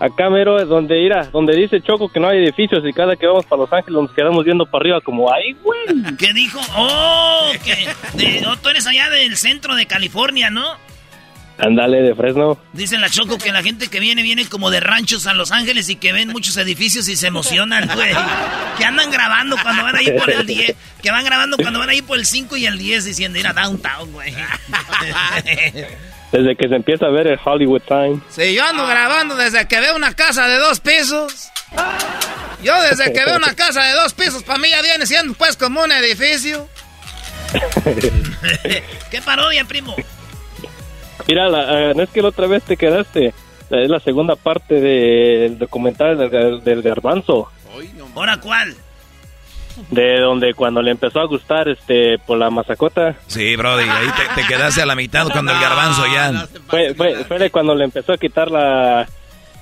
Acá, 0.00 0.30
mero, 0.30 0.64
donde 0.64 1.00
irá, 1.02 1.24
donde 1.24 1.56
dice 1.56 1.80
Choco 1.82 2.08
que 2.08 2.20
no 2.20 2.28
hay 2.28 2.38
edificios 2.38 2.84
y 2.86 2.92
cada 2.92 3.16
que 3.16 3.26
vamos 3.26 3.44
para 3.46 3.62
Los 3.62 3.72
Ángeles 3.72 4.00
nos 4.00 4.12
quedamos 4.12 4.44
viendo 4.44 4.64
para 4.64 4.82
arriba 4.82 5.00
como, 5.00 5.32
ay, 5.32 5.54
güey. 5.62 6.16
¿Qué 6.18 6.32
dijo? 6.32 6.60
Oh, 6.76 7.50
que 7.64 7.88
de- 8.16 8.46
oh, 8.46 8.56
tú 8.58 8.68
eres 8.68 8.86
allá 8.86 9.10
del 9.10 9.36
centro 9.36 9.74
de 9.74 9.86
California, 9.86 10.50
¿no? 10.50 10.64
Ándale, 11.60 12.02
de 12.02 12.14
Fresno. 12.14 12.56
Dice 12.72 12.96
la 12.98 13.10
Choco 13.10 13.36
que 13.36 13.50
la 13.50 13.64
gente 13.64 13.88
que 13.88 13.98
viene 13.98 14.22
viene 14.22 14.46
como 14.48 14.70
de 14.70 14.78
ranchos 14.78 15.26
a 15.26 15.34
Los 15.34 15.50
Ángeles 15.50 15.88
y 15.88 15.96
que 15.96 16.12
ven 16.12 16.28
muchos 16.28 16.56
edificios 16.56 17.08
y 17.08 17.16
se 17.16 17.26
emocionan, 17.26 17.88
güey. 17.92 18.12
Que 18.78 18.84
andan 18.84 19.10
grabando 19.10 19.56
cuando 19.60 19.82
van 19.82 19.96
ahí 19.96 20.06
por 20.16 20.30
el 20.30 20.46
10. 20.46 20.76
Que 21.02 21.10
van 21.10 21.24
grabando 21.24 21.56
cuando 21.56 21.80
van 21.80 21.88
ahí 21.90 22.00
por 22.02 22.16
el 22.16 22.24
5 22.26 22.56
y 22.58 22.66
el 22.66 22.78
10 22.78 23.04
diciendo 23.06 23.40
ir 23.40 23.48
a 23.48 23.52
downtown, 23.52 24.12
güey. 24.12 24.32
Desde 26.32 26.56
que 26.56 26.68
se 26.68 26.74
empieza 26.74 27.06
a 27.06 27.10
ver 27.10 27.26
el 27.26 27.38
Hollywood 27.42 27.82
Sign. 27.88 28.22
Sí, 28.28 28.54
yo 28.54 28.64
ando 28.64 28.86
grabando 28.86 29.34
desde 29.36 29.66
que 29.66 29.80
veo 29.80 29.96
una 29.96 30.14
casa 30.14 30.46
de 30.46 30.58
dos 30.58 30.80
pisos. 30.80 31.50
Yo 32.62 32.80
desde 32.82 33.12
que 33.12 33.24
veo 33.24 33.36
una 33.36 33.54
casa 33.54 33.82
de 33.84 33.94
dos 33.94 34.12
pisos, 34.14 34.42
para 34.42 34.58
mí 34.58 34.68
ya 34.70 34.82
viene 34.82 35.06
siendo 35.06 35.34
pues 35.34 35.56
como 35.56 35.82
un 35.82 35.92
edificio. 35.92 36.68
¿Qué 39.10 39.22
parodia, 39.24 39.64
primo? 39.64 39.96
Mira, 41.26 41.48
la, 41.48 41.90
eh, 41.90 41.94
no 41.94 42.02
es 42.02 42.10
que 42.10 42.20
la 42.20 42.28
otra 42.28 42.46
vez 42.46 42.62
te 42.62 42.76
quedaste. 42.76 43.32
Es 43.70 43.90
la 43.90 44.00
segunda 44.00 44.34
parte 44.34 44.80
del 44.80 45.58
documental 45.58 46.30
del, 46.30 46.64
del 46.64 46.82
garbanzo. 46.82 47.50
¿Ahora 48.14 48.38
cuál? 48.40 48.74
De 49.90 50.20
donde 50.20 50.54
cuando 50.54 50.82
le 50.82 50.90
empezó 50.90 51.20
a 51.20 51.26
gustar 51.26 51.68
este 51.68 52.18
por 52.18 52.38
la 52.38 52.50
masacota. 52.50 53.16
Sí, 53.26 53.56
brody, 53.56 53.84
ahí 53.84 54.08
te, 54.16 54.42
te 54.42 54.46
quedaste 54.46 54.82
a 54.82 54.86
la 54.86 54.94
mitad 54.94 55.28
cuando 55.30 55.52
el 55.52 55.60
garbanzo 55.60 56.04
ya. 56.06 56.46
Fue, 56.66 56.94
fue, 56.94 57.24
fue 57.24 57.38
de 57.38 57.50
cuando 57.50 57.74
le 57.74 57.84
empezó 57.84 58.12
a 58.12 58.18
quitar 58.18 58.50
la... 58.50 59.08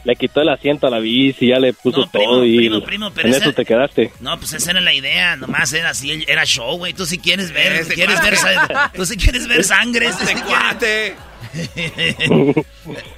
Le 0.07 0.15
quitó 0.15 0.41
el 0.41 0.49
asiento 0.51 0.87
a 0.87 0.91
la 0.91 1.01
bici, 1.01 1.49
ya 1.49 1.59
le 1.59 1.73
puso 1.73 2.07
todo 2.07 2.45
y 2.45 2.57
primo, 2.57 2.81
primo, 2.85 3.11
pero 3.13 3.27
en 3.27 3.35
ese- 3.35 3.43
eso 3.43 3.53
te 3.53 3.65
quedaste. 3.65 4.13
No, 4.21 4.39
pues 4.39 4.53
esa 4.53 4.71
era 4.71 4.81
la 4.81 4.95
idea, 4.95 5.35
nomás 5.35 5.73
era 5.73 5.91
así, 5.91 6.25
era 6.29 6.45
show, 6.45 6.77
güey. 6.79 6.93
Tú 6.95 7.05
si 7.07 7.19
quieres 7.19 7.51
ver, 7.53 7.73
Ese 7.73 7.95
quieres 7.95 8.23
ver, 8.23 8.37
cuate. 8.37 8.75
tú 8.97 9.05
si 9.05 9.17
quieres 9.17 9.49
ver 9.49 9.65
sangre, 9.65 10.11
tú 10.11 10.25
sí 10.25 10.35
quieres- 10.35 11.15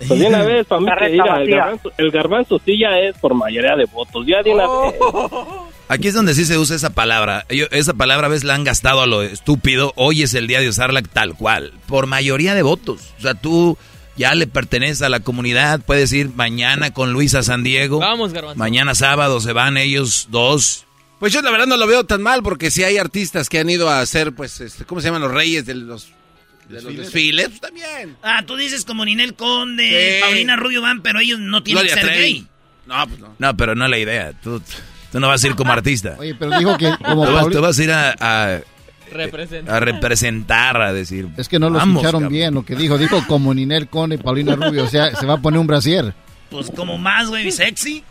Pues 0.08 0.20
de 0.20 0.26
una 0.26 0.42
vez, 0.44 0.66
para 0.66 0.80
mí, 0.80 0.86
que, 0.86 0.90
Carreta 0.94 1.22
mira, 1.22 1.42
el, 1.42 1.50
garbanzo, 1.50 1.92
el 1.98 2.10
garbanzo 2.10 2.60
sí 2.64 2.78
ya 2.78 2.98
es 2.98 3.16
por 3.18 3.34
mayoría 3.34 3.76
de 3.76 3.84
votos. 3.84 4.24
Ya 4.26 4.42
de 4.42 4.50
una 4.52 4.66
vez. 4.66 4.94
Aquí 5.88 6.08
es 6.08 6.14
donde 6.14 6.34
sí 6.34 6.44
se 6.44 6.56
usa 6.58 6.76
esa 6.76 6.90
palabra. 6.90 7.44
Yo- 7.50 7.66
esa 7.70 7.94
palabra 7.94 8.26
a 8.26 8.30
veces 8.30 8.44
la 8.44 8.54
han 8.54 8.64
gastado 8.64 9.00
a 9.02 9.06
lo 9.06 9.22
estúpido. 9.22 9.92
Hoy 9.96 10.22
es 10.22 10.34
el 10.34 10.46
día 10.46 10.60
de 10.60 10.68
usarla 10.68 11.02
tal 11.02 11.34
cual. 11.34 11.72
Por 11.86 12.06
mayoría 12.06 12.54
de 12.54 12.62
votos. 12.62 13.12
O 13.18 13.22
sea, 13.22 13.34
tú 13.34 13.76
ya 14.18 14.34
le 14.34 14.46
perteneces 14.46 15.00
a 15.02 15.08
la 15.08 15.20
comunidad. 15.20 15.80
Puedes 15.80 16.12
ir 16.12 16.30
mañana 16.34 16.92
con 16.92 17.12
Luis 17.12 17.34
a 17.34 17.42
San 17.42 17.62
Diego. 17.62 17.98
Vamos, 18.00 18.32
Garbanzo. 18.34 18.58
Mañana 18.58 18.94
sábado 18.94 19.40
se 19.40 19.52
van 19.52 19.76
ellos 19.78 20.26
dos. 20.30 20.84
Pues 21.20 21.32
yo 21.32 21.40
la 21.42 21.50
verdad 21.50 21.66
no 21.66 21.76
lo 21.76 21.86
veo 21.86 22.04
tan 22.04 22.22
mal 22.22 22.42
porque 22.42 22.70
si 22.70 22.84
hay 22.84 22.96
artistas 22.98 23.48
que 23.48 23.58
han 23.58 23.70
ido 23.70 23.88
a 23.88 24.00
hacer, 24.00 24.32
pues, 24.34 24.60
este, 24.60 24.84
¿cómo 24.84 25.00
se 25.00 25.06
llaman 25.08 25.22
los 25.22 25.32
reyes 25.32 25.64
de 25.66 25.74
los, 25.74 26.08
de 26.68 26.80
los 26.82 26.96
desfiles? 26.96 27.48
Pues 27.48 27.60
también. 27.60 28.16
Ah, 28.22 28.42
tú 28.46 28.54
dices 28.56 28.84
como 28.84 29.04
Ninel 29.04 29.34
Conde, 29.34 30.18
Sí. 30.18 30.20
Paulina 30.20 30.54
Rubio 30.56 30.80
van, 30.82 31.02
pero 31.02 31.18
ellos 31.20 31.38
no 31.40 31.62
tienen 31.64 31.82
Gloria 31.84 32.00
que 32.02 32.06
ser 32.08 32.18
gay. 32.20 32.46
No, 32.86 33.06
pues 33.08 33.18
no. 33.20 33.34
No, 33.38 33.56
pero 33.56 33.74
no 33.74 33.84
es 33.86 33.90
la 33.90 33.98
idea. 33.98 34.32
Tú, 34.42 34.62
tú 35.10 35.18
no 35.20 35.26
vas 35.28 35.42
a 35.42 35.46
ir 35.48 35.56
como 35.56 35.72
artista. 35.72 36.14
Oye, 36.18 36.34
pero 36.36 36.56
dijo 36.58 36.76
que 36.78 36.92
como 37.04 37.26
tú, 37.26 37.32
vas, 37.32 37.42
Pauli- 37.44 37.52
tú 37.56 37.60
vas 37.62 37.78
a 37.78 37.82
ir 37.84 37.90
a, 37.90 38.14
a- 38.20 38.60
Representa. 39.12 39.76
a 39.76 39.80
representar, 39.80 40.80
a 40.80 40.92
decir. 40.92 41.28
Es 41.36 41.48
que 41.48 41.58
no 41.58 41.70
lo 41.70 41.78
"Vamos, 41.78 41.96
escucharon 41.96 42.22
cabrón". 42.22 42.32
bien 42.32 42.54
lo 42.54 42.64
que 42.64 42.74
dijo. 42.76 42.98
Dijo 42.98 43.24
como 43.26 43.52
Ninel 43.54 43.88
Conde 43.88 44.16
y 44.16 44.18
Paulina 44.18 44.54
Rubio. 44.56 44.84
O 44.84 44.88
sea, 44.88 45.14
se 45.16 45.26
va 45.26 45.34
a 45.34 45.38
poner 45.38 45.58
un 45.60 45.66
brasier. 45.66 46.14
Pues 46.50 46.70
como 46.70 46.96
más, 46.98 47.28
güey, 47.28 47.50
sexy. 47.50 48.04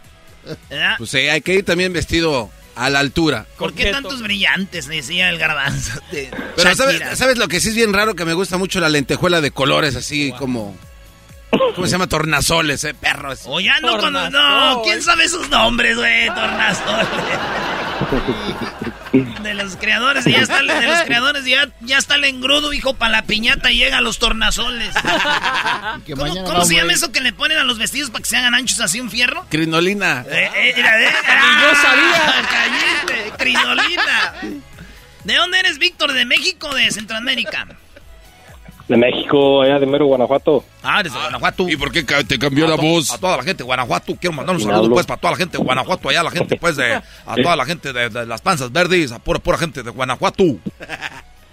¿Verdad? 0.69 0.95
Pues 0.98 1.10
sí, 1.10 1.18
hay 1.18 1.41
que 1.41 1.56
ir 1.56 1.65
también 1.65 1.91
vestido 1.94 2.49
a 2.76 2.90
la 2.90 2.99
altura. 2.99 3.45
¿Por 3.57 3.74
qué 3.74 3.91
tantos 3.91 4.22
brillantes? 4.22 4.88
Decía 4.88 5.30
el 5.30 5.38
garbanzo. 5.40 5.99
de 6.11 6.30
Pero. 6.56 6.76
¿sabes, 6.76 7.02
¿sabes 7.18 7.38
lo 7.38 7.48
que 7.48 7.60
sí 7.60 7.69
es 7.69 7.76
bien 7.76 7.91
raro? 7.94 8.15
Que 8.15 8.24
me 8.26 8.34
gusta 8.34 8.57
mucho 8.57 8.80
la 8.80 8.90
lentejuela 8.90 9.41
de 9.41 9.52
colores 9.52 9.95
así 9.95 10.32
como... 10.38 10.76
¿Cómo 11.49 11.88
se 11.88 11.94
llama? 11.94 12.07
Tornasoles, 12.07 12.84
eh, 12.84 12.94
perros. 12.94 13.41
O 13.45 13.60
ya 13.60 13.80
no 13.80 13.98
cuando... 13.98 14.30
No, 14.30 14.82
¿quién 14.84 15.02
sabe 15.02 15.28
sus 15.30 15.49
nombres, 15.49 15.95
güey? 15.98 16.28
Tornasol. 16.28 17.07
De 19.13 19.53
los 19.53 19.77
creadores, 19.77 20.25
ya 20.25 20.39
está, 20.39 20.61
de 20.61 20.88
los 20.88 21.01
creadores, 21.03 21.45
ya, 21.45 21.69
ya 21.81 21.97
está 21.97 22.15
el 22.15 22.25
engrudo, 22.25 22.73
hijo, 22.73 22.93
para 22.93 23.11
la 23.11 23.21
piñata 23.23 23.71
y 23.71 23.77
llega 23.77 23.99
a 23.99 24.01
los 24.01 24.19
tornasoles. 24.19 24.93
Que 26.05 26.13
¿Cómo, 26.13 26.65
se 26.65 26.75
llama 26.75 26.93
eso 26.93 27.11
que 27.11 27.21
le 27.21 27.34
ponen 27.34 27.57
a 27.57 27.63
los 27.63 27.77
vestidos 27.77 28.09
para 28.09 28.21
que 28.21 28.29
se 28.29 28.38
hagan 28.38 28.53
anchos 28.53 28.79
así 28.81 28.99
un 28.99 29.09
fierro? 29.09 29.45
Crinolina. 29.49 30.25
Eh, 30.29 30.49
eh, 30.53 30.73
mira, 30.75 31.01
eh, 31.01 31.09
yo 31.61 31.75
sabía. 31.81 32.47
Cállate, 32.49 33.31
crinolina. 33.38 34.61
¿De 35.23 35.35
dónde 35.35 35.59
eres, 35.59 35.79
Víctor? 35.79 36.13
¿De 36.13 36.25
México 36.25 36.67
o 36.69 36.75
de 36.75 36.91
Centroamérica? 36.91 37.67
De 38.88 38.95
México, 38.95 39.61
allá 39.61 39.80
de 39.80 39.85
Mero, 39.85 40.05
Guanajuato. 40.05 40.64
Ah, 40.81 41.01
eres 41.01 41.11
de 41.14 41.19
Guanajuato. 41.19 41.68
¿Y 41.68 41.76
por 41.76 41.91
qué 41.91 42.03
te 42.03 42.39
cambió 42.39 42.68
la 42.68 42.77
to- 42.77 42.81
voz? 42.81 43.11
A 43.11 43.18
toda 43.18 43.35
la 43.38 43.43
gente 43.43 43.57
de 43.57 43.64
Guanajuato, 43.65 44.15
quiero 44.15 44.34
mandar 44.35 44.55
un 44.55 44.61
saludo 44.61 44.89
pues 44.91 45.05
para 45.05 45.19
toda 45.19 45.31
la 45.31 45.38
gente 45.38 45.57
de 45.57 45.64
Guanajuato, 45.64 46.07
allá 46.09 46.23
la 46.23 46.31
gente 46.31 46.55
pues 46.55 46.76
de, 46.77 46.93
a 47.26 47.35
toda 47.41 47.55
la 47.57 47.65
gente 47.65 47.91
de, 47.91 48.09
de 48.09 48.26
las 48.26 48.39
panzas 48.41 48.72
verdes, 48.72 49.11
a 49.11 49.19
pura, 49.19 49.39
pura 49.39 49.57
gente 49.57 49.84
de 49.84 49.89
Guanajuato. 49.91 50.43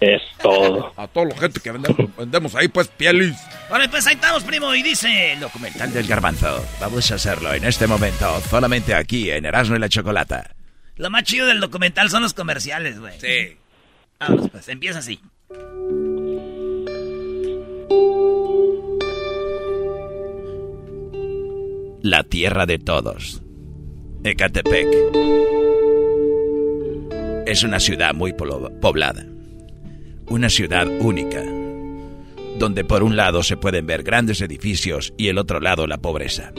Es 0.00 0.20
todo. 0.40 0.92
A 0.96 1.06
toda 1.08 1.26
la 1.26 1.36
gente 1.36 1.60
que 1.60 1.72
vendemos, 1.72 2.16
vendemos 2.16 2.54
ahí 2.54 2.68
pues 2.68 2.88
pieles. 2.88 3.34
Vale, 3.70 3.88
pues 3.88 4.06
ahí 4.06 4.14
estamos, 4.14 4.44
primo, 4.44 4.72
y 4.74 4.82
dice... 4.82 5.32
El 5.32 5.40
documental 5.40 5.92
del 5.92 6.06
garbanzo. 6.06 6.64
Vamos 6.80 7.10
a 7.10 7.14
hacerlo 7.16 7.52
en 7.54 7.64
este 7.64 7.86
momento, 7.86 8.40
solamente 8.48 8.94
aquí 8.94 9.30
en 9.30 9.44
Erasmo 9.44 9.74
y 9.76 9.78
la 9.80 9.88
Chocolata. 9.88 10.50
Lo 10.96 11.10
más 11.10 11.24
chido 11.24 11.46
del 11.46 11.58
documental 11.60 12.10
son 12.10 12.22
los 12.22 12.34
comerciales, 12.34 13.00
güey. 13.00 13.18
Sí. 13.18 13.56
Vámonos, 14.20 14.50
pues, 14.50 14.68
empieza 14.68 14.98
así. 15.00 15.18
La 22.02 22.22
tierra 22.22 22.66
de 22.66 22.78
todos. 22.78 23.42
Ecatepec. 24.24 24.86
Es 27.46 27.62
una 27.62 27.80
ciudad 27.80 28.14
muy 28.14 28.34
poblada. 28.34 29.26
Una 30.28 30.50
ciudad 30.50 30.86
única. 31.00 31.42
Donde 32.58 32.84
por 32.84 33.02
un 33.02 33.16
lado 33.16 33.42
se 33.42 33.56
pueden 33.56 33.86
ver 33.86 34.02
grandes 34.02 34.42
edificios 34.42 35.14
y 35.16 35.28
el 35.28 35.38
otro 35.38 35.60
lado 35.60 35.86
la 35.86 35.98
pobreza. 35.98 36.52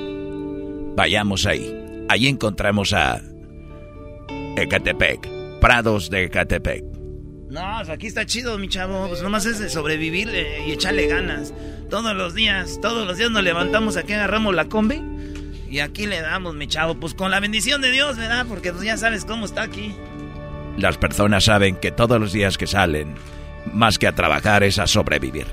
Vayamos 0.96 1.46
ahí. 1.46 1.72
Ahí 2.10 2.28
encontramos 2.28 2.94
a 2.94 3.22
Ecatepec. 4.58 5.30
Prados 5.60 6.10
de 6.10 6.24
Ecatepec. 6.24 6.95
No, 7.50 7.62
pues 7.78 7.90
aquí 7.90 8.08
está 8.08 8.26
chido, 8.26 8.58
mi 8.58 8.68
chavo. 8.68 9.08
Pues 9.08 9.22
nomás 9.22 9.46
es 9.46 9.60
de 9.60 9.70
sobrevivir 9.70 10.30
eh, 10.30 10.66
y 10.68 10.72
echarle 10.72 11.08
ganas. 11.08 11.54
Todos 11.90 12.16
los 12.16 12.34
días, 12.34 12.80
todos 12.82 13.06
los 13.08 13.18
días 13.18 13.30
nos 13.32 13.44
levantamos 13.44 13.98
aquí, 13.98 14.14
agarramos 14.14 14.56
la 14.56 14.66
combi. 14.66 15.02
Y 15.70 15.80
aquí 15.80 16.08
le 16.08 16.22
damos, 16.22 16.56
mi 16.56 16.68
chavo. 16.68 16.96
Pues 16.96 17.14
con 17.14 17.32
la 17.32 17.40
bendición 17.40 17.82
de 17.82 17.92
Dios, 17.92 18.18
¿verdad? 18.18 18.46
Porque 18.48 18.72
pues 18.72 18.84
ya 18.84 18.98
sabes 18.98 19.26
cómo 19.26 19.46
está 19.46 19.64
aquí. 19.64 19.94
Las 20.78 20.98
personas 20.98 21.46
saben 21.46 21.76
que 21.76 21.92
todos 21.92 22.20
los 22.20 22.34
días 22.34 22.58
que 22.58 22.68
salen, 22.68 23.16
más 23.72 24.00
que 24.00 24.08
a 24.08 24.16
trabajar, 24.16 24.64
es 24.64 24.80
a 24.80 24.88
sobrevivir. 24.88 25.48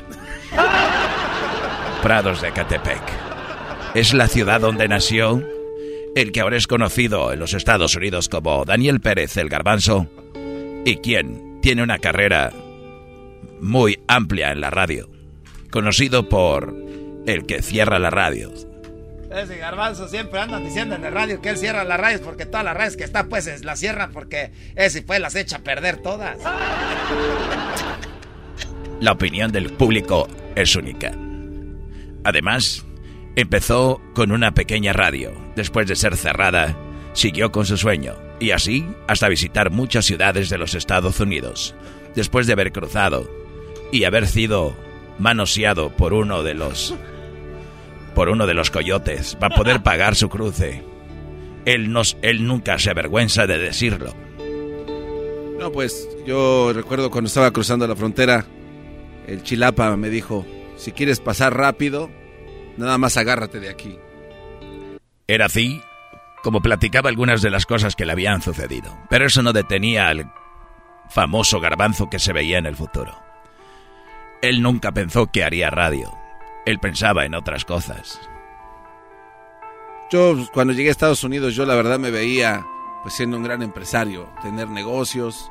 Prados 2.02 2.42
de 2.42 2.52
Catepec. 2.52 3.02
Es 3.94 4.14
la 4.14 4.26
ciudad 4.26 4.60
donde 4.60 4.88
nació 4.88 5.42
el 6.14 6.32
que 6.32 6.40
ahora 6.40 6.56
es 6.56 6.66
conocido 6.66 7.32
en 7.32 7.38
los 7.38 7.54
Estados 7.54 7.94
Unidos 7.94 8.28
como 8.28 8.64
Daniel 8.64 9.00
Pérez 9.00 9.36
el 9.36 9.48
Garbanzo 9.48 10.08
y 10.84 10.96
quien 10.96 11.51
tiene 11.62 11.82
una 11.82 11.98
carrera 11.98 12.52
muy 13.60 14.00
amplia 14.08 14.50
en 14.50 14.60
la 14.60 14.68
radio, 14.68 15.08
conocido 15.70 16.28
por 16.28 16.74
el 17.26 17.46
que 17.46 17.62
cierra 17.62 18.00
la 18.00 18.10
radio. 18.10 18.52
Ese 19.30 19.56
garbanzo 19.56 20.08
siempre 20.08 20.40
andan 20.40 20.64
diciendo 20.64 20.96
en 20.96 21.04
el 21.04 21.12
radio 21.12 21.40
que 21.40 21.50
él 21.50 21.56
cierra 21.56 21.84
las 21.84 21.98
radios 21.98 22.20
porque 22.20 22.44
todas 22.44 22.64
las 22.64 22.76
radios 22.76 22.96
que 22.96 23.04
está 23.04 23.28
pues 23.28 23.64
las 23.64 23.78
cierran 23.78 24.12
porque 24.12 24.50
ese 24.74 25.02
fue 25.02 25.20
las 25.20 25.36
echa 25.36 25.58
a 25.58 25.60
perder 25.60 26.02
todas. 26.02 26.36
La 29.00 29.12
opinión 29.12 29.52
del 29.52 29.70
público 29.72 30.28
es 30.54 30.76
única. 30.76 31.12
Además, 32.24 32.84
empezó 33.36 34.02
con 34.14 34.32
una 34.32 34.52
pequeña 34.52 34.92
radio. 34.92 35.32
Después 35.56 35.86
de 35.86 35.96
ser 35.96 36.16
cerrada, 36.16 36.76
siguió 37.12 37.52
con 37.52 37.66
su 37.66 37.76
sueño 37.76 38.14
y 38.40 38.50
así 38.50 38.86
hasta 39.06 39.28
visitar 39.28 39.70
muchas 39.70 40.04
ciudades 40.04 40.48
de 40.48 40.58
los 40.58 40.74
Estados 40.74 41.20
Unidos. 41.20 41.74
Después 42.14 42.46
de 42.46 42.54
haber 42.54 42.72
cruzado 42.72 43.30
y 43.90 44.04
haber 44.04 44.26
sido 44.26 44.74
manoseado 45.18 45.90
por 45.90 46.12
uno 46.12 46.42
de 46.42 46.54
los 46.54 46.94
por 48.14 48.28
uno 48.28 48.46
de 48.46 48.54
los 48.54 48.70
coyotes 48.70 49.36
para 49.36 49.54
poder 49.54 49.82
pagar 49.84 50.14
su 50.14 50.28
cruce. 50.28 50.82
Él, 51.64 51.92
nos, 51.92 52.16
él 52.22 52.46
nunca 52.46 52.78
se 52.78 52.90
avergüenza 52.90 53.46
de 53.46 53.58
decirlo. 53.58 54.14
No, 55.58 55.70
pues 55.70 56.08
yo 56.26 56.72
recuerdo 56.74 57.10
cuando 57.10 57.28
estaba 57.28 57.52
cruzando 57.52 57.86
la 57.86 57.94
frontera, 57.94 58.44
el 59.28 59.42
chilapa 59.44 59.96
me 59.96 60.10
dijo, 60.10 60.44
si 60.76 60.90
quieres 60.90 61.20
pasar 61.20 61.56
rápido, 61.56 62.10
nada 62.76 62.98
más 62.98 63.16
agárrate 63.16 63.60
de 63.60 63.70
aquí. 63.70 63.96
Era 65.28 65.46
así 65.46 65.80
como 66.42 66.60
platicaba 66.60 67.08
algunas 67.08 67.42
de 67.42 67.50
las 67.50 67.66
cosas 67.66 67.96
que 67.96 68.04
le 68.04 68.12
habían 68.12 68.42
sucedido, 68.42 68.98
pero 69.08 69.26
eso 69.26 69.42
no 69.42 69.52
detenía 69.52 70.08
al 70.08 70.32
famoso 71.08 71.60
garbanzo 71.60 72.10
que 72.10 72.18
se 72.18 72.32
veía 72.32 72.58
en 72.58 72.66
el 72.66 72.76
futuro. 72.76 73.16
Él 74.40 74.60
nunca 74.62 74.92
pensó 74.92 75.26
que 75.28 75.44
haría 75.44 75.70
radio. 75.70 76.12
Él 76.66 76.78
pensaba 76.80 77.24
en 77.24 77.34
otras 77.34 77.64
cosas. 77.64 78.20
Yo 80.10 80.36
cuando 80.52 80.72
llegué 80.72 80.88
a 80.88 80.92
Estados 80.92 81.24
Unidos, 81.24 81.54
yo 81.54 81.64
la 81.64 81.74
verdad 81.74 81.98
me 81.98 82.10
veía 82.10 82.66
pues 83.02 83.14
siendo 83.14 83.36
un 83.36 83.44
gran 83.44 83.62
empresario, 83.62 84.28
tener 84.42 84.68
negocios 84.68 85.50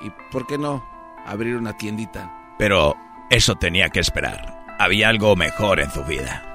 y, 0.00 0.10
¿por 0.30 0.46
qué 0.46 0.58
no?, 0.58 0.84
abrir 1.26 1.56
una 1.56 1.76
tiendita. 1.76 2.30
Pero 2.58 2.96
eso 3.30 3.54
tenía 3.54 3.88
que 3.88 4.00
esperar. 4.00 4.64
Había 4.78 5.08
algo 5.08 5.34
mejor 5.36 5.80
en 5.80 5.90
su 5.90 6.04
vida. 6.04 6.53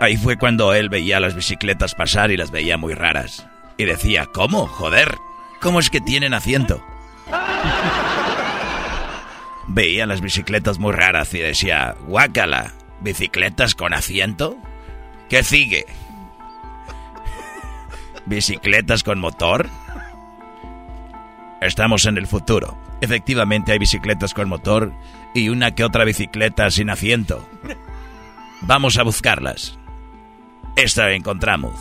Ahí 0.00 0.16
fue 0.16 0.38
cuando 0.38 0.72
él 0.72 0.88
veía 0.88 1.20
las 1.20 1.34
bicicletas 1.34 1.94
pasar 1.94 2.30
y 2.30 2.38
las 2.38 2.50
veía 2.50 2.78
muy 2.78 2.94
raras. 2.94 3.46
Y 3.76 3.84
decía, 3.84 4.24
¿cómo? 4.24 4.66
Joder, 4.66 5.18
¿cómo 5.60 5.78
es 5.78 5.90
que 5.90 6.00
tienen 6.00 6.32
asiento? 6.32 6.82
Veía 9.68 10.06
las 10.06 10.22
bicicletas 10.22 10.78
muy 10.78 10.92
raras 10.92 11.34
y 11.34 11.38
decía, 11.38 11.94
guácala, 12.06 12.72
¿bicicletas 13.00 13.74
con 13.74 13.92
asiento? 13.92 14.56
¿Qué 15.28 15.44
sigue? 15.44 15.84
¿Bicicletas 18.26 19.04
con 19.04 19.20
motor? 19.20 19.68
Estamos 21.60 22.06
en 22.06 22.16
el 22.16 22.26
futuro. 22.26 22.78
Efectivamente 23.02 23.72
hay 23.72 23.78
bicicletas 23.78 24.32
con 24.32 24.48
motor 24.48 24.94
y 25.34 25.50
una 25.50 25.74
que 25.74 25.84
otra 25.84 26.04
bicicleta 26.04 26.70
sin 26.70 26.88
asiento. 26.88 27.46
Vamos 28.62 28.98
a 28.98 29.02
buscarlas. 29.02 29.78
Esta 30.76 31.10
encontramos. 31.10 31.78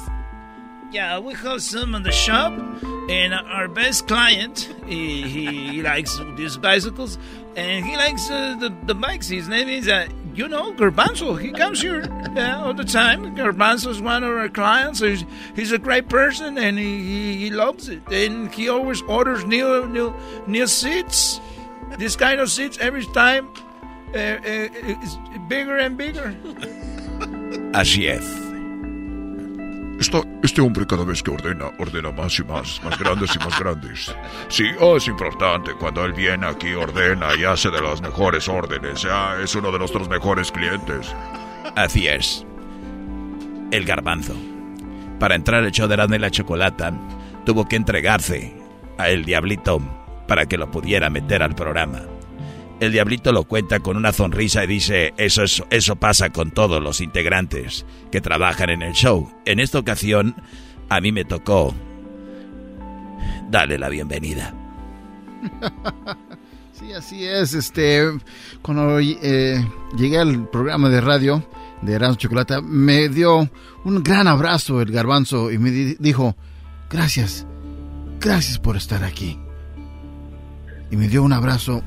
Yeah, 0.91 1.19
we 1.19 1.35
have 1.35 1.61
some 1.61 1.93
in 1.93 2.01
the 2.01 2.11
shop, 2.11 2.51
and 3.09 3.33
our 3.33 3.67
best 3.67 4.07
client, 4.07 4.73
he, 4.87 5.21
he 5.21 5.81
likes 5.83 6.19
these 6.35 6.57
bicycles, 6.57 7.19
and 7.55 7.85
he 7.85 7.95
likes 7.95 8.27
uh, 8.31 8.55
the, 8.59 8.75
the 8.85 8.95
bikes. 8.95 9.29
His 9.29 9.47
name 9.47 9.69
is, 9.69 9.87
uh, 9.87 10.07
you 10.33 10.47
know, 10.47 10.73
Garbanzo. 10.73 11.39
He 11.39 11.51
comes 11.51 11.79
here 11.79 12.07
uh, 12.35 12.63
all 12.63 12.73
the 12.73 12.85
time. 12.85 13.35
Garbanzo 13.35 13.89
is 13.89 14.01
one 14.01 14.23
of 14.23 14.31
our 14.31 14.49
clients. 14.49 14.99
He's, 14.99 15.23
he's 15.55 15.71
a 15.71 15.77
great 15.77 16.09
person, 16.09 16.57
and 16.57 16.79
he, 16.79 17.03
he, 17.03 17.37
he 17.37 17.49
loves 17.51 17.87
it. 17.87 18.01
And 18.11 18.51
he 18.51 18.67
always 18.67 19.03
orders 19.03 19.45
new, 19.45 19.85
new, 19.87 20.11
new 20.47 20.65
seats. 20.65 21.39
This 21.99 22.15
kind 22.15 22.39
of 22.39 22.49
seats 22.49 22.79
every 22.81 23.05
time 23.05 23.47
uh, 24.15 24.17
uh, 24.17 24.39
it's 24.43 25.17
bigger 25.47 25.77
and 25.77 25.97
bigger. 25.97 26.35
Así 27.73 28.09
es. 28.09 28.48
Este 29.99 30.61
hombre 30.61 30.87
cada 30.87 31.03
vez 31.03 31.21
que 31.21 31.31
ordena, 31.31 31.71
ordena 31.77 32.11
más 32.11 32.39
y 32.39 32.43
más, 32.43 32.81
más 32.83 32.97
grandes 32.97 33.35
y 33.35 33.39
más 33.39 33.59
grandes. 33.59 34.15
Sí, 34.47 34.63
oh, 34.79 34.95
es 34.95 35.07
importante. 35.07 35.73
Cuando 35.73 36.05
él 36.05 36.13
viene 36.13 36.47
aquí, 36.47 36.73
ordena 36.73 37.35
y 37.37 37.43
hace 37.43 37.69
de 37.69 37.81
las 37.81 38.01
mejores 38.01 38.47
órdenes. 38.47 39.01
Ya 39.01 39.35
es 39.41 39.53
uno 39.55 39.71
de 39.71 39.79
nuestros 39.79 40.07
mejores 40.07 40.51
clientes. 40.51 41.13
Así 41.75 42.07
es. 42.07 42.45
El 43.71 43.83
garbanzo. 43.83 44.35
Para 45.19 45.35
entrar 45.35 45.63
al 45.63 45.71
show 45.71 45.87
de 45.87 45.95
Erasmo 45.95 46.15
y 46.15 46.19
la 46.19 46.31
Chocolata, 46.31 46.93
tuvo 47.45 47.67
que 47.67 47.75
entregarse 47.75 48.53
a 48.97 49.09
el 49.09 49.25
diablito 49.25 49.79
para 50.27 50.45
que 50.45 50.57
lo 50.57 50.71
pudiera 50.71 51.09
meter 51.09 51.43
al 51.43 51.55
programa. 51.55 52.03
El 52.79 52.91
diablito 52.93 53.31
lo 53.33 53.43
cuenta 53.43 53.79
con 53.81 53.97
una 53.97 54.13
sonrisa 54.13 54.63
y 54.63 54.67
dice, 54.67 55.13
eso, 55.17 55.43
es, 55.43 55.61
eso 55.69 55.97
pasa 55.97 56.29
con 56.29 56.51
todos 56.51 56.81
los 56.81 57.01
integrantes 57.01 57.85
que 58.11 58.21
trabajan 58.21 58.69
en 58.69 58.81
el 58.81 58.93
show. 58.93 59.29
En 59.45 59.59
esta 59.59 59.79
ocasión, 59.79 60.35
a 60.87 61.01
mí 61.01 61.11
me 61.11 61.25
tocó 61.25 61.75
darle 63.49 63.77
la 63.77 63.89
bienvenida. 63.89 64.53
Sí, 66.71 66.93
así 66.93 67.25
es. 67.25 67.53
Este, 67.55 68.09
cuando 68.61 68.99
eh, 69.01 69.61
llegué 69.97 70.17
al 70.17 70.47
programa 70.49 70.87
de 70.87 71.01
radio 71.01 71.45
de 71.81 71.91
Erasmo 71.93 72.15
Chocolata, 72.15 72.61
me 72.61 73.09
dio 73.09 73.49
un 73.83 74.01
gran 74.01 74.29
abrazo 74.29 74.79
el 74.81 74.89
garbanzo 74.89 75.51
y 75.51 75.57
me 75.57 75.71
di- 75.71 75.97
dijo, 75.99 76.37
gracias, 76.89 77.45
gracias 78.21 78.59
por 78.59 78.77
estar 78.77 79.03
aquí. 79.03 79.37
Y 80.89 80.95
me 80.95 81.09
dio 81.09 81.21
un 81.21 81.33
abrazo 81.33 81.83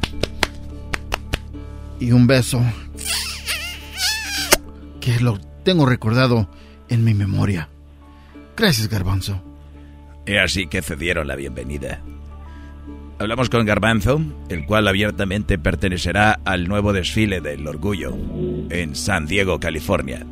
y 2.02 2.10
un 2.10 2.26
beso 2.26 2.60
que 5.00 5.20
lo 5.20 5.38
tengo 5.64 5.86
recordado 5.86 6.48
en 6.88 7.04
mi 7.04 7.14
memoria. 7.14 7.68
Gracias, 8.56 8.88
garbanzo. 8.88 9.40
Y 10.26 10.34
así 10.34 10.66
que 10.66 10.82
cedieron 10.82 11.28
la 11.28 11.36
bienvenida. 11.36 12.00
Hablamos 13.20 13.50
con 13.50 13.64
Garbanzo, 13.64 14.20
el 14.48 14.66
cual 14.66 14.88
abiertamente 14.88 15.58
pertenecerá 15.58 16.40
al 16.44 16.66
nuevo 16.66 16.92
desfile 16.92 17.40
del 17.40 17.64
orgullo 17.68 18.16
en 18.70 18.96
San 18.96 19.26
Diego, 19.26 19.60
California, 19.60 20.26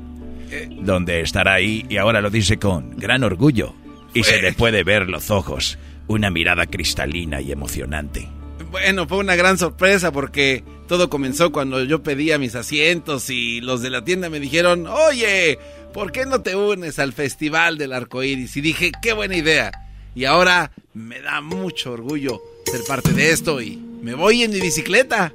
donde 0.83 1.21
estará 1.21 1.55
ahí 1.55 1.87
y 1.89 1.99
ahora 1.99 2.21
lo 2.21 2.31
dice 2.31 2.57
con 2.57 2.97
gran 2.97 3.23
orgullo 3.23 3.75
y 4.13 4.25
se 4.25 4.43
le 4.43 4.53
puede 4.55 4.83
ver 4.83 5.09
los 5.09 5.31
ojos, 5.31 5.79
una 6.09 6.31
mirada 6.31 6.67
cristalina 6.67 7.41
y 7.41 7.53
emocionante. 7.53 8.29
Bueno, 8.73 9.07
fue 9.07 9.19
una 9.19 9.37
gran 9.37 9.57
sorpresa 9.57 10.11
porque 10.11 10.65
todo 10.91 11.09
comenzó 11.09 11.53
cuando 11.53 11.85
yo 11.85 12.03
pedía 12.03 12.37
mis 12.37 12.57
asientos 12.57 13.31
y 13.31 13.61
los 13.61 13.81
de 13.81 13.91
la 13.91 14.05
tienda 14.05 14.29
me 14.29 14.41
dijeron, 14.41 14.89
oye, 14.89 15.57
¿por 15.95 16.11
qué 16.11 16.27
no 16.27 16.41
te 16.41 16.57
unes 16.57 16.99
al 16.99 17.13
Festival 17.13 17.79
del 17.79 17.93
Arco 17.93 18.25
Iris? 18.25 18.57
Y 18.57 18.61
dije, 18.61 18.91
qué 19.01 19.13
buena 19.13 19.37
idea. 19.37 19.71
Y 20.17 20.25
ahora 20.25 20.73
me 20.93 21.21
da 21.21 21.43
mucho 21.43 21.93
orgullo 21.93 22.43
ser 22.65 22.81
parte 22.89 23.13
de 23.13 23.31
esto 23.31 23.63
y 23.63 23.77
me 23.77 24.15
voy 24.15 24.43
en 24.43 24.51
mi 24.51 24.61
bicicleta. 24.61 25.33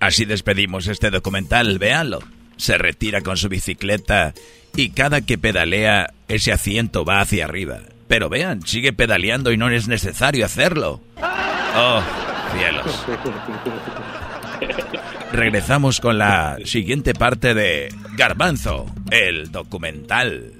Así 0.00 0.24
despedimos 0.24 0.88
este 0.88 1.12
documental, 1.12 1.78
véanlo. 1.78 2.18
Se 2.56 2.78
retira 2.78 3.20
con 3.20 3.36
su 3.36 3.48
bicicleta 3.48 4.34
y 4.74 4.90
cada 4.90 5.20
que 5.20 5.38
pedalea 5.38 6.12
ese 6.26 6.50
asiento 6.50 7.04
va 7.04 7.20
hacia 7.20 7.44
arriba. 7.44 7.78
Pero 8.08 8.28
vean, 8.28 8.66
sigue 8.66 8.92
pedaleando 8.92 9.52
y 9.52 9.56
no 9.56 9.70
es 9.70 9.86
necesario 9.86 10.44
hacerlo. 10.44 11.00
Oh, 11.76 12.02
cielos. 12.52 13.06
Regresamos 15.32 16.00
con 16.00 16.18
la 16.18 16.58
siguiente 16.64 17.14
parte 17.14 17.54
de 17.54 17.94
Garbanzo, 18.16 18.86
el 19.10 19.50
documental. 19.52 20.52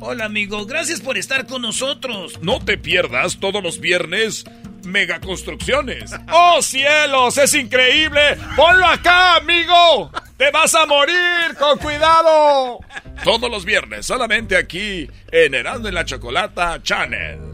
Hola, 0.00 0.26
amigo. 0.26 0.66
Gracias 0.66 1.00
por 1.00 1.16
estar 1.16 1.46
con 1.46 1.62
nosotros. 1.62 2.38
No 2.42 2.60
te 2.60 2.76
pierdas 2.76 3.38
todos 3.38 3.62
los 3.62 3.80
viernes 3.80 4.44
Mega 4.84 5.20
Construcciones. 5.20 6.14
¡Oh 6.30 6.60
cielos! 6.60 7.38
¡Es 7.38 7.54
increíble! 7.54 8.36
¡Ponlo 8.54 8.86
acá, 8.86 9.36
amigo! 9.36 10.12
¡Te 10.36 10.50
vas 10.50 10.74
a 10.74 10.84
morir! 10.86 11.56
¡Con 11.58 11.78
cuidado! 11.78 12.80
Todos 13.24 13.50
los 13.50 13.64
viernes, 13.64 14.04
solamente 14.04 14.56
aquí 14.56 15.08
en 15.32 15.54
Erasmo 15.54 15.88
y 15.88 15.92
la 15.92 16.04
Chocolata 16.04 16.82
Channel. 16.82 17.53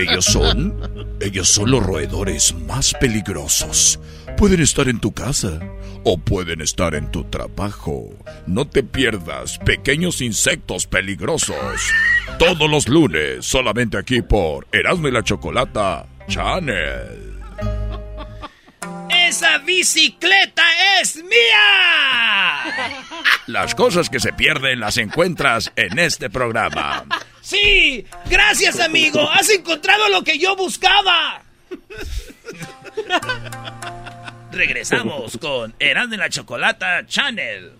Ellos 0.00 0.24
son, 0.24 1.14
ellos 1.20 1.50
son 1.50 1.70
los 1.70 1.84
roedores 1.84 2.54
más 2.54 2.94
peligrosos. 2.94 4.00
Pueden 4.38 4.62
estar 4.62 4.88
en 4.88 4.98
tu 4.98 5.12
casa 5.12 5.60
o 6.04 6.16
pueden 6.16 6.62
estar 6.62 6.94
en 6.94 7.10
tu 7.10 7.24
trabajo. 7.24 8.08
No 8.46 8.66
te 8.66 8.82
pierdas 8.82 9.58
pequeños 9.58 10.22
insectos 10.22 10.86
peligrosos. 10.86 11.54
Todos 12.38 12.70
los 12.70 12.88
lunes, 12.88 13.44
solamente 13.44 13.98
aquí 13.98 14.22
por 14.22 14.66
Erasmo 14.72 15.08
y 15.08 15.10
la 15.10 15.22
Chocolata 15.22 16.06
Channel. 16.28 17.38
¡Esa 19.10 19.58
bicicleta 19.58 20.62
es 21.02 21.16
mía! 21.16 22.64
Las 23.48 23.74
cosas 23.74 24.08
que 24.08 24.18
se 24.18 24.32
pierden 24.32 24.80
las 24.80 24.96
encuentras 24.96 25.70
en 25.76 25.98
este 25.98 26.30
programa. 26.30 27.04
Sí, 27.50 28.06
gracias 28.26 28.78
amigo, 28.78 29.28
has 29.28 29.50
encontrado 29.50 30.08
lo 30.08 30.22
que 30.22 30.38
yo 30.38 30.54
buscaba. 30.54 31.42
Regresamos 34.52 35.36
con 35.36 35.74
Eran 35.80 36.10
de 36.10 36.16
la 36.16 36.28
Chocolata 36.30 37.04
Channel. 37.06 37.72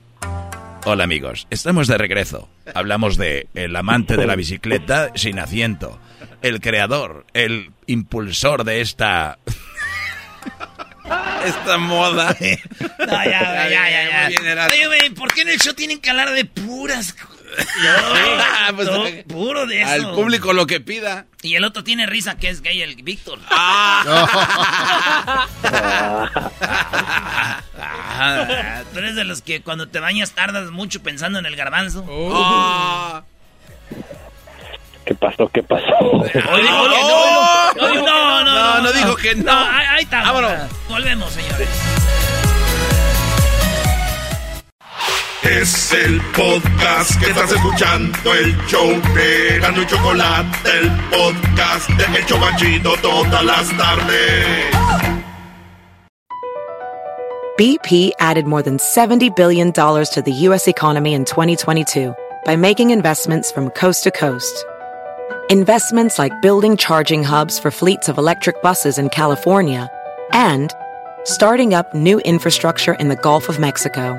Hola 0.85 1.05
amigos, 1.05 1.47
estamos 1.51 1.87
de 1.87 1.99
regreso. 1.99 2.49
Hablamos 2.75 3.17
de 3.17 3.47
el 3.55 3.77
amante 3.77 4.17
de 4.17 4.27
la 4.27 4.35
bicicleta 4.35 5.13
sin 5.15 5.39
asiento, 5.39 6.01
el 6.43 6.61
creador, 6.61 7.25
el 7.33 7.71
impulsor 7.87 8.65
de 8.65 8.81
esta 8.81 9.39
esta 11.47 11.79
moda. 11.79 12.37
No, 12.99 13.07
ya, 13.07 13.69
ya, 13.69 14.29
ya. 14.29 14.67
Oye, 14.67 14.87
güey, 14.89 15.11
¿por 15.11 15.33
qué 15.33 15.43
en 15.43 15.51
el 15.51 15.61
show 15.61 15.75
tienen 15.75 16.01
que 16.01 16.11
hablar 16.11 16.33
de 16.33 16.45
puras? 16.45 17.15
Ah, 17.59 18.69
No, 18.71 18.77
pues, 18.77 18.89
no, 18.89 19.07
eh, 19.07 19.25
puro 19.29 19.67
de 19.67 19.83
eso. 19.83 19.91
Al 19.91 20.13
público 20.15 20.53
lo 20.53 20.67
que 20.67 20.81
pida. 20.81 21.27
Y 21.43 21.55
el 21.57 21.65
otro 21.65 21.83
tiene 21.85 22.07
risa 22.07 22.37
que 22.37 22.49
es 22.49 22.63
gay, 22.63 22.81
el 22.83 22.95
Víctor. 23.03 23.39
Ah, 23.51 25.47
Tú 28.93 28.99
eres 28.99 29.15
de 29.17 29.25
los 29.25 29.43
que 29.43 29.63
cuando 29.63 29.89
te 29.89 30.01
bañas 30.01 30.33
tardas 30.33 30.71
mucho 30.71 31.03
pensando 31.03 31.39
en 31.39 31.47
el 31.47 31.57
garbanzo. 31.57 32.05
Ah. 32.33 33.23
¿Qué 35.05 35.15
pasó? 35.15 35.49
¿Qué 35.53 35.63
pasó? 35.63 35.85
Oye, 36.01 36.31
oye, 36.35 36.71
no, 36.71 36.89
no, 36.89 37.75
no, 37.75 38.45
no, 38.45 38.45
No, 38.45 38.81
no 38.83 38.93
dijo 38.93 39.17
que 39.17 39.35
no. 39.35 39.51
ahí, 39.53 39.87
ahí 39.89 40.03
está. 40.05 40.23
Vámonos. 40.23 40.53
Volvemos, 40.89 41.33
señores. 41.33 41.69
Es 45.43 45.93
el 45.93 46.21
podcast 46.37 47.19
que 47.19 47.31
estás 47.31 47.51
escuchando, 47.51 48.35
el 48.35 48.55
show 48.67 48.89
de 49.15 49.59
Gano 49.59 49.83
y 49.83 49.87
Chocolate, 49.87 50.49
el 50.79 50.91
podcast 51.09 51.89
de 51.89 52.19
El 52.19 52.27
Chobachito 52.27 52.93
todas 53.01 53.43
las 53.45 53.69
tardes. 53.77 54.75
BP 57.57 58.13
added 58.21 58.47
more 58.47 58.63
than 58.63 58.77
$70 58.77 59.35
billion 59.35 59.73
to 59.73 60.23
the 60.23 60.33
U.S. 60.49 60.69
economy 60.69 61.15
in 61.15 61.25
2022 61.25 62.15
by 62.45 62.57
making 62.57 62.91
investments 62.91 63.51
from 63.51 63.71
coast 63.71 64.05
to 64.05 64.11
coast. 64.11 64.65
Investments 65.49 66.19
like 66.19 66.43
building 66.43 66.77
charging 66.77 67.25
hubs 67.25 67.59
for 67.59 67.71
fleets 67.71 68.09
of 68.09 68.19
electric 68.19 68.61
buses 68.63 68.99
in 68.99 69.09
California 69.09 69.91
and 70.33 70.71
starting 71.25 71.73
up 71.75 71.95
new 71.95 72.19
infrastructure 72.21 72.95
in 72.95 73.09
the 73.09 73.17
Gulf 73.17 73.49
of 73.49 73.59
Mexico. 73.59 74.19